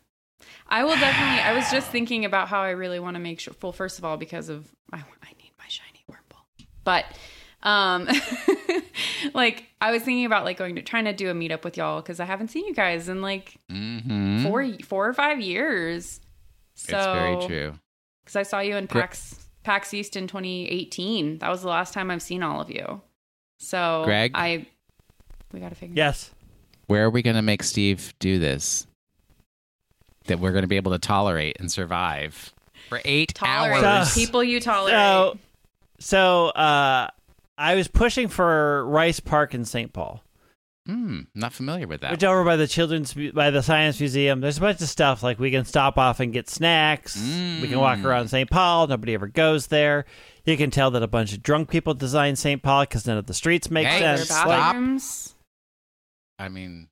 I 0.68 0.84
will 0.86 0.96
definitely. 0.96 1.42
I 1.44 1.54
was 1.54 1.70
just 1.70 1.90
thinking 1.92 2.24
about 2.24 2.48
how 2.48 2.62
I 2.62 2.70
really 2.70 3.00
want 3.00 3.16
to 3.16 3.20
make 3.20 3.40
sure. 3.42 3.54
Well, 3.62 3.72
first 3.74 4.00
of 4.00 4.06
all, 4.06 4.16
because 4.16 4.48
of 4.48 4.72
I, 4.94 4.98
I 4.98 5.34
need 5.42 5.52
my 5.60 5.66
shiny 5.68 6.06
Wurmple, 6.10 6.66
but 6.86 7.06
um, 7.64 8.08
like 9.34 9.66
I 9.82 9.92
was 9.92 10.04
thinking 10.04 10.26
about 10.26 10.46
like 10.46 10.58
going 10.58 10.76
to 10.76 10.82
trying 10.82 11.06
to 11.06 11.14
do 11.14 11.30
a 11.30 11.34
meetup 11.34 11.64
with 11.64 11.78
y'all 11.78 12.02
because 12.02 12.20
I 12.20 12.26
haven't 12.26 12.50
seen 12.50 12.66
you 12.66 12.74
guys 12.74 13.10
in 13.10 13.22
like 13.22 13.58
Mm-hmm. 13.72 14.44
four 14.44 14.68
four 14.86 15.08
or 15.08 15.14
five 15.14 15.42
years. 15.42 16.22
So 16.76 16.96
it's 16.98 17.06
very 17.06 17.48
true. 17.48 17.80
Because 18.24 18.36
I 18.38 18.44
saw 18.44 18.60
you 18.60 18.76
in 18.76 18.88
PAX 18.88 19.45
PAX 19.66 19.94
East 19.94 20.16
in 20.16 20.28
2018. 20.28 21.40
That 21.40 21.50
was 21.50 21.62
the 21.62 21.68
last 21.68 21.94
time 21.94 22.12
I've 22.12 22.22
seen 22.22 22.44
all 22.44 22.62
of 22.62 22.70
you. 22.70 23.02
So 23.58 24.04
Greg? 24.06 24.32
I 24.36 24.68
we 25.52 25.60
got 25.60 25.70
to 25.70 25.76
figure. 25.76 25.96
Yes. 25.96 26.32
Where 26.88 27.06
are 27.06 27.10
we 27.10 27.22
going 27.22 27.36
to 27.36 27.42
make 27.42 27.64
Steve 27.64 28.14
do 28.20 28.38
this? 28.40 28.86
That 30.28 30.40
we're 30.40 30.52
going 30.52 30.64
to 30.64 30.68
be 30.68 30.76
able 30.76 30.92
to 30.92 31.00
tolerate 31.00 31.58
and 31.60 31.72
survive 31.72 32.54
for 32.90 33.02
eight 33.06 33.34
Tolerate 33.34 33.84
hours. 33.84 34.12
So- 34.12 34.20
people 34.20 34.44
you 34.44 34.60
tolerate. 34.60 34.94
So, 34.94 35.38
so 36.00 36.46
uh, 36.50 37.10
I 37.58 37.76
was 37.76 37.88
pushing 37.88 38.28
for 38.28 38.86
Rice 38.86 39.20
Park 39.20 39.54
in 39.56 39.66
St. 39.66 39.92
Paul, 39.94 40.22
Hmm, 40.88 41.22
not 41.34 41.52
familiar 41.52 41.88
with 41.88 42.02
that. 42.02 42.12
which 42.12 42.24
over 42.24 42.44
by 42.44 42.56
the 42.58 42.68
children's 42.68 43.14
by 43.34 43.50
the 43.50 43.64
Science 43.64 44.00
Museum. 44.00 44.40
There's 44.42 44.58
a 44.60 44.62
bunch 44.62 44.82
of 44.82 44.88
stuff 44.88 45.24
like 45.24 45.40
we 45.40 45.50
can 45.50 45.66
stop 45.66 45.98
off 45.98 46.20
and 46.20 46.32
get 46.32 46.48
snacks. 46.50 47.16
We 47.62 47.68
can 47.68 47.80
walk 47.80 47.98
Mm. 48.00 48.06
around 48.06 48.28
St. 48.28 48.50
Paul. 48.50 48.86
Nobody 48.88 49.16
ever 49.16 49.28
goes 49.28 49.68
there. 49.68 50.06
You 50.46 50.58
can 50.58 50.70
tell 50.70 50.92
that 50.92 51.02
a 51.02 51.08
bunch 51.08 51.34
of 51.34 51.42
drunk 51.42 51.70
people 51.70 51.96
designed 51.96 52.38
St. 52.38 52.62
Paul 52.62 52.84
because 52.84 53.08
none 53.08 53.18
of 53.18 53.26
the 53.26 53.34
streets 53.34 53.72
make 53.72 53.88
Hey, 53.88 54.00
sense. 54.00 54.26
stop. 54.26 54.46
Like, 54.48 54.60
bathrooms. 54.60 55.36
I 56.38 56.50
mean, 56.50 56.90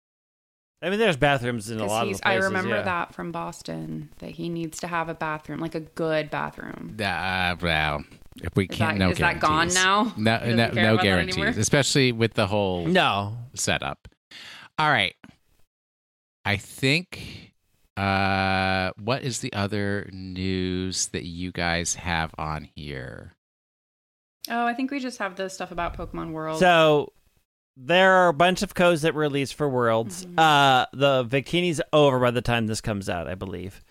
I 0.81 0.89
mean, 0.89 0.97
there's 0.99 1.15
bathrooms 1.17 1.69
in 1.69 1.77
a 1.77 1.81
'Cause 1.81 1.89
lot 1.89 2.07
of 2.07 2.17
the 2.17 2.21
places. 2.21 2.43
I 2.43 2.45
remember 2.45 2.75
yeah. 2.77 2.81
that 2.81 3.13
from 3.13 3.31
Boston 3.31 4.09
that 4.19 4.31
he 4.31 4.49
needs 4.49 4.79
to 4.79 4.87
have 4.87 5.07
a 5.07 5.13
bathroom, 5.13 5.59
like 5.59 5.75
a 5.75 5.79
good 5.81 6.29
bathroom. 6.31 6.97
uh, 6.99 7.55
well, 7.61 8.03
if 8.41 8.55
we 8.55 8.67
can't, 8.67 8.97
that- 8.99 9.05
no 9.05 9.11
is 9.11 9.17
that 9.19 9.39
gone 9.39 9.67
now? 9.73 10.13
No, 10.17 10.37
He 10.37 10.53
no, 10.53 10.69
no 10.71 10.97
guarantees, 10.97 11.57
especially 11.57 12.11
with 12.11 12.33
the 12.33 12.47
whole 12.47 12.85
No, 12.87 13.37
setup. 13.53 14.07
All 14.79 14.89
right. 14.89 15.15
I 16.45 16.57
think 16.57 17.51
uh 17.95 18.91
what 19.01 19.21
is 19.21 19.39
the 19.39 19.53
other 19.53 20.09
news 20.11 21.07
that 21.09 21.23
you 21.25 21.51
guys 21.51 21.93
have 21.95 22.33
on 22.39 22.67
here? 22.75 23.33
Oh, 24.49 24.65
I 24.65 24.73
think 24.73 24.89
we 24.91 24.99
just 24.99 25.19
have 25.19 25.35
the 25.35 25.47
stuff 25.49 25.71
about 25.71 25.95
Pokemon 25.95 26.31
World. 26.31 26.59
So 26.59 27.13
there 27.77 28.13
are 28.13 28.29
a 28.29 28.33
bunch 28.33 28.61
of 28.63 28.73
codes 28.73 29.03
that 29.03 29.13
were 29.13 29.21
released 29.21 29.53
for 29.53 29.69
Worlds. 29.69 30.25
Mhm. 30.25 30.39
Uh, 30.39 30.85
the 30.91 31.23
Victini's 31.23 31.79
over 31.93 32.19
by 32.19 32.31
the 32.31 32.41
time 32.41 32.65
this 32.67 32.81
comes 32.81 33.07
out, 33.09 33.27
I 33.27 33.35
believe. 33.35 33.81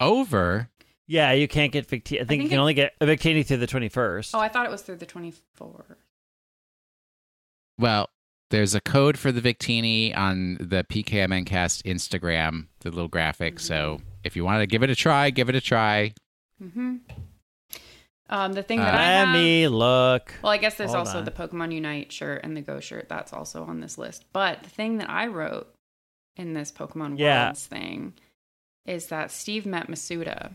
Over. 0.00 0.69
Yeah, 1.10 1.32
you 1.32 1.48
can't 1.48 1.72
get 1.72 1.88
Victini. 1.88 2.16
I 2.16 2.18
think, 2.18 2.28
think 2.28 2.42
you 2.44 2.48
can 2.50 2.58
it- 2.58 2.60
only 2.60 2.74
get 2.74 2.92
a 3.00 3.06
Victini 3.06 3.44
through 3.44 3.56
the 3.56 3.66
21st. 3.66 4.30
oh, 4.34 4.38
I 4.38 4.48
thought 4.48 4.64
it 4.64 4.70
was 4.70 4.82
through 4.82 4.96
the 4.96 5.06
24th. 5.06 5.96
Well, 7.78 8.08
there's 8.50 8.74
a 8.74 8.80
code 8.80 9.18
for 9.18 9.32
the 9.32 9.40
Victini 9.40 10.16
on 10.16 10.56
the 10.60 10.84
PKMNcast 10.84 11.82
Instagram, 11.84 12.66
the 12.80 12.90
little 12.90 13.08
graphic. 13.08 13.58
So 13.60 14.00
if 14.24 14.36
you 14.36 14.44
want 14.44 14.60
to 14.60 14.66
give 14.66 14.82
it 14.82 14.90
a 14.90 14.94
try, 14.94 15.30
give 15.30 15.48
it 15.48 15.54
a 15.54 15.60
try. 15.60 16.12
Mm-hmm. 16.62 16.96
Um, 18.28 18.52
the 18.52 18.62
thing 18.62 18.78
that 18.78 18.94
Uh, 18.94 18.98
I 18.98 19.00
Let 19.00 19.26
have. 19.26 19.34
me 19.34 19.66
look. 19.68 20.34
Well, 20.42 20.52
I 20.52 20.58
guess 20.58 20.76
there's 20.76 20.90
Hold 20.92 21.08
also 21.08 21.18
on. 21.18 21.24
the 21.24 21.30
Pokemon 21.32 21.72
Unite 21.74 22.12
shirt 22.12 22.42
and 22.44 22.56
the 22.56 22.60
Go 22.60 22.78
shirt. 22.78 23.08
That's 23.08 23.32
also 23.32 23.64
on 23.64 23.80
this 23.80 23.98
list. 23.98 24.24
But 24.32 24.62
the 24.62 24.70
thing 24.70 24.98
that 24.98 25.10
I 25.10 25.26
wrote 25.26 25.74
in 26.36 26.52
this 26.52 26.70
Pokemon 26.70 27.18
Yeah. 27.18 27.46
Worlds 27.46 27.66
thing 27.66 28.12
is 28.86 29.08
that 29.08 29.32
Steve 29.32 29.66
met 29.66 29.88
Masuda, 29.88 30.52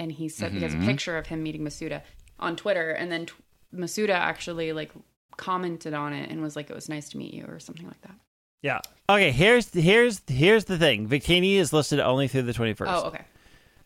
and 0.00 0.10
he 0.10 0.28
said 0.28 0.50
he 0.52 0.60
has 0.62 0.74
a 0.74 0.78
Mhm. 0.78 0.86
picture 0.86 1.16
of 1.16 1.26
him 1.28 1.42
meeting 1.44 1.60
Masuda 1.62 2.02
on 2.40 2.56
Twitter, 2.56 2.90
and 2.90 3.12
then 3.12 3.26
t- 3.26 3.34
Masuda 3.72 4.14
actually 4.14 4.72
like 4.72 4.90
commented 5.36 5.94
on 5.94 6.12
it 6.12 6.28
and 6.30 6.42
was 6.42 6.56
like, 6.56 6.68
"It 6.70 6.74
was 6.74 6.88
nice 6.88 7.08
to 7.10 7.18
meet 7.18 7.32
you" 7.32 7.44
or 7.46 7.60
something 7.60 7.86
like 7.86 8.00
that. 8.02 8.14
Yeah. 8.62 8.80
Okay, 9.08 9.30
here's 9.30 9.72
here's 9.72 10.20
here's 10.28 10.64
the 10.64 10.76
thing. 10.78 11.08
Victini 11.08 11.54
is 11.56 11.72
listed 11.72 12.00
only 12.00 12.26
through 12.28 12.42
the 12.42 12.52
21st. 12.52 12.90
Oh, 12.92 13.06
okay. 13.08 13.24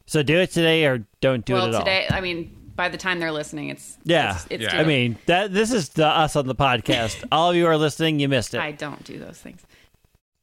So 0.06 0.22
do 0.22 0.38
it 0.38 0.50
today 0.50 0.86
or 0.86 1.04
don't 1.20 1.44
do 1.44 1.54
well, 1.54 1.66
it 1.66 1.74
at 1.74 1.78
today, 1.80 2.06
I 2.10 2.20
mean, 2.20 2.54
by 2.76 2.88
the 2.88 2.98
time 2.98 3.20
they're 3.20 3.32
listening, 3.32 3.68
it's 3.70 3.96
Yeah. 4.04 4.34
it's, 4.34 4.46
it's 4.50 4.62
Yeah. 4.64 4.80
I 4.80 4.84
mean, 4.84 5.16
that 5.26 5.52
this 5.54 5.72
is 5.72 5.90
the, 5.90 6.06
us 6.06 6.34
on 6.36 6.46
the 6.46 6.54
podcast. 6.54 7.24
All 7.32 7.50
of 7.50 7.56
you 7.56 7.66
are 7.66 7.76
listening, 7.76 8.18
you 8.20 8.28
missed 8.28 8.52
it. 8.54 8.60
I 8.60 8.72
don't 8.72 9.02
do 9.04 9.18
those 9.18 9.38
things. 9.38 9.62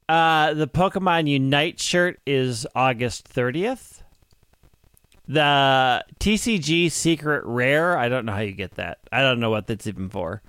Uh, 0.09 0.53
the 0.53 0.67
Pokemon 0.67 1.27
Unite 1.27 1.79
shirt 1.79 2.19
is 2.25 2.65
August 2.75 3.29
30th. 3.33 4.00
The 5.31 6.03
TCG 6.19 6.91
Secret 6.91 7.45
Rare, 7.45 7.97
I 7.97 8.09
don't 8.09 8.25
know 8.25 8.33
how 8.33 8.39
you 8.39 8.51
get 8.51 8.71
that. 8.71 8.97
I 9.13 9.21
don't 9.21 9.39
know 9.39 9.49
what 9.49 9.65
that's 9.65 9.87
even 9.87 10.09
for. 10.09 10.41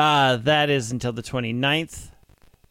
Uh, 0.00 0.36
that 0.38 0.68
is 0.68 0.90
until 0.90 1.12
the 1.12 1.22
29th. 1.22 2.10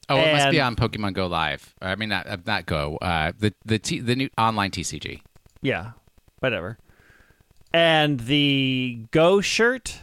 Oh, 0.10 0.18
it 0.18 0.34
must 0.34 0.52
be 0.52 0.60
on 0.60 0.76
Pokemon 0.76 1.14
Go 1.14 1.28
Live. 1.28 1.74
I 1.82 1.96
mean, 1.96 2.10
not 2.10 2.28
uh, 2.28 2.36
not 2.46 2.66
Go. 2.66 2.98
Uh, 2.98 3.32
the 3.40 3.54
the 3.64 3.80
T, 3.80 4.02
the 4.02 4.18
new 4.18 4.30
online 4.38 4.72
TCG. 4.72 5.22
Yeah, 5.62 5.92
whatever. 6.40 6.78
And 7.74 8.20
the 8.20 9.06
Go 9.12 9.40
shirt, 9.40 10.02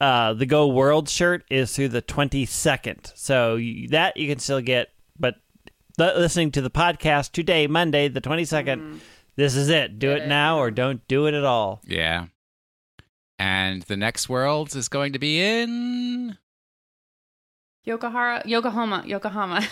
uh, 0.00 0.34
the 0.34 0.46
Go 0.46 0.68
World 0.68 1.08
shirt 1.08 1.42
is 1.50 1.74
through 1.74 1.88
the 1.88 2.02
22nd. 2.02 3.16
So 3.16 3.56
you, 3.56 3.88
that 3.88 4.16
you 4.16 4.28
can 4.28 4.38
still 4.38 4.60
get, 4.60 4.90
but 5.18 5.40
the, 5.96 6.14
listening 6.16 6.52
to 6.52 6.60
the 6.60 6.70
podcast 6.70 7.32
today, 7.32 7.66
Monday, 7.66 8.06
the 8.06 8.20
22nd, 8.20 9.00
This 9.38 9.54
is 9.54 9.68
it. 9.68 10.00
Do 10.00 10.10
it 10.10 10.22
it. 10.22 10.26
now 10.26 10.58
or 10.58 10.72
don't 10.72 11.06
do 11.06 11.26
it 11.26 11.32
at 11.32 11.44
all. 11.44 11.80
Yeah. 11.86 12.26
And 13.38 13.82
the 13.82 13.96
next 13.96 14.28
world 14.28 14.74
is 14.74 14.88
going 14.88 15.12
to 15.12 15.20
be 15.20 15.40
in. 15.40 16.36
Yokohara, 17.86 18.44
Yokohama, 18.46 19.04
Yokohama. 19.06 19.64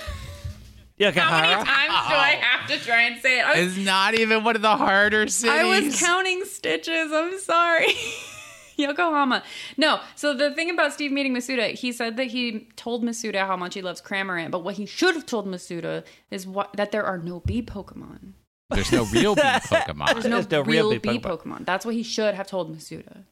Yeah, 0.97 1.10
How 1.20 1.40
many 1.40 1.64
times 1.64 2.09
do 2.09 2.14
I 2.14 2.38
have 2.40 2.70
to 2.70 2.78
try 2.86 3.02
and 3.02 3.20
say 3.20 3.40
it? 3.40 3.44
I 3.44 3.60
was, 3.60 3.76
It's 3.76 3.84
not 3.84 4.14
even 4.14 4.44
one 4.44 4.55
of 4.55 4.62
the 4.62 4.76
harder 4.76 5.26
cities. 5.26 5.51
I 5.51 5.64
was 5.64 5.98
counting 5.98 6.44
stitches. 6.44 7.10
I'm 7.12 7.36
sorry. 7.40 7.93
Yokohama. 8.76 9.43
No, 9.76 9.98
so 10.14 10.32
the 10.32 10.55
thing 10.55 10.70
about 10.70 10.93
Steve 10.93 11.10
meeting 11.10 11.34
Masuda, 11.34 11.74
he 11.74 11.90
said 11.90 12.16
that 12.18 12.28
he 12.28 12.68
told 12.76 13.02
Masuda 13.02 13.44
how 13.48 13.56
much 13.56 13.74
he 13.74 13.82
loves 13.82 14.01
Cramorant, 14.01 14.52
but 14.52 14.62
what 14.62 14.76
he 14.76 14.86
should 14.86 15.16
have 15.16 15.26
told 15.26 15.48
Masuda 15.48 16.05
is 16.30 16.47
what, 16.47 16.72
that 16.74 16.93
there 16.93 17.05
are 17.05 17.18
no 17.18 17.40
bee 17.40 17.62
Pokemon. 17.62 18.34
There's 18.70 18.90
no 18.93 19.05
real 19.06 19.34
bee 19.34 19.40
Pokemon. 19.43 20.12
There's 20.12 20.24
no, 20.24 20.30
There's 20.40 20.51
no 20.51 20.60
real, 20.62 20.90
real 20.90 20.98
bee 21.01 21.10
bee 21.12 21.18
Pokemon. 21.20 21.64
That's 21.64 21.84
what 21.86 21.94
he 21.94 22.02
should 22.02 22.34
have 22.34 22.47
told 22.47 22.76
Masuda. 22.76 23.24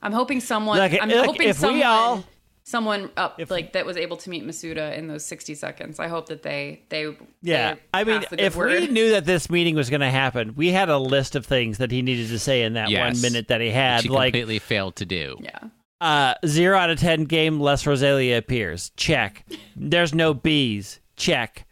I'm 0.00 0.12
hoping 0.12 0.40
someone. 0.40 0.78
Look, 0.78 0.92
I'm 1.00 1.08
look, 1.08 1.26
hoping 1.26 1.48
if 1.48 1.56
we 1.58 1.60
someone. 1.60 1.82
all- 1.82 2.24
someone 2.64 3.10
up 3.16 3.40
If- 3.40 3.50
like 3.50 3.72
that 3.72 3.86
was 3.86 3.96
able 3.96 4.18
to 4.18 4.28
meet 4.30 4.46
Masuda 4.46 4.94
in 4.96 5.08
those 5.08 5.24
60 5.24 5.54
seconds. 5.54 5.98
I 5.98 6.08
hope 6.08 6.28
that 6.28 6.42
they 6.42 6.82
they 6.90 7.14
Yeah, 7.42 7.74
they 7.74 7.80
I 7.94 8.04
mean, 8.04 8.18
passed 8.18 8.30
the 8.30 8.36
good 8.36 8.44
if 8.44 8.56
we 8.56 8.86
knew 8.88 9.10
that 9.12 9.24
this 9.24 9.48
meeting 9.50 9.74
was 9.74 9.88
going 9.90 10.02
to 10.02 10.10
happen, 10.10 10.54
we 10.54 10.68
had 10.68 10.88
a 10.90 10.98
list 10.98 11.34
of 11.34 11.46
things 11.46 11.78
that 11.78 11.90
he 11.90 12.02
needed 12.02 12.28
to 12.28 12.38
say 12.38 12.62
in 12.62 12.74
that 12.74 12.90
Yes. 12.90 13.14
one 13.14 13.22
minute 13.22 13.48
that 13.48 13.60
he 13.62 13.68
Which 13.68 13.74
had. 13.74 14.02
he 14.02 14.08
like 14.10 14.34
completely 14.34 14.58
failed 14.58 14.96
to 14.96 15.06
do. 15.06 15.38
yeah. 15.40 15.58
uh, 16.02 16.34
zero 16.46 16.76
out 16.78 16.90
of 16.90 16.98
ten 17.00 17.24
game, 17.24 17.58
less 17.58 17.84
Roselia 17.84 18.36
appears. 18.38 18.90
Check. 18.96 19.44
There's 19.74 20.14
no 20.14 20.32
bees. 20.34 21.00
Check. 21.16 21.64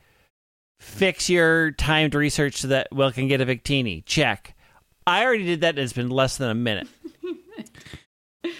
Fix 0.96 1.28
your 1.28 1.72
timed 1.72 2.14
research 2.14 2.56
so 2.56 2.68
that 2.68 2.88
Will 2.90 3.12
can 3.12 3.28
get 3.28 3.40
a 3.40 3.46
Victini. 3.46 4.02
Check. 4.06 4.54
I 5.06 5.24
already 5.24 5.44
did 5.44 5.60
that. 5.60 5.70
and 5.70 5.78
It's 5.80 5.92
been 5.92 6.08
less 6.10 6.36
than 6.36 6.50
a 6.50 6.54
minute. 6.54 6.88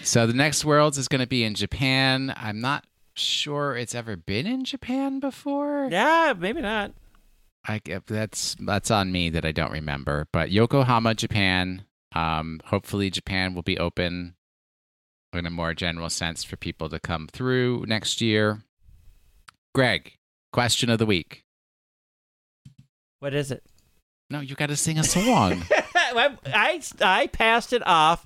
So 0.03 0.27
the 0.27 0.33
next 0.35 0.65
worlds 0.65 0.99
is 0.99 1.09
going 1.09 1.21
to 1.21 1.27
be 1.27 1.43
in 1.43 1.55
Japan. 1.55 2.33
I'm 2.37 2.61
not 2.61 2.85
sure 3.15 3.77
it's 3.77 3.95
ever 3.95 4.17
been 4.17 4.47
in 4.47 4.65
Japan 4.65 5.19
before. 5.21 5.89
Yeah, 5.91 6.33
maybe 6.37 6.61
not. 6.61 6.93
I 7.67 7.81
that's 8.07 8.57
that's 8.61 8.91
on 8.91 9.11
me 9.11 9.31
that 9.31 9.45
I 9.45 9.51
don't 9.53 9.73
remember. 9.73 10.29
But 10.33 10.51
Yokohama, 10.51 11.15
Japan. 11.15 11.85
Um, 12.15 12.61
hopefully, 12.67 13.11
Japan 13.11 13.55
will 13.55 13.63
be 13.63 13.79
open 13.79 14.35
in 15.33 15.47
a 15.47 15.51
more 15.51 15.75
general 15.75 16.09
sense 16.09 16.45
for 16.45 16.57
people 16.57 16.89
to 16.89 17.01
come 17.01 17.27
through 17.27 17.85
next 17.89 18.21
year. 18.21 18.63
Greg, 19.75 20.15
question 20.53 20.89
of 20.89 20.99
the 20.99 21.07
week. 21.07 21.45
What 23.27 23.35
is 23.35 23.51
it? 23.51 23.65
No, 24.31 24.39
you 24.39 24.55
got 24.55 24.69
to 24.69 24.77
sing 24.77 25.01
a 25.01 25.03
song. 25.03 25.65
I, 25.97 26.37
I 26.47 26.81
I 27.01 27.27
passed 27.27 27.73
it 27.73 27.85
off 27.85 28.25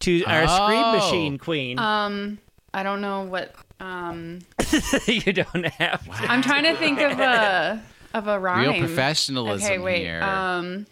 to 0.00 0.24
our 0.24 0.48
scream 0.48 0.82
Oh. 0.86 0.96
machine 0.96 1.38
queen. 1.38 1.78
Um 1.78 2.40
I 2.74 2.82
don't 2.82 3.00
know 3.00 3.22
what 3.22 3.54
um 3.78 4.40
you 5.06 5.32
don't 5.32 5.66
have. 5.66 6.04
To. 6.04 6.10
I'm 6.24 6.42
trying 6.42 6.64
to 6.64 6.74
think 6.78 6.98
of 6.98 7.20
a 7.20 7.80
of 8.12 8.26
a 8.26 8.40
rhyme. 8.40 8.70
Real 8.70 8.78
professionalism 8.80 9.64
Okay, 9.70 9.78
wait. 9.78 10.00
here. 10.00 10.20
Um 10.20 10.84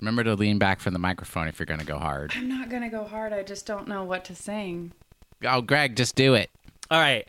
Remember 0.00 0.22
to 0.22 0.34
lean 0.36 0.58
back 0.58 0.78
from 0.78 0.92
the 0.92 1.00
microphone 1.00 1.48
if 1.48 1.58
you're 1.58 1.66
going 1.66 1.80
to 1.80 1.86
go 1.86 1.98
hard. 1.98 2.32
I'm 2.36 2.48
not 2.48 2.68
going 2.70 2.82
to 2.82 2.88
go 2.88 3.02
hard. 3.02 3.32
I 3.32 3.42
just 3.42 3.66
don't 3.66 3.88
know 3.88 4.04
what 4.04 4.24
to 4.26 4.36
sing. 4.36 4.92
Oh, 5.44 5.62
Greg, 5.62 5.96
just 5.96 6.14
do 6.14 6.34
it. 6.34 6.48
All 6.92 7.00
right. 7.00 7.26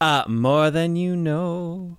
Uh, 0.00 0.24
more 0.28 0.70
than 0.70 0.96
you 0.96 1.14
know. 1.16 1.98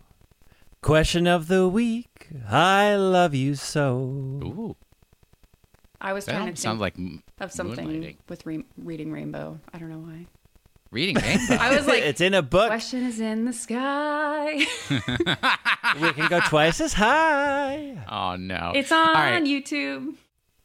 Question 0.82 1.28
of 1.28 1.48
the 1.48 1.68
week. 1.68 2.30
I 2.50 2.96
love 2.96 3.36
you 3.36 3.54
so. 3.56 3.98
Ooh, 4.44 4.76
I 6.00 6.14
was 6.14 6.26
that 6.26 6.32
trying 6.32 6.42
to 6.42 6.46
almost 6.48 6.62
sounds 6.64 6.80
like 6.82 6.96
m- 6.98 7.22
of 7.40 7.52
something 7.52 8.18
with 8.28 8.44
re- 8.48 8.66
reading 8.78 9.12
Rainbow. 9.12 9.60
I 9.72 9.78
don't 9.78 9.90
know 9.90 10.00
why. 10.00 10.26
reading 10.90 11.18
Rainbow. 11.22 11.56
I 11.60 11.76
was 11.76 11.86
like, 11.86 12.02
it's 12.02 12.22
in 12.22 12.34
a 12.34 12.42
book. 12.42 12.70
question 12.70 13.06
is 13.06 13.20
in 13.20 13.46
the 13.46 13.54
sky. 13.54 14.66
We 16.02 16.14
can 16.14 16.30
go 16.30 16.40
twice 16.40 16.80
as 16.80 16.94
high. 16.94 17.98
oh 18.10 18.38
no, 18.38 18.72
It's 18.74 18.92
on 18.94 19.10
All 19.10 19.14
right. 19.14 19.44
YouTube. 19.44 20.16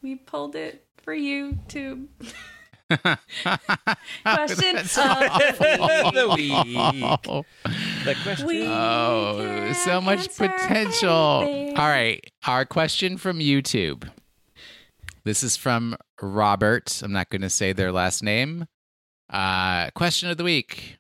We 0.03 0.15
pulled 0.15 0.55
it 0.55 0.87
for 1.03 1.15
YouTube. 1.15 2.07
Question 2.91 4.77
of 4.77 4.89
the 6.15 6.33
week. 6.37 6.53
Oh, 6.53 7.45
The 8.05 8.15
question. 8.23 8.47
We 8.47 8.65
oh, 8.67 9.73
so 9.73 10.01
much 10.01 10.37
potential. 10.37 11.43
anything. 11.43 11.77
All 11.77 11.89
right, 11.89 12.25
our 12.47 12.65
question 12.65 13.17
from 13.17 13.41
YouTube. 13.41 14.09
This 15.25 15.43
is 15.43 15.57
from 15.57 15.97
Robert. 16.23 17.03
I'm 17.03 17.13
not 17.13 17.29
going 17.31 17.43
to 17.43 17.51
say 17.51 17.73
their 17.73 17.91
last 17.91 18.23
name. 18.23 18.67
Uh, 19.29 19.91
question 19.91 20.31
of 20.31 20.37
the 20.37 20.45
week. 20.45 20.99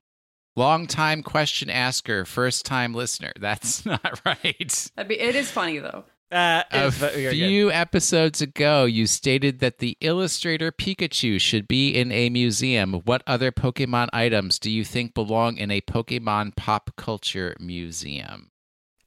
Long 0.56 0.88
time 0.88 1.22
question 1.22 1.70
asker, 1.70 2.24
first 2.24 2.66
time 2.66 2.94
listener. 2.94 3.30
That's 3.38 3.86
not 3.86 4.20
right. 4.24 4.90
Be, 5.06 5.20
it 5.20 5.36
is 5.36 5.50
funny 5.50 5.78
though. 5.78 6.04
Uh, 6.32 6.62
A 6.72 6.86
it's- 6.88 7.00
you're 7.16 7.30
good. 7.30 7.36
few 7.36 7.70
episodes 7.70 8.40
ago, 8.40 8.84
you 8.84 9.06
stated 9.06 9.60
that 9.60 9.78
the 9.78 9.96
Illustrator 10.00 10.72
Pikachu 10.72 11.40
should 11.40 11.68
be 11.68 11.90
in 11.94 12.10
a 12.10 12.30
museum. 12.30 12.94
What 13.04 13.22
other 13.28 13.52
Pokemon 13.52 14.08
items 14.12 14.58
do 14.58 14.68
you 14.70 14.84
think 14.84 15.14
belong 15.14 15.56
in 15.56 15.70
a 15.70 15.80
Pokemon 15.82 16.56
pop 16.56 16.90
culture 16.96 17.54
museum? 17.60 18.50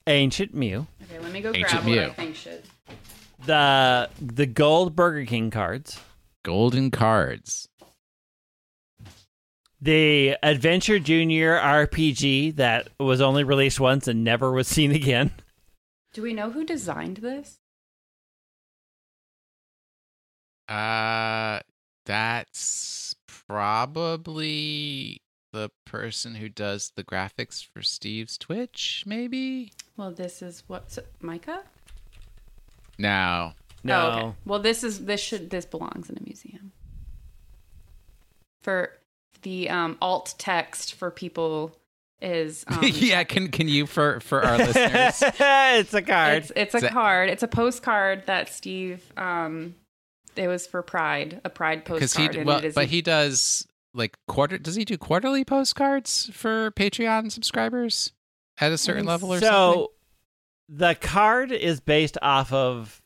Ancient 0.07 0.53
Mew. 0.53 0.87
Okay, 1.03 1.19
let 1.19 1.31
me 1.33 1.41
go 1.41 1.49
Ancient 1.49 1.83
grab 1.83 1.85
what 1.85 1.99
I 1.99 2.05
Mew. 2.07 2.13
think 2.13 2.35
should. 2.37 2.63
The 3.45 4.09
the 4.21 4.45
gold 4.45 4.95
Burger 4.95 5.25
King 5.25 5.51
cards. 5.51 5.99
Golden 6.43 6.89
cards. 6.89 7.67
The 9.81 10.35
Adventure 10.43 10.99
Junior 10.99 11.57
RPG 11.57 12.55
that 12.57 12.89
was 12.99 13.21
only 13.21 13.43
released 13.43 13.79
once 13.79 14.07
and 14.07 14.23
never 14.23 14.51
was 14.51 14.67
seen 14.67 14.91
again. 14.95 15.31
Do 16.13 16.21
we 16.23 16.33
know 16.33 16.51
who 16.51 16.65
designed 16.65 17.17
this? 17.17 17.59
Uh, 20.67 21.59
that's 22.05 23.15
probably 23.47 25.21
the 25.51 25.71
person 25.85 26.35
who 26.35 26.49
does 26.49 26.91
the 26.95 27.03
graphics 27.03 27.65
for 27.65 27.81
Steve's 27.81 28.37
Twitch, 28.37 29.03
maybe? 29.05 29.71
Well, 29.97 30.11
this 30.11 30.41
is 30.41 30.63
what 30.67 30.91
so, 30.91 31.03
Micah. 31.21 31.63
No. 32.97 33.53
No. 33.83 33.99
Oh, 33.99 34.17
okay. 34.17 34.35
Well, 34.45 34.59
this 34.59 34.83
is 34.83 35.05
this 35.05 35.21
should 35.21 35.49
this 35.49 35.65
belongs 35.65 36.09
in 36.09 36.17
a 36.17 36.23
museum. 36.23 36.71
For 38.61 38.91
the 39.41 39.69
um, 39.69 39.97
alt 40.01 40.35
text 40.37 40.93
for 40.93 41.09
people 41.09 41.78
is 42.21 42.65
um, 42.67 42.79
yeah, 42.83 43.23
can 43.23 43.47
can 43.49 43.67
you 43.67 43.85
for 43.85 44.19
for 44.19 44.43
our 44.43 44.57
listeners? 44.59 45.23
it's 45.39 45.93
a 45.93 46.01
card. 46.01 46.37
It's, 46.43 46.51
it's 46.55 46.75
a 46.75 46.79
that- 46.81 46.91
card. 46.91 47.29
It's 47.29 47.43
a 47.43 47.47
postcard 47.47 48.23
that 48.27 48.49
Steve. 48.49 49.03
Um, 49.17 49.75
it 50.35 50.47
was 50.47 50.67
for 50.67 50.81
Pride, 50.81 51.41
a 51.43 51.49
Pride 51.49 51.83
Because 51.83 52.13
he 52.13 52.27
postcard. 52.27 52.45
well, 52.47 52.61
but 52.75 52.87
he 52.87 53.01
does 53.01 53.67
like 53.93 54.17
quarter. 54.27 54.57
Does 54.57 54.75
he 54.75 54.85
do 54.85 54.97
quarterly 54.97 55.43
postcards 55.43 56.29
for 56.33 56.71
Patreon 56.71 57.31
subscribers 57.31 58.13
at 58.59 58.71
a 58.71 58.77
certain 58.77 59.01
think 59.03 59.09
level 59.09 59.33
or 59.33 59.39
so 59.39 59.45
something? 59.47 59.87
the 60.69 60.95
card 60.95 61.51
is 61.51 61.79
based 61.79 62.17
off 62.21 62.53
of 62.53 63.01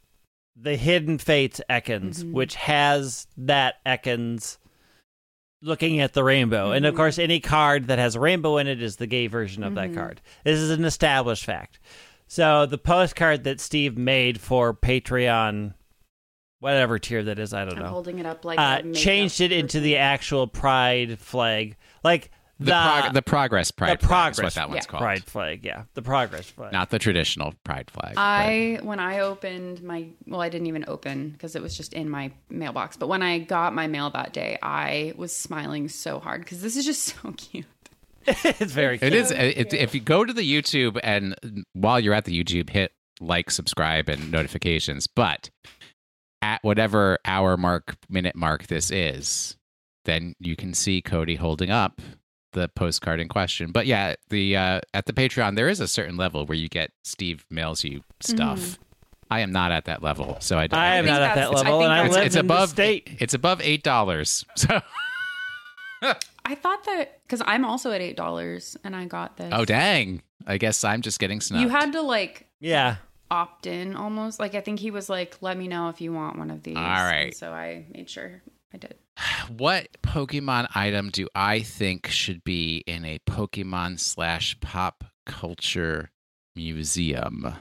the 0.55 0.75
Hidden 0.75 1.17
Fates 1.17 1.61
Ekans, 1.69 2.23
Mhm. 2.23 2.33
which 2.33 2.55
has 2.55 3.25
that 3.37 3.75
Ekans 3.85 4.57
looking 5.63 5.99
at 6.01 6.13
the 6.13 6.23
rainbow. 6.23 6.71
And 6.71 6.85
of 6.85 6.93
Mhm. 6.93 6.97
course, 6.97 7.17
any 7.17 7.39
card 7.39 7.87
that 7.87 7.97
has 7.97 8.15
a 8.15 8.19
rainbow 8.19 8.57
in 8.57 8.67
it 8.67 8.81
is 8.81 8.97
the 8.97 9.07
gay 9.07 9.27
version 9.27 9.63
of 9.63 9.71
Mhm. 9.73 9.75
that 9.75 9.93
card. 9.95 10.21
This 10.43 10.59
is 10.59 10.69
an 10.69 10.83
established 10.85 11.45
fact. 11.45 11.79
So 12.27 12.65
the 12.65 12.77
postcard 12.77 13.43
that 13.45 13.59
Steve 13.61 13.97
made 13.97 14.41
for 14.41 14.73
Patreon, 14.73 15.73
whatever 16.59 16.99
tier 16.99 17.23
that 17.23 17.39
is, 17.39 17.53
I 17.53 17.63
don't 17.65 17.77
I'm 17.77 17.83
know, 17.83 17.89
holding 17.89 18.19
it 18.19 18.25
up 18.25 18.43
like 18.43 18.59
uh, 18.59 18.81
changed 18.93 19.39
it 19.39 19.51
into 19.51 19.79
the 19.79 19.97
actual 19.97 20.47
pride 20.47 21.17
flag. 21.19 21.77
Like 22.03 22.29
the 22.59 22.71
prog- 22.71 23.13
the 23.13 23.21
progress 23.21 23.71
pride. 23.71 23.99
the 23.99 24.07
flag 24.07 24.31
is 24.31 24.37
progress 24.37 24.43
what 24.43 24.53
that 24.61 24.69
one's 24.69 24.85
yeah. 24.85 24.89
called. 24.91 25.01
pride 25.01 25.23
flag. 25.25 25.65
Yeah, 25.65 25.83
the 25.95 26.01
progress 26.01 26.49
flag. 26.49 26.71
Not 26.71 26.89
the 26.91 26.99
traditional 26.99 27.53
pride 27.63 27.89
flag. 27.91 28.15
but- 28.15 28.21
I 28.21 28.79
when 28.83 28.99
I 28.99 29.19
opened 29.19 29.81
my 29.83 30.07
well, 30.27 30.41
I 30.41 30.49
didn't 30.49 30.67
even 30.67 30.85
open 30.87 31.29
because 31.31 31.55
it 31.55 31.61
was 31.61 31.75
just 31.75 31.93
in 31.93 32.09
my 32.09 32.31
mailbox. 32.49 32.95
But 32.97 33.07
when 33.07 33.21
I 33.23 33.39
got 33.39 33.73
my 33.73 33.87
mail 33.87 34.09
that 34.11 34.33
day, 34.33 34.57
I 34.61 35.13
was 35.17 35.35
smiling 35.35 35.89
so 35.89 36.19
hard 36.19 36.41
because 36.41 36.61
this 36.61 36.75
is 36.77 36.85
just 36.85 37.03
so 37.21 37.31
cute. 37.33 37.65
it's 38.25 38.71
very 38.71 38.95
It 38.95 38.99
cute. 39.01 39.13
is. 39.13 39.31
It, 39.31 39.73
if 39.73 39.93
you 39.93 39.99
go 39.99 40.23
to 40.23 40.31
the 40.31 40.49
YouTube 40.49 40.97
and 41.03 41.35
while 41.73 41.99
you're 41.99 42.13
at 42.13 42.25
the 42.25 42.43
YouTube, 42.43 42.69
hit 42.69 42.93
like, 43.19 43.51
subscribe, 43.51 44.09
and 44.09 44.31
notifications. 44.31 45.07
But 45.07 45.49
at 46.41 46.63
whatever 46.63 47.17
hour 47.25 47.57
mark, 47.57 47.95
minute 48.09 48.35
mark 48.35 48.67
this 48.67 48.91
is, 48.91 49.57
then 50.05 50.35
you 50.39 50.55
can 50.55 50.73
see 50.73 51.01
Codey 51.01 51.37
holding 51.37 51.69
up 51.69 52.01
the 52.53 52.69
postcard 52.69 53.19
in 53.19 53.27
question. 53.27 53.71
But 53.71 53.85
yeah, 53.85 54.15
the 54.29 54.55
uh, 54.57 54.81
at 54.93 55.05
the 55.05 55.13
Patreon 55.13 55.55
there 55.55 55.67
is 55.69 55.79
a 55.79 55.87
certain 55.87 56.17
level 56.17 56.45
where 56.45 56.57
you 56.57 56.69
get 56.69 56.91
Steve 57.03 57.45
mails 57.49 57.83
you 57.83 58.01
stuff. 58.21 58.79
I 59.29 59.39
am 59.39 59.51
not 59.51 59.71
at 59.71 59.85
that 59.85 60.01
level, 60.03 60.37
so 60.39 60.57
I 60.59 60.67
don't. 60.67 60.79
I 60.79 60.95
am 60.95 61.05
not 61.05 61.21
at 61.21 61.35
that 61.35 61.49
that's- 61.51 61.61
I 61.61 61.63
level, 61.69 61.83
and 61.83 61.91
I 61.91 61.97
that's- 61.97 62.13
live 62.15 62.25
it's 62.27 62.35
in 62.35 62.47
the 62.47 62.53
above 62.53 62.69
state. 62.69 63.09
it's 63.19 63.33
above 63.33 63.61
eight 63.61 63.83
dollars. 63.83 64.45
So 64.55 66.11
I 66.45 66.55
thought 66.55 66.83
that 66.83 67.21
because 67.25 67.41
I'm 67.45 67.63
also 67.63 67.91
at 67.91 68.01
eight 68.01 68.17
dollars 68.17 68.75
and 68.83 68.93
I 68.95 69.05
got 69.05 69.37
this. 69.37 69.49
oh 69.55 69.63
dang, 69.63 70.21
I 70.45 70.57
guess 70.57 70.83
I'm 70.83 71.01
just 71.01 71.17
getting 71.19 71.39
snubbed. 71.39 71.61
You 71.63 71.69
had 71.69 71.93
to 71.93 72.01
like 72.01 72.47
Yeah. 72.59 72.97
opt 73.31 73.65
in 73.67 73.95
almost. 73.95 74.39
Like 74.39 74.53
I 74.53 74.59
think 74.59 74.79
he 74.81 74.91
was 74.91 75.09
like, 75.09 75.37
"Let 75.39 75.57
me 75.57 75.69
know 75.69 75.87
if 75.87 76.01
you 76.01 76.11
want 76.11 76.37
one 76.37 76.51
of 76.51 76.61
these." 76.63 76.75
All 76.75 76.83
right. 76.83 77.27
And 77.27 77.33
so 77.35 77.53
I 77.53 77.85
made 77.93 78.09
sure 78.09 78.41
I 78.73 78.77
did. 78.77 78.95
what 79.57 79.87
Pokemon 80.01 80.67
item 80.75 81.09
do 81.09 81.27
I 81.35 81.59
think 81.61 82.07
should 82.07 82.43
be 82.43 82.83
in 82.87 83.05
a 83.05 83.19
Pokemon 83.29 83.99
slash 83.99 84.59
pop 84.59 85.03
culture 85.25 86.11
museum? 86.55 87.53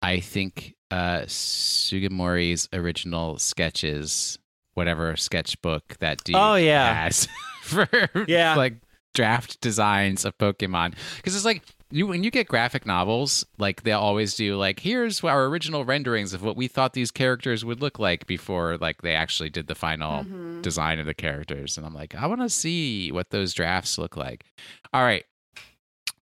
I 0.00 0.20
think 0.20 0.74
uh, 0.90 1.22
Sugimori's 1.26 2.68
original 2.72 3.38
sketches, 3.38 4.38
whatever 4.74 5.14
sketchbook 5.16 5.96
that 6.00 6.24
dude 6.24 6.36
Oh, 6.36 6.56
yeah. 6.56 7.04
has 7.04 7.28
for 7.62 7.88
Yeah. 8.26 8.56
like 8.56 8.74
draft 9.14 9.60
designs 9.60 10.24
of 10.24 10.36
Pokemon, 10.38 10.94
because 11.16 11.36
it's 11.36 11.44
like 11.44 11.62
you 11.92 12.06
when 12.06 12.24
you 12.24 12.30
get 12.30 12.48
graphic 12.48 12.86
novels, 12.86 13.44
like 13.58 13.82
they'll 13.82 14.00
always 14.00 14.34
do 14.34 14.56
like 14.56 14.80
here's 14.80 15.22
our 15.22 15.44
original 15.46 15.84
renderings 15.84 16.32
of 16.32 16.42
what 16.42 16.56
we 16.56 16.66
thought 16.66 16.94
these 16.94 17.10
characters 17.10 17.64
would 17.64 17.80
look 17.80 17.98
like 17.98 18.26
before 18.26 18.78
like 18.78 19.02
they 19.02 19.14
actually 19.14 19.50
did 19.50 19.66
the 19.66 19.74
final 19.74 20.24
design 20.62 20.98
of 20.98 21.06
the 21.06 21.14
characters, 21.14 21.76
and 21.76 21.86
I'm 21.86 21.94
like 21.94 22.14
I 22.14 22.26
want 22.26 22.40
to 22.40 22.48
see 22.48 23.12
what 23.12 23.30
those 23.30 23.52
drafts 23.52 23.98
look 23.98 24.16
like. 24.16 24.44
All 24.92 25.02
right. 25.02 25.24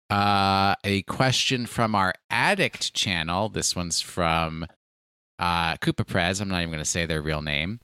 Uh, 0.09 0.75
a 0.83 1.03
question 1.03 1.65
from 1.65 1.95
our 1.95 2.13
addict 2.29 2.93
channel. 2.93 3.47
This 3.47 3.77
one's 3.77 4.01
from 4.01 4.67
uh, 5.39 5.77
Koopa 5.77 6.05
Prez. 6.05 6.41
I'm 6.41 6.49
not 6.49 6.57
even 6.57 6.69
going 6.69 6.79
to 6.79 6.85
say 6.85 7.05
their 7.05 7.21
real 7.21 7.41
name. 7.41 7.79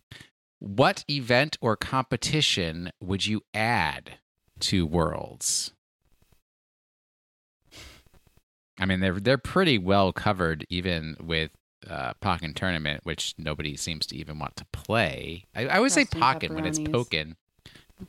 What 0.59 1.05
event 1.09 1.57
or 1.61 1.77
competition 1.77 2.91
would 2.99 3.26
you 3.26 3.43
add 3.53 4.15
to 4.59 4.85
Worlds? 4.85 5.72
I 8.79 8.85
mean, 8.85 8.99
they're 8.99 9.19
they're 9.19 9.37
pretty 9.37 9.77
well 9.77 10.11
covered, 10.13 10.65
even 10.69 11.17
with 11.19 11.51
uh, 11.89 12.13
Pokken 12.21 12.53
Tournament, 12.55 13.01
which 13.03 13.33
nobody 13.37 13.75
seems 13.77 14.05
to 14.07 14.15
even 14.17 14.39
want 14.39 14.55
to 14.57 14.65
play. 14.71 15.45
I, 15.55 15.67
I 15.67 15.77
always 15.77 15.93
say 15.93 16.05
Frosting 16.05 16.49
Pokken 16.51 16.55
when 16.55 16.65
it's 16.65 16.79
pepperonis. 16.79 16.91
Pokken. 17.09 17.35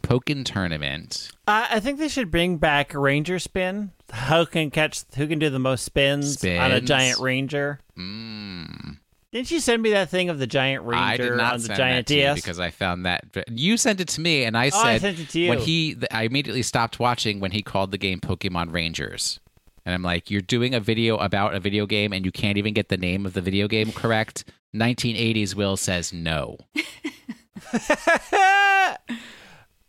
Pokken 0.02 0.44
Tournament. 0.44 1.30
Uh, 1.46 1.66
I 1.70 1.80
think 1.80 1.98
they 1.98 2.08
should 2.08 2.30
bring 2.30 2.58
back 2.58 2.92
Ranger 2.94 3.38
Spin. 3.38 3.92
Who 4.28 4.44
can 4.46 4.70
catch? 4.70 5.04
Who 5.16 5.26
can 5.26 5.38
do 5.38 5.48
the 5.48 5.58
most 5.58 5.84
spins, 5.84 6.44
on 6.44 6.72
a 6.72 6.80
giant 6.80 7.20
Ranger? 7.20 7.80
Mm. 7.96 8.98
Didn't 9.32 9.50
you 9.50 9.60
send 9.60 9.82
me 9.82 9.90
that 9.90 10.08
thing 10.08 10.30
of 10.30 10.38
the 10.38 10.46
giant 10.46 10.84
Ranger 10.84 11.02
I 11.04 11.16
did 11.18 11.36
not 11.36 11.54
on 11.54 11.58
the 11.60 11.66
send 11.66 11.76
giant 11.76 12.06
that 12.06 12.12
to 12.12 12.18
you 12.18 12.20
DS? 12.22 12.34
because 12.36 12.60
I 12.60 12.70
found 12.70 13.04
that 13.06 13.24
you 13.50 13.76
sent 13.76 14.00
it 14.00 14.08
to 14.08 14.20
me, 14.20 14.44
and 14.44 14.56
I 14.56 14.70
Oh, 14.72 14.78
I 14.78 14.98
said 14.98 15.00
sent 15.16 15.20
it 15.20 15.28
to 15.30 15.40
you. 15.40 15.48
when 15.50 15.58
he. 15.58 15.96
I 16.10 16.22
immediately 16.24 16.62
stopped 16.62 16.98
watching 16.98 17.40
when 17.40 17.50
he 17.52 17.62
called 17.62 17.90
the 17.90 17.98
game 17.98 18.20
Pokemon 18.20 18.72
Rangers, 18.72 19.40
and 19.88 19.94
I'm 19.94 20.02
like, 20.02 20.30
"You're 20.30 20.42
doing 20.42 20.74
a 20.74 20.80
video 20.80 21.16
about 21.16 21.54
a 21.54 21.60
video 21.60 21.86
game, 21.86 22.12
and 22.12 22.22
you 22.22 22.30
can't 22.30 22.58
even 22.58 22.74
get 22.74 22.90
the 22.90 22.98
name 22.98 23.24
of 23.24 23.32
the 23.32 23.40
video 23.40 23.66
game 23.66 23.90
correct." 23.90 24.44
1980s 24.76 25.54
Will 25.54 25.78
says 25.78 26.12
no. 26.12 26.58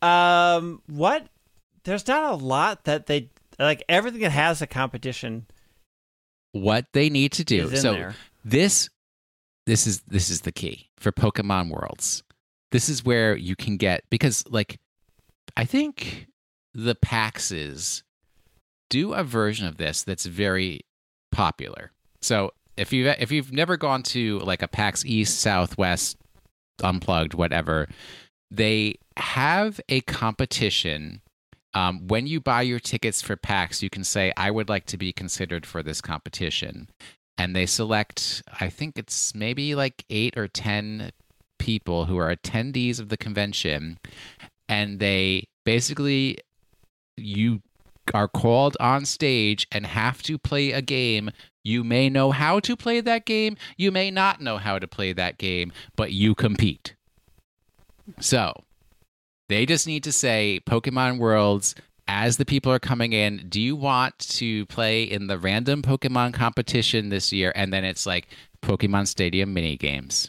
um, 0.00 0.80
what? 0.86 1.26
There's 1.84 2.08
not 2.08 2.32
a 2.32 2.34
lot 2.34 2.84
that 2.84 3.08
they 3.08 3.28
like. 3.58 3.84
Everything 3.90 4.22
that 4.22 4.30
has 4.30 4.62
a 4.62 4.66
competition 4.66 5.46
What 6.52 6.86
they 6.94 7.10
need 7.10 7.32
to 7.32 7.44
do. 7.44 7.76
so 7.76 7.92
there. 7.92 8.14
this 8.42 8.88
this 9.66 9.86
is 9.86 10.00
this 10.08 10.30
is 10.30 10.40
the 10.40 10.52
key 10.52 10.88
for 10.96 11.12
Pokemon 11.12 11.68
Worlds. 11.68 12.22
This 12.72 12.88
is 12.88 13.04
where 13.04 13.36
you 13.36 13.54
can 13.54 13.76
get 13.76 14.04
because 14.08 14.44
like 14.48 14.80
I 15.58 15.66
think 15.66 16.28
the 16.72 16.94
Paxes 16.94 18.02
do 18.90 19.14
a 19.14 19.24
version 19.24 19.66
of 19.66 19.78
this 19.78 20.02
that's 20.02 20.26
very 20.26 20.82
popular. 21.32 21.92
So 22.20 22.52
if 22.76 22.92
you 22.92 23.08
if 23.08 23.32
you've 23.32 23.52
never 23.52 23.78
gone 23.78 24.02
to 24.04 24.38
like 24.40 24.62
a 24.62 24.68
PAX 24.68 25.04
East, 25.06 25.40
Southwest, 25.40 26.18
Unplugged, 26.82 27.34
whatever, 27.34 27.88
they 28.50 28.96
have 29.16 29.80
a 29.88 30.02
competition. 30.02 31.22
Um, 31.72 32.08
when 32.08 32.26
you 32.26 32.40
buy 32.40 32.62
your 32.62 32.80
tickets 32.80 33.22
for 33.22 33.36
PAX, 33.36 33.82
you 33.82 33.90
can 33.90 34.02
say, 34.02 34.32
"I 34.36 34.50
would 34.50 34.68
like 34.68 34.86
to 34.86 34.96
be 34.98 35.12
considered 35.12 35.64
for 35.64 35.82
this 35.82 36.00
competition," 36.00 36.88
and 37.38 37.54
they 37.54 37.66
select. 37.66 38.42
I 38.60 38.68
think 38.68 38.98
it's 38.98 39.34
maybe 39.34 39.74
like 39.74 40.04
eight 40.10 40.36
or 40.36 40.48
ten 40.48 41.12
people 41.58 42.06
who 42.06 42.16
are 42.16 42.34
attendees 42.34 42.98
of 42.98 43.08
the 43.08 43.16
convention, 43.16 43.98
and 44.68 44.98
they 44.98 45.46
basically 45.64 46.38
you 47.16 47.62
are 48.12 48.28
called 48.28 48.76
on 48.80 49.04
stage 49.04 49.66
and 49.70 49.86
have 49.86 50.22
to 50.24 50.38
play 50.38 50.72
a 50.72 50.82
game. 50.82 51.30
You 51.62 51.84
may 51.84 52.08
know 52.08 52.30
how 52.30 52.60
to 52.60 52.76
play 52.76 53.00
that 53.00 53.26
game, 53.26 53.56
you 53.76 53.92
may 53.92 54.10
not 54.10 54.40
know 54.40 54.56
how 54.58 54.78
to 54.78 54.88
play 54.88 55.12
that 55.12 55.38
game, 55.38 55.72
but 55.96 56.12
you 56.12 56.34
compete. 56.34 56.94
So, 58.18 58.54
they 59.48 59.66
just 59.66 59.86
need 59.86 60.04
to 60.04 60.12
say 60.12 60.60
Pokemon 60.64 61.18
Worlds 61.18 61.74
as 62.10 62.38
the 62.38 62.44
people 62.44 62.72
are 62.72 62.80
coming 62.80 63.12
in, 63.12 63.46
do 63.48 63.60
you 63.60 63.76
want 63.76 64.18
to 64.18 64.66
play 64.66 65.04
in 65.04 65.28
the 65.28 65.38
random 65.38 65.80
Pokemon 65.80 66.34
competition 66.34 67.08
this 67.08 67.32
year? 67.32 67.52
And 67.54 67.72
then 67.72 67.84
it's 67.84 68.04
like 68.04 68.26
Pokemon 68.62 69.06
Stadium 69.06 69.54
mini 69.54 69.76
games. 69.76 70.28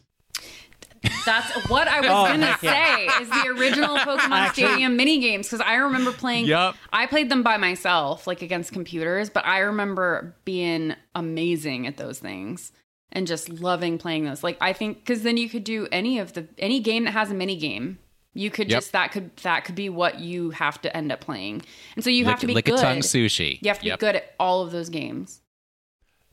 That's 1.25 1.69
what 1.69 1.87
I 1.87 1.99
was 1.99 2.09
Oh, 2.09 2.25
gonna 2.25 2.57
say. 2.59 3.05
Is 3.21 3.29
the 3.29 3.47
original 3.57 3.95
Pokemon 3.97 4.31
Actually- 4.31 4.63
Stadium 4.65 4.95
mini 4.95 5.19
games 5.19 5.47
because 5.47 5.61
I 5.61 5.75
remember 5.75 6.11
playing. 6.11 6.45
Yup. 6.45 6.75
I 6.93 7.05
played 7.07 7.29
them 7.29 7.41
by 7.43 7.57
myself, 7.57 8.27
like 8.27 8.41
against 8.41 8.71
computers, 8.71 9.29
but 9.29 9.45
I 9.45 9.59
remember 9.59 10.35
being 10.45 10.93
amazing 11.15 11.87
at 11.87 11.97
those 11.97 12.19
things 12.19 12.71
and 13.11 13.25
just 13.27 13.49
loving 13.49 13.97
playing 13.97 14.25
those. 14.25 14.43
Like 14.43 14.57
I 14.61 14.73
think 14.73 14.99
because 14.99 15.23
then 15.23 15.37
you 15.37 15.49
could 15.49 15.63
do 15.63 15.87
any 15.91 16.19
of 16.19 16.33
the 16.33 16.47
any 16.59 16.79
game 16.79 17.05
that 17.05 17.11
has 17.11 17.31
a 17.31 17.33
mini 17.33 17.55
game. 17.57 17.97
You 18.33 18.49
could 18.49 18.69
Yep. 18.69 18.77
just 18.77 18.91
that 18.93 19.11
could 19.11 19.35
that 19.37 19.65
could 19.65 19.75
be 19.75 19.89
what 19.89 20.19
you 20.19 20.51
have 20.51 20.79
to 20.83 20.95
end 20.95 21.11
up 21.11 21.19
playing, 21.19 21.63
and 21.95 22.03
so 22.03 22.09
you 22.09 22.25
have 22.25 22.39
to 22.41 22.47
be 22.47 22.53
Lick 22.53 22.65
good. 22.65 22.79
a 22.79 22.81
tongue 22.81 22.99
sushi. 22.99 23.59
You 23.61 23.69
have 23.69 23.79
to 23.79 23.85
Yep. 23.87 23.99
be 23.99 24.05
good 24.05 24.15
at 24.17 24.33
all 24.39 24.61
of 24.63 24.71
those 24.71 24.89
games. 24.89 25.41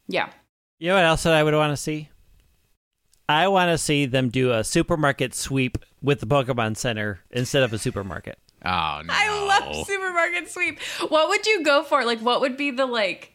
Yeah. 0.06 0.28
You 0.78 0.88
know 0.88 0.94
what 0.94 1.04
else 1.04 1.24
that 1.24 1.34
I 1.34 1.42
would 1.42 1.54
want 1.54 1.72
to 1.72 1.76
see? 1.76 2.08
I 3.28 3.48
want 3.48 3.70
to 3.70 3.78
see 3.78 4.06
them 4.06 4.28
do 4.30 4.52
a 4.52 4.64
supermarket 4.64 5.34
sweep 5.34 5.78
with 6.00 6.20
the 6.20 6.26
Pokemon 6.26 6.76
Center 6.76 7.20
instead 7.30 7.62
of 7.62 7.72
a 7.72 7.78
supermarket. 7.78 8.38
Oh 8.64 9.02
no! 9.04 9.12
I 9.12 9.46
love 9.46 9.86
supermarket 9.86 10.50
sweep. 10.50 10.80
What 11.08 11.28
would 11.28 11.46
you 11.46 11.62
go 11.62 11.82
for? 11.84 12.04
Like, 12.04 12.20
what 12.20 12.40
would 12.40 12.56
be 12.56 12.70
the 12.70 12.86
like 12.86 13.34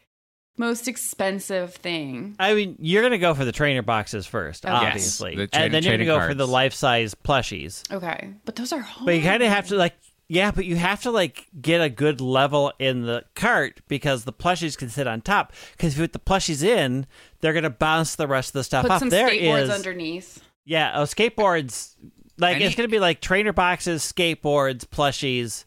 most 0.57 0.87
expensive 0.87 1.73
thing? 1.75 2.35
I 2.39 2.53
mean, 2.53 2.75
you're 2.79 3.01
gonna 3.03 3.17
go 3.17 3.33
for 3.33 3.45
the 3.45 3.51
trainer 3.53 3.81
boxes 3.81 4.25
first, 4.27 4.65
Okay. 4.65 4.73
obviously, 4.73 5.35
the 5.35 5.47
train- 5.47 5.63
and 5.65 5.73
then 5.73 5.83
you're 5.83 5.93
gonna 5.93 6.05
trading 6.05 6.19
go 6.21 6.27
for 6.27 6.33
the 6.33 6.47
life-size 6.47 7.15
plushies. 7.15 7.89
Okay, 7.91 8.31
but 8.45 8.55
those 8.55 8.73
are 8.73 8.79
hard. 8.81 9.05
But 9.05 9.15
you 9.15 9.21
kind 9.21 9.41
of 9.41 9.49
have 9.49 9.67
to 9.69 9.77
like, 9.77 9.93
yeah, 10.27 10.51
but 10.51 10.65
you 10.65 10.75
have 10.75 11.01
to 11.03 11.11
like 11.11 11.47
get 11.61 11.79
a 11.81 11.89
good 11.89 12.19
level 12.19 12.73
in 12.79 13.03
the 13.03 13.23
cart 13.35 13.79
because 13.87 14.25
the 14.25 14.33
plushies 14.33 14.77
can 14.77 14.89
sit 14.89 15.07
on 15.07 15.21
top. 15.21 15.53
Because 15.71 15.93
if 15.93 15.99
you 15.99 16.03
put 16.03 16.13
the 16.13 16.19
plushies 16.19 16.63
in, 16.63 17.05
they're 17.43 17.53
gonna 17.53 17.69
bounce 17.69 18.15
the 18.15 18.25
rest 18.27 18.49
of 18.49 18.53
the 18.53 18.63
stuff 18.63 18.81
put 18.83 18.91
off. 18.91 18.99
some 18.99 19.09
There 19.09 19.29
skateboards 19.29 19.63
is- 19.63 19.69
underneath. 19.69 20.41
Yeah, 20.65 20.93
oh, 20.95 21.03
skateboards. 21.03 21.93
Like 22.39 22.55
Any- 22.55 22.65
it's 22.65 22.75
gonna 22.75 22.87
be 22.87 22.99
like 22.99 23.19
trainer 23.21 23.53
boxes, 23.53 24.01
skateboards, 24.01 24.85
plushies. 24.87 25.65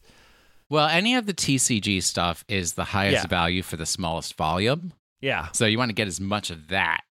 Well, 0.69 0.87
any 0.87 1.15
of 1.15 1.27
the 1.27 1.33
TCG 1.33 2.01
stuff 2.03 2.43
is 2.49 2.73
the 2.73 2.83
highest 2.83 3.23
Yeah. 3.23 3.27
value 3.27 3.61
for 3.61 3.77
the 3.77 3.85
smallest 3.85 4.35
volume. 4.35 4.91
Yeah, 5.21 5.47
So 5.53 5.65
you 5.65 5.77
want 5.77 5.89
to 5.89 5.93
get 5.95 6.07
as 6.07 6.19
much 6.19 6.49
of 6.49 6.67
that 6.67 7.01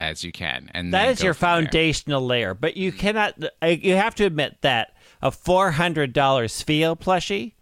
as 0.00 0.24
you 0.24 0.32
can, 0.32 0.70
and 0.72 0.94
that 0.94 1.02
then 1.04 1.12
is 1.12 1.22
your 1.22 1.34
from 1.34 1.40
there. 1.40 1.62
foundational 1.64 2.24
layer. 2.24 2.54
But 2.54 2.76
you 2.76 2.90
cannot. 2.92 3.34
uh, 3.62 3.66
You 3.66 3.96
have 3.96 4.14
to 4.14 4.24
admit 4.24 4.58
that 4.62 4.96
a 5.20 5.30
four 5.30 5.72
hundred 5.72 6.12
dollars 6.14 6.62
Feel 6.62 6.96
plushie 6.96 7.52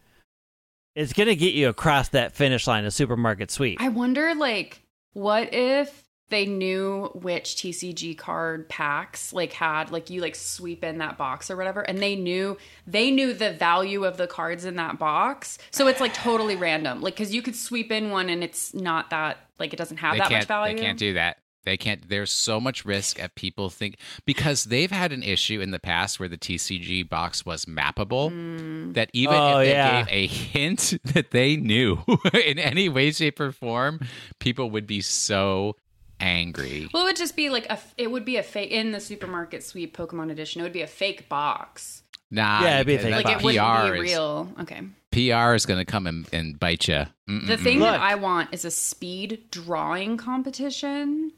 is 0.95 1.13
gonna 1.13 1.35
get 1.35 1.55
you 1.55 1.69
across 1.69 2.09
that 2.11 2.35
finish 2.37 2.67
line 2.67 2.85
of 2.85 2.93
supermarket 2.95 3.51
sweep. 3.51 3.81
I 3.81 3.89
wonder, 3.89 4.35
like, 4.35 4.83
what 5.15 5.53
if 5.53 6.05
they 6.31 6.45
knew 6.47 7.11
which 7.15 7.57
TCG 7.57 8.17
card 8.19 8.69
packs 8.69 9.33
like 9.33 9.53
had 9.53 9.91
like 9.91 10.11
you 10.11 10.21
like 10.21 10.35
sweep 10.35 10.85
in 10.85 10.99
that 10.99 11.17
box 11.17 11.51
or 11.51 11.57
whatever, 11.57 11.81
and 11.81 11.99
they 11.99 12.17
knew 12.17 12.57
they 12.87 13.11
knew 13.11 13.33
the 13.33 13.53
value 13.53 14.05
of 14.05 14.17
the 14.17 14.27
cards 14.27 14.65
in 14.65 14.77
that 14.77 14.99
box, 14.99 15.59
so 15.71 15.87
it's 15.87 16.01
like 16.01 16.15
totally 16.15 16.57
random. 16.57 17.01
Like, 17.01 17.15
because 17.15 17.35
you 17.35 17.43
could 17.43 17.57
sweep 17.57 17.91
in 17.91 18.11
one 18.11 18.29
and 18.29 18.45
it's 18.45 18.75
not 18.75 19.11
that 19.11 19.39
like 19.59 19.73
it 19.73 19.77
doesn't 19.77 19.99
have 19.99 20.15
They 20.15 20.19
that 20.19 20.31
much 20.31 20.45
value. 20.47 20.77
They 20.77 20.83
can't 20.83 20.99
do 20.99 21.15
that. 21.15 21.39
They 21.65 21.77
can't. 21.77 22.09
There's 22.09 22.31
so 22.31 22.61
much 22.61 22.87
risk 22.87 23.21
at 23.21 23.35
people 23.35 23.69
think 23.69 23.97
because 24.25 24.65
they've 24.65 24.91
had 24.91 25.13
an 25.13 25.23
issue 25.23 25.61
in 25.61 25.71
the 25.71 25.79
past 25.79 26.19
where 26.19 26.29
the 26.29 26.39
TCG 26.39 27.07
box 27.07 27.45
was 27.45 27.67
mappable. 27.67 28.31
Mm. 28.31 28.95
That 28.95 29.11
even 29.13 29.35
Oh, 29.35 29.59
if 29.59 29.67
they 29.67 29.73
yeah. 29.73 30.03
gave 30.05 30.09
a 30.15 30.27
hint 30.29 30.95
that 31.05 31.31
they 31.31 31.57
knew 31.57 31.99
in 32.33 32.59
any 32.59 32.89
way, 32.89 33.11
shape, 33.11 33.39
or 33.41 33.53
form, 33.53 34.01
people 34.39 34.71
would 34.71 34.87
be 34.87 35.01
so 35.03 35.77
angry. 36.21 36.89
Well, 36.93 37.03
it 37.05 37.07
would 37.07 37.17
just 37.17 37.37
be 37.37 37.51
like 37.51 37.67
a. 37.71 37.79
It 37.97 38.11
would 38.11 38.25
be 38.25 38.37
a 38.37 38.43
fake 38.43 38.71
in 38.71 38.93
the 38.93 39.01
supermarket 39.01 39.63
sweep 39.65 39.97
Pokemon 39.97 40.31
edition. 40.31 40.61
It 40.61 40.65
would 40.65 40.73
be 40.73 40.83
a 40.83 40.87
fake 40.87 41.29
box. 41.29 42.03
Nah, 42.31 42.63
Yeah, 42.63 42.75
it'd 42.77 42.87
be 42.87 42.95
a 42.97 42.99
fake 42.99 43.15
Like 43.15 43.25
that 43.25 43.41
it 43.41 43.43
wouldn't 43.45 43.65
PR 43.87 43.93
be 43.93 43.99
is- 43.99 44.13
real. 44.13 44.53
Okay. 44.61 44.83
PR 45.11 45.55
is 45.55 45.65
going 45.65 45.79
to 45.79 45.87
come 45.87 46.07
and, 46.07 46.29
and 46.33 46.61
bite 46.61 46.87
you. 46.87 47.05
The 47.27 47.57
thing 47.57 47.79
that 47.81 47.99
I 48.01 48.17
want 48.17 48.53
is 48.53 48.67
a 48.67 48.71
speed 48.71 49.45
drawing 49.51 50.19
competition 50.19 51.33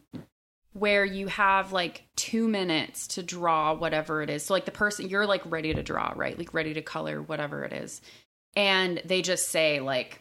where 0.73 1.05
you 1.05 1.29
have 1.29 1.73
like 1.73 2.03
two 2.17 2.49
minutes 2.49 3.07
to 3.09 3.23
draw 3.23 3.75
whatever 3.75 4.23
it 4.23 4.31
is. 4.31 4.45
So, 4.45 4.55
like 4.55 4.65
the 4.65 4.71
person, 4.73 5.09
you're 5.09 5.27
like 5.27 5.43
ready 5.45 5.73
to 5.73 5.83
draw, 5.85 6.13
right? 6.17 6.37
Like 6.37 6.53
ready 6.53 6.75
to 6.75 6.83
color 6.83 7.23
whatever 7.23 7.65
it 7.65 7.73
is. 7.73 8.01
And 8.57 9.01
they 9.05 9.23
just 9.23 9.49
say, 9.51 9.79
like, 9.79 10.21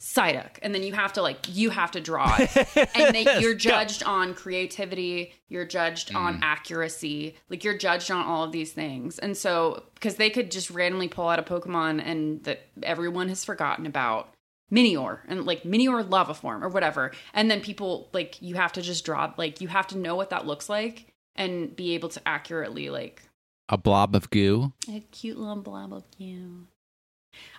Psyduck. 0.00 0.58
And 0.62 0.74
then 0.74 0.82
you 0.82 0.92
have 0.92 1.14
to, 1.14 1.22
like, 1.22 1.46
you 1.48 1.70
have 1.70 1.90
to 1.92 2.00
draw 2.00 2.36
it. 2.38 2.76
and 2.94 3.14
they, 3.14 3.40
you're 3.40 3.54
judged 3.54 4.02
on 4.02 4.34
creativity 4.34 5.32
you're 5.48 5.64
judged 5.64 6.14
on 6.14 6.38
mm. 6.38 6.42
accuracy 6.42 7.36
like 7.48 7.64
you're 7.64 7.76
judged 7.76 8.10
on 8.10 8.24
all 8.24 8.44
of 8.44 8.52
these 8.52 8.72
things 8.72 9.18
and 9.18 9.36
so 9.36 9.82
because 9.94 10.16
they 10.16 10.30
could 10.30 10.50
just 10.50 10.70
randomly 10.70 11.08
pull 11.08 11.28
out 11.28 11.38
a 11.38 11.42
pokemon 11.42 12.02
and 12.04 12.42
that 12.44 12.66
everyone 12.82 13.28
has 13.28 13.44
forgotten 13.44 13.86
about 13.86 14.32
minior 14.72 15.20
and 15.28 15.46
like 15.46 15.62
minior 15.62 16.08
lava 16.08 16.34
form 16.34 16.62
or 16.62 16.68
whatever 16.68 17.12
and 17.32 17.50
then 17.50 17.60
people 17.60 18.08
like 18.12 18.40
you 18.42 18.54
have 18.54 18.72
to 18.72 18.82
just 18.82 19.04
draw 19.04 19.32
like 19.36 19.60
you 19.60 19.68
have 19.68 19.86
to 19.86 19.96
know 19.96 20.14
what 20.14 20.30
that 20.30 20.46
looks 20.46 20.68
like 20.68 21.06
and 21.36 21.74
be 21.74 21.94
able 21.94 22.08
to 22.08 22.20
accurately 22.26 22.90
like 22.90 23.22
A 23.70 23.78
blob 23.78 24.14
of 24.14 24.28
goo. 24.30 24.72
a 24.88 25.00
cute 25.12 25.38
little 25.38 25.56
blob 25.56 25.92
of 25.92 26.04
you. 26.18 26.66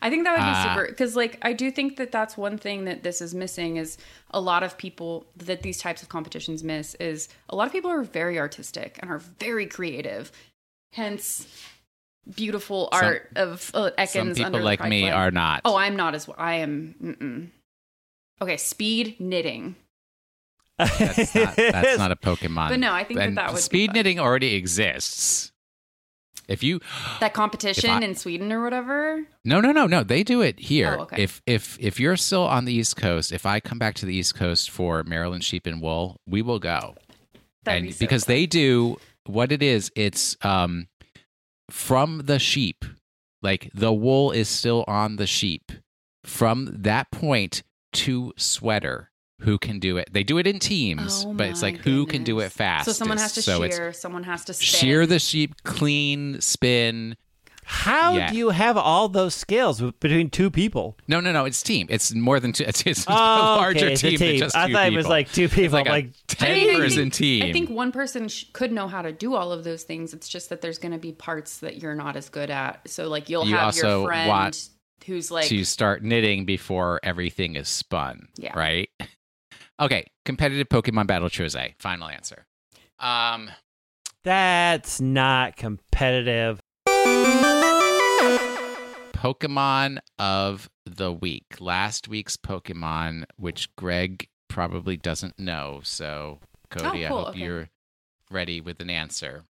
I 0.02 0.10
think 0.10 0.24
that 0.24 0.32
would 0.32 0.38
be 0.38 0.44
Ah. 0.44 0.74
super 0.76 0.88
because, 0.88 1.16
like, 1.16 1.38
I 1.42 1.54
do 1.54 1.72
think 1.72 1.98
that 1.98 2.12
that's 2.12 2.36
one 2.38 2.58
thing 2.58 2.86
that 2.86 3.04
this 3.04 3.22
is 3.22 3.34
missing 3.36 3.78
is 3.78 3.98
a 4.32 4.40
lot 4.42 4.64
of 4.64 4.78
people 4.78 5.26
that 5.38 5.62
these 5.62 5.78
types 5.78 6.02
of 6.02 6.10
competitions 6.10 6.64
miss 6.64 6.96
is 6.96 7.30
a 7.50 7.56
lot 7.56 7.68
of 7.68 7.72
people 7.74 7.92
are 7.92 8.04
very 8.04 8.40
artistic 8.40 8.98
and 9.02 9.10
are 9.12 9.20
very 9.20 9.66
creative, 9.66 10.32
hence 10.94 11.48
beautiful 12.36 12.90
Some- 12.94 13.04
art 13.06 13.30
of 13.36 13.72
uh, 13.74 13.92
Ekans. 13.98 14.10
Some 14.10 14.30
people 14.34 14.46
under 14.46 14.62
like 14.64 14.84
me 14.88 15.02
flag. 15.04 15.14
are 15.14 15.32
not. 15.32 15.62
Oh, 15.66 15.76
I'm 15.76 15.96
not 15.96 16.16
as 16.16 16.28
well. 16.28 16.38
I 16.40 16.56
am. 16.56 16.96
Mm-mm. 17.04 17.48
Okay, 18.42 18.58
speed 18.58 19.20
knitting. 19.20 19.76
that's 20.78 21.36
not, 21.36 21.56
that's 21.58 21.98
not 21.98 22.12
a 22.12 22.16
Pokemon. 22.24 22.70
But 22.70 22.80
no, 22.80 22.94
I 22.94 23.04
think 23.04 23.20
that 23.20 23.28
And 23.28 23.38
that 23.38 23.52
would 23.54 23.62
speed 23.62 23.94
knitting 23.94 24.20
already 24.20 24.56
exists. 24.56 25.52
If 26.50 26.64
you 26.64 26.82
That 27.22 27.34
competition 27.34 27.90
I- 27.92 28.02
in 28.02 28.16
Sweden 28.16 28.52
or 28.52 28.64
whatever. 28.64 29.24
no 29.46 29.62
no 29.62 29.72
no 29.72 29.86
no 29.88 30.04
they 30.04 30.24
do 30.24 30.42
it 30.42 30.60
here. 30.60 30.98
Oh, 31.00 31.04
okay. 31.04 31.24
If 31.24 31.42
if 31.46 31.78
if 31.80 32.00
you're 32.00 32.18
still 32.18 32.44
on 32.48 32.66
the 32.66 32.74
East 32.74 32.98
Coast, 32.98 33.32
if 33.32 33.46
I 33.46 33.60
come 33.60 33.78
back 33.80 33.96
to 33.96 34.06
the 34.06 34.14
East 34.16 34.36
Coast 34.36 34.70
for 34.72 35.04
Maryland 35.04 35.44
sheep 35.44 35.66
and 35.66 35.82
wool, 35.82 36.18
we 36.28 36.42
will 36.42 36.60
go. 36.60 36.96
That'd 37.64 37.78
and 37.84 37.88
be 37.88 37.92
so 37.94 38.00
because 38.00 38.26
fun. 38.26 38.34
they 38.36 38.46
do 38.48 38.98
what 39.26 39.52
it 39.52 39.62
is, 39.64 39.92
it's 39.96 40.36
um 40.42 40.88
from 41.70 42.24
the 42.26 42.40
sheep. 42.40 42.84
Like 43.42 43.70
the 43.74 43.94
wool 43.94 44.32
is 44.32 44.50
still 44.50 44.84
on 44.88 45.16
the 45.16 45.28
sheep. 45.28 45.72
From 46.26 46.68
that 46.82 47.12
point 47.12 47.64
to 47.94 48.34
sweater. 48.38 49.09
Who 49.40 49.58
can 49.58 49.80
do 49.80 49.98
it? 49.98 50.10
They 50.12 50.24
do 50.24 50.38
it 50.38 50.48
in 50.48 50.60
teams, 50.60 51.24
Oh 51.26 51.34
but 51.34 51.48
it's 51.48 51.62
my 51.62 51.70
like 51.70 51.78
who 51.82 52.06
can 52.06 52.24
do 52.24 52.40
it 52.42 52.52
fast. 52.52 52.86
So 52.86 52.92
someone 52.92 53.18
has 53.18 53.34
to 53.34 53.42
so 53.42 53.68
shear, 53.70 53.94
someone 53.94 54.24
has 54.24 54.44
to 54.46 54.54
spin. 54.54 54.66
shear 54.80 55.06
the 55.06 55.20
sheep, 55.20 55.56
clean, 55.64 56.42
spin. 56.42 57.16
How 57.64 58.16
Yeah. 58.18 58.32
do 58.32 58.36
you 58.38 58.50
have 58.50 58.78
all 58.78 59.10
those 59.10 59.36
skills 59.36 59.80
between 59.80 60.32
two 60.32 60.50
people? 60.50 60.98
No, 61.08 61.20
no, 61.20 61.32
no. 61.32 61.46
It's 61.46 61.62
team. 61.62 61.86
It's 61.90 62.12
more 62.16 62.40
than 62.40 62.52
two. 62.52 62.64
It's, 62.68 62.82
it's 62.86 63.06
a 63.06 63.12
Oh, 63.12 63.16
larger 63.16 63.86
okay, 63.86 63.94
it's 63.94 64.04
a 64.04 64.10
team, 64.10 64.18
than 64.20 64.28
team. 64.30 64.40
just 64.40 64.56
I 64.58 64.68
two 64.68 64.74
thought 64.74 64.88
it 64.88 64.96
was 64.96 65.08
like 65.08 65.32
two 65.32 65.48
people. 65.48 65.64
It's 65.66 65.74
like, 65.74 65.88
like 65.88 66.10
ten 66.28 66.52
I 66.52 66.54
mean, 66.56 66.70
I 66.72 66.80
person 66.80 66.98
think- 67.04 67.14
team. 67.14 67.44
I 67.44 67.54
think 67.54 67.70
one 67.70 67.92
person 67.92 68.28
sh- 68.28 68.46
could 68.54 68.72
know 68.72 68.88
how 68.88 69.04
to 69.04 69.12
do 69.12 69.36
all 69.36 69.52
of 69.52 69.64
those 69.64 69.84
things. 69.84 70.16
It's 70.16 70.28
just 70.28 70.50
that 70.50 70.62
there's 70.62 70.80
going 70.80 70.94
to 70.94 70.98
be 70.98 71.12
parts 71.12 71.60
that 71.60 71.78
you're 71.82 71.94
not 71.96 72.18
as 72.18 72.28
good 72.30 72.50
at. 72.50 72.90
So 72.90 73.08
like 73.08 73.30
you'll 73.30 73.46
You 73.46 73.56
have 73.56 73.66
also 73.66 74.00
your 74.00 74.08
friend 74.10 74.28
want 74.28 74.70
who's 75.06 75.30
like 75.30 75.48
to 75.50 75.64
start 75.64 76.04
knitting 76.04 76.46
before 76.46 77.00
everything 77.04 77.56
is 77.56 77.68
spun. 77.70 78.30
Yeah. 78.36 78.58
Right. 78.58 78.90
Okay. 79.80 80.06
Competitive 80.26 80.68
Pokemon 80.70 81.08
Battle 81.08 81.30
Chose. 81.30 81.56
Final 81.80 82.10
answer. 82.10 82.46
Um. 83.00 83.50
that's 84.24 85.00
not 85.00 85.56
competitive. 85.56 86.60
Pokemon 89.14 90.00
of 90.18 90.70
the 90.86 91.12
week. 91.12 91.46
Last 91.60 92.08
week's 92.08 92.38
Pokemon, 92.38 93.24
which 93.38 93.74
Greg 93.76 94.28
probably 94.48 94.98
doesn't 94.98 95.38
know. 95.40 95.82
So, 95.84 96.40
Codey, 96.72 96.86
Oh, 96.86 96.92
cool, 96.92 97.04
I 97.04 97.08
hope 97.08 97.28
okay. 97.30 97.40
you're 97.40 97.70
ready 98.32 98.62
with 98.62 98.80
an 98.80 98.90
answer. 98.90 99.44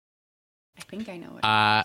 I 0.77 0.81
think 0.81 1.09
I 1.09 1.17
know 1.17 1.37
it. 1.37 1.43
Uh 1.45 1.83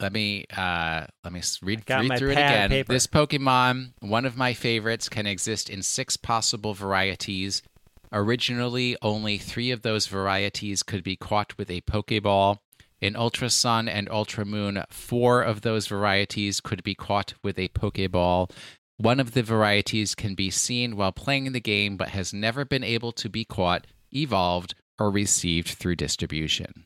let 0.00 0.12
me 0.14 0.46
uh 0.56 1.06
let 1.24 1.32
me 1.32 1.42
read, 1.62 1.82
read 1.88 2.18
through 2.18 2.30
it 2.30 2.32
again. 2.38 2.84
This 2.88 3.06
Pokemon, 3.06 3.92
one 4.00 4.24
of 4.24 4.36
my 4.36 4.54
favorites, 4.54 5.08
can 5.08 5.26
exist 5.26 5.68
in 5.68 5.82
six 5.82 6.16
possible 6.16 6.72
varieties. 6.72 7.62
Originally, 8.12 8.96
only 9.02 9.38
three 9.38 9.70
of 9.70 9.82
those 9.82 10.06
varieties 10.06 10.82
could 10.82 11.04
be 11.04 11.16
caught 11.16 11.56
with 11.56 11.70
a 11.70 11.80
Pokeball. 11.82 12.58
In 13.00 13.16
Ultra 13.16 13.48
Sun 13.48 13.88
and 13.88 14.10
Ultra 14.10 14.44
Moon, 14.44 14.82
four 14.90 15.42
of 15.42 15.62
those 15.62 15.86
varieties 15.86 16.60
could 16.60 16.82
be 16.82 16.94
caught 16.94 17.34
with 17.42 17.58
a 17.58 17.68
Pokeball. 17.68 18.50
One 18.98 19.20
of 19.20 19.32
the 19.32 19.42
varieties 19.42 20.14
can 20.14 20.34
be 20.34 20.50
seen 20.50 20.96
while 20.96 21.12
playing 21.12 21.52
the 21.52 21.60
game 21.60 21.96
but 21.96 22.10
has 22.10 22.34
never 22.34 22.64
been 22.64 22.84
able 22.84 23.12
to 23.12 23.30
be 23.30 23.44
caught, 23.44 23.86
evolved, 24.12 24.74
or 24.98 25.10
received 25.10 25.68
through 25.68 25.96
distribution. 25.96 26.84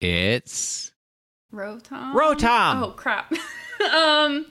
It's 0.00 0.92
Rotom. 1.50 2.12
Rotom. 2.12 2.82
Oh 2.82 2.90
crap. 2.90 3.32
um, 3.94 4.44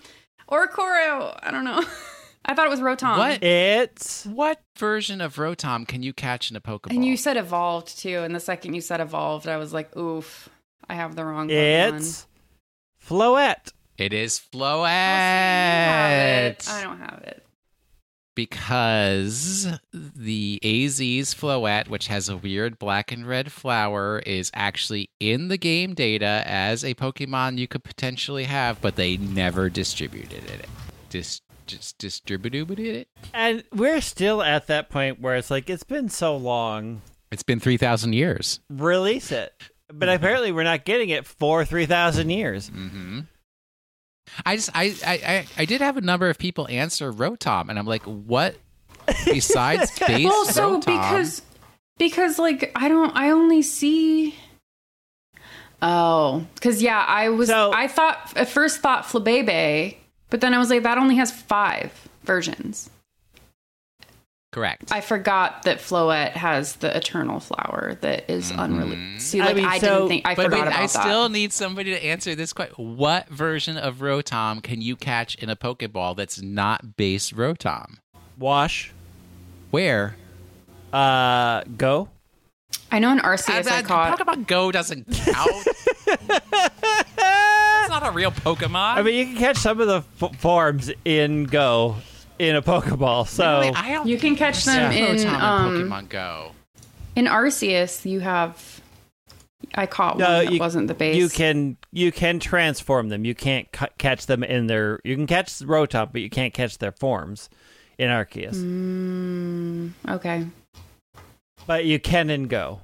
or 0.48 0.66
Coro. 0.68 1.38
I 1.44 1.52
don't 1.52 1.66
know. 1.66 1.84
I 2.46 2.54
thought 2.54 2.68
it 2.68 2.70
was 2.70 2.82
Rotom. 2.82 3.18
What? 3.18 3.42
It's 3.44 4.26
what 4.26 4.62
version 4.78 5.22
of 5.22 5.36
Rotom 5.38 5.88
can 5.88 6.04
you 6.04 6.12
catch 6.14 6.50
in 6.52 6.58
a 6.58 6.62
Pokeball? 6.62 6.92
And 6.92 7.06
you 7.06 7.16
said 7.18 7.38
evolved 7.38 7.98
too. 7.98 8.20
And 8.20 8.36
the 8.36 8.40
second 8.40 8.74
you 8.74 8.82
said 8.82 9.00
evolved, 9.00 9.48
I 9.48 9.58
was 9.58 9.74
like, 9.74 9.96
oof, 9.96 10.50
I 10.90 10.96
have 10.96 11.16
the 11.16 11.24
wrong. 11.26 11.48
Pokemon. 11.48 11.96
it's 12.00 12.28
Floette. 13.06 13.72
it 13.98 14.14
is 14.14 14.42
Oh, 14.54 14.58
so 14.60 14.80
you 14.80 14.84
have 14.86 16.12
it. 16.52 16.60
Floette. 16.60 16.70
I 16.74 16.84
don't 16.84 17.00
have 17.00 17.24
it. 17.26 17.46
because 18.36 19.68
the 19.94 20.60
AZ's 20.64 21.34
Floette, 21.34 21.88
which 21.88 22.08
has 22.08 22.28
a 22.30 22.36
weird 22.38 22.78
black 22.80 23.12
and 23.12 23.26
red 23.28 23.52
flower, 23.52 24.20
is 24.26 24.52
actually 24.54 25.10
in 25.20 25.48
the 25.48 25.58
game 25.58 25.94
data 25.94 26.44
as 26.46 26.84
a 26.84 26.94
Pokemon 26.96 27.58
you 27.58 27.68
could 27.68 27.84
potentially 27.84 28.44
have, 28.46 28.82
but 28.82 28.96
they 28.96 29.18
never 29.18 29.70
distributed 29.70 30.44
it. 30.50 30.66
Dis- 31.10 31.42
just 31.68 31.98
distributed 31.98 32.70
it. 32.80 33.08
And 33.34 33.64
we're 33.74 34.02
still 34.02 34.42
at 34.42 34.68
that 34.68 34.90
point 34.90 35.20
where 35.22 35.36
it's 35.36 35.52
like 35.52 35.70
it's 35.70 35.84
been 35.84 36.10
so 36.10 36.36
long. 36.38 37.02
It's 37.32 37.44
been 37.44 37.60
three 37.60 37.78
thousand 37.78 38.14
years. 38.14 38.60
Release 38.70 39.32
it. 39.32 39.54
But 39.92 40.10
apparently 40.10 40.52
we're 40.52 40.64
not 40.64 40.86
getting 40.86 41.10
it 41.10 41.26
for 41.26 41.64
3000 41.66 42.30
years. 42.32 42.70
Mm-hmm. 42.70 43.20
I 44.46 44.56
just 44.56 44.72
I, 44.74 44.94
I 45.06 45.14
I 45.14 45.46
I 45.60 45.66
did 45.66 45.82
have 45.82 45.98
a 45.98 46.02
number 46.02 46.30
of 46.30 46.38
people 46.40 46.68
answer 46.70 47.12
Rotom, 47.12 47.70
and 47.70 47.78
I'm 47.78 47.86
like, 47.86 48.04
what 48.04 48.56
besides 49.26 49.98
base 50.08 50.26
well, 50.26 50.46
so 50.46 50.80
Rotom? 50.80 50.86
because 50.86 51.42
because 52.00 52.40
like 52.40 52.72
I 52.76 52.88
don't 52.88 53.16
I 53.16 53.30
only 53.32 53.62
see. 53.62 54.36
Oh, 55.82 56.46
because 56.56 56.82
yeah, 56.82 57.04
I 57.06 57.30
was 57.30 57.50
So- 57.50 57.72
I 57.74 57.88
thought 57.88 58.34
at 58.36 58.48
first 58.48 58.80
thought 58.82 59.04
Flabebe, 59.04 59.98
but 60.34 60.42
then 60.42 60.52
I 60.56 60.58
was 60.58 60.72
like 60.72 60.82
that 60.82 60.98
only 60.98 61.16
has 61.18 61.30
five 61.32 61.92
versions. 62.24 62.90
correct. 64.52 64.92
I 64.92 65.00
forgot 65.02 65.62
that 65.64 65.78
Floette 65.78 66.32
has 66.32 66.78
the 66.78 66.96
eternal 66.98 67.40
flower 67.40 68.00
that 68.02 68.30
is 68.32 68.50
unreleased. 68.50 69.28
See, 69.28 69.40
I 69.42 69.46
like 69.46 69.52
I, 69.52 69.56
mean, 69.60 69.70
didn't 69.70 69.82
so- 69.82 70.08
think 70.08 70.26
I 70.28 70.34
but 70.34 70.46
forgot 70.46 70.56
wait, 70.60 70.68
about 70.70 70.80
I 70.80 70.82
that. 70.82 70.90
still 70.90 71.30
need 71.30 71.54
somebody 71.54 71.92
to 71.92 72.04
answer 72.04 72.34
this 72.34 72.52
question. 72.52 72.98
What 72.98 73.30
version 73.30 73.78
of 73.78 73.98
Rotom 73.98 74.64
can 74.64 74.82
you 74.82 74.96
catch 74.96 75.36
in 75.36 75.50
a 75.52 75.56
Pokeball 75.56 76.16
that's 76.18 76.42
not 76.42 76.98
base 76.98 77.30
Rotom? 77.32 77.98
Wash. 78.40 78.92
Where? 79.70 80.16
Uh 80.92 81.62
go. 81.78 82.10
I 82.92 82.98
know 83.00 83.12
in 83.12 83.20
Arceus 83.20 83.68
I 83.68 83.80
Uh, 83.80 83.84
caught. 83.84 84.18
Pokemon 84.20 84.48
Go 84.48 84.72
doesn't 84.72 85.08
count. 85.12 85.68
That's 87.90 88.02
not 88.02 88.08
a 88.08 88.12
real 88.12 88.32
Pokemon. 88.32 88.96
I 88.96 89.02
mean, 89.02 89.16
you 89.16 89.26
can 89.26 89.36
catch 89.36 89.58
some 89.58 89.80
of 89.82 89.88
the 89.88 90.04
f- 90.22 90.40
forms 90.40 90.90
in 91.04 91.44
Go 91.46 91.98
in 92.40 92.56
a 92.56 92.62
Pokeball. 92.62 93.28
So 93.28 93.60
Really? 93.60 93.74
I 93.76 93.92
don't 93.92 94.08
You 94.08 94.18
can 94.18 94.36
catch 94.36 94.64
them 94.64 94.92
Yeah. 94.92 95.06
in 95.08 95.16
Rotom 95.18 95.40
um, 95.42 95.74
Pokemon 95.90 96.10
Go. 96.10 96.52
in 97.16 97.26
Arceus. 97.26 98.06
You 98.10 98.22
have. 98.22 98.80
I 99.76 99.86
caught 99.86 100.16
one 100.16 100.20
No, 100.20 100.44
that 100.46 100.54
you- 100.54 100.60
wasn't 100.60 100.88
the 100.88 100.94
base. 100.94 101.16
you 101.18 101.30
can 101.30 101.78
you 101.92 102.12
can 102.12 102.40
transform 102.40 103.10
them. 103.10 103.26
You 103.26 103.36
can't 103.36 103.72
ca- 103.72 103.88
catch 103.98 104.28
them 104.28 104.44
in 104.44 104.68
their. 104.68 105.00
You 105.04 105.16
can 105.16 105.28
catch 105.28 105.48
Rotom, 105.60 106.10
but 106.12 106.22
you 106.22 106.30
can't 106.30 106.54
catch 106.54 106.78
their 106.78 106.92
forms 106.94 107.50
in 107.98 108.10
Arceus. 108.10 108.56
Mm, 108.56 109.92
okay. 110.08 110.46
But 111.68 111.86
you 111.86 112.00
can 112.00 112.30
in 112.30 112.48
Go. 112.48 112.82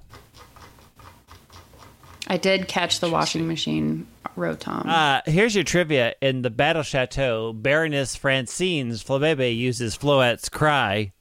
I 2.27 2.37
did 2.37 2.67
catch 2.67 2.99
the 2.99 3.09
washing 3.09 3.47
machine 3.47 4.05
Rotom. 4.39 4.85
Uh, 4.87 5.21
here's 5.25 5.53
your 5.55 5.63
trivia: 5.63 6.15
in 6.21 6.41
the 6.41 6.49
Battle 6.49 6.83
Chateau, 6.83 7.53
Baroness 7.53 8.15
Francine's 8.15 9.03
Flabebe 9.03 9.55
uses 9.55 9.97
Floette's 9.97 10.49
cry. 10.49 11.11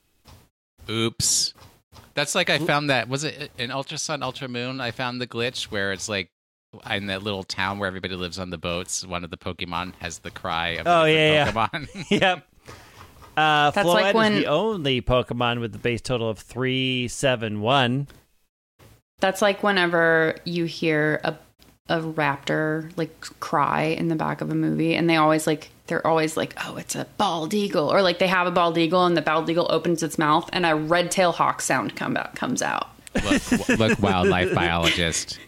Oops. 0.88 1.54
That's 2.14 2.34
like 2.34 2.50
I 2.50 2.58
found 2.58 2.90
that 2.90 3.08
was 3.08 3.24
it 3.24 3.50
in 3.58 3.70
Ultra 3.70 3.98
Sun, 3.98 4.22
Ultra 4.22 4.48
Moon? 4.48 4.80
I 4.80 4.90
found 4.90 5.20
the 5.20 5.26
glitch 5.26 5.64
where 5.64 5.92
it's 5.92 6.08
like 6.08 6.30
in 6.90 7.06
that 7.06 7.22
little 7.22 7.44
town 7.44 7.78
where 7.78 7.86
everybody 7.86 8.14
lives 8.14 8.38
on 8.38 8.50
the 8.50 8.58
boats. 8.58 9.06
One 9.06 9.22
of 9.24 9.30
the 9.30 9.36
Pokemon 9.36 9.92
has 10.00 10.18
the 10.18 10.30
cry 10.30 10.70
of 10.70 10.86
Oh, 10.86 11.06
different 11.06 11.14
yeah, 11.14 11.44
yeah. 11.46 11.52
Pokemon. 11.52 12.10
yep. 12.20 12.44
Uh, 13.36 13.70
That's 13.70 13.86
Floette 13.88 13.92
like 13.94 14.14
when- 14.14 14.32
is 14.32 14.40
the 14.40 14.46
only 14.48 15.00
Pokemon 15.00 15.60
with 15.60 15.72
the 15.72 15.78
base 15.78 16.00
total 16.00 16.28
of 16.28 16.38
three 16.38 17.06
seven 17.08 17.60
one. 17.60 18.08
That's 19.20 19.40
like 19.42 19.62
whenever 19.62 20.36
you 20.44 20.64
hear 20.64 21.20
a 21.24 21.36
a 21.88 22.00
raptor 22.00 22.92
like 22.96 23.20
cry 23.40 23.82
in 23.82 24.08
the 24.08 24.16
back 24.16 24.40
of 24.40 24.50
a 24.50 24.54
movie, 24.54 24.94
and 24.94 25.08
they 25.08 25.16
always 25.16 25.46
like 25.46 25.70
they're 25.86 26.06
always 26.06 26.36
like, 26.36 26.54
"Oh, 26.64 26.76
it's 26.76 26.94
a 26.94 27.06
bald 27.16 27.54
eagle," 27.54 27.92
or 27.92 28.02
like 28.02 28.18
they 28.18 28.26
have 28.26 28.46
a 28.46 28.50
bald 28.50 28.78
eagle, 28.78 29.06
and 29.06 29.16
the 29.16 29.22
bald 29.22 29.48
eagle 29.48 29.66
opens 29.70 30.02
its 30.02 30.18
mouth, 30.18 30.48
and 30.52 30.66
a 30.66 30.76
red 30.76 31.10
tail 31.10 31.32
hawk 31.32 31.60
sound 31.62 31.96
come 31.96 32.16
out 32.16 32.34
comes 32.34 32.62
out. 32.62 32.88
look, 33.24 33.68
look, 33.78 33.98
wildlife 34.00 34.54
biologist. 34.54 35.38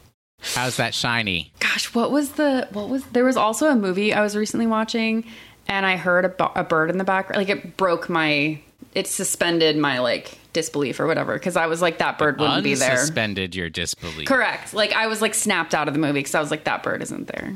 How's 0.41 0.77
that 0.79 0.95
shiny? 0.95 1.53
Gosh, 1.61 1.95
what 1.95 2.11
was 2.11 2.33
the 2.33 2.69
what 2.73 2.89
was 2.89 3.05
there 3.07 3.25
was 3.25 3.37
also 3.37 3.69
a 3.71 3.77
movie 3.77 4.13
I 4.13 4.23
was 4.23 4.37
recently 4.37 4.67
watching, 4.67 5.27
and 5.69 5.85
I 5.85 5.97
heard 5.97 6.25
a, 6.25 6.61
a 6.61 6.65
bird 6.65 6.91
in 6.91 6.99
the 6.99 7.05
background. 7.05 7.39
Like 7.39 7.51
it 7.51 7.77
broke 7.77 8.09
my, 8.09 8.61
it 8.95 9.07
suspended 9.07 9.77
my 9.77 10.01
like 10.01 10.39
disbelief 10.53 10.99
or 11.01 11.07
whatever 11.07 11.35
because 11.35 11.57
I 11.57 11.67
was 11.67 11.81
like, 11.83 11.99
that 11.99 12.19
bird 12.19 12.39
wouldn't 12.41 12.65
be 12.65 12.75
there. 12.75 12.97
Suspended 12.97 13.55
your 13.55 13.71
disbelief. 13.71 14.27
Correct. 14.27 14.75
Like 14.75 14.93
I 14.93 15.07
was 15.07 15.23
like 15.23 15.35
snapped 15.35 15.75
out 15.75 15.89
of 15.89 15.95
the 15.95 16.01
movie 16.01 16.15
because 16.21 16.35
I 16.35 16.41
was 16.41 16.51
like, 16.51 16.65
that 16.65 16.83
bird 16.83 17.03
isn't 17.03 17.27
there. 17.29 17.55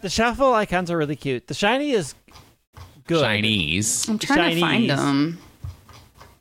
The 0.00 0.08
shuffle 0.10 0.52
icons 0.54 0.90
are 0.90 0.96
really 0.96 1.16
cute. 1.16 1.46
The 1.46 1.54
shiny 1.54 1.92
is 1.92 2.14
good. 3.06 3.22
Chinese. 3.22 4.08
I'm 4.08 4.18
trying 4.18 4.54
to 4.54 4.60
find 4.60 4.90
them. 4.90 5.38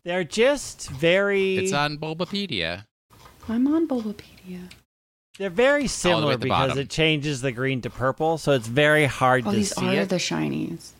They're 0.03 0.23
just 0.23 0.89
very. 0.89 1.57
It's 1.57 1.73
on 1.73 1.97
Bulbapedia. 1.97 2.85
I'm 3.47 3.67
on 3.67 3.87
Bulbapedia. 3.87 4.71
they're 5.37 5.49
very 5.51 5.87
similar 5.87 6.33
at 6.33 6.39
the 6.39 6.45
because 6.45 6.69
bottom. 6.69 6.79
it 6.79 6.89
changes 6.89 7.41
the 7.41 7.51
green 7.51 7.81
to 7.81 7.89
purple, 7.89 8.37
so 8.37 8.51
it's 8.53 8.67
very 8.67 9.05
hard 9.05 9.45
Oh, 9.47 9.51
to 9.51 9.57
these 9.57 9.75
see 9.75 9.97
are 9.99 10.01
it. 10.01 10.09
the 10.09 10.15
shinies. 10.15 10.91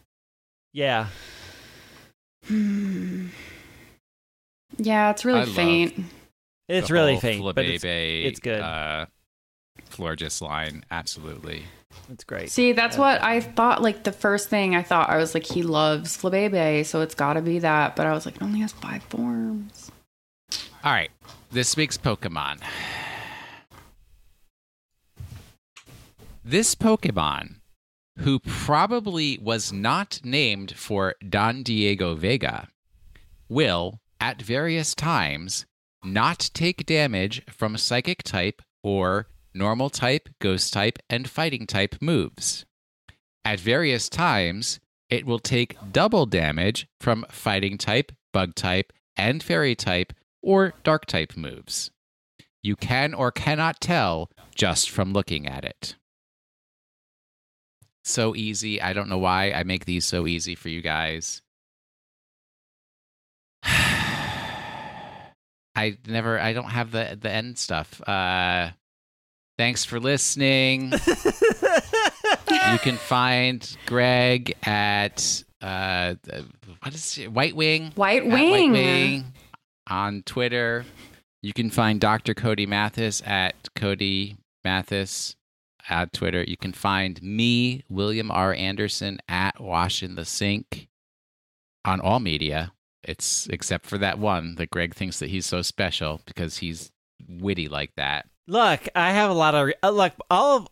Yeah, 0.73 1.07
Hmm. 2.48 3.28
Yeah, 4.78 5.12
it's 5.12 5.26
really 5.26 5.42
I 5.42 5.46
faint. 5.46 6.06
it's 6.68 6.90
really 6.90 7.14
whole 7.14 7.22
faint, 7.22 7.56
but 7.56 7.66
it's, 7.66 7.84
it's 7.84 8.40
good. 8.40 8.62
Uh, 8.62 9.06
Florges 9.90 10.42
line, 10.42 10.84
absolutely. 10.90 11.64
it's 12.12 12.24
great. 12.24 12.50
See, 12.50 12.72
that's 12.72 12.98
what 12.98 13.22
I 13.22 13.42
thought. 13.42 13.82
Like 13.82 14.04
the 14.04 14.12
first 14.12 14.50
thing 14.50 14.76
I 14.76 14.84
thought, 14.84 15.10
I 15.10 15.18
was 15.18 15.34
like, 15.34 15.46
he 15.46 15.64
loves 15.64 16.18
Flabebe, 16.18 16.86
so 16.86 17.02
it's 17.02 17.16
got 17.16 17.34
to 17.34 17.42
be 17.42 17.60
that. 17.60 17.96
But 17.96 18.06
I 18.08 18.14
was 18.14 18.26
like, 18.26 18.38
it 18.38 18.42
only 18.42 18.62
has 18.62 18.72
five 18.72 19.04
forms. 19.04 19.92
All 20.84 20.92
right, 20.92 21.12
this 21.52 21.76
week's 21.78 21.98
Pokemon. 21.98 22.60
This 26.44 26.74
Pokemon, 26.74 27.58
who 28.20 28.40
probably 28.40 29.38
was 29.42 29.72
not 29.72 30.20
named 30.24 30.76
for 30.76 31.16
Don 31.28 31.64
Diego 31.64 32.16
Vega, 32.16 32.68
will, 33.50 34.00
at 34.20 34.42
various 34.42 34.94
times, 34.94 35.66
not 36.04 36.50
take 36.54 36.86
damage 36.86 37.44
from 37.50 37.78
Psychic 37.78 38.24
type 38.24 38.62
or 38.84 39.28
Normal 39.54 39.90
type, 39.90 40.30
Ghost 40.40 40.72
type, 40.72 40.98
and 41.10 41.30
Fighting 41.30 41.68
type 41.68 41.96
moves. 42.02 42.66
At 43.44 43.60
various 43.60 44.08
times, 44.08 44.80
it 45.10 45.26
will 45.26 45.40
take 45.40 45.76
double 45.92 46.26
damage 46.26 46.88
from 47.00 47.26
Fighting 47.30 47.78
type, 47.78 48.12
Bug 48.32 48.56
type, 48.56 48.94
and 49.18 49.44
Fairy 49.44 49.76
type 49.76 50.14
or 50.42 50.74
Dark 50.84 51.06
type 51.06 51.36
moves. 51.36 51.92
You 52.64 52.76
can 52.76 53.14
or 53.14 53.32
cannot 53.32 53.82
tell 53.82 54.30
just 54.56 54.90
from 54.90 55.12
looking 55.14 55.48
at 55.48 55.66
it. 55.66 55.96
So 58.03 58.36
easy. 58.36 58.82
I 58.82 58.94
don't 58.94 59.10
know 59.10 59.19
why 59.19 59.52
I 59.52 59.64
make 59.64 59.86
these 59.86 60.06
so 60.06 60.26
easy 60.28 60.56
for 60.56 60.69
you 60.69 60.82
guys. 60.82 61.41
I 63.64 65.32
never 66.07 66.40
I 66.40 66.53
don't 66.53 66.69
have 66.72 66.91
the 66.91 67.18
the 67.19 67.32
end 67.32 67.57
stuff. 67.57 68.02
Uh 68.07 68.72
thanks 69.57 69.86
for 69.86 69.99
listening. 69.99 70.91
you 70.91 70.98
can 72.80 72.98
find 72.98 73.78
Greg 73.86 74.56
at 74.64 75.44
uh 75.61 76.15
what 76.82 76.95
is 76.95 77.18
it? 77.19 77.32
White 77.32 77.56
Wing 77.56 77.91
White 77.95 78.26
Wing. 78.26 78.52
White 78.52 78.72
Wing 78.72 79.34
on 79.88 80.23
Twitter. 80.23 80.86
You 81.44 81.53
can 81.53 81.69
find 81.69 81.99
Dr. 81.99 82.34
Codey 82.34 82.68
Mathis 82.68 83.22
at 83.26 83.56
Codey 83.76 84.38
Mathis 84.64 85.36
at 85.90 86.14
Twitter. 86.14 86.44
You 86.44 86.58
can 86.58 86.74
find 86.74 87.22
me, 87.22 87.84
William 87.90 88.32
R. 88.32 88.53
Anderson, 88.53 89.20
at 89.28 89.60
Wash 89.60 90.03
in 90.03 90.16
the 90.16 90.26
Sink 90.26 90.88
on 91.86 91.99
all 91.99 92.20
media. 92.20 92.74
It's 93.03 93.48
except 93.48 93.88
for 93.88 93.98
that 93.98 94.20
one 94.20 94.56
that 94.56 94.70
Greg 94.70 94.94
thinks 94.94 95.20
that 95.20 95.30
he's 95.30 95.45
so 95.45 95.62
special 95.62 96.22
because 96.26 96.58
he's 96.58 96.91
witty 97.28 97.68
like 97.68 97.91
that. 97.98 98.28
Look, 98.48 98.88
I 98.95 99.12
have 99.12 99.30
a 99.30 99.34
lot 99.34 99.56
of 99.56 99.72
uh, 99.82 99.90
look. 99.90 100.14
All 100.30 100.58
of 100.58 100.68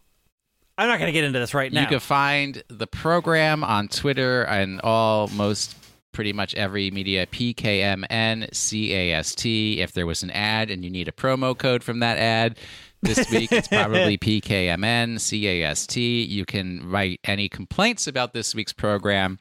I'm 0.77 0.87
not 0.87 0.99
going 0.99 1.09
to 1.09 1.13
get 1.13 1.25
into 1.25 1.39
this 1.39 1.53
right 1.53 1.73
now. 1.73 1.81
You 1.81 1.87
can 1.87 1.99
find 1.99 2.63
the 2.69 2.87
program 2.87 3.65
on 3.65 3.89
Twitter 3.89 4.43
and 4.43 4.79
all 4.81 5.27
most 5.29 5.75
pretty 6.13 6.31
much 6.31 6.55
every 6.55 6.89
media 6.89 7.25
PKMN 7.25 8.49
CAST. 8.49 9.45
If 9.45 9.91
there 9.91 10.05
was 10.05 10.23
an 10.23 10.31
ad 10.31 10.71
and 10.71 10.83
you 10.83 10.89
need 10.89 11.07
a 11.07 11.11
promo 11.11 11.57
code 11.57 11.83
from 11.83 11.99
that 11.99 12.17
ad 12.17 12.57
this 13.01 13.29
week, 13.31 13.51
it's 13.51 13.67
probably 13.67 14.17
PKMN 14.17 15.17
CAST. 15.19 15.95
You 15.97 16.45
can 16.45 16.89
write 16.89 17.19
any 17.23 17.49
complaints 17.49 18.07
about 18.07 18.33
this 18.33 18.53
week's 18.53 18.73
program 18.73 19.39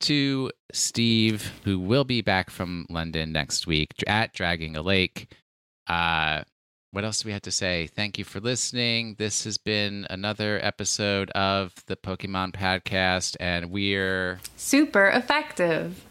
to 0.00 0.50
Steve, 0.72 1.52
who 1.64 1.78
will 1.78 2.04
be 2.04 2.20
back 2.20 2.50
from 2.50 2.86
London 2.90 3.32
next 3.32 3.66
week 3.66 3.92
at 4.06 4.32
Dragging 4.32 4.76
a 4.76 4.82
Lake. 4.82 5.32
Uh, 5.86 6.42
what 6.92 7.04
else 7.04 7.22
do 7.22 7.28
we 7.28 7.32
have 7.32 7.42
to 7.42 7.50
say? 7.50 7.86
Thank 7.88 8.18
you 8.18 8.24
for 8.24 8.40
listening. 8.40 9.16
This 9.18 9.44
has 9.44 9.58
been 9.58 10.06
another 10.08 10.58
episode 10.62 11.30
of 11.30 11.72
the 11.86 11.96
Pokemon 11.96 12.52
Podcast, 12.52 13.36
and 13.38 13.70
we're 13.70 14.40
Super 14.56 15.08
effective. 15.08 16.04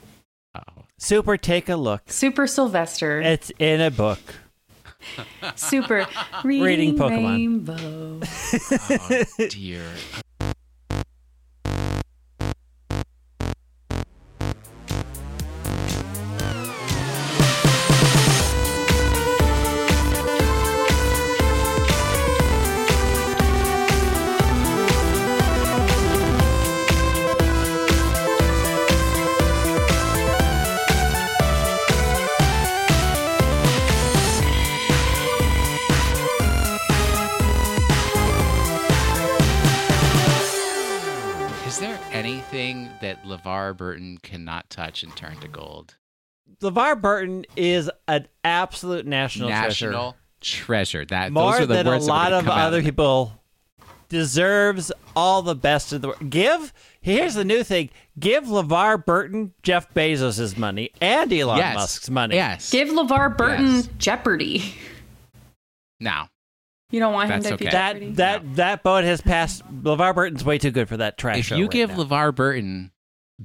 oh, 0.54 0.84
Super, 0.98 1.38
take 1.38 1.70
a 1.70 1.76
look. 1.76 2.04
Super 2.08 2.46
Sylvester. 2.48 3.20
It's 3.22 3.52
in 3.58 3.82
a 3.82 3.90
book. 3.92 4.20
Super 5.56 6.08
Reading 6.44 6.64
reading, 6.64 6.98
Pokemon. 6.98 7.36
Rainbow. 7.36 8.20
oh 9.40 9.48
dear. 9.50 9.86
That 43.02 43.24
LeVar 43.24 43.76
Burton 43.78 44.18
cannot 44.22 44.70
touch 44.70 45.04
and 45.04 45.16
turn 45.16 45.38
to 45.38 45.48
gold? 45.48 45.96
LeVar 46.62 47.02
Burton 47.02 47.46
is 47.56 47.90
an 48.08 48.28
absolute 48.44 49.06
national, 49.06 49.50
National 49.50 50.16
treasure. 50.42 51.06
That. 51.06 51.32
More 51.32 51.52
those 51.54 51.62
are 51.62 51.66
the 51.66 51.74
than 51.76 51.88
a 51.88 51.90
words 51.92 52.06
that 52.06 52.12
lot 52.12 52.30
gonna 52.32 52.38
of 52.38 52.50
other 52.50 52.82
people 52.84 53.42
deserves 54.10 54.92
all 55.16 55.42
the 55.42 55.56
best 55.56 55.92
of 55.92 56.02
the 56.02 56.10
world. 56.10 56.30
Give 56.30 56.72
here's 57.02 57.34
the 57.34 57.46
new 57.46 57.64
thing: 57.64 57.90
give 58.20 58.46
LeVar 58.46 59.06
Burton 59.06 59.54
Jeff 59.64 59.94
Bezos' 59.94 60.58
money 60.58 60.92
and 61.02 61.34
Elon 61.34 61.58
yes. 61.58 61.76
Musk's 61.76 62.10
money. 62.10 62.36
Yes. 62.36 62.70
Give 62.70 62.90
LeVar 62.90 63.36
Burton 63.38 63.76
Yes. 63.76 63.90
Jeopardy. 63.98 64.76
now. 66.00 66.30
You 66.92 67.00
don't 67.00 67.14
want 67.14 67.32
him 67.32 67.42
That's 67.42 67.52
to 67.52 67.58
be 67.58 67.66
okay. 67.68 67.72
Jeopardy? 67.72 68.12
That 68.12 68.44
that 68.44 68.56
that 68.56 68.84
boat 68.84 69.04
has 69.04 69.22
passed. 69.22 69.64
LeVar 69.68 70.14
Burton's 70.16 70.46
way 70.46 70.58
too 70.58 70.72
good 70.72 70.88
for 70.88 70.98
that 70.98 71.18
trash. 71.18 71.40
If 71.40 71.46
show 71.48 71.56
you 71.56 71.66
right 71.66 71.72
give 71.72 71.90
now. 71.92 72.04
LeVar 72.04 72.36
Burton 72.36 72.92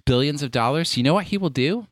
billions 0.04 0.42
of 0.42 0.50
dollars, 0.50 0.96
you 0.96 1.02
know 1.02 1.14
what 1.14 1.26
he 1.26 1.38
will 1.38 1.50
do? 1.50 1.86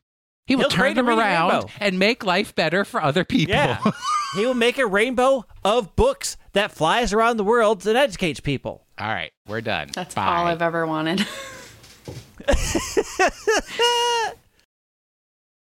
He 0.47 0.57
will 0.57 0.63
He'll 0.63 0.71
turn 0.71 0.81
create 0.81 0.93
a 0.93 0.95
them 0.97 1.09
reading 1.09 1.25
around 1.25 1.51
rainbow. 1.53 1.69
and 1.81 1.99
make 1.99 2.25
life 2.25 2.55
better 2.55 2.85
for 2.85 3.03
other 3.03 3.25
people. 3.25 3.55
yeah, 3.55 3.83
he 4.37 4.47
will 4.47 4.55
make 4.55 4.79
a 4.79 4.87
rainbow 4.87 5.45
of 5.65 5.95
books 5.97 6.37
that 6.53 6.71
flies 6.73 7.13
around 7.13 7.37
the 7.39 7.45
world 7.45 7.87
and 7.87 7.97
educates 7.99 8.41
people. 8.41 8.87
all 8.99 9.09
right, 9.09 9.33
we're 9.47 9.61
done. 9.61 9.89
That's 9.93 10.15
Bye. 10.15 10.27
all 10.27 10.47
I've 10.47 10.63
ever 10.63 10.87
wanted. 10.87 11.27